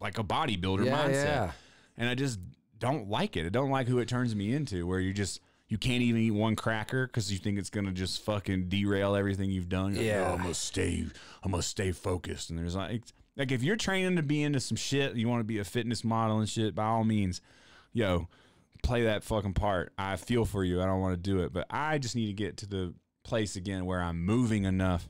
like 0.00 0.18
a 0.18 0.24
bodybuilder 0.24 0.84
Yeah, 0.86 0.92
mindset. 1.08 1.24
yeah. 1.24 1.52
And 1.96 2.08
I 2.08 2.14
just 2.14 2.38
don't 2.78 3.08
like 3.08 3.36
it. 3.36 3.46
I 3.46 3.48
don't 3.48 3.70
like 3.70 3.86
who 3.88 3.98
it 3.98 4.08
turns 4.08 4.34
me 4.34 4.52
into, 4.52 4.86
where 4.86 5.00
you 5.00 5.12
just 5.12 5.40
you 5.72 5.78
can't 5.78 6.02
even 6.02 6.20
eat 6.20 6.32
one 6.32 6.54
cracker 6.54 7.06
because 7.06 7.32
you 7.32 7.38
think 7.38 7.58
it's 7.58 7.70
gonna 7.70 7.92
just 7.92 8.22
fucking 8.26 8.68
derail 8.68 9.16
everything 9.16 9.50
you've 9.50 9.70
done. 9.70 9.94
You're 9.94 10.02
like, 10.02 10.06
Yeah. 10.06 10.30
"Oh, 10.30 10.34
I 10.34 10.46
must 10.48 10.62
stay. 10.66 11.06
I 11.42 11.48
must 11.48 11.66
stay 11.70 11.92
focused. 11.92 12.50
And 12.50 12.58
there's 12.58 12.76
like, 12.76 13.02
like 13.38 13.50
if 13.50 13.62
you're 13.62 13.76
training 13.76 14.16
to 14.16 14.22
be 14.22 14.42
into 14.42 14.60
some 14.60 14.76
shit, 14.76 15.14
you 15.16 15.28
want 15.28 15.40
to 15.40 15.44
be 15.44 15.58
a 15.60 15.64
fitness 15.64 16.04
model 16.04 16.40
and 16.40 16.46
shit. 16.46 16.74
By 16.74 16.84
all 16.84 17.04
means, 17.04 17.40
yo, 17.94 18.28
play 18.82 19.04
that 19.04 19.24
fucking 19.24 19.54
part. 19.54 19.94
I 19.96 20.16
feel 20.16 20.44
for 20.44 20.62
you. 20.62 20.82
I 20.82 20.84
don't 20.84 21.00
want 21.00 21.14
to 21.14 21.30
do 21.30 21.40
it, 21.40 21.54
but 21.54 21.64
I 21.70 21.96
just 21.96 22.14
need 22.16 22.26
to 22.26 22.34
get 22.34 22.58
to 22.58 22.66
the 22.66 22.92
place 23.24 23.56
again 23.56 23.86
where 23.86 24.02
I'm 24.02 24.22
moving 24.26 24.64
enough 24.64 25.08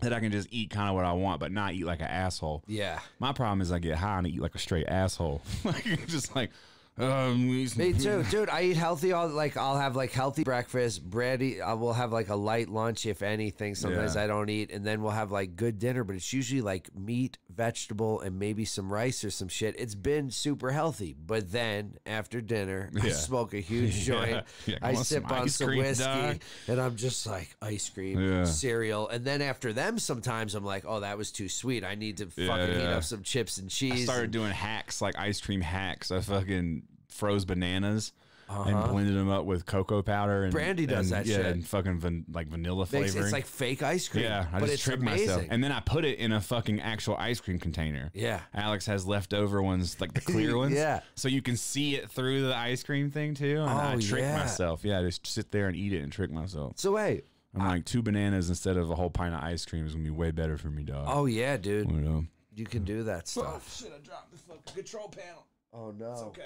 that 0.00 0.12
I 0.12 0.20
can 0.20 0.30
just 0.30 0.48
eat 0.50 0.68
kind 0.68 0.90
of 0.90 0.94
what 0.94 1.06
I 1.06 1.12
want, 1.14 1.40
but 1.40 1.52
not 1.52 1.72
eat 1.72 1.86
like 1.86 2.00
an 2.00 2.08
asshole. 2.08 2.64
Yeah. 2.66 3.00
My 3.18 3.32
problem 3.32 3.62
is 3.62 3.72
I 3.72 3.78
get 3.78 3.96
high 3.96 4.18
and 4.18 4.26
eat 4.26 4.42
like 4.42 4.54
a 4.54 4.58
straight 4.58 4.88
asshole. 4.88 5.40
like 5.64 6.06
just 6.06 6.36
like 6.36 6.50
um, 6.98 7.46
Me 7.48 7.92
too, 7.92 8.22
dude. 8.30 8.48
I 8.48 8.62
eat 8.62 8.76
healthy. 8.76 9.12
All 9.12 9.28
like 9.28 9.56
I'll 9.56 9.76
have 9.76 9.96
like 9.96 10.12
healthy 10.12 10.44
breakfast. 10.44 11.04
Bread. 11.08 11.42
eat- 11.42 11.60
I 11.60 11.74
will 11.74 11.92
have 11.92 12.12
like 12.12 12.28
a 12.30 12.36
light 12.36 12.68
lunch 12.68 13.04
if 13.06 13.22
anything. 13.22 13.74
Sometimes 13.74 14.14
Yeah. 14.14 14.24
I 14.24 14.26
don't 14.26 14.48
eat, 14.48 14.70
and 14.70 14.84
then 14.84 15.02
we'll 15.02 15.12
have 15.12 15.30
like 15.30 15.56
good 15.56 15.78
dinner. 15.78 16.04
But 16.04 16.16
it's 16.16 16.32
usually 16.32 16.62
like 16.62 16.88
meat, 16.96 17.36
vegetable, 17.54 18.20
and 18.20 18.38
maybe 18.38 18.64
some 18.64 18.90
rice 18.92 19.24
or 19.24 19.30
some 19.30 19.48
shit. 19.48 19.74
It's 19.78 19.94
been 19.94 20.30
super 20.30 20.70
healthy. 20.72 21.14
But 21.26 21.52
then 21.52 21.98
after 22.06 22.40
dinner, 22.40 22.90
I 23.02 23.10
smoke 23.10 23.52
a 23.52 23.60
huge 23.60 23.96
Yeah. 23.96 24.04
joint. 24.14 24.44
Yeah, 24.66 24.78
I 24.80 24.94
sip 24.94 25.30
on 25.30 25.48
some 25.50 25.68
cream, 25.68 25.78
whiskey, 25.80 26.04
dog? 26.04 26.38
and 26.68 26.80
I'm 26.80 26.96
just 26.96 27.26
like 27.26 27.54
ice 27.60 27.88
cream, 27.90 28.20
Yeah. 28.20 28.44
cereal, 28.44 29.08
and 29.08 29.22
then 29.24 29.42
after 29.42 29.72
them, 29.74 29.98
sometimes 29.98 30.54
I'm 30.54 30.64
like, 30.64 30.84
oh, 30.86 31.00
that 31.00 31.18
was 31.18 31.30
too 31.30 31.48
sweet. 31.50 31.84
I 31.84 31.94
need 31.94 32.16
to 32.18 32.28
Yeah, 32.36 32.46
fucking 32.48 32.74
heat 32.74 32.82
yeah. 32.82 32.96
up 32.96 33.04
some 33.04 33.22
chips 33.22 33.58
and 33.58 33.68
cheese. 33.68 33.92
I 33.92 34.04
started 34.04 34.24
and- 34.24 34.32
doing 34.32 34.50
hacks 34.52 35.02
like 35.02 35.16
ice 35.18 35.40
cream 35.42 35.60
hacks. 35.60 36.10
I 36.10 36.20
fucking 36.20 36.84
froze 37.16 37.44
bananas 37.44 38.12
Uh-huh. 38.48 38.62
and 38.70 38.92
blended 38.92 39.16
them 39.16 39.28
up 39.28 39.44
with 39.44 39.66
cocoa 39.66 40.02
powder 40.02 40.44
and 40.44 40.52
Brandy 40.52 40.86
does 40.86 41.10
and, 41.10 41.16
that 41.18 41.26
yeah, 41.26 41.38
shit. 41.38 41.46
and 41.46 41.66
fucking 41.66 41.98
van, 41.98 42.24
like 42.32 42.46
vanilla 42.46 42.86
flavoring. 42.86 43.24
It's 43.24 43.32
like 43.32 43.44
fake 43.44 43.82
ice 43.82 44.06
cream. 44.08 44.22
yeah, 44.22 44.46
I 44.52 44.60
but 44.60 44.66
just 44.66 44.74
it's 44.74 44.82
tricked 44.84 45.02
amazing. 45.02 45.26
myself, 45.26 45.46
and 45.50 45.64
then 45.64 45.72
I 45.72 45.80
put 45.80 46.04
it 46.04 46.20
in 46.20 46.30
a 46.30 46.40
fucking 46.40 46.80
actual 46.80 47.16
ice 47.16 47.40
cream 47.40 47.58
container. 47.58 48.12
Yeah. 48.14 48.40
Alex 48.54 48.86
has 48.86 49.04
leftover 49.04 49.60
ones, 49.60 50.00
like 50.00 50.14
the 50.14 50.20
clear 50.32 50.56
ones. 50.56 50.74
Yeah. 50.74 51.00
So 51.16 51.26
you 51.26 51.42
can 51.42 51.56
see 51.56 51.96
it 51.96 52.08
through 52.08 52.46
the 52.46 52.54
ice 52.54 52.84
cream 52.84 53.10
thing 53.10 53.34
too. 53.34 53.62
And 53.62 53.68
I 53.70 53.94
Oh, 53.94 54.00
trick 54.00 54.20
yeah. 54.22 54.38
myself. 54.38 54.84
Yeah, 54.84 55.00
I 55.00 55.02
just 55.02 55.26
sit 55.26 55.50
there 55.50 55.66
and 55.66 55.76
eat 55.76 55.92
it 55.92 56.02
and 56.04 56.12
trick 56.12 56.30
myself. 56.30 56.74
So 56.76 56.92
wait. 56.92 57.24
I'm 57.54 57.66
like 57.66 57.84
two 57.86 58.02
bananas 58.02 58.48
instead 58.50 58.76
of 58.76 58.90
a 58.90 58.94
whole 58.94 59.08
pint 59.10 59.34
of 59.34 59.40
ice 59.42 59.64
cream 59.64 59.86
is 59.86 59.92
gonna 59.94 60.04
be 60.04 60.10
way 60.10 60.30
better 60.30 60.56
for 60.58 60.68
me, 60.68 60.84
dog. 60.84 61.06
Oh 61.08 61.24
yeah, 61.26 61.56
dude. 61.56 61.90
You 61.90 61.96
know. 62.00 62.24
You 62.54 62.64
can 62.66 62.84
do 62.84 63.02
that 63.04 63.26
stuff. 63.28 63.82
Oh, 63.82 63.84
shit! 63.86 63.92
I 63.92 63.98
dropped 64.06 64.30
the 64.30 64.38
fucking 64.38 64.74
control 64.74 65.08
panel. 65.08 65.46
Oh 65.72 65.90
no. 65.90 66.12
It's 66.12 66.22
okay. 66.22 66.42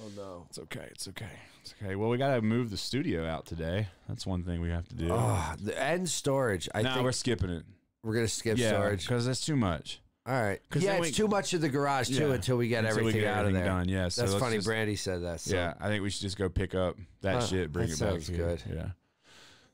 Oh 0.00 0.10
no. 0.16 0.46
It's 0.48 0.58
okay. 0.58 0.88
It's 0.90 1.08
okay. 1.08 1.26
It's 1.62 1.74
okay. 1.80 1.94
Well, 1.96 2.08
we 2.10 2.18
got 2.18 2.34
to 2.34 2.42
move 2.42 2.70
the 2.70 2.76
studio 2.76 3.26
out 3.26 3.46
today. 3.46 3.88
That's 4.08 4.26
one 4.26 4.42
thing 4.42 4.60
we 4.60 4.70
have 4.70 4.88
to 4.88 4.94
do. 4.94 5.08
Oh, 5.10 5.54
the 5.62 5.80
end 5.80 6.08
storage. 6.08 6.68
I 6.74 6.82
no, 6.82 6.92
think 6.94 7.04
we're 7.04 7.12
skipping 7.12 7.50
it. 7.50 7.64
we're, 8.02 8.14
gonna 8.14 8.28
skip 8.28 8.58
yeah, 8.58 8.70
storage. 8.70 9.00
because 9.06 9.26
that's 9.26 9.44
too 9.44 9.56
much. 9.56 10.00
All 10.26 10.34
right. 10.40 10.60
Yeah, 10.76 10.92
it's 10.94 11.00
we- 11.06 11.10
too 11.12 11.28
much 11.28 11.52
of 11.52 11.60
the 11.60 11.68
garage 11.68 12.08
too 12.08 12.28
Yeah, 12.28 12.34
until 12.34 12.56
we 12.56 12.68
get 12.68 12.84
until 12.84 12.96
we 12.96 13.00
everything 13.10 13.20
get 13.22 13.30
out 13.34 13.40
everything 13.40 13.56
of 13.58 13.64
there. 13.64 13.72
done, 13.72 13.88
yeah, 13.88 14.08
so 14.08 14.22
That's 14.22 14.34
funny. 14.36 14.56
just- 14.56 14.66
Brandy 14.68 14.96
said 14.96 15.22
that. 15.24 15.40
So 15.40 15.54
Yeah, 15.56 15.74
I 15.80 15.88
think 15.88 16.02
we 16.02 16.10
should 16.10 16.22
just 16.22 16.38
go 16.38 16.48
pick 16.48 16.74
up 16.74 16.96
that 17.22 17.36
Uh, 17.36 17.46
shit, 17.46 17.72
bring 17.72 17.88
that 17.88 17.94
it 17.94 18.00
back. 18.00 18.08
sounds 18.08 18.28
good. 18.30 18.62
Yeah. 18.68 18.74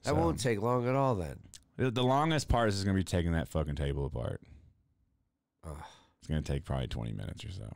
that 0.04 0.10
So, 0.10 0.14
won't 0.14 0.40
take 0.40 0.60
long 0.62 0.88
at 0.88 0.94
all 0.94 1.14
then. 1.16 1.38
The, 1.76 1.90
the 1.90 2.02
longest 2.02 2.48
part 2.48 2.68
is 2.70 2.82
going 2.82 2.96
to 2.96 3.00
be 3.00 3.04
taking 3.04 3.32
that 3.32 3.48
fucking 3.48 3.76
table 3.76 4.06
apart. 4.06 4.40
Ugh. 5.64 5.76
It's 6.18 6.28
going 6.28 6.42
to 6.42 6.52
take 6.52 6.64
probably 6.64 6.88
20 6.88 7.12
minutes 7.12 7.44
or 7.44 7.50
so. 7.52 7.72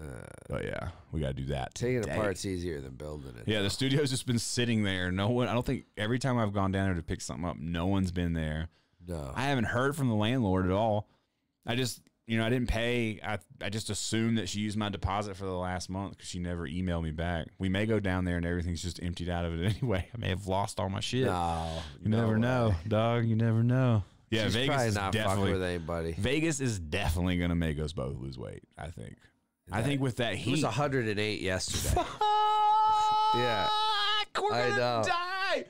Uh, 0.00 0.04
But 0.48 0.64
yeah, 0.64 0.88
we 1.12 1.20
got 1.20 1.28
to 1.28 1.34
do 1.34 1.46
that. 1.46 1.74
taking 1.74 1.98
it 1.98 2.08
apart's 2.08 2.44
easier 2.44 2.80
than 2.80 2.92
building 2.94 3.34
it. 3.36 3.44
Yeah, 3.46 3.62
the 3.62 3.70
studio's 3.70 4.10
just 4.10 4.26
been 4.26 4.38
sitting 4.38 4.82
there. 4.82 5.10
No 5.10 5.30
one, 5.30 5.48
I 5.48 5.54
don't 5.54 5.64
think 5.64 5.84
every 5.96 6.18
time 6.18 6.38
I've 6.38 6.52
gone 6.52 6.70
down 6.72 6.86
there 6.86 6.94
to 6.94 7.02
pick 7.02 7.20
something 7.20 7.44
up, 7.48 7.56
no 7.58 7.86
one's 7.86 8.12
been 8.12 8.32
there. 8.34 8.68
No. 9.06 9.32
I 9.34 9.44
haven't 9.44 9.64
heard 9.64 9.96
from 9.96 10.08
the 10.08 10.14
landlord 10.14 10.66
at 10.66 10.72
all. 10.72 11.08
I 11.66 11.76
just, 11.76 12.02
you 12.26 12.36
know, 12.38 12.44
I 12.44 12.50
didn't 12.50 12.68
pay. 12.68 13.20
I, 13.24 13.38
I 13.62 13.70
just 13.70 13.88
assumed 13.88 14.36
that 14.38 14.48
she 14.48 14.60
used 14.60 14.76
my 14.76 14.88
deposit 14.88 15.36
for 15.36 15.46
the 15.46 15.52
last 15.56 15.88
month 15.88 16.16
because 16.16 16.28
she 16.28 16.40
never 16.40 16.66
emailed 16.68 17.02
me 17.04 17.12
back. 17.12 17.46
We 17.58 17.68
may 17.68 17.86
go 17.86 17.98
down 18.00 18.24
there 18.24 18.36
and 18.36 18.44
everything's 18.44 18.82
just 18.82 19.02
emptied 19.02 19.30
out 19.30 19.44
of 19.44 19.58
it 19.58 19.64
anyway. 19.80 20.08
I 20.12 20.18
may 20.18 20.28
have 20.28 20.46
lost 20.46 20.78
all 20.80 20.88
my 20.90 21.00
shit. 21.00 21.24
no. 21.26 21.70
you 22.02 22.10
no 22.10 22.18
never 22.20 22.34
way. 22.34 22.40
know, 22.40 22.74
dog. 22.86 23.24
You 23.24 23.36
never 23.36 23.62
know. 23.62 24.02
Yeah, 24.28 24.44
She's 24.44 24.54
Vegas 24.54 24.68
probably 24.68 24.88
is 24.88 24.94
not 24.96 25.12
definitely 25.12 25.52
with 25.52 25.62
anybody. 25.62 26.12
Vegas 26.18 26.60
is 26.60 26.80
definitely 26.80 27.38
gonna 27.38 27.54
make 27.54 27.78
us 27.78 27.92
both 27.92 28.18
lose 28.18 28.36
weight. 28.36 28.64
I 28.76 28.88
think. 28.88 29.16
I 29.72 29.82
think 29.82 30.00
with 30.00 30.16
that 30.16 30.34
heat, 30.36 30.50
It 30.50 30.52
was 30.52 30.62
108 30.64 31.40
yesterday. 31.40 32.02
Yeah. 33.34 33.68
We're 34.40 34.52
I 34.52 34.68
gonna 34.68 34.76
know. 34.76 35.02
die. 35.06 35.64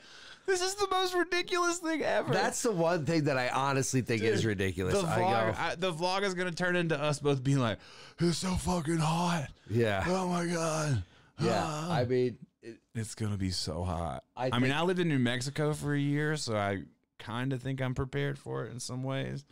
This 0.47 0.61
is 0.63 0.75
the 0.77 0.87
most 0.91 1.15
ridiculous 1.15 1.79
thing 1.79 2.03
ever. 2.03 2.33
That's 2.33 2.63
the 2.63 2.71
one 2.71 3.05
thing 3.07 3.25
that 3.25 3.37
I 3.37 3.49
honestly 3.49 4.03
think 4.03 4.23
is 4.23 4.45
ridiculous. 4.47 4.95
The 4.95 5.09
I 5.09 5.19
vlog, 5.19 5.55
go, 5.55 5.61
I, 5.61 5.75
the 5.75 5.93
vlog 5.93 6.23
is 6.23 6.35
gonna 6.35 6.53
turn 6.53 6.77
into 6.77 6.97
us 7.01 7.19
both 7.19 7.43
being 7.43 7.59
like, 7.59 7.79
"It's 8.21 8.39
so 8.39 8.51
fucking 8.53 8.99
hot." 8.99 9.49
yeah, 9.69 10.05
Oh 10.07 10.29
my 10.29 10.47
god. 10.47 11.03
yeah. 11.41 11.63
Ah. 11.65 11.93
I 11.95 12.05
mean, 12.05 12.37
it, 12.63 12.77
it's 12.95 13.15
gonna 13.17 13.37
be 13.39 13.51
so 13.51 13.83
hot. 13.83 14.23
I 14.37 14.51
I, 14.53 14.59
mean, 14.61 14.71
I 14.73 14.83
lived 14.83 15.01
in 15.01 15.09
New 15.09 15.19
Mexico 15.19 15.73
for 15.73 15.95
a 15.95 15.99
year, 15.99 16.37
so 16.37 16.57
I 16.57 16.83
kind 17.19 17.53
of 17.53 17.63
think 17.63 17.81
I'm 17.81 17.95
prepared 17.95 18.39
for 18.39 18.65
it 18.67 18.73
in 18.73 18.79
some 18.79 19.03
ways. 19.03 19.45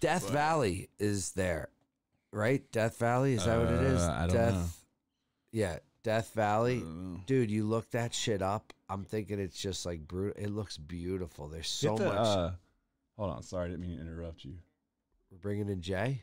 Death 0.00 0.24
But- 0.26 0.32
Valley 0.32 0.88
is 0.98 1.32
there, 1.32 1.68
right? 2.32 2.62
Death 2.72 2.98
Valley 2.98 3.34
is 3.34 3.44
that 3.44 3.58
what 3.58 3.72
it 3.72 3.82
is? 3.82 4.02
Uh, 4.02 4.12
I 4.12 4.26
don't 4.26 4.36
Death, 4.36 4.54
know. 4.54 4.64
Yeah, 5.52 5.78
Death 6.02 6.32
Valley. 6.34 6.82
Dude, 7.26 7.50
you 7.50 7.64
look 7.64 7.90
that 7.90 8.14
shit 8.14 8.42
up. 8.42 8.72
I'm 8.88 9.04
thinking 9.04 9.38
it's 9.38 9.58
just 9.58 9.84
like 9.84 10.06
brutal. 10.06 10.42
It 10.42 10.50
looks 10.50 10.76
beautiful. 10.76 11.48
There's 11.48 11.68
so 11.68 11.96
get 11.96 12.04
the, 12.04 12.14
much. 12.14 12.26
uh, 12.26 12.50
hold 13.16 13.30
on, 13.30 13.42
sorry, 13.42 13.66
I 13.66 13.68
didn't 13.68 13.82
mean 13.82 13.96
to 13.96 14.02
interrupt 14.02 14.44
you. 14.44 14.54
We're 15.30 15.38
bringing 15.38 15.68
in 15.68 15.82
Jay. 15.82 16.22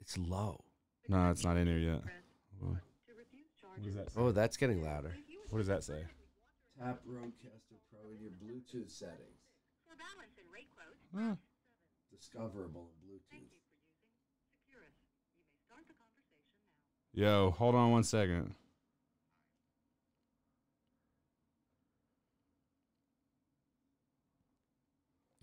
It's 0.00 0.18
low. 0.18 0.64
No, 1.08 1.30
it's 1.30 1.44
not 1.44 1.56
in 1.56 1.66
here 1.66 1.78
yet. 1.78 2.02
What 2.58 2.76
does 3.82 3.94
that 3.94 4.10
say? 4.10 4.20
Oh, 4.20 4.32
that's 4.32 4.56
getting 4.56 4.82
louder. 4.84 5.14
What 5.50 5.58
does 5.58 5.66
that 5.68 5.84
say? 5.84 6.04
Tap 6.78 7.00
Rodecaster 7.08 7.78
Pro 7.90 8.10
in 8.10 8.20
your 8.20 8.32
Bluetooth 8.32 8.90
settings. 8.90 9.43
Start 11.14 11.38
the 15.86 15.94
conversation 15.94 16.42
now. 17.14 17.26
Yo, 17.30 17.50
hold 17.52 17.74
on 17.74 17.92
one 17.92 18.02
second. 18.02 18.54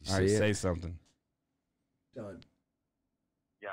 You 0.03 0.13
All 0.13 0.19
right, 0.19 0.30
say 0.30 0.53
something. 0.53 0.97
Done. 2.15 2.39
Yo, 3.61 3.69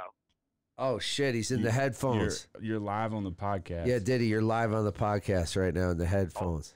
Oh 0.77 0.99
shit, 0.99 1.35
he's 1.35 1.51
in 1.51 1.63
the 1.63 1.73
headphones. 1.73 2.47
You're, 2.55 2.63
you're 2.65 2.79
live 2.79 3.13
on 3.15 3.25
the 3.25 3.33
podcast. 3.33 3.87
Yeah, 3.87 3.99
Diddy, 3.99 4.27
you're 4.27 4.43
live 4.43 4.73
on 4.73 4.85
the 4.85 4.93
podcast 4.93 5.61
right 5.61 5.75
now 5.75 5.91
in 5.91 5.99
the 5.99 6.07
headphones. 6.07 6.75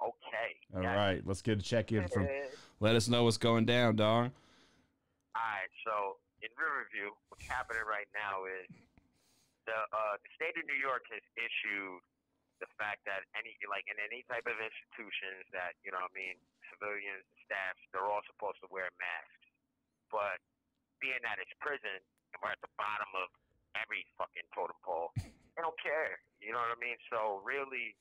Oh, 0.00 0.06
okay. 0.08 0.56
All 0.76 0.82
Yeah. 0.82 0.96
right, 0.96 1.22
let's 1.24 1.42
get 1.42 1.58
a 1.58 1.62
check 1.62 1.92
in 1.92 2.08
from. 2.08 2.28
Let 2.80 2.96
us 2.96 3.12
know 3.12 3.28
what's 3.28 3.36
going 3.36 3.68
down, 3.68 4.00
dog. 4.00 4.32
All 5.36 5.44
right, 5.44 5.68
so 5.84 6.16
in 6.40 6.48
Riverview, 6.56 7.12
what's 7.28 7.44
happening 7.44 7.84
right 7.84 8.08
now 8.16 8.48
is 8.48 8.72
the 9.68 9.76
uh, 9.76 10.16
the 10.16 10.30
state 10.32 10.56
of 10.56 10.64
New 10.64 10.80
York 10.80 11.04
has 11.12 11.20
issued 11.36 12.00
the 12.64 12.68
fact 12.80 13.04
that 13.04 13.28
any 13.36 13.52
like 13.68 13.84
in 13.84 14.00
any 14.00 14.24
type 14.32 14.48
of 14.48 14.56
institutions 14.56 15.44
that 15.52 15.76
you 15.84 15.92
know 15.92 16.00
what 16.00 16.08
I 16.08 16.16
mean 16.16 16.40
civilians 16.72 17.20
and 17.20 17.38
staffs 17.44 17.84
they're 17.92 18.08
all 18.08 18.24
supposed 18.24 18.64
to 18.64 18.68
wear 18.72 18.88
masks, 18.96 19.44
but 20.08 20.40
being 21.04 21.20
that 21.20 21.36
it's 21.36 21.52
prison 21.60 22.00
and 22.32 22.38
we're 22.40 22.56
at 22.56 22.64
the 22.64 22.72
bottom 22.80 23.12
of 23.12 23.28
every 23.76 24.08
fucking 24.16 24.48
totem 24.56 24.80
pole, 24.80 25.12
they 25.20 25.60
don't 25.60 25.76
care. 25.76 26.16
You 26.40 26.56
know 26.56 26.64
what 26.64 26.72
I 26.72 26.80
mean? 26.80 26.96
So 27.12 27.44
really, 27.44 27.92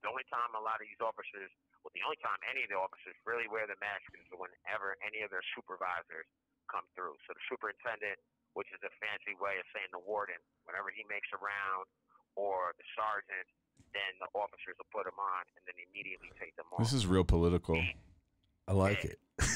the 0.00 0.08
only 0.08 0.24
time 0.32 0.56
a 0.56 0.64
lot 0.64 0.80
of 0.80 0.88
these 0.88 1.00
officers, 1.04 1.52
well, 1.88 1.96
the 1.96 2.04
only 2.04 2.20
time 2.20 2.36
any 2.44 2.68
of 2.68 2.68
the 2.68 2.76
officers 2.76 3.16
really 3.24 3.48
wear 3.48 3.64
the 3.64 3.80
mask 3.80 4.04
is 4.12 4.28
whenever 4.36 5.00
any 5.00 5.24
of 5.24 5.32
their 5.32 5.40
supervisors 5.56 6.28
come 6.68 6.84
through. 6.92 7.16
So 7.24 7.32
the 7.32 7.40
superintendent, 7.48 8.20
which 8.52 8.68
is 8.76 8.80
a 8.84 8.92
fancy 9.00 9.32
way 9.40 9.56
of 9.56 9.64
saying 9.72 9.88
the 9.96 10.04
warden, 10.04 10.36
whenever 10.68 10.92
he 10.92 11.00
makes 11.08 11.32
a 11.32 11.40
round, 11.40 11.88
or 12.36 12.76
the 12.76 12.84
sergeant, 12.92 13.48
then 13.96 14.12
the 14.20 14.28
officers 14.36 14.76
will 14.76 14.92
put 14.92 15.08
them 15.08 15.16
on 15.16 15.48
and 15.56 15.64
then 15.64 15.80
immediately 15.80 16.28
take 16.36 16.52
them 16.60 16.68
off. 16.76 16.84
This 16.84 16.92
is 16.92 17.08
real 17.08 17.24
political. 17.24 17.80
I 18.68 18.76
like 18.76 19.08
it. 19.08 19.16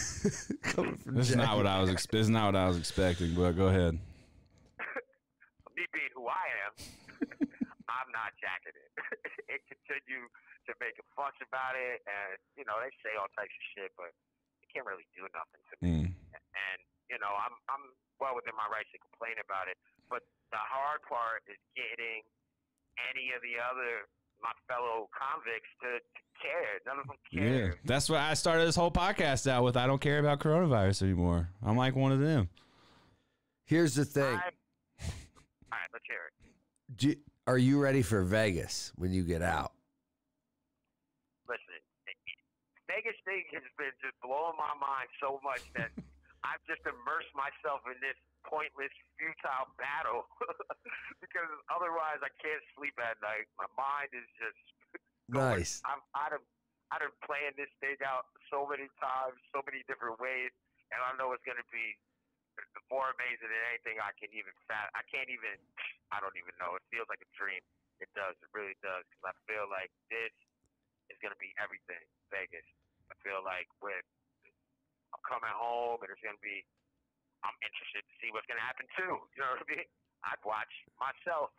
This 1.05 1.30
is 1.30 1.37
not 1.37 1.57
what 1.59 1.66
I 1.66 1.80
was. 1.83 1.91
Ex- 1.91 2.07
this 2.07 2.22
is 2.22 2.30
not 2.30 2.55
what 2.55 2.57
I 2.57 2.68
was 2.68 2.78
expecting. 2.78 3.35
But 3.35 3.59
go 3.59 3.66
ahead. 3.66 3.99
me 5.76 5.85
being 5.93 6.14
who 6.14 6.30
I 6.30 6.47
am, 6.62 6.72
I'm 8.01 8.11
not 8.14 8.32
jacking 8.40 8.76
it. 8.76 8.90
it 9.53 9.61
continue 9.68 10.24
to 10.68 10.72
make 10.80 10.97
a 10.97 11.07
fuss 11.12 11.36
about 11.45 11.76
it, 11.76 12.01
and 12.07 12.38
you 12.57 12.64
know 12.64 12.78
they 12.80 12.93
say 13.05 13.12
all 13.18 13.28
types 13.36 13.53
of 13.53 13.64
shit, 13.76 13.90
but 13.99 14.11
it 14.62 14.68
can't 14.72 14.86
really 14.86 15.07
do 15.12 15.26
nothing 15.34 15.62
to 15.72 15.74
me. 15.82 15.97
Mm. 16.09 16.36
And 16.36 16.78
you 17.12 17.18
know 17.20 17.32
I'm 17.32 17.55
I'm 17.68 17.84
well 18.18 18.38
within 18.38 18.55
my 18.57 18.68
rights 18.70 18.90
to 18.97 19.01
complain 19.03 19.36
about 19.43 19.68
it, 19.68 19.76
but 20.09 20.24
the 20.55 20.62
hard 20.62 21.05
part 21.05 21.45
is 21.51 21.59
getting 21.74 22.24
any 23.12 23.32
of 23.36 23.40
the 23.45 23.57
other 23.59 24.09
my 24.43 24.51
fellow 24.66 25.09
convicts 25.14 25.70
to, 25.80 26.03
to 26.03 26.22
care. 26.43 26.82
None 26.86 26.99
of 26.99 27.07
them 27.07 27.16
care. 27.32 27.66
Yeah, 27.66 27.72
that's 27.84 28.11
what 28.11 28.18
I 28.18 28.34
started 28.34 28.66
this 28.66 28.74
whole 28.74 28.90
podcast 28.90 29.47
out 29.47 29.62
with. 29.62 29.76
I 29.76 29.86
don't 29.86 30.01
care 30.01 30.18
about 30.18 30.40
coronavirus 30.40 31.03
anymore. 31.03 31.49
I'm 31.62 31.76
like 31.76 31.95
one 31.95 32.11
of 32.11 32.18
them. 32.20 32.49
Here's 33.64 33.95
the 33.95 34.05
thing. 34.05 34.24
I- 34.34 34.51
all 35.72 35.78
right, 35.78 35.88
let's 35.93 36.05
hear 36.07 36.18
it. 36.28 36.97
Do, 36.97 37.14
are 37.47 37.59
you 37.59 37.80
ready 37.80 38.03
for 38.03 38.22
Vegas 38.22 38.93
when 38.97 39.12
you 39.12 39.22
get 39.22 39.43
out? 39.43 39.72
listen, 41.49 41.80
Vegas 42.88 43.18
thing 43.26 43.45
has 43.53 43.66
been 43.76 43.93
just 44.01 44.16
blowing 44.24 44.57
my 44.57 44.72
mind 44.78 45.11
so 45.20 45.43
much 45.43 45.61
that 45.76 45.93
I've 46.47 46.62
just 46.66 46.82
immersed 46.88 47.30
myself 47.36 47.84
in 47.86 47.99
this 48.03 48.18
pointless, 48.43 48.90
futile 49.14 49.70
battle 49.78 50.26
because 51.22 51.51
otherwise 51.70 52.18
I 52.24 52.30
can't 52.43 52.62
sleep 52.74 52.99
at 52.99 53.20
night. 53.22 53.47
My 53.59 53.70
mind 53.78 54.11
is 54.11 54.26
just 54.38 54.62
going. 55.34 55.62
Nice. 55.62 55.82
I'm 55.86 56.03
I'd 56.14 56.34
have 56.34 56.47
I'd 56.90 57.03
have 57.07 57.16
planned 57.24 57.57
this 57.57 57.70
thing 57.78 57.99
out 58.03 58.28
so 58.51 58.66
many 58.66 58.90
times, 58.99 59.38
so 59.55 59.62
many 59.64 59.86
different 59.86 60.18
ways, 60.18 60.53
and 60.90 60.99
I 61.01 61.14
know 61.16 61.32
it's 61.32 61.47
going 61.47 61.61
to 61.62 61.70
be 61.72 61.97
more 62.93 63.09
amazing 63.17 63.49
than 63.49 63.63
anything 63.73 63.97
I 64.01 64.13
can 64.21 64.29
even. 64.37 64.53
I 64.69 65.03
can't 65.09 65.33
even. 65.33 65.57
I 66.13 66.21
don't 66.21 66.37
even 66.37 66.53
know. 66.61 66.77
It 66.77 66.85
feels 66.93 67.09
like 67.09 67.25
a 67.25 67.31
dream. 67.33 67.65
It 68.05 68.13
does. 68.13 68.37
It 68.45 68.51
really 68.53 68.77
does. 68.85 69.09
Because 69.09 69.33
I 69.33 69.35
feel 69.49 69.65
like 69.73 69.89
this 70.13 70.33
is 71.09 71.17
to 71.33 71.41
be 71.41 71.57
everything. 71.57 72.05
Vegas. 72.29 72.67
I 73.09 73.17
feel 73.25 73.41
like 73.41 73.69
with 73.81 74.05
I'm 75.13 75.25
coming 75.25 75.53
home 75.53 76.01
and 76.05 76.09
it's 76.13 76.21
to 76.21 76.45
be. 76.45 76.65
I'm 77.43 77.57
interested 77.65 78.07
to 78.07 78.15
see 78.23 78.31
what's 78.31 78.47
to 78.61 78.67
happen 78.69 78.87
too. 78.95 79.19
You 79.35 79.41
know 79.43 79.51
what 79.57 79.65
I 79.65 79.69
mean? 79.73 79.89
I'd 80.23 80.43
watch 80.47 80.73
myself. 81.03 81.51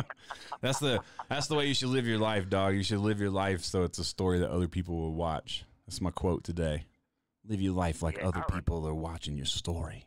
that's 0.62 0.78
the 0.78 1.00
that's 1.28 1.46
the 1.48 1.54
way 1.54 1.66
you 1.66 1.74
should 1.74 1.90
live 1.90 2.06
your 2.06 2.18
life, 2.18 2.48
dog. 2.48 2.74
You 2.74 2.82
should 2.82 3.00
live 3.00 3.20
your 3.20 3.30
life 3.30 3.62
so 3.64 3.82
it's 3.82 3.98
a 3.98 4.04
story 4.04 4.38
that 4.38 4.50
other 4.50 4.68
people 4.68 4.96
will 4.96 5.12
watch. 5.12 5.64
That's 5.86 6.00
my 6.00 6.10
quote 6.10 6.44
today. 6.44 6.86
Live 7.48 7.60
your 7.60 7.72
life 7.74 8.02
like 8.02 8.18
Yeah, 8.18 8.28
other 8.28 8.38
all 8.38 8.44
right. 8.50 8.54
people 8.62 8.86
are 8.86 8.94
watching 8.94 9.36
your 9.36 9.46
story. 9.46 10.04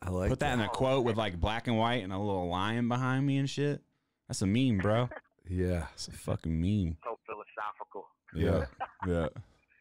I 0.00 0.10
like 0.10 0.30
Put 0.30 0.40
that 0.40 0.52
in 0.54 0.60
a 0.60 0.68
quote 0.68 1.04
with 1.04 1.16
like 1.16 1.40
black 1.40 1.66
and 1.66 1.76
white 1.76 2.04
and 2.04 2.12
a 2.12 2.18
little 2.18 2.48
lion 2.48 2.88
behind 2.88 3.26
me 3.26 3.38
and 3.38 3.50
shit. 3.50 3.82
That's 4.28 4.42
a 4.42 4.46
meme, 4.46 4.78
bro. 4.78 5.08
Yeah. 5.48 5.86
It's 5.94 6.08
a 6.08 6.12
fucking 6.12 6.60
meme. 6.60 6.96
so 7.04 7.18
philosophical. 7.24 8.08
Yeah, 8.34 8.64
yeah. 9.06 9.28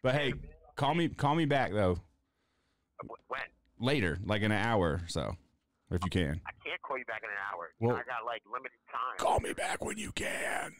But 0.03 0.13
hey, 0.13 0.33
call 0.75 0.93
me 0.93 1.09
call 1.09 1.33
me 1.33 1.45
back 1.45 1.71
though 1.73 1.97
When? 3.27 3.41
later, 3.79 4.19
like 4.23 4.43
in 4.43 4.51
an 4.51 4.63
hour 4.63 5.01
or 5.01 5.07
so. 5.07 5.35
Or 5.89 5.97
if 5.97 6.03
you 6.03 6.11
can. 6.11 6.39
I 6.45 6.51
can't 6.63 6.79
call 6.83 6.99
you 6.99 7.05
back 7.05 7.21
in 7.23 7.29
an 7.31 7.35
hour. 7.51 7.71
Well- 7.79 7.95
I 7.95 8.03
got 8.05 8.25
like 8.27 8.43
limited 8.45 8.77
time. 8.91 9.17
Call 9.17 9.39
me 9.39 9.53
back 9.53 9.83
when 9.83 9.97
you 9.97 10.11
can. 10.11 10.71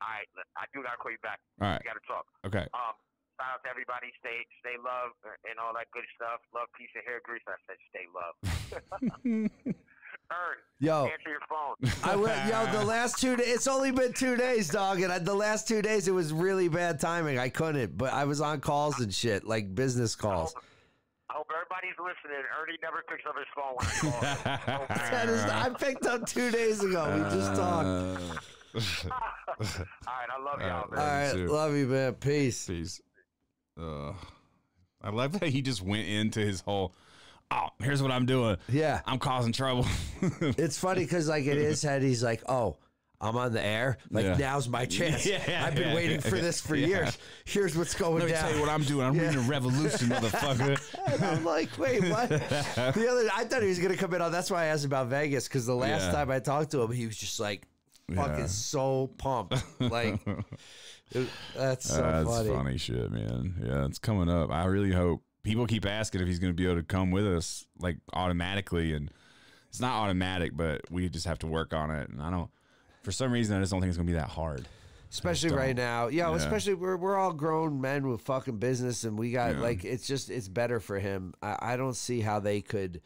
All 0.00 0.08
right, 0.08 0.26
I 0.56 0.64
do 0.72 0.82
gotta 0.82 0.96
call 0.98 1.10
you 1.10 1.18
back. 1.22 1.40
All 1.60 1.68
right. 1.68 1.80
We 1.82 1.88
gotta 1.88 2.06
talk. 2.06 2.26
Okay. 2.46 2.66
Um, 2.74 2.94
shout 3.36 3.58
out 3.58 3.60
to 3.64 3.70
everybody. 3.70 4.12
Stay, 4.20 4.44
stay 4.60 4.76
love 4.80 5.12
uh, 5.24 5.48
and 5.48 5.58
all 5.58 5.72
that 5.74 5.90
good 5.92 6.06
stuff. 6.16 6.40
Love, 6.54 6.68
peace, 6.76 6.90
and 6.94 7.04
hair 7.04 7.20
grease. 7.24 7.42
I 7.48 7.58
said, 7.66 7.78
stay 7.90 8.06
love. 8.10 8.34
Ern, 10.32 10.56
Yo, 10.80 11.04
answer 11.04 11.28
your 11.28 11.40
phone. 11.48 11.76
I 12.10 12.16
will. 12.16 12.28
Yo, 12.48 12.78
the 12.78 12.84
last 12.84 13.18
two. 13.18 13.36
days. 13.36 13.48
It's 13.48 13.66
only 13.66 13.90
been 13.90 14.12
two 14.14 14.36
days, 14.36 14.68
dog, 14.68 15.00
and 15.02 15.12
I, 15.12 15.18
the 15.18 15.34
last 15.34 15.68
two 15.68 15.82
days 15.82 16.08
it 16.08 16.12
was 16.12 16.32
really 16.32 16.68
bad 16.68 17.00
timing. 17.00 17.38
I 17.38 17.50
couldn't, 17.50 17.98
but 17.98 18.12
I 18.12 18.24
was 18.24 18.40
on 18.40 18.60
calls 18.60 18.98
and 19.00 19.12
shit, 19.12 19.44
like 19.44 19.74
business 19.74 20.16
calls. 20.16 20.54
I 21.28 21.34
hope 21.34 21.48
everybody's 21.54 21.98
listening. 21.98 22.44
Ernie 22.60 22.78
never 22.82 23.02
picks 23.08 23.24
up 23.28 23.36
his 23.36 23.46
phone 23.54 23.74
when 23.76 23.86
I 24.46 24.56
call. 24.58 24.86
That 25.10 25.28
is, 25.28 25.42
I 25.44 25.68
picked 25.70 26.06
up 26.06 26.26
two 26.26 26.50
days 26.50 26.82
ago. 26.82 27.12
We 27.14 27.36
just 27.36 27.54
talked. 27.54 27.86
Uh, 27.86 28.38
all 28.74 29.60
right, 29.60 30.28
I 30.30 30.42
love 30.42 30.60
y'all, 30.60 30.90
man. 30.90 30.98
All 30.98 31.06
right, 31.06 31.50
love 31.50 31.76
you, 31.76 31.86
man. 31.86 32.14
Peace. 32.14 32.66
Peace. 32.66 33.00
Uh, 33.80 34.12
I 35.02 35.10
love 35.10 35.38
that 35.40 35.48
he 35.48 35.62
just 35.62 35.82
went 35.82 36.06
into 36.06 36.40
his 36.40 36.60
whole. 36.60 36.94
Oh, 37.50 37.68
here's 37.80 38.02
what 38.02 38.10
I'm 38.10 38.24
doing. 38.26 38.56
Yeah, 38.68 39.00
I'm 39.06 39.18
causing 39.18 39.52
trouble. 39.52 39.86
it's 40.40 40.78
funny 40.78 41.02
because 41.02 41.28
like 41.28 41.44
in 41.44 41.56
his 41.58 41.82
head, 41.82 42.02
he's 42.02 42.22
like, 42.22 42.42
"Oh, 42.48 42.76
I'm 43.20 43.36
on 43.36 43.52
the 43.52 43.62
air. 43.62 43.98
Like 44.10 44.24
Yeah. 44.24 44.36
now's 44.36 44.68
my 44.68 44.86
chance. 44.86 45.26
Yeah, 45.26 45.64
I've 45.66 45.74
been 45.74 45.88
yeah, 45.88 45.94
waiting 45.94 46.20
for 46.20 46.36
this 46.38 46.60
for 46.60 46.76
years. 46.76 47.18
Here's 47.44 47.76
what's 47.76 47.94
going 47.94 48.20
Let 48.20 48.26
me 48.26 48.32
down." 48.32 48.42
tell 48.42 48.54
you 48.54 48.60
what 48.60 48.68
I'm 48.70 48.82
doing. 48.84 49.06
I'm 49.06 49.18
reading 49.18 49.36
a 49.36 49.40
revolution, 49.42 50.08
motherfucker. 50.10 51.12
And 51.12 51.24
I'm 51.24 51.44
like, 51.44 51.76
wait, 51.78 52.02
what? 52.10 52.28
the 52.28 53.06
other, 53.10 53.28
I 53.34 53.44
thought 53.44 53.62
he 53.62 53.68
was 53.68 53.78
gonna 53.78 53.96
come 53.96 54.14
in 54.14 54.22
on. 54.22 54.32
That's 54.32 54.50
why 54.50 54.62
I 54.62 54.66
asked 54.66 54.84
about 54.84 55.08
Vegas 55.08 55.46
because 55.46 55.66
the 55.66 55.74
last 55.76 56.10
time 56.10 56.30
I 56.30 56.38
talked 56.38 56.70
to 56.72 56.82
him, 56.82 56.90
he 56.90 57.06
was 57.06 57.16
just 57.16 57.38
like, 57.38 57.66
fucking 58.14 58.48
so 58.48 59.08
pumped. 59.18 59.62
Like, 59.78 60.20
it- 61.14 61.28
that's 61.56 61.88
so 61.88 62.02
That's 62.02 62.28
funny. 62.28 62.48
funny. 62.50 62.78
shit, 62.78 63.10
man. 63.10 63.54
Yeah, 63.64 63.84
it's 63.86 63.98
coming 63.98 64.28
up. 64.28 64.50
I 64.50 64.64
really 64.66 64.92
hope 64.92 65.22
people 65.42 65.66
keep 65.66 65.86
asking 65.86 66.20
if 66.20 66.26
he's 66.26 66.38
going 66.38 66.52
to 66.52 66.56
be 66.56 66.64
able 66.66 66.76
to 66.76 66.82
come 66.82 67.10
with 67.10 67.26
us, 67.26 67.66
like 67.78 67.98
automatically, 68.12 68.92
and 68.94 69.10
it's 69.68 69.80
not 69.80 69.92
automatic, 70.02 70.56
but 70.56 70.82
we 70.90 71.08
just 71.08 71.26
have 71.26 71.38
to 71.40 71.46
work 71.46 71.72
on 71.72 71.90
it. 71.90 72.08
And 72.10 72.20
I 72.22 72.30
don't, 72.30 72.50
for 73.02 73.12
some 73.12 73.32
reason, 73.32 73.56
I 73.56 73.60
just 73.60 73.72
don't 73.72 73.80
think 73.80 73.88
it's 73.88 73.96
going 73.96 74.06
to 74.06 74.12
be 74.12 74.18
that 74.18 74.28
hard. 74.28 74.66
Especially 75.10 75.50
right 75.52 75.76
now, 75.76 76.08
yo. 76.08 76.30
Yeah. 76.30 76.36
Especially 76.36 76.72
we're 76.72 76.96
we're 76.96 77.16
all 77.18 77.34
grown 77.34 77.80
men 77.82 78.08
with 78.08 78.22
fucking 78.22 78.56
business, 78.56 79.04
and 79.04 79.18
we 79.18 79.30
got 79.30 79.56
Yeah. 79.56 79.60
like 79.60 79.84
it's 79.84 80.06
just 80.06 80.30
it's 80.30 80.48
better 80.48 80.80
for 80.80 80.98
him. 80.98 81.34
I, 81.42 81.58
I 81.60 81.76
don't 81.76 81.94
see 81.96 82.20
how 82.20 82.40
they 82.40 82.62
could 82.62 83.02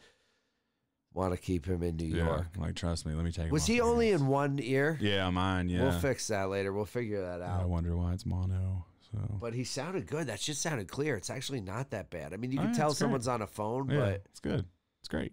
want 1.17 1.33
to 1.33 1.37
keep 1.37 1.65
him 1.65 1.83
in 1.83 1.97
New 1.97 2.05
York. 2.15 2.45
Yeah, 2.55 2.61
like 2.61 2.75
trust 2.75 3.05
me. 3.05 3.13
Let 3.13 3.25
me 3.25 3.31
take. 3.31 3.51
Was 3.51 3.65
he 3.65 3.81
only 3.81 4.09
hands. 4.09 4.21
in 4.21 4.27
one 4.27 4.59
ear? 4.61 4.97
Yeah, 5.01 5.29
mine. 5.29 5.67
Yeah. 5.69 5.81
We'll 5.83 5.99
fix 5.99 6.27
that 6.27 6.49
later. 6.49 6.71
We'll 6.71 6.85
figure 6.85 7.21
that 7.21 7.41
out. 7.41 7.61
I 7.61 7.65
wonder 7.65 7.95
why 7.97 8.13
it's 8.13 8.25
mono. 8.25 8.85
So 9.11 9.17
But 9.39 9.53
he 9.53 9.63
sounded 9.63 10.05
good. 10.07 10.27
That 10.27 10.39
shit 10.39 10.57
sounded 10.57 10.87
clear. 10.89 11.15
It's 11.15 11.29
actually 11.29 11.61
not 11.61 11.91
that 11.91 12.09
bad. 12.09 12.33
I 12.33 12.37
mean, 12.37 12.51
you 12.51 12.59
Oh, 12.59 12.63
can 12.63 12.71
yeah, 12.71 12.77
tell 12.77 12.89
it's 12.91 12.99
great. 12.99 13.05
someone's 13.05 13.27
on 13.27 13.41
a 13.41 13.47
phone, 13.47 13.89
yeah, 13.89 13.99
but 13.99 14.21
it's 14.29 14.39
good. 14.41 14.65
It's 14.99 15.07
great. 15.07 15.31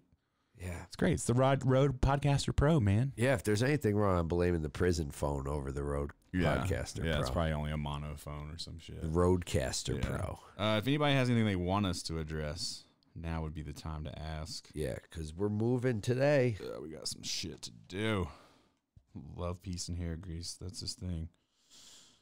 yeah. 0.61 0.83
It's 0.87 0.95
great. 0.95 1.13
It's 1.13 1.25
the 1.25 1.33
Rod 1.33 1.65
Road 1.65 1.99
Podcaster 2.01 2.55
Pro, 2.55 2.79
man. 2.79 3.11
Yeah, 3.17 3.33
if 3.33 3.43
there's 3.43 3.61
anything 3.61 3.95
wrong, 3.97 4.17
I'm 4.17 4.27
blaming 4.29 4.61
the 4.61 4.69
prison 4.69 5.11
phone 5.11 5.47
over 5.47 5.71
the 5.73 5.83
road 5.83 6.11
podcaster 6.33 7.03
Yeah, 7.03 7.11
pro. 7.13 7.21
it's 7.21 7.29
probably 7.29 7.51
only 7.51 7.71
a 7.71 7.77
monophone 7.77 8.53
or 8.53 8.57
some 8.57 8.79
shit. 8.79 9.01
the 9.01 9.07
Rodecaster 9.09 10.01
Yeah. 10.01 10.09
pro. 10.17 10.39
Uh, 10.57 10.77
if 10.77 10.87
anybody 10.87 11.13
has 11.15 11.29
anything 11.29 11.45
they 11.45 11.55
want 11.57 11.85
us 11.85 12.01
to 12.03 12.17
address, 12.19 12.84
now 13.15 13.41
would 13.43 13.53
be 13.53 13.61
the 13.63 13.73
time 13.73 14.03
to 14.05 14.19
ask. 14.19 14.67
Yeah, 14.73 14.95
because 15.09 15.33
we're 15.33 15.49
moving 15.49 16.01
today. 16.01 16.57
Uh, 16.61 16.81
we 16.81 16.89
got 16.89 17.07
some 17.07 17.23
shit 17.23 17.61
to 17.63 17.71
do. 17.87 18.27
Love, 19.37 19.61
peace, 19.61 19.87
and 19.87 19.97
hair 19.97 20.15
grease. 20.17 20.57
That's 20.59 20.81
his 20.81 20.93
thing. 20.93 21.29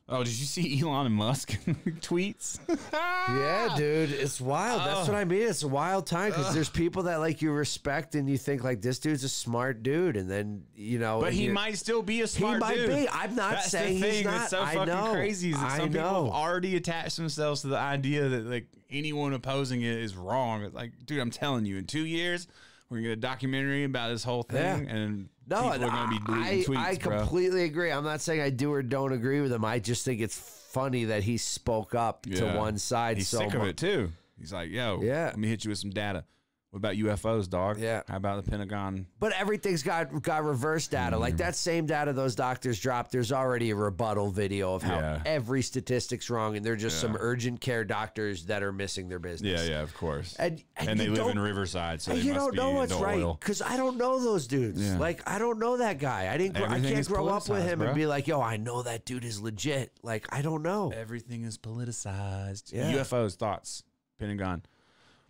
Oh, 0.09 0.21
did 0.21 0.37
you 0.37 0.45
see 0.45 0.81
Elon 0.83 1.11
Musk 1.13 1.51
tweets? 2.01 2.59
Yeah, 3.25 3.73
dude, 3.77 4.11
it's 4.11 4.41
wild. 4.41 4.81
That's 4.81 5.07
Oh. 5.07 5.13
what 5.13 5.17
I 5.17 5.23
mean. 5.23 5.43
It's 5.43 5.63
a 5.63 5.67
wild 5.67 6.05
time 6.05 6.31
because 6.31 6.53
there's 6.53 6.69
people 6.69 7.03
that 7.03 7.17
like 7.21 7.41
you 7.41 7.53
respect 7.53 8.15
and 8.15 8.29
you 8.29 8.37
think 8.37 8.65
like 8.65 8.81
this 8.81 8.99
dude's 8.99 9.23
a 9.23 9.29
smart 9.29 9.81
dude, 9.81 10.17
and 10.17 10.29
then 10.29 10.63
you 10.75 10.99
know, 10.99 11.21
But 11.21 11.31
he 11.31 11.47
might 11.47 11.77
still 11.77 12.03
be 12.03 12.19
a 12.19 12.27
smart. 12.27 12.59
Dude. 12.59 12.69
He 12.69 12.75
might 12.75 12.85
dude. 12.87 12.95
be. 13.05 13.09
I'm 13.09 13.33
not 13.35 13.51
That's 13.53 13.71
saying 13.71 14.01
the 14.01 14.09
he's 14.11 14.25
not. 14.25 14.31
that's 14.33 14.49
so 14.49 14.61
I 14.61 14.83
know. 14.83 15.13
crazy 15.13 15.51
is 15.51 15.55
that 15.55 15.71
I 15.71 15.77
some 15.77 15.87
people 15.89 16.01
know. 16.11 16.25
have 16.25 16.33
already 16.33 16.75
attached 16.75 17.15
themselves 17.15 17.61
to 17.61 17.67
the 17.67 17.77
idea 17.77 18.27
that 18.27 18.45
like 18.45 18.67
anyone 18.93 19.33
opposing 19.33 19.81
it 19.81 19.97
is 19.97 20.15
wrong. 20.15 20.63
It's 20.63 20.73
like, 20.75 20.91
dude, 21.05 21.19
I'm 21.19 21.31
telling 21.31 21.65
you, 21.65 21.77
in 21.77 21.85
two 21.85 22.05
years 22.05 22.47
we're 22.89 22.97
gonna 22.97 23.09
get 23.09 23.13
a 23.13 23.21
documentary 23.21 23.83
about 23.85 24.09
this 24.09 24.23
whole 24.23 24.43
thing, 24.43 24.85
Yeah. 24.85 24.93
and 24.95 25.29
No, 25.47 25.71
people 25.71 25.85
are 25.85 25.89
gonna 25.89 26.09
be 26.11 26.33
I, 26.33 26.63
tweets, 26.65 26.77
I 26.77 26.95
bro. 26.97 27.17
completely 27.19 27.63
agree. 27.63 27.91
I'm 27.91 28.03
not 28.03 28.21
saying 28.21 28.41
I 28.41 28.49
do 28.51 28.71
or 28.71 28.83
don't 28.83 29.11
agree 29.13 29.41
with 29.41 29.51
him. 29.51 29.65
I 29.65 29.79
just 29.79 30.05
think 30.05 30.21
it's 30.21 30.37
funny 30.37 31.05
that 31.05 31.23
he 31.23 31.37
spoke 31.37 31.95
up 31.95 32.23
to 32.27 32.53
one 32.53 32.77
side. 32.77 33.17
He's 33.17 33.27
so 33.29 33.39
sick 33.39 33.53
of 33.55 33.63
it 33.63 33.77
too. 33.77 34.11
He's 34.39 34.53
like, 34.53 34.69
yo, 34.69 34.99
Yeah. 35.01 35.25
let 35.25 35.37
me 35.37 35.47
hit 35.47 35.63
you 35.65 35.69
with 35.69 35.79
some 35.79 35.89
data. 35.91 36.25
What 36.73 36.79
about 36.79 36.95
UFOs, 36.95 37.47
dog? 37.47 37.77
Yeah. 37.77 38.01
How 38.07 38.17
about 38.17 38.43
the 38.43 38.49
Pentagon? 38.49 39.05
But 39.19 39.33
everything's 39.33 39.83
got 39.83 40.23
got 40.23 40.43
reverse 40.43 40.87
data. 40.87 41.17
Mm. 41.17 41.19
Like 41.19 41.37
that 41.37 41.55
same 41.55 41.85
data 41.85 42.13
those 42.13 42.33
doctors 42.33 42.79
dropped, 42.79 43.11
there's 43.11 43.31
already 43.31 43.69
a 43.69 43.75
rebuttal 43.75 44.31
video 44.31 44.73
of 44.73 44.81
how 44.81 44.97
Yeah. 44.97 45.21
every 45.23 45.61
statistic's 45.61 46.31
wrong, 46.31 46.57
and 46.57 46.65
they're 46.65 46.75
just 46.75 46.99
some 46.99 47.15
urgent 47.19 47.61
care 47.61 47.83
doctors 47.83 48.45
that 48.45 48.63
are 48.63 48.71
missing 48.71 49.07
their 49.07 49.19
business. 49.19 49.61
Yeah, 49.61 49.69
yeah, 49.69 49.81
of 49.83 49.93
course. 49.93 50.35
And, 50.39 50.63
and, 50.75 50.89
And 50.89 50.99
they 50.99 51.09
live 51.09 51.27
in 51.27 51.37
Riverside, 51.37 52.01
so 52.01 52.11
they 52.11 52.21
you 52.21 52.33
must 52.33 52.39
don't 52.39 52.51
be 52.53 52.57
know 52.57 52.71
what's 52.71 52.93
right 52.93 53.39
because 53.39 53.61
I 53.61 53.77
don't 53.77 53.97
know 53.97 54.19
those 54.19 54.47
dudes. 54.47 54.81
Yeah. 54.83 54.97
Like 54.97 55.21
I 55.29 55.37
don't 55.37 55.59
know 55.59 55.77
that 55.77 55.99
guy. 55.99 56.33
I 56.33 56.37
didn't. 56.37 56.55
Grow, 56.57 56.65
I 56.65 56.79
can't 56.79 57.07
grow 57.07 57.27
up 57.27 57.47
with 57.49 57.63
him 57.63 57.77
bro. 57.79 57.89
and 57.89 57.95
be 57.95 58.07
like, 58.07 58.25
"Yo, 58.25 58.41
I 58.41 58.57
know 58.57 58.81
that 58.81 59.05
dude 59.05 59.25
is 59.25 59.39
legit." 59.39 59.91
Like 60.01 60.25
I 60.35 60.41
don't 60.41 60.63
know. 60.63 60.91
Everything 60.91 61.43
is 61.43 61.55
politicized. 61.59 62.73
Yeah. 62.73 62.93
UFOs 62.93 63.35
thoughts. 63.35 63.83
Pentagon. 64.17 64.63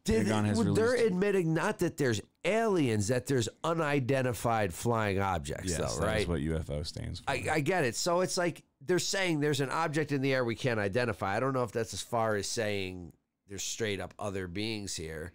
Did, 0.05 0.25
Pentagon 0.27 0.45
has 0.45 0.57
well, 0.57 0.73
they're 0.73 0.95
admitting 0.95 1.53
not 1.53 1.79
that 1.79 1.95
there's 1.95 2.21
aliens, 2.43 3.07
that 3.07 3.25
there's 3.25 3.47
unidentified 3.63 4.73
flying 4.73 5.19
objects, 5.19 5.77
Yes, 5.77 5.95
though, 5.97 6.05
right? 6.05 6.21
is 6.21 6.27
what 6.27 6.41
UFO 6.41 6.85
stands 6.85 7.21
for. 7.21 7.31
I, 7.31 7.45
I 7.53 7.59
get 7.61 7.85
it. 7.85 7.95
So 7.95 8.19
it's 8.19 8.37
like 8.37 8.63
they're 8.81 8.99
saying 8.99 9.39
there's 9.39 9.61
an 9.61 9.69
object 9.69 10.11
in 10.11 10.21
the 10.21 10.33
air 10.33 10.43
we 10.43 10.55
can't 10.55 10.79
identify. 10.79 11.37
I 11.37 11.39
don't 11.39 11.53
know 11.53 11.63
if 11.63 11.71
that's 11.71 11.93
as 11.93 12.01
far 12.01 12.35
as 12.35 12.47
saying 12.47 13.13
there's 13.47 13.63
straight 13.63 14.01
up 14.01 14.13
other 14.19 14.47
beings 14.47 14.95
here. 14.95 15.31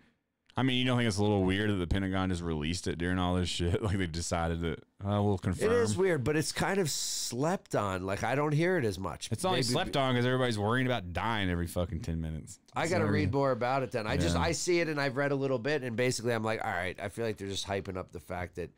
I 0.59 0.63
mean, 0.65 0.77
you 0.79 0.85
don't 0.85 0.97
think 0.99 1.07
it's 1.07 1.19
a 1.19 1.23
little 1.23 1.45
weird 1.45 1.71
that 1.71 1.75
the 1.77 1.87
Pentagon 1.87 2.31
just 2.31 2.43
released 2.43 2.89
it 2.89 2.99
during 2.99 3.17
all 3.19 3.37
this 3.37 3.49
shit? 3.49 3.81
Like 3.89 3.97
they 3.97 4.07
decided 4.09 4.61
that, 4.63 4.83
oh, 5.05 5.09
uh, 5.11 5.23
we'll 5.23 5.39
confirm. 5.39 5.71
It 5.71 5.77
is 5.77 5.97
weird, 5.97 6.25
but 6.25 6.35
it's 6.37 6.51
kind 6.51 6.81
of 6.81 6.91
slept 6.91 7.77
on. 7.77 8.05
Like 8.05 8.25
I 8.25 8.35
don't 8.35 8.51
hear 8.53 8.77
it 8.77 8.85
as 8.85 8.99
much. 8.99 9.29
It's 9.31 9.45
only 9.45 9.59
Maybe- 9.59 9.65
slept 9.69 9.97
on 9.97 10.15
because 10.15 10.27
everybody's 10.27 10.59
worrying 10.59 10.87
about 10.87 11.13
dying 11.13 11.49
every 11.49 11.69
fucking 11.69 12.01
10 12.01 12.21
minutes. 12.21 12.59
I 12.75 12.89
got 12.89 12.99
to 12.99 13.07
read 13.07 13.33
more 13.33 13.53
about 13.53 13.83
it 13.85 13.93
then. 13.93 14.07
I 14.09 14.17
just 14.17 14.35
Yeah. 14.35 14.43
I 14.43 14.53
see 14.53 14.81
it 14.81 14.89
and 14.89 15.01
I've 15.01 15.17
read 15.17 15.31
a 15.31 15.37
little 15.37 15.59
bit 15.61 15.83
and 15.85 15.97
basically 15.97 16.33
I'm 16.35 16.43
like, 16.43 16.65
all 16.65 16.71
right, 16.73 16.99
I 17.01 17.09
feel 17.09 17.25
like 17.25 17.37
they're 17.37 17.49
just 17.49 17.67
hyping 17.67 17.97
up 17.97 18.11
the 18.11 18.21
fact 18.21 18.57
that 18.57 18.71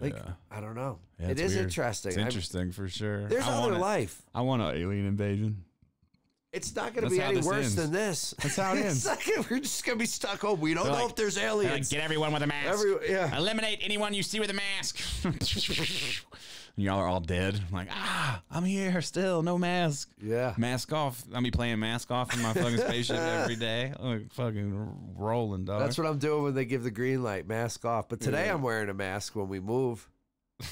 like 0.00 0.14
Yeah. 0.14 0.32
I 0.50 0.60
don't 0.60 0.74
know. 0.74 1.00
Yeah, 1.20 1.26
it 1.26 1.30
it's 1.32 1.40
is 1.42 1.52
weird. 1.54 1.64
interesting. 1.66 2.08
It's 2.10 2.18
I'm- 2.18 2.26
interesting 2.28 2.72
for 2.72 2.88
sure. 2.88 3.26
there's 3.28 3.44
I 3.44 3.52
other 3.52 3.60
want 3.60 3.74
it. 3.74 3.78
life. 3.80 4.22
I 4.34 4.40
want 4.40 4.62
an 4.62 4.74
alien 4.76 5.04
invasion. 5.06 5.64
It's 6.52 6.74
not 6.74 6.94
going 6.94 7.04
to 7.04 7.10
be 7.10 7.20
any 7.20 7.40
worse 7.42 7.64
ends. 7.66 7.74
than 7.76 7.92
this. 7.92 8.32
That's 8.42 8.56
how 8.56 8.74
it 8.74 8.78
ends. 8.86 9.04
gonna- 9.06 9.46
we're 9.50 9.60
just 9.60 9.84
going 9.84 9.98
to 9.98 10.02
be 10.02 10.06
stuck. 10.06 10.44
Oh, 10.44 10.54
we 10.54 10.72
don't 10.72 10.84
They're 10.84 10.92
know 10.94 11.00
like- 11.02 11.10
if 11.10 11.16
there's 11.16 11.36
aliens. 11.36 11.72
like, 11.72 11.88
get 11.90 12.02
everyone 12.02 12.32
with 12.32 12.42
a 12.42 12.46
mask. 12.46 12.68
Every, 12.84 13.10
yeah. 13.10 13.36
Eliminate 13.36 13.80
anyone 13.82 14.14
you 14.14 14.22
see 14.22 14.40
with 14.40 14.50
a 14.50 14.54
mask. 14.54 14.98
And 16.76 16.84
Y'all 16.84 17.00
are 17.00 17.08
all 17.08 17.18
dead. 17.20 17.56
I'm 17.56 17.72
like, 17.74 17.88
ah, 17.90 18.40
I'm 18.52 18.64
here 18.64 19.00
still, 19.02 19.42
no 19.42 19.58
mask. 19.58 20.10
Yeah. 20.22 20.54
Mask 20.56 20.92
off. 20.92 21.24
I'll 21.34 21.42
be 21.42 21.50
playing 21.50 21.80
mask 21.80 22.12
off 22.12 22.32
in 22.32 22.40
my 22.40 22.52
fucking 22.52 22.78
spaceship 22.78 23.16
every 23.16 23.56
day. 23.68 23.92
I'm 23.98 24.06
like 24.20 24.32
fucking 24.32 25.14
rolling, 25.16 25.64
dog. 25.64 25.80
That's 25.80 25.98
what 25.98 26.06
I'm 26.06 26.18
doing 26.18 26.44
when 26.44 26.54
they 26.54 26.64
give 26.64 26.84
the 26.84 26.92
green 26.92 27.24
light, 27.24 27.48
mask 27.48 27.84
off. 27.84 28.08
But 28.08 28.20
today 28.20 28.46
Yeah. 28.46 28.54
I'm 28.54 28.62
wearing 28.62 28.88
a 28.90 28.94
mask 28.94 29.34
when 29.34 29.48
we 29.48 29.58
move. 29.58 30.08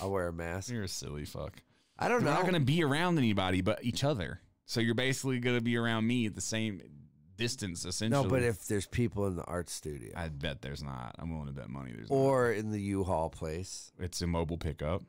I'll 0.01 0.13
wear 0.13 0.29
a 0.29 0.33
mask. 0.33 0.71
You're 0.71 0.85
a 0.85 0.89
silly 0.89 1.25
fuck. 1.25 1.61
I 1.99 2.07
don't 2.09 2.21
We're 2.23 2.27
know. 2.31 2.35
not 2.35 2.45
gonna 2.45 2.61
be 2.61 2.85
around 2.85 3.19
anybody 3.19 3.61
but 3.61 3.85
each 3.85 4.05
other. 4.05 4.41
So 4.67 4.81
you're 4.81 4.95
basically 4.95 5.39
gonna 5.39 5.61
be 5.61 5.77
around 5.77 6.07
me 6.07 6.27
at 6.27 6.35
the 6.35 6.41
same 6.41 6.83
distance, 7.37 7.85
essentially. 7.85 8.23
no, 8.25 8.29
but 8.29 8.43
if 8.43 8.67
there's 8.67 8.87
people 8.87 9.27
in 9.27 9.37
the 9.37 9.45
art 9.45 9.69
studio 9.71 10.11
I 10.17 10.29
bet 10.29 10.63
there's 10.63 10.83
not. 10.83 11.15
I'm 11.19 11.31
willing 11.31 11.47
to 11.47 11.53
bet 11.53 11.69
money 11.69 11.93
there's 11.95 12.11
not 12.11 12.17
or 12.17 12.51
in 12.53 12.71
the 12.71 12.81
U-Haul 12.81 13.31
place. 13.31 13.93
It's 13.99 14.21
a 14.23 14.27
mobile 14.27 14.59
pickup. 14.59 15.03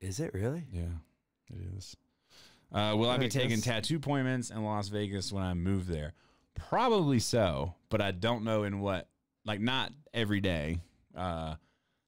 is 0.00 0.20
it 0.20 0.32
really? 0.34 0.64
Yeah, 0.72 0.98
it 1.50 1.76
is. 1.76 1.96
Uh, 2.70 2.94
will 2.96 3.08
I, 3.08 3.14
I 3.14 3.18
be 3.18 3.28
taking 3.28 3.50
guess- 3.56 3.62
tattoo 3.64 3.96
appointments 3.96 4.50
in 4.50 4.62
Las 4.62 4.88
Vegas 4.88 5.32
when 5.32 5.42
I 5.42 5.54
move 5.54 5.86
there? 5.86 6.12
Probably 6.54 7.18
so, 7.20 7.74
but 7.88 8.00
I 8.00 8.10
don't 8.10 8.44
know 8.44 8.64
in 8.64 8.80
what. 8.80 9.08
Like 9.44 9.60
not 9.60 9.92
every 10.12 10.40
day. 10.40 10.80
Uh, 11.16 11.54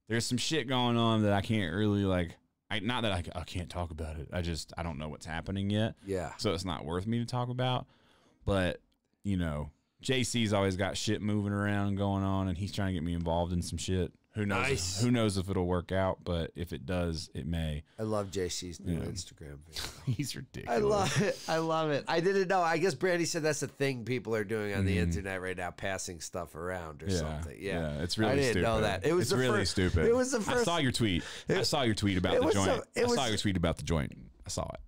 there's 0.09 0.27
some 0.27 0.36
shit 0.36 0.68
going 0.68 0.98
on 0.98 1.22
that 1.22 1.32
I 1.32 1.40
can't 1.40 1.72
really 1.74 2.05
like. 2.05 2.36
I 2.70 2.78
not 2.80 3.02
that 3.02 3.12
I, 3.12 3.22
I 3.40 3.42
can't 3.44 3.68
talk 3.68 3.90
about 3.90 4.16
it. 4.16 4.28
I 4.32 4.42
just 4.42 4.72
I 4.78 4.82
don't 4.82 4.98
know 4.98 5.09
what's 5.09 5.26
happening 5.26 5.70
yet, 5.70 5.94
Yeah. 6.06 6.32
so 6.36 6.52
it's 6.55 6.64
not 6.64 6.84
worth 6.84 7.06
me 7.06 7.18
to 7.18 7.26
talk 7.26 7.48
about. 7.48 7.86
But 8.44 8.80
you 9.24 9.36
know, 9.36 9.70
JC's 10.02 10.52
always 10.52 10.76
got 10.76 10.97
shit 10.97 11.20
moving 11.20 11.52
around 11.52 11.88
and 11.88 11.97
going 11.98 12.22
on, 12.22 12.48
and 12.48 12.56
he's 12.56 12.72
trying 12.72 12.88
to 12.88 12.94
get 12.94 13.02
me 13.02 13.12
involved 13.14 13.52
in 13.52 13.60
some 13.62 13.76
shit. 13.78 14.12
Who 14.35 14.47
knows? 14.47 14.69
Nice. 14.69 15.02
Who 15.02 15.11
knows 15.11 15.36
if 15.39 15.51
it'll 15.51 15.66
work 15.66 15.90
out? 15.90 16.19
But 16.23 16.52
if 16.55 16.73
it 16.73 16.86
does, 16.86 17.31
it 17.35 17.47
may. 17.47 17.82
I 17.98 18.05
love 18.05 18.31
JC's 18.31 18.78
new 18.78 18.93
Yeah. 18.93 19.01
Instagram 19.01 19.59
video. 19.66 19.82
He's 20.07 20.36
ridiculous. 20.36 20.77
I 20.77 20.78
love 20.86 21.20
it. 21.23 21.39
I 21.48 21.57
love 21.59 21.90
it. 21.90 22.05
I 22.07 22.20
didn't 22.20 22.47
know. 22.47 22.62
I 22.62 22.78
guess 22.78 22.94
Brandy 22.94 23.24
said 23.24 23.43
that's 23.43 23.62
a 23.62 23.66
thing 23.66 24.05
people 24.05 24.36
are 24.36 24.44
doing 24.44 24.73
on 24.74 24.85
the 24.85 24.98
Mhm. 24.98 25.02
internet 25.02 25.43
right 25.43 25.57
now, 25.57 25.73
passing 25.73 26.20
stuff 26.20 26.55
around 26.55 27.02
or 27.02 27.07
Yeah, 27.09 27.19
something. 27.19 27.57
Yeah. 27.61 28.02
it's 28.02 28.19
really. 28.19 28.31
Stupid. 28.31 28.32
I 28.32 28.35
didn't 28.36 28.51
stupid. 28.52 28.62
know 28.62 28.81
that. 28.82 29.05
It 29.07 29.12
was 29.15 29.23
it's 29.23 29.31
the 29.32 29.36
really 29.36 29.59
first- 29.61 29.73
stupid. 29.73 30.07
it 30.07 30.15
was 30.15 30.31
the 30.31 30.40
first. 30.40 30.59
I 30.59 30.62
saw 30.65 30.77
your 30.78 30.93
tweet. 30.93 31.24
I 31.48 31.62
saw 31.62 31.82
your 31.82 31.94
tweet 31.97 32.16
about 32.16 32.40
the 32.40 32.52
joint. 32.52 32.85
the- 32.94 33.01
it 33.02 33.05
I 33.11 33.15
saw 33.15 33.27
your 33.27 33.36
tweet 33.39 33.57
about 33.57 33.78
the 33.78 33.82
joint. 33.82 34.12
I 34.47 34.48
saw 34.51 34.62
it. 34.73 34.81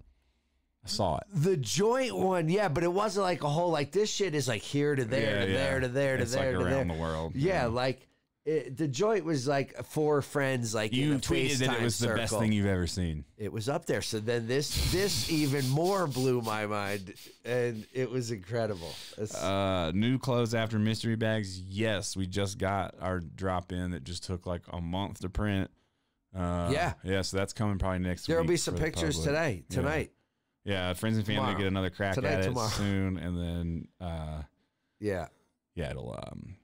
I 0.85 0.89
saw 0.89 1.16
it. 1.19 1.24
The 1.32 1.56
joint 1.56 2.16
one, 2.16 2.48
yeah, 2.48 2.69
but 2.69 2.82
it 2.85 2.93
wasn't 2.93 3.24
like 3.24 3.43
a 3.43 3.48
whole 3.48 3.70
like 3.70 3.93
this 3.93 4.10
shit 4.10 4.35
is 4.35 4.47
like 4.48 4.62
here 4.62 4.94
to 4.97 5.05
there 5.05 5.40
Yeah, 5.40 5.47
to 5.47 5.52
yeah. 5.52 5.56
there 5.59 5.81
to 5.81 5.89
there 5.89 6.16
to 6.16 6.23
It's 6.23 6.32
there 6.32 6.52
like 6.56 6.60
to 6.60 6.64
around 6.77 6.89
there. 6.89 6.97
the 6.97 7.01
world. 7.02 7.32
Yeah, 7.36 7.66
like 7.66 8.09
it, 8.44 8.77
the 8.77 8.89
joint 8.89 9.24
was 9.24 9.47
like 9.47 9.85
four 9.85 10.20
friends 10.20 10.74
like 10.74 10.93
You 10.93 11.14
tweeted 11.19 11.59
that 11.59 11.78
it 11.81 11.82
was 11.82 11.98
the 11.98 12.09
best 12.09 12.36
thing 12.39 12.51
you've 12.52 12.66
ever 12.66 12.86
seen. 12.89 13.24
It 13.39 13.52
was 13.52 13.69
up 13.69 13.86
there. 13.86 14.02
So 14.02 14.19
then 14.19 14.47
this 14.48 14.90
this 14.93 15.31
even 15.31 15.69
more 15.69 16.06
blew 16.09 16.40
my 16.43 16.66
mind, 16.66 17.14
and 17.44 17.86
it 17.93 18.10
was 18.10 18.31
incredible. 18.32 18.93
Uh, 19.40 19.93
new 19.94 20.19
clothes 20.19 20.55
after 20.55 20.78
mystery 20.78 21.14
bags. 21.16 21.60
Yes, 21.60 22.16
we 22.16 22.27
just 22.27 22.59
got 22.59 22.94
our 23.01 23.20
drop 23.20 23.70
in 23.70 23.93
that 23.93 24.02
just 24.05 24.24
took 24.24 24.44
like 24.47 24.62
a 24.73 24.81
month 24.81 25.20
to 25.20 25.28
print. 25.28 25.70
Uh, 26.35 26.70
Yeah. 26.73 26.94
yeah. 27.05 27.23
So 27.23 27.36
that's 27.36 27.52
coming 27.52 27.78
probably 27.78 28.01
next 28.01 28.23
week. 28.27 28.35
There'll 28.35 28.47
be 28.48 28.56
some 28.56 28.74
pictures 28.74 29.16
public. 29.19 29.35
today, 29.35 29.64
Yeah. 29.69 29.77
tonight. 29.77 30.12
Yeah, 30.64 30.93
friends 30.94 31.16
and 31.16 31.27
family 31.27 31.40
Tomorrow. 31.43 31.59
get 31.59 31.66
another 31.66 31.90
crack 31.90 32.14
Tonight, 32.14 32.31
at 32.31 32.40
it 32.40 32.44
tomorrow. 32.44 32.69
soon, 32.70 33.19
and 33.19 33.36
then 33.36 33.89
uh, 34.01 34.43
Yeah. 35.01 35.27
yeah, 35.74 35.90
it'll. 35.90 36.12
Um, 36.12 36.55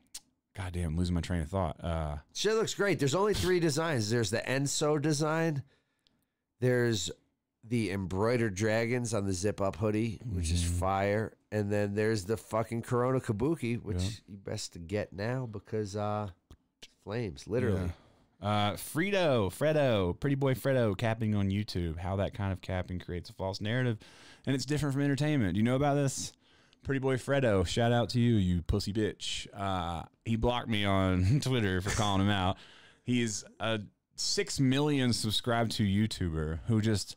goddamn, 0.58 0.96
losing 0.96 1.14
my 1.14 1.20
train 1.20 1.40
of 1.40 1.48
thought. 1.48 1.82
Uh, 1.82 2.16
Shit 2.34 2.54
looks 2.54 2.74
great. 2.74 2.98
There's 2.98 3.14
only 3.14 3.32
three 3.32 3.60
designs. 3.60 4.10
There's 4.10 4.30
the 4.30 4.40
Enso 4.40 5.00
design. 5.00 5.62
There's 6.60 7.10
the 7.64 7.90
embroidered 7.92 8.54
dragons 8.54 9.14
on 9.14 9.26
the 9.26 9.32
zip 9.32 9.60
up 9.60 9.76
hoodie, 9.76 10.20
which 10.24 10.50
is 10.50 10.62
Mhm. 10.64 10.78
fire. 10.80 11.32
And 11.52 11.70
then 11.70 11.94
there's 11.94 12.24
the 12.24 12.36
fucking 12.36 12.82
Corona 12.82 13.20
Kabuki, 13.20 13.80
which 13.82 14.02
Yeah. 14.02 14.10
you 14.28 14.36
best 14.36 14.72
to 14.74 14.78
get 14.78 15.12
now 15.12 15.46
because 15.46 15.94
uh 15.96 16.30
flames, 17.04 17.46
literally. 17.46 17.90
Yeah. 18.40 18.48
Uh, 18.48 18.72
Frito, 18.76 19.50
Fredo, 19.52 20.18
Pretty 20.18 20.36
Boy 20.36 20.54
Fredo 20.54 20.96
capping 20.96 21.34
on 21.34 21.50
YouTube. 21.50 21.96
How 21.98 22.16
that 22.16 22.34
kind 22.34 22.52
of 22.52 22.60
capping 22.60 22.98
creates 23.00 23.28
a 23.30 23.32
false 23.32 23.60
narrative, 23.60 23.98
and 24.46 24.54
it's 24.54 24.64
different 24.64 24.92
from 24.92 25.02
entertainment. 25.02 25.54
Do 25.54 25.58
you 25.58 25.64
know 25.64 25.74
about 25.76 25.94
this? 25.94 26.32
Pretty 26.82 26.98
Boy 27.00 27.16
Fredo, 27.16 27.66
shout 27.66 27.92
out 27.92 28.10
to 28.10 28.20
you, 28.20 28.36
you 28.36 28.62
pussy 28.62 28.92
bitch. 28.92 29.46
Uh, 29.54 30.02
he 30.24 30.36
blocked 30.36 30.68
me 30.68 30.84
on 30.84 31.40
Twitter 31.42 31.80
for 31.80 31.90
calling 31.90 32.22
him 32.22 32.30
out. 32.30 32.56
He's 33.04 33.44
a 33.60 33.80
six 34.16 34.58
million 34.58 35.12
subscribed 35.12 35.72
to 35.72 35.82
YouTuber 35.84 36.60
who 36.66 36.80
just 36.80 37.16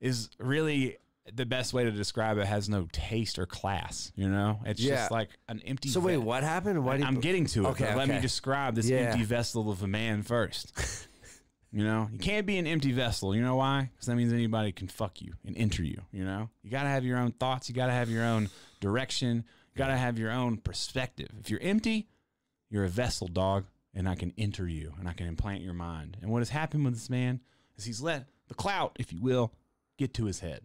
is 0.00 0.28
really 0.38 0.98
the 1.34 1.44
best 1.46 1.72
way 1.72 1.82
to 1.82 1.90
describe 1.90 2.38
it 2.38 2.46
has 2.46 2.68
no 2.68 2.86
taste 2.92 3.38
or 3.38 3.46
class. 3.46 4.12
You 4.14 4.28
know, 4.28 4.60
it's 4.64 4.80
Yeah. 4.80 4.96
just 4.96 5.10
like 5.10 5.30
an 5.48 5.60
empty. 5.66 5.88
So 5.88 5.98
wait, 6.00 6.18
what 6.18 6.42
happened? 6.44 6.84
Why 6.84 6.98
did 6.98 7.06
I'm 7.06 7.18
getting 7.20 7.46
to 7.46 7.64
it. 7.64 7.68
Okay, 7.70 7.86
but 7.86 7.96
Let 7.96 8.08
me 8.08 8.20
describe 8.20 8.74
this 8.76 8.88
Yeah. 8.88 8.98
empty 8.98 9.24
vessel 9.24 9.70
of 9.70 9.82
a 9.82 9.86
man 9.88 10.22
first. 10.22 10.72
you 11.72 11.84
know, 11.84 12.08
you 12.12 12.18
can't 12.18 12.46
be 12.46 12.58
an 12.58 12.66
empty 12.66 12.92
vessel. 12.92 13.34
You 13.34 13.42
know 13.42 13.56
why? 13.56 13.90
Because 13.92 14.06
that 14.06 14.16
means 14.16 14.32
anybody 14.32 14.72
can 14.72 14.88
fuck 14.88 15.20
you 15.20 15.34
and 15.44 15.56
enter 15.56 15.82
you. 15.82 16.00
You 16.12 16.24
know, 16.24 16.48
you 16.62 16.70
got 16.70 16.84
to 16.84 16.88
have 16.88 17.04
your 17.04 17.18
own 17.18 17.32
thoughts. 17.32 17.68
You 17.68 17.74
got 17.74 17.86
to 17.86 17.92
have 17.92 18.08
your 18.08 18.24
own 18.24 18.48
direction. 18.80 19.44
You 19.74 19.78
got 19.78 19.88
to 19.88 19.96
have 19.96 20.18
your 20.18 20.30
own 20.30 20.58
perspective. 20.58 21.28
If 21.40 21.50
you're 21.50 21.60
empty, 21.60 22.08
you're 22.70 22.84
a 22.84 22.88
vessel, 22.88 23.28
dog, 23.28 23.66
and 23.94 24.08
I 24.08 24.14
can 24.14 24.32
enter 24.38 24.68
you 24.68 24.94
and 24.98 25.08
I 25.08 25.12
can 25.12 25.26
implant 25.26 25.62
your 25.62 25.74
mind. 25.74 26.16
And 26.22 26.30
what 26.30 26.40
has 26.40 26.50
happened 26.50 26.84
with 26.84 26.94
this 26.94 27.10
man 27.10 27.40
is 27.76 27.84
he's 27.84 28.00
let 28.00 28.26
the 28.48 28.54
clout, 28.54 28.96
if 28.98 29.12
you 29.12 29.20
will, 29.20 29.52
get 29.98 30.14
to 30.14 30.26
his 30.26 30.40
head. 30.40 30.60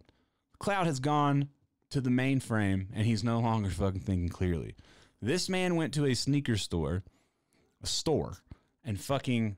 The 0.52 0.58
clout 0.58 0.86
has 0.86 1.00
gone 1.00 1.48
to 1.90 2.00
the 2.00 2.10
mainframe 2.10 2.86
and 2.94 3.06
he's 3.06 3.24
no 3.24 3.40
longer 3.40 3.70
fucking 3.70 4.00
thinking 4.00 4.28
clearly. 4.28 4.76
This 5.20 5.48
man 5.48 5.76
went 5.76 5.94
to 5.94 6.06
a 6.06 6.14
sneaker 6.14 6.56
store, 6.56 7.02
a 7.82 7.86
store, 7.86 8.38
and 8.84 9.00
fucking 9.00 9.56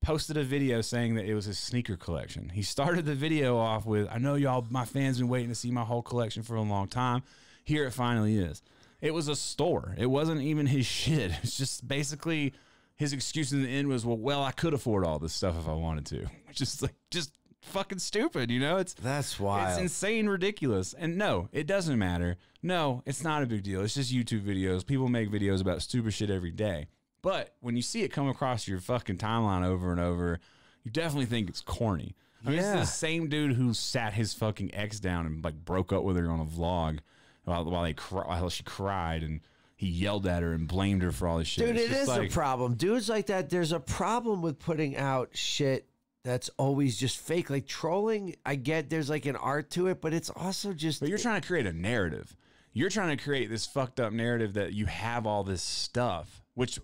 posted 0.00 0.36
a 0.36 0.44
video 0.44 0.80
saying 0.80 1.14
that 1.16 1.24
it 1.24 1.34
was 1.34 1.44
his 1.44 1.58
sneaker 1.58 1.96
collection. 1.96 2.50
He 2.50 2.62
started 2.62 3.04
the 3.04 3.14
video 3.14 3.56
off 3.58 3.84
with, 3.84 4.08
I 4.10 4.18
know 4.18 4.34
y'all, 4.34 4.64
my 4.70 4.84
fans 4.84 5.18
been 5.18 5.28
waiting 5.28 5.48
to 5.48 5.54
see 5.54 5.70
my 5.70 5.82
whole 5.82 6.02
collection 6.02 6.42
for 6.42 6.56
a 6.56 6.62
long 6.62 6.88
time. 6.88 7.22
Here 7.64 7.84
it 7.84 7.92
finally 7.92 8.38
is. 8.38 8.62
It 9.00 9.12
was 9.12 9.28
a 9.28 9.36
store. 9.36 9.94
It 9.98 10.06
wasn't 10.06 10.40
even 10.40 10.66
his 10.66 10.86
shit. 10.86 11.32
It's 11.42 11.56
just 11.56 11.86
basically 11.86 12.54
his 12.96 13.12
excuse 13.12 13.52
in 13.52 13.62
the 13.62 13.68
end 13.68 13.88
was, 13.88 14.04
well, 14.04 14.16
well, 14.16 14.42
I 14.42 14.52
could 14.52 14.74
afford 14.74 15.04
all 15.04 15.18
this 15.18 15.32
stuff 15.32 15.58
if 15.58 15.68
I 15.68 15.74
wanted 15.74 16.06
to. 16.06 16.26
Which 16.48 16.60
is 16.60 16.82
like 16.82 16.94
just 17.10 17.32
fucking 17.62 17.98
stupid, 17.98 18.50
you 18.50 18.60
know? 18.60 18.78
It's 18.78 18.94
That's 18.94 19.38
wild. 19.38 19.70
it's 19.70 19.78
insane 19.80 20.28
ridiculous. 20.28 20.94
And 20.94 21.16
no, 21.16 21.48
it 21.52 21.66
doesn't 21.66 21.98
matter. 21.98 22.36
No, 22.62 23.02
it's 23.06 23.22
not 23.22 23.42
a 23.42 23.46
big 23.46 23.62
deal. 23.62 23.82
It's 23.82 23.94
just 23.94 24.12
YouTube 24.12 24.42
videos. 24.42 24.86
People 24.86 25.08
make 25.08 25.30
videos 25.30 25.60
about 25.60 25.82
stupid 25.82 26.14
shit 26.14 26.30
every 26.30 26.50
day. 26.50 26.88
But 27.28 27.54
when 27.60 27.76
you 27.76 27.82
see 27.82 28.04
it 28.04 28.08
come 28.08 28.26
across 28.26 28.66
your 28.66 28.80
fucking 28.80 29.18
timeline 29.18 29.62
over 29.62 29.90
and 29.92 30.00
over, 30.00 30.40
you 30.82 30.90
definitely 30.90 31.26
think 31.26 31.50
it's 31.50 31.60
corny. 31.60 32.14
I 32.42 32.48
mean, 32.48 32.58
Yeah. 32.58 32.78
it's 32.80 32.88
the 32.90 32.96
same 32.96 33.28
dude 33.28 33.52
who 33.52 33.74
sat 33.74 34.14
his 34.14 34.32
fucking 34.32 34.74
ex 34.74 34.98
down 34.98 35.26
and 35.26 35.44
like 35.44 35.62
broke 35.62 35.92
up 35.92 36.04
with 36.04 36.16
her 36.16 36.30
on 36.30 36.40
a 36.40 36.46
vlog 36.46 37.00
while 37.44 37.66
while 37.66 37.82
they 37.82 37.92
cry, 37.92 38.26
while 38.26 38.48
she 38.48 38.62
cried 38.62 39.22
and 39.22 39.40
he 39.76 39.88
yelled 39.88 40.26
at 40.26 40.42
her 40.42 40.54
and 40.54 40.66
blamed 40.66 41.02
her 41.02 41.12
for 41.12 41.28
all 41.28 41.36
this 41.36 41.48
shit. 41.48 41.66
Dude, 41.66 41.76
It's 41.76 41.92
it 41.92 41.96
is 41.98 42.08
like, 42.08 42.30
a 42.30 42.32
problem. 42.32 42.76
Dudes 42.76 43.10
like 43.10 43.26
that, 43.26 43.50
there's 43.50 43.72
a 43.72 43.80
problem 43.80 44.40
with 44.40 44.58
putting 44.58 44.96
out 44.96 45.30
shit 45.36 45.86
that's 46.24 46.48
always 46.56 46.96
just 46.96 47.18
fake. 47.18 47.50
Like 47.50 47.66
trolling, 47.66 48.36
I 48.46 48.54
get 48.54 48.88
there's 48.88 49.10
like 49.10 49.26
an 49.26 49.36
art 49.36 49.68
to 49.72 49.88
it, 49.88 50.00
but 50.00 50.14
it's 50.14 50.30
also 50.30 50.72
just 50.72 51.00
But 51.00 51.10
you're 51.10 51.18
trying 51.18 51.42
to 51.42 51.46
create 51.46 51.66
a 51.66 51.74
narrative. 51.74 52.34
You're 52.72 52.90
trying 52.90 53.14
to 53.14 53.22
create 53.22 53.50
this 53.50 53.66
fucked 53.66 54.00
up 54.00 54.14
narrative 54.14 54.54
that 54.54 54.72
you 54.72 54.86
have 54.86 55.26
all 55.26 55.44
this 55.44 55.62
stuff, 55.62 56.42
which 56.58 56.78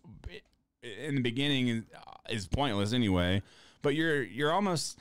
in 0.82 1.16
the 1.16 1.20
beginning 1.20 1.68
is- 1.68 1.84
is 2.30 2.46
pointless 2.46 2.92
anyway. 2.92 3.42
But 3.82 3.94
you're 3.94 4.22
you're 4.22 4.52
almost 4.52 4.98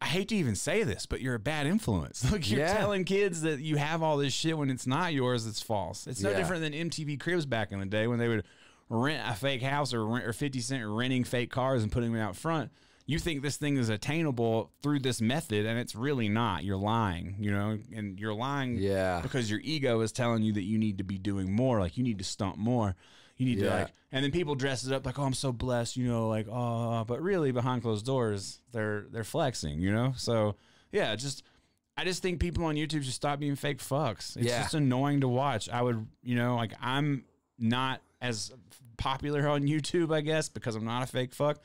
I 0.00 0.06
hate 0.06 0.28
to 0.30 0.34
even 0.36 0.56
say 0.56 0.82
this, 0.82 1.06
but 1.06 1.20
you're 1.20 1.36
a 1.36 1.38
bad 1.38 1.66
influence. 1.66 2.24
Like 2.32 2.50
you're 2.50 2.60
Yeah. 2.60 2.76
telling 2.76 3.04
kids 3.04 3.42
that 3.42 3.60
you 3.60 3.76
have 3.76 4.02
all 4.02 4.16
this 4.16 4.32
shit 4.34 4.58
when 4.58 4.68
it's 4.68 4.86
not 4.86 5.14
yours. 5.14 5.46
It's 5.46 5.62
false. 5.62 6.06
It's 6.08 6.20
no 6.20 6.30
Yeah. 6.30 6.38
different 6.38 6.62
than 6.62 6.74
MTV 6.74 7.16
Cribs 7.18 7.46
back 7.46 7.70
in 7.72 7.78
the 7.78 7.86
day 7.86 8.06
when 8.08 8.18
they 8.18 8.26
would 8.28 8.42
rent 8.88 9.22
a 9.26 9.34
fake 9.34 9.62
house 9.62 9.94
or 9.94 10.04
rent, 10.04 10.24
or 10.26 10.32
Fifty 10.32 10.60
Cent 10.60 10.84
renting 10.84 11.22
fake 11.24 11.50
cars 11.50 11.82
and 11.84 11.92
putting 11.92 12.12
them 12.12 12.20
out 12.20 12.34
front. 12.36 12.70
You 13.06 13.18
think 13.18 13.42
this 13.42 13.56
thing 13.56 13.76
is 13.78 13.88
attainable 13.88 14.70
through 14.82 15.00
this 15.00 15.20
method, 15.20 15.66
and 15.66 15.78
it's 15.78 15.94
really 15.94 16.28
not. 16.28 16.64
You're 16.64 16.76
lying, 16.76 17.36
you 17.38 17.50
know, 17.50 17.78
and 17.94 18.18
you're 18.18 18.34
lying 18.34 18.76
Yeah. 18.76 19.20
because 19.22 19.50
your 19.50 19.60
ego 19.60 20.00
is 20.00 20.12
telling 20.12 20.42
you 20.42 20.52
that 20.54 20.62
you 20.62 20.78
need 20.78 20.98
to 20.98 21.04
be 21.04 21.18
doing 21.18 21.52
more. 21.52 21.80
Like 21.80 21.96
you 21.96 22.02
need 22.04 22.18
to 22.18 22.24
stump 22.24 22.58
more. 22.58 22.94
You 23.36 23.46
need 23.46 23.58
to 23.60 23.64
like, 23.70 23.88
and 24.12 24.24
then 24.24 24.30
people 24.30 24.54
dress 24.54 24.84
it 24.84 24.92
up 24.92 25.04
like, 25.06 25.18
oh, 25.18 25.22
I'm 25.24 25.34
so 25.34 25.52
blessed, 25.52 25.96
you 25.96 26.06
know, 26.06 26.28
like, 26.28 26.46
oh, 26.50 27.04
but 27.04 27.20
really 27.22 27.50
behind 27.52 27.82
closed 27.82 28.04
doors, 28.06 28.60
they're 28.72 29.06
they're 29.10 29.24
flexing, 29.24 29.80
you 29.80 29.92
know. 29.92 30.12
So 30.16 30.56
yeah, 30.92 31.14
just 31.16 31.42
I 31.96 32.04
just 32.04 32.22
think 32.22 32.40
people 32.40 32.64
on 32.64 32.74
YouTube 32.76 33.02
should 33.04 33.12
stop 33.12 33.38
being 33.40 33.56
fake 33.56 33.78
fucks. 33.78 34.36
It's 34.36 34.46
Yeah. 34.46 34.62
just 34.62 34.74
annoying 34.74 35.20
to 35.22 35.28
watch. 35.28 35.68
I 35.68 35.82
would, 35.82 36.06
you 36.22 36.34
know, 36.36 36.56
like 36.56 36.72
I'm 36.80 37.24
not 37.58 38.00
as 38.20 38.52
popular 38.96 39.48
on 39.48 39.62
YouTube, 39.62 40.14
I 40.14 40.20
guess, 40.20 40.48
because 40.48 40.74
I'm 40.76 40.84
not 40.84 41.02
a 41.02 41.06
fake 41.06 41.34
fuck. 41.34 41.58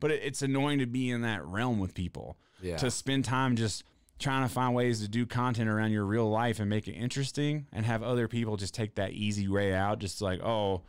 But 0.00 0.10
it, 0.12 0.22
it's 0.24 0.42
annoying 0.42 0.78
to 0.78 0.86
be 0.86 1.10
in 1.10 1.22
that 1.22 1.44
realm 1.44 1.78
with 1.80 1.92
people. 1.94 2.36
Yeah. 2.62 2.76
To 2.78 2.90
spend 2.90 3.24
time 3.24 3.56
just 3.56 3.84
trying 4.18 4.46
to 4.46 4.52
find 4.52 4.74
ways 4.74 5.00
to 5.00 5.08
do 5.08 5.26
content 5.26 5.68
around 5.68 5.92
your 5.92 6.04
real 6.04 6.28
life 6.28 6.58
and 6.60 6.68
make 6.70 6.88
it 6.88 6.92
interesting 6.94 7.66
and 7.72 7.84
have 7.86 8.02
other 8.02 8.26
people 8.26 8.56
just 8.56 8.74
take 8.74 8.96
that 8.96 9.12
easy 9.12 9.46
way 9.46 9.72
out 9.72 10.00
just 10.00 10.20
like 10.20 10.40
oh 10.42 10.82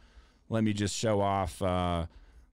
let 0.49 0.63
me 0.63 0.73
just 0.73 0.95
show 0.95 1.21
off 1.21 1.61
uh 1.61 2.05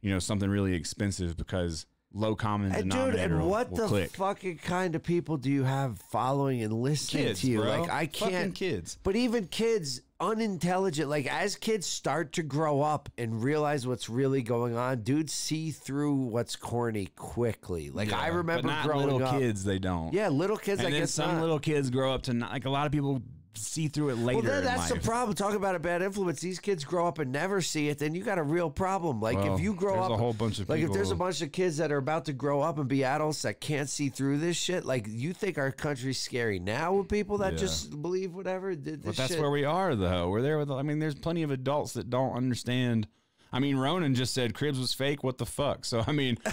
you 0.02 0.10
know 0.10 0.18
something 0.18 0.48
really 0.48 0.74
expensive 0.74 1.36
because 1.36 1.86
low 2.12 2.35
common 2.35 2.73
And 2.73 2.85
dude, 2.85 2.90
denominator 2.93 3.24
and 3.24 3.40
will- 3.43 3.51
what 3.51 3.70
will 3.70 3.77
the 3.78 3.86
click 3.89 4.10
fucking 4.16 4.59
kind 4.59 4.94
of 4.94 5.02
people 5.02 5.36
do 5.36 5.51
you 5.51 5.64
have 5.64 5.98
following 6.10 6.62
and 6.62 6.73
listening 6.73 7.24
kids 7.27 7.40
to 7.43 7.51
you? 7.51 7.60
bro. 7.60 7.81
Like 7.82 7.90
I 7.90 8.06
can't 8.06 8.55
kids 8.55 8.97
But 9.02 9.16
even 9.16 9.48
kids, 9.48 10.01
unintelligent, 10.18 11.10
like 11.10 11.27
as 11.27 11.56
kids 11.56 11.86
start 11.86 12.32
to 12.35 12.43
grow 12.43 12.81
up 12.81 13.09
and 13.18 13.43
realize 13.43 13.86
what's 13.86 14.09
really 14.09 14.40
going 14.43 14.77
on, 14.77 15.02
dudes 15.02 15.32
see 15.35 15.70
through 15.73 16.14
what's 16.14 16.56
corny 16.56 17.06
quickly. 17.16 17.90
Like 17.90 18.12
I 18.12 18.27
Yeah, 18.27 18.31
but 18.31 18.36
remember 18.36 18.68
not 18.68 18.86
growing 18.86 19.06
little 19.10 19.24
up. 19.24 19.39
kids 19.39 19.64
they 19.64 19.78
don't 19.78 20.12
Yeah, 20.14 20.28
little 20.28 20.56
kids. 20.56 20.78
and 20.81 20.89
I 20.89 20.90
then 20.93 21.01
guess 21.01 21.10
some 21.10 21.32
not. 21.35 21.40
little 21.43 21.59
kids 21.59 21.90
grow 21.90 22.14
up 22.14 22.23
to 22.24 22.32
not 22.32 22.51
like 22.52 22.64
a 22.64 22.70
lot 22.70 22.86
of 22.86 22.93
people 22.93 23.20
see 23.57 23.89
through 23.89 24.11
it 24.11 24.19
later 24.19 24.43
Well, 24.43 24.62
then 24.62 24.65
that's 24.65 24.89
the 24.91 25.01
problem. 25.01 25.35
Talk 25.35 25.55
about 25.55 25.74
a 25.74 25.78
bad 25.78 26.03
influence. 26.03 26.41
These 26.41 26.59
kids 26.61 26.85
grow 26.85 27.07
up 27.07 27.19
and 27.19 27.33
never 27.33 27.61
see 27.61 27.89
it. 27.89 27.99
Then 27.99 28.15
you 28.15 28.23
got 28.23 28.39
a 28.39 28.43
real 28.43 28.70
problem. 28.70 29.20
Like 29.20 29.39
Well, 29.39 29.55
if 29.55 29.61
you 29.61 29.74
grow 29.74 30.01
up, 30.03 30.11
a 30.11 30.16
whole 30.16 30.33
bunch 30.33 30.59
of 30.59 30.69
like 30.69 30.81
if 30.83 30.93
there's 30.93 31.11
a 31.11 31.16
bunch 31.16 31.41
of 31.43 31.53
kids 31.53 31.77
that 31.78 31.91
are 31.93 31.97
about 31.99 32.27
to 32.27 32.33
grow 32.33 32.61
up 32.62 32.78
and 32.78 32.89
be 32.89 33.05
adults 33.05 33.43
that 33.43 33.61
can't 33.61 33.89
see 33.89 34.09
through 34.09 34.39
this 34.39 34.57
shit. 34.57 34.85
Like 34.85 35.07
you 35.09 35.33
think 35.33 35.59
our 35.59 35.73
country's 35.73 36.19
scary 36.20 36.59
now 36.59 36.95
with 36.95 37.09
people 37.09 37.39
that 37.39 37.53
Yeah. 37.55 37.59
just 37.59 38.03
believe 38.03 38.35
whatever. 38.35 38.74
Did 38.74 39.05
But 39.05 39.16
that's 39.16 39.33
shit. 39.33 39.41
where 39.41 39.51
we 39.51 39.65
are, 39.65 39.95
though. 39.95 40.28
We're 40.31 40.43
there 40.43 40.59
with. 40.59 40.70
I 40.70 40.83
mean, 40.83 40.99
there's 40.99 41.15
plenty 41.15 41.43
of 41.43 41.51
adults 41.51 41.93
that 41.95 42.11
don't 42.11 42.35
understand. 42.35 43.09
I 43.57 43.59
mean, 43.59 43.78
Ronan 43.78 44.15
just 44.15 44.35
said 44.35 44.53
Cribs 44.53 44.78
was 44.78 44.93
fake. 44.93 45.24
What 45.24 45.39
the 45.39 45.47
fuck? 45.47 45.87
So 45.87 46.05
I 46.07 46.12
mean, 46.12 46.37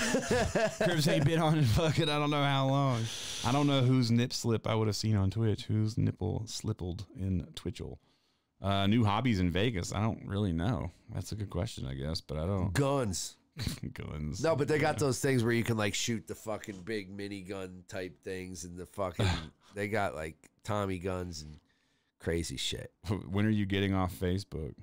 Cribs 0.81 1.05
ain't 1.09 1.25
been 1.25 1.39
on 1.39 1.57
in 1.57 1.65
fucking 1.65 2.07
I 2.07 2.17
don't 2.17 2.29
know 2.29 2.43
how 2.43 2.65
long. 2.65 3.03
I 3.45 3.51
don't 3.51 3.67
know 3.67 3.81
whose 3.81 4.09
nip 4.09 4.31
slip 4.31 4.65
I 4.65 4.73
would 4.73 4.87
have 4.87 4.95
seen 4.95 5.17
on 5.17 5.29
Twitch. 5.29 5.65
Whose 5.65 5.97
nipple 5.97 6.43
slippled 6.45 7.05
in 7.19 7.45
Twitchell. 7.55 7.99
Uh, 8.61 8.87
new 8.87 9.03
hobbies 9.03 9.41
in 9.41 9.51
Vegas. 9.51 9.93
I 9.93 9.99
don't 9.99 10.25
really 10.25 10.53
know. 10.53 10.91
That's 11.13 11.33
a 11.33 11.35
good 11.35 11.49
question, 11.49 11.85
I 11.85 11.93
guess, 11.93 12.21
but 12.21 12.37
I 12.37 12.45
don't. 12.45 12.71
Guns. 12.71 13.35
Guns. 13.93 14.41
No, 14.41 14.55
but 14.55 14.69
they 14.69 14.79
got 14.79 14.97
those 14.97 15.19
things 15.19 15.43
where 15.43 15.51
you 15.51 15.65
can 15.65 15.75
like 15.75 15.95
shoot 15.95 16.25
the 16.25 16.35
fucking 16.35 16.83
big 16.85 17.15
minigun 17.15 17.85
type 17.89 18.23
things 18.23 18.63
and 18.63 18.77
the 18.77 18.85
fucking 18.85 19.27
they 19.75 19.89
got 19.89 20.15
like 20.15 20.37
Tommy 20.63 20.99
guns 20.99 21.41
and 21.41 21.59
crazy 22.19 22.55
shit. 22.55 22.93
When 23.29 23.45
are 23.45 23.49
you 23.49 23.65
getting 23.65 23.93
off 23.93 24.17
Facebook? 24.17 24.75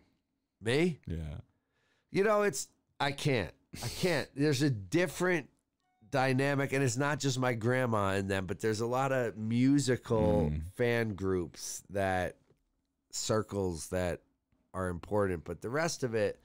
Me? 0.61 1.01
Yeah. 1.07 1.39
You 2.11 2.25
know, 2.25 2.43
it's 2.43 2.69
I 2.99 3.13
can't. 3.13 3.53
I 3.83 3.89
can't. 3.89 4.29
There's 4.35 4.63
a 4.63 4.71
different 4.71 5.49
dynamic 6.11 6.73
and 6.73 6.83
it's 6.83 6.97
not 6.97 7.21
just 7.21 7.39
my 7.39 7.53
grandma 7.55 8.11
and 8.15 8.29
them, 8.29 8.47
but 8.47 8.61
there's 8.61 8.81
a 8.81 8.87
lot 8.87 9.13
of 9.13 9.37
musical 9.37 10.51
Mm. 10.53 10.63
fan 10.77 11.15
groups 11.15 11.85
that 11.91 12.37
circles 13.13 13.89
that 13.89 14.21
are 14.75 14.89
important, 14.89 15.45
but 15.45 15.61
the 15.63 15.71
rest 15.71 16.03
of 16.05 16.15
it 16.15 16.39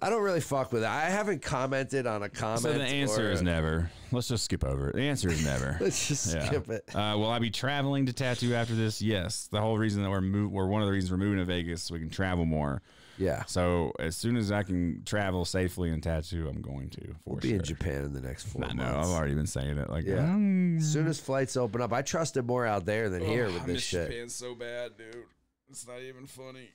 I 0.00 0.10
don't 0.10 0.22
really 0.24 0.40
fuck 0.40 0.72
with 0.72 0.82
it. 0.82 0.88
I 0.88 1.02
haven't 1.02 1.40
commented 1.40 2.04
on 2.04 2.24
a 2.24 2.28
comment. 2.28 2.62
So 2.62 2.72
the 2.72 2.82
answer 2.82 3.30
is 3.30 3.42
a- 3.42 3.44
never. 3.44 3.92
Let's 4.10 4.26
just 4.26 4.42
skip 4.44 4.64
over 4.64 4.88
it. 4.90 4.96
The 4.96 5.02
answer 5.02 5.28
is 5.28 5.44
never. 5.44 5.76
Let's 5.80 6.08
just 6.08 6.34
Yeah. 6.34 6.46
skip 6.46 6.68
it. 6.68 6.82
Uh, 6.92 7.14
will 7.16 7.30
I 7.30 7.38
be 7.38 7.50
traveling 7.50 8.06
to 8.06 8.12
tattoo 8.12 8.56
after 8.56 8.74
this? 8.74 9.00
Yes. 9.00 9.46
The 9.52 9.60
whole 9.60 9.78
reason 9.78 10.02
that 10.02 10.10
we're 10.10 10.20
move, 10.20 10.50
we're 10.50 10.66
one 10.66 10.82
of 10.82 10.86
the 10.86 10.92
reasons 10.92 11.12
we're 11.12 11.18
moving 11.18 11.38
to 11.38 11.44
Vegas 11.44 11.84
so 11.84 11.94
we 11.94 12.00
can 12.00 12.10
travel 12.10 12.44
more. 12.44 12.82
Yeah. 13.18 13.44
So 13.44 13.92
as 13.98 14.16
soon 14.16 14.36
as 14.36 14.50
I 14.50 14.62
can 14.62 15.02
travel 15.04 15.44
safely 15.44 15.90
and 15.90 16.02
tattoo, 16.02 16.48
I'm 16.48 16.60
going 16.60 16.90
to. 16.90 17.00
For 17.00 17.14
We'll 17.24 17.36
be 17.40 17.48
sure. 17.48 17.56
in 17.58 17.62
Japan 17.64 18.04
in 18.04 18.12
the 18.12 18.20
next 18.20 18.44
four 18.48 18.64
I 18.64 18.72
know. 18.72 18.82
months. 18.84 19.08
I've 19.08 19.14
already 19.16 19.34
been 19.34 19.46
saying 19.46 19.78
it. 19.78 19.88
Like, 19.90 20.04
Yeah. 20.04 20.24
um, 20.24 20.78
As 20.78 20.92
soon 20.92 21.06
as 21.06 21.20
flights 21.20 21.56
open 21.56 21.80
up, 21.80 21.92
I 21.92 22.02
trusted 22.02 22.46
more 22.46 22.66
out 22.66 22.84
there 22.86 23.08
than 23.08 23.24
here 23.24 23.44
Oh, 23.46 23.52
with 23.52 23.62
I 23.62 23.66
this 23.66 23.74
miss 23.74 23.82
shit. 23.82 24.10
Japan 24.10 24.28
so 24.28 24.54
bad, 24.54 24.96
dude. 24.96 25.24
It's 25.70 25.86
not 25.86 26.00
even 26.00 26.26
funny. 26.26 26.70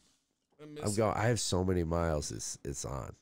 I 0.61 0.65
miss 0.65 0.83
I'm 0.83 0.89
it. 0.91 0.97
going. 0.97 1.17
I 1.17 1.27
have 1.27 1.39
so 1.39 1.63
many 1.63 1.83
miles. 1.83 2.31
It's 2.31 2.57
it's 2.65 2.83
on. 2.85 3.13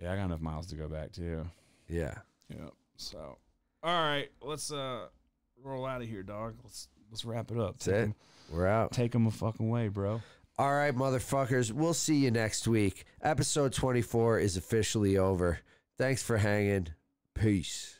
yeah, 0.00 0.12
I 0.12 0.16
got 0.16 0.24
enough 0.26 0.40
miles 0.40 0.66
to 0.68 0.74
go 0.76 0.88
back 0.88 1.12
too. 1.12 1.46
Yeah. 1.88 2.14
Yeah. 2.48 2.68
So, 2.96 3.38
all 3.82 3.94
right, 4.04 4.30
let's 4.42 4.70
uh 4.72 5.06
roll 5.62 5.86
out 5.86 6.02
of 6.02 6.08
here, 6.08 6.22
dog. 6.22 6.54
Let's 6.62 6.88
let's 7.10 7.24
wrap 7.24 7.50
it 7.50 7.58
up. 7.58 7.78
That's 7.78 7.88
it. 7.88 8.12
We're 8.50 8.66
out. 8.66 8.92
Take 8.92 9.12
them 9.12 9.26
a 9.26 9.30
fucking 9.30 9.68
way, 9.70 9.88
bro. 9.88 10.20
All 10.62 10.72
right, 10.72 10.94
motherfuckers. 10.94 11.72
We'll 11.72 11.92
see 11.92 12.14
you 12.14 12.30
next 12.30 12.68
week. 12.68 13.04
Episode 13.20 13.72
24 13.72 14.38
is 14.38 14.56
officially 14.56 15.18
over. 15.18 15.58
Thanks 15.98 16.22
for 16.22 16.36
hanging. 16.36 16.90
Peace. 17.34 17.98